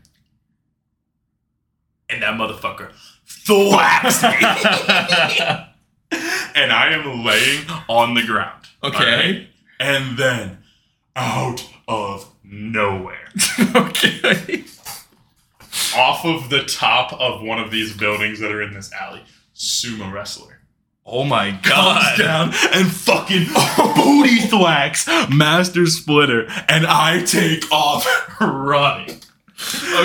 And 2.12 2.22
that 2.24 2.34
motherfucker 2.36 2.92
thwacks 3.26 4.22
me, 4.24 4.30
and 6.56 6.72
I 6.72 6.90
am 6.92 7.24
laying 7.24 7.66
on 7.88 8.14
the 8.14 8.24
ground. 8.24 8.66
Okay. 8.84 8.98
alright? 8.98 9.48
And 9.80 10.18
then, 10.18 10.58
out 11.16 11.68
of 11.88 12.30
nowhere, 12.44 13.30
okay. 13.76 14.66
off 15.96 16.26
of 16.26 16.50
the 16.50 16.64
top 16.68 17.14
of 17.14 17.42
one 17.42 17.60
of 17.60 17.72
these 17.72 17.96
buildings 17.96 18.40
that 18.40 18.52
are 18.52 18.62
in 18.62 18.74
this 18.74 18.92
alley, 18.94 19.24
sumo 19.56 20.12
wrestler. 20.12 20.60
Oh 21.06 21.24
my 21.24 21.52
god. 21.64 22.16
comes 22.16 22.20
down 22.20 22.54
and 22.74 22.92
fucking 22.92 23.46
booty 23.96 24.42
thwacks 24.42 25.08
Master 25.30 25.86
Splinter, 25.88 26.46
and 26.70 26.86
I 26.86 27.24
take 27.24 27.72
off 27.72 28.06
running. 28.42 29.20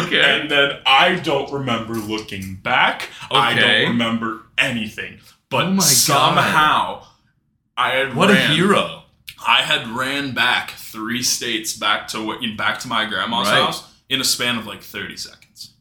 Okay. 0.04 0.20
And 0.40 0.50
then 0.50 0.78
I 0.86 1.16
don't 1.16 1.50
remember 1.52 1.94
looking 1.94 2.56
back. 2.56 3.08
Okay. 3.30 3.38
I 3.40 3.54
don't 3.54 3.88
remember 3.90 4.42
anything. 4.58 5.18
But 5.50 5.66
Oh 5.66 5.70
my 5.70 5.76
God. 5.76 5.82
somehow 5.84 7.06
I 7.76 7.90
had 7.90 8.14
What 8.14 8.28
ran, 8.30 8.50
a 8.50 8.54
hero. 8.54 9.02
I 9.46 9.62
had 9.62 9.88
ran 9.88 10.34
back 10.34 10.70
three 10.72 11.22
states 11.22 11.76
back 11.76 12.08
to 12.08 12.22
what 12.24 12.40
back 12.56 12.78
to 12.80 12.88
my 12.88 13.04
grandma's 13.06 13.48
Right. 13.48 13.62
house 13.62 13.92
in 14.08 14.20
a 14.20 14.24
span 14.24 14.56
of 14.58 14.66
like 14.66 14.82
30 14.82 15.16
seconds. 15.16 15.72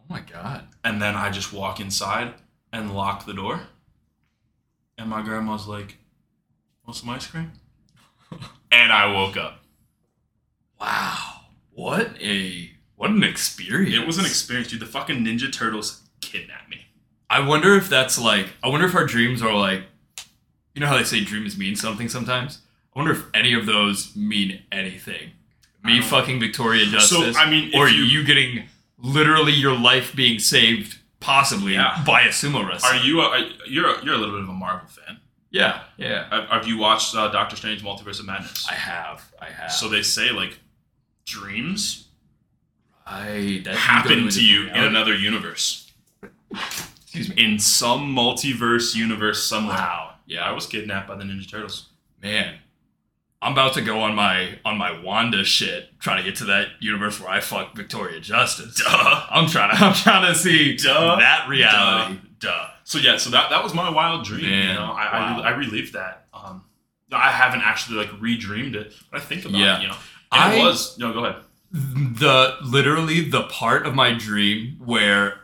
Oh 0.00 0.04
my 0.08 0.20
god. 0.20 0.66
And 0.84 1.00
then 1.00 1.14
I 1.14 1.30
just 1.30 1.52
walk 1.52 1.78
inside 1.80 2.34
and 2.72 2.94
lock 2.94 3.26
the 3.26 3.34
door. 3.34 3.60
And 4.98 5.08
my 5.08 5.22
grandma's 5.22 5.66
like, 5.66 5.96
Want 6.84 6.96
some 6.96 7.10
ice 7.10 7.26
cream? 7.26 7.52
and 8.72 8.92
I 8.92 9.06
woke 9.12 9.36
up. 9.36 9.62
Wow. 10.80 11.40
What 11.70 12.16
a 12.20 12.70
what 13.02 13.10
an 13.10 13.24
experience. 13.24 13.96
It 13.96 14.06
was 14.06 14.16
an 14.18 14.24
experience, 14.26 14.68
dude. 14.68 14.78
The 14.78 14.86
fucking 14.86 15.24
Ninja 15.24 15.52
Turtles 15.52 16.02
kidnapped 16.20 16.70
me. 16.70 16.86
I 17.28 17.40
wonder 17.40 17.74
if 17.74 17.88
that's 17.88 18.16
like 18.16 18.50
I 18.62 18.68
wonder 18.68 18.86
if 18.86 18.94
our 18.94 19.04
dreams 19.04 19.42
are 19.42 19.52
like 19.54 19.82
you 20.72 20.80
know 20.80 20.86
how 20.86 20.96
they 20.96 21.02
say 21.02 21.24
dreams 21.24 21.58
mean 21.58 21.74
something 21.74 22.08
sometimes? 22.08 22.60
I 22.94 22.98
wonder 23.00 23.12
if 23.12 23.24
any 23.34 23.54
of 23.54 23.66
those 23.66 24.14
mean 24.14 24.62
anything. 24.70 25.32
Me 25.82 26.00
fucking 26.00 26.38
Victoria 26.38 26.84
Justice. 26.86 27.34
So 27.34 27.40
I 27.42 27.50
mean, 27.50 27.72
or 27.74 27.88
you- 27.88 28.04
you, 28.04 28.22
getting 28.24 28.66
literally 28.98 29.52
your 29.52 29.76
life 29.76 30.14
being 30.14 30.38
saved 30.38 30.98
possibly 31.18 31.72
Yeah. 31.72 32.00
by 32.06 32.20
a 32.22 32.28
sumo 32.28 32.64
wrestler. 32.68 32.90
Are 32.90 32.96
you? 33.04 33.20
A, 33.20 33.50
you're 33.66 33.88
a, 33.98 34.04
you're 34.04 34.14
a 34.14 34.18
little 34.18 34.36
bit 34.36 34.44
of 34.44 34.48
a 34.48 34.52
Marvel 34.52 34.86
fan. 34.88 35.18
Yeah, 35.50 35.82
yeah. 35.96 36.28
Have, 36.30 36.48
have 36.50 36.66
you 36.68 36.78
watched 36.78 37.16
uh, 37.16 37.26
Doctor 37.32 37.56
Strange: 37.56 37.82
Multiverse 37.82 38.20
of 38.20 38.26
Madness? 38.26 38.64
I 38.70 38.74
have. 38.74 39.32
I 39.40 39.46
have. 39.50 39.72
So 39.72 39.88
they 39.88 40.02
say 40.02 40.30
like 40.30 40.60
dreams 41.24 42.01
I 43.06 43.62
that 43.64 43.74
happen 43.76 44.28
to 44.28 44.44
you 44.44 44.68
in 44.68 44.84
another 44.84 45.14
universe, 45.14 45.90
Excuse 47.02 47.28
me. 47.28 47.44
in 47.44 47.58
some 47.58 48.14
multiverse 48.14 48.94
universe 48.94 49.42
somewhere. 49.44 49.76
Wow. 49.76 50.08
I 50.40 50.52
was 50.52 50.66
kidnapped 50.66 51.08
by 51.08 51.16
the 51.16 51.24
Ninja 51.24 51.48
Turtles. 51.50 51.88
Man. 52.22 52.54
I'm 53.42 53.52
about 53.52 53.74
to 53.74 53.82
go 53.82 54.00
on 54.02 54.14
my 54.14 54.56
on 54.64 54.78
my 54.78 55.02
Wanda 55.02 55.42
shit, 55.44 55.88
trying 55.98 56.18
to 56.18 56.22
get 56.22 56.36
to 56.36 56.44
that 56.44 56.68
universe 56.78 57.18
where 57.20 57.28
I 57.28 57.40
fuck 57.40 57.74
Victoria 57.76 58.20
Justice. 58.20 58.76
Duh. 58.76 59.26
I'm 59.30 59.48
trying 59.48 59.76
to 59.76 59.84
I'm 59.84 59.94
trying 59.94 60.32
to 60.32 60.38
see 60.38 60.76
Duh. 60.76 61.16
that 61.16 61.48
reality. 61.48 62.20
Duh. 62.38 62.48
Duh. 62.50 62.66
So 62.84 62.98
yeah, 62.98 63.16
so 63.16 63.30
that 63.30 63.50
that 63.50 63.64
was 63.64 63.74
my 63.74 63.90
wild 63.90 64.24
dream. 64.24 64.44
you 64.44 64.50
Man, 64.50 64.74
know, 64.76 64.82
I 64.84 65.04
wow. 65.34 65.40
I, 65.42 65.48
I 65.48 65.50
relived 65.56 65.92
that. 65.94 66.26
Um, 66.32 66.62
I 67.10 67.30
haven't 67.32 67.62
actually 67.62 67.96
like 67.98 68.10
redreamed 68.20 68.76
it, 68.76 68.92
but 69.10 69.20
I 69.20 69.24
think 69.24 69.44
about 69.44 69.58
Yeah. 69.58 69.78
it. 69.78 69.82
You 69.82 69.88
know, 69.88 69.96
and 70.30 70.42
I- 70.44 70.54
it 70.54 70.62
was. 70.62 70.96
No, 70.98 71.12
go 71.12 71.24
ahead. 71.24 71.42
The 71.72 72.56
literally 72.62 73.22
the 73.28 73.44
part 73.44 73.86
of 73.86 73.94
my 73.94 74.12
dream 74.12 74.76
where 74.84 75.40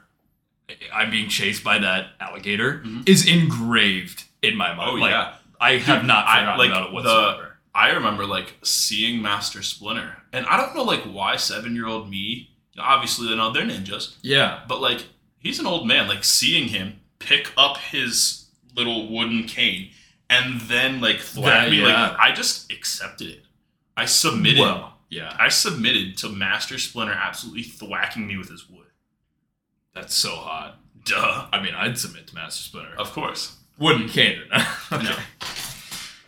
I'm 0.92 1.10
being 1.10 1.28
chased 1.30 1.64
by 1.64 1.78
that 1.78 2.08
alligator 2.20 2.82
Mhm. 2.84 3.08
is 3.08 3.26
engraved 3.26 4.24
in 4.42 4.54
my 4.56 4.74
mind. 4.74 4.90
Oh 4.90 4.94
like, 4.94 5.10
yeah. 5.12 5.34
I 5.60 5.78
have 5.78 6.04
not 6.04 6.26
I- 6.26 6.56
like, 6.56 6.70
about 6.70 6.90
it 6.94 7.02
the- 7.02 7.48
I 7.74 7.90
remember 7.90 8.26
like 8.26 8.54
seeing 8.62 9.22
Master 9.22 9.62
Splinter, 9.62 10.22
and 10.32 10.44
I 10.46 10.56
don't 10.56 10.74
know 10.74 10.82
like 10.82 11.02
why 11.04 11.36
seven 11.36 11.74
year 11.74 11.86
old 11.86 12.10
me. 12.10 12.50
Obviously, 12.78 13.28
you 13.28 13.36
know 13.36 13.50
they're 13.52 13.64
ninjas, 13.64 14.14
yeah. 14.22 14.60
but 14.68 14.80
like 14.80 15.06
he's 15.38 15.58
an 15.58 15.66
old 15.66 15.86
man. 15.86 16.08
Like 16.08 16.24
seeing 16.24 16.68
him 16.68 17.00
pick 17.20 17.52
up 17.56 17.78
his 17.78 18.46
little 18.76 19.08
wooden 19.08 19.44
cane 19.44 19.90
and 20.28 20.60
then 20.62 21.00
like 21.00 21.20
thwack 21.20 21.44
That- 21.64 21.70
me, 21.70 21.80
yeah. 21.80 22.10
like 22.10 22.18
I 22.18 22.32
just 22.32 22.70
accepted 22.70 23.28
it. 23.28 23.44
I 23.96 24.04
submitted. 24.04 24.60
Well, 24.60 24.97
yeah. 25.10 25.36
I 25.38 25.48
submitted 25.48 26.16
to 26.18 26.28
Master 26.28 26.78
Splinter 26.78 27.12
absolutely 27.14 27.62
thwacking 27.64 28.26
me 28.26 28.36
with 28.36 28.48
his 28.50 28.68
wood. 28.68 28.86
That's 29.94 30.14
so 30.14 30.30
hot. 30.30 30.78
Duh. 31.04 31.46
I 31.52 31.60
mean, 31.62 31.74
I'd 31.74 31.98
submit 31.98 32.26
to 32.28 32.34
Master 32.34 32.62
Splinter. 32.62 32.94
Of 32.98 33.12
course. 33.12 33.56
Wouldn't 33.78 34.10
canon. 34.10 34.48
No. 34.90 35.14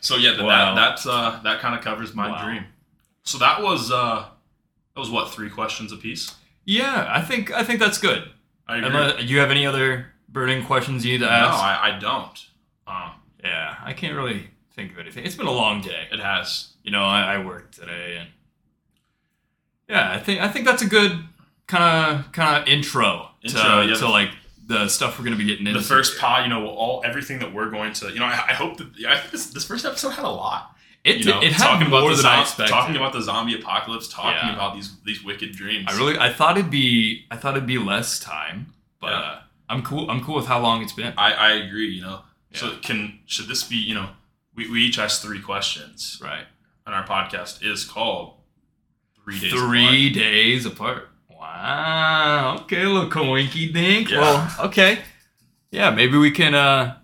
So 0.01 0.17
yeah, 0.17 0.33
that 0.37 0.43
Wow. 0.45 0.75
that 0.75 0.81
that's, 0.91 1.07
uh, 1.07 1.41
that 1.45 1.61
kind 1.61 1.75
of 1.75 1.83
covers 1.85 2.15
my 2.15 2.31
Wow. 2.31 2.45
dream. 2.45 2.65
So 3.23 3.39
that 3.39 3.63
was 3.63 3.91
uh, 3.93 4.27
that 4.95 5.01
was 5.01 5.11
what 5.11 5.31
three 5.31 5.51
questions 5.51 5.93
apiece. 5.93 6.35
Yeah, 6.65 7.07
I 7.09 7.21
think 7.21 7.53
I 7.53 7.63
think 7.65 7.81
that's 7.81 7.99
good. 7.99 8.31
I 8.67 8.77
agree. 8.79 8.89
Unless, 8.89 9.23
you 9.25 9.39
have 9.41 9.51
any 9.51 9.67
other 9.67 10.07
burning 10.29 10.65
questions 10.65 11.05
you 11.05 11.13
need 11.19 11.25
to 11.25 11.31
ask? 11.31 11.57
no. 11.59 11.63
I, 11.63 11.97
I 11.97 11.99
don't. 11.99 12.47
Um, 12.87 13.11
yeah, 13.45 13.77
I 13.85 13.93
can't 13.93 14.15
really 14.17 14.49
think 14.75 14.93
of 14.93 14.99
anything. 14.99 15.25
It's 15.27 15.35
been 15.37 15.47
a 15.47 15.53
long 15.53 15.81
day. 15.83 16.07
it 16.13 16.21
has. 16.21 16.69
You 16.83 16.93
know, 16.93 17.03
I, 17.05 17.35
I 17.35 17.45
worked 17.45 17.75
today, 17.75 18.17
and 18.21 18.29
yeah, 19.91 20.13
I 20.13 20.19
think 20.19 20.41
I 20.41 20.49
think 20.49 20.65
that's 20.67 20.83
a 20.83 20.89
good 20.89 21.19
kind 21.67 21.85
of 22.21 22.33
kind 22.33 22.63
of 22.63 22.69
intro, 22.69 23.29
Intro, 23.43 23.61
to, 23.83 23.89
yeah. 23.89 23.95
to 23.97 24.09
like 24.09 24.31
the 24.67 24.89
stuff 24.89 25.19
we're 25.19 25.25
gonna 25.25 25.37
be 25.37 25.45
getting 25.45 25.67
into. 25.67 25.79
The 25.81 25.85
first 25.85 26.19
pod, 26.19 26.45
you 26.45 26.49
know, 26.51 26.67
all 26.69 27.03
everything 27.05 27.39
that 27.41 27.53
we're 27.53 27.71
going 27.71 27.93
to, 27.95 28.11
you 28.13 28.19
know, 28.21 28.27
I, 28.27 28.33
I 28.51 28.53
hope 28.55 28.77
that 28.79 28.87
I 29.07 29.19
think 29.19 29.33
this, 29.33 29.47
this 29.51 29.65
first 29.65 29.85
episode 29.85 30.11
had 30.11 30.25
a 30.25 30.29
lot. 30.31 30.77
it 31.05 31.19
You 31.19 31.25
know, 31.27 31.41
it 31.43 31.53
had 31.53 31.67
talking 31.67 31.89
more 31.91 32.01
about 32.01 32.11
the 32.17 32.23
than 32.23 32.27
I 32.27 32.41
expected. 32.43 32.73
talking 32.73 32.97
about 32.97 33.13
the 33.13 33.21
zombie 33.23 33.55
apocalypse, 33.59 34.09
talking 34.09 34.49
Yeah. 34.49 34.55
about 34.55 34.75
these 34.75 34.97
these 35.05 35.25
wicked 35.25 35.53
dreams. 35.53 35.87
I 35.89 35.97
really 35.97 36.19
I 36.19 36.33
thought 36.33 36.57
it'd 36.59 36.71
be 36.71 37.25
I 37.31 37.37
thought 37.37 37.57
it'd 37.57 37.67
be 37.67 37.79
less 37.79 38.19
time, 38.21 38.73
but 39.01 39.11
Yeah. 39.11 39.19
uh, 39.19 39.41
I'm 39.69 39.83
cool. 39.83 40.11
I'm 40.11 40.23
cool 40.25 40.35
with 40.37 40.47
how 40.47 40.61
long 40.61 40.83
it's 40.83 40.93
been. 40.93 41.15
I, 41.17 41.33
I 41.33 41.51
agree. 41.53 41.89
You 41.89 42.03
know, 42.03 42.21
so 42.53 42.77
can 42.83 43.21
should 43.27 43.47
this 43.49 43.63
be 43.65 43.77
you 43.77 43.95
know 43.95 44.11
we, 44.55 44.69
we 44.71 44.81
each 44.83 44.99
ask 44.99 45.23
three 45.23 45.41
questions, 45.41 46.21
Right, 46.23 46.45
and 46.87 46.95
our 46.95 47.05
podcast 47.07 47.65
is 47.65 47.85
called 47.85 48.35
Three 49.31 49.51
Days. 49.51 49.53
three 49.61 50.11
days 50.11 50.67
apart. 50.67 51.09
Wow. 51.31 52.59
Okay, 52.63 52.85
little 52.85 53.11
coinky 53.11 53.73
dink. 53.73 54.11
Yeah. 54.11 54.21
Well, 54.21 54.67
okay. 54.67 54.99
Yeah, 55.71 55.91
maybe 55.91 56.17
we 56.19 56.31
can. 56.31 56.55
uh 56.55 56.97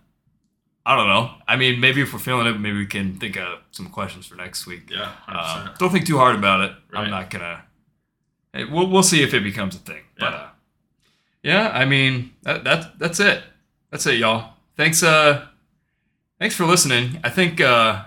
I 0.85 0.95
don't 0.97 1.09
know. 1.09 1.33
I 1.49 1.57
mean, 1.57 1.81
maybe 1.81 2.01
if 2.01 2.13
we're 2.13 2.21
feeling 2.21 2.47
it, 2.47 2.61
maybe 2.61 2.79
we 2.79 2.87
can 2.87 3.17
think 3.19 3.37
of 3.37 3.59
some 3.73 3.89
questions 3.91 4.25
for 4.27 4.37
next 4.37 4.67
week. 4.69 4.89
Yeah, 4.89 5.11
100%. 5.29 5.35
Uh, 5.35 5.75
don't 5.79 5.91
think 5.91 6.07
too 6.07 6.17
hard 6.17 6.37
about 6.37 6.61
it. 6.61 6.73
Right. 6.93 7.05
I'm 7.05 7.11
not 7.11 7.29
gonna. 7.31 7.63
Hey, 8.53 8.65
we'll 8.65 8.89
we'll 8.89 9.03
see 9.03 9.23
if 9.23 9.35
it 9.35 9.43
becomes 9.43 9.75
a 9.75 9.79
thing. 9.79 10.03
But 10.19 10.33
Yeah. 10.33 10.39
uh, 10.39 10.49
yeah, 11.43 11.69
I 11.75 11.85
mean 11.87 12.33
that 12.43 12.63
that's 12.65 12.87
that's 12.99 13.21
it. 13.21 13.43
That's 13.91 14.07
it, 14.07 14.19
y'all. 14.19 14.53
Thanks. 14.77 15.03
Uh, 15.03 15.47
thanks 16.39 16.55
for 16.55 16.65
listening. 16.67 17.19
I 17.25 17.31
think. 17.31 17.61
Uh, 17.61 18.05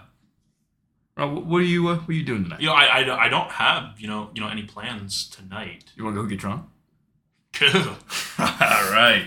what 1.28 1.58
are 1.60 1.62
you 1.66 1.88
uh, 1.90 1.96
What 1.98 2.10
are 2.10 2.14
you 2.14 2.24
doing 2.24 2.44
tonight? 2.44 2.62
you 2.62 2.68
know, 2.68 2.74
I, 2.74 3.02
I, 3.02 3.26
I 3.26 3.30
don't 3.30 3.52
have 3.52 4.00
you 4.00 4.08
know 4.08 4.30
you 4.34 4.41
know 4.41 4.48
any 4.48 4.64
plans 4.64 5.28
tonight. 5.30 5.86
You 5.96 6.04
want 6.04 6.16
to 6.16 6.22
go 6.22 6.28
get 6.28 6.40
drunk? 6.40 6.66
Cool. 7.54 7.72
All 8.40 8.91
right. 8.91 9.26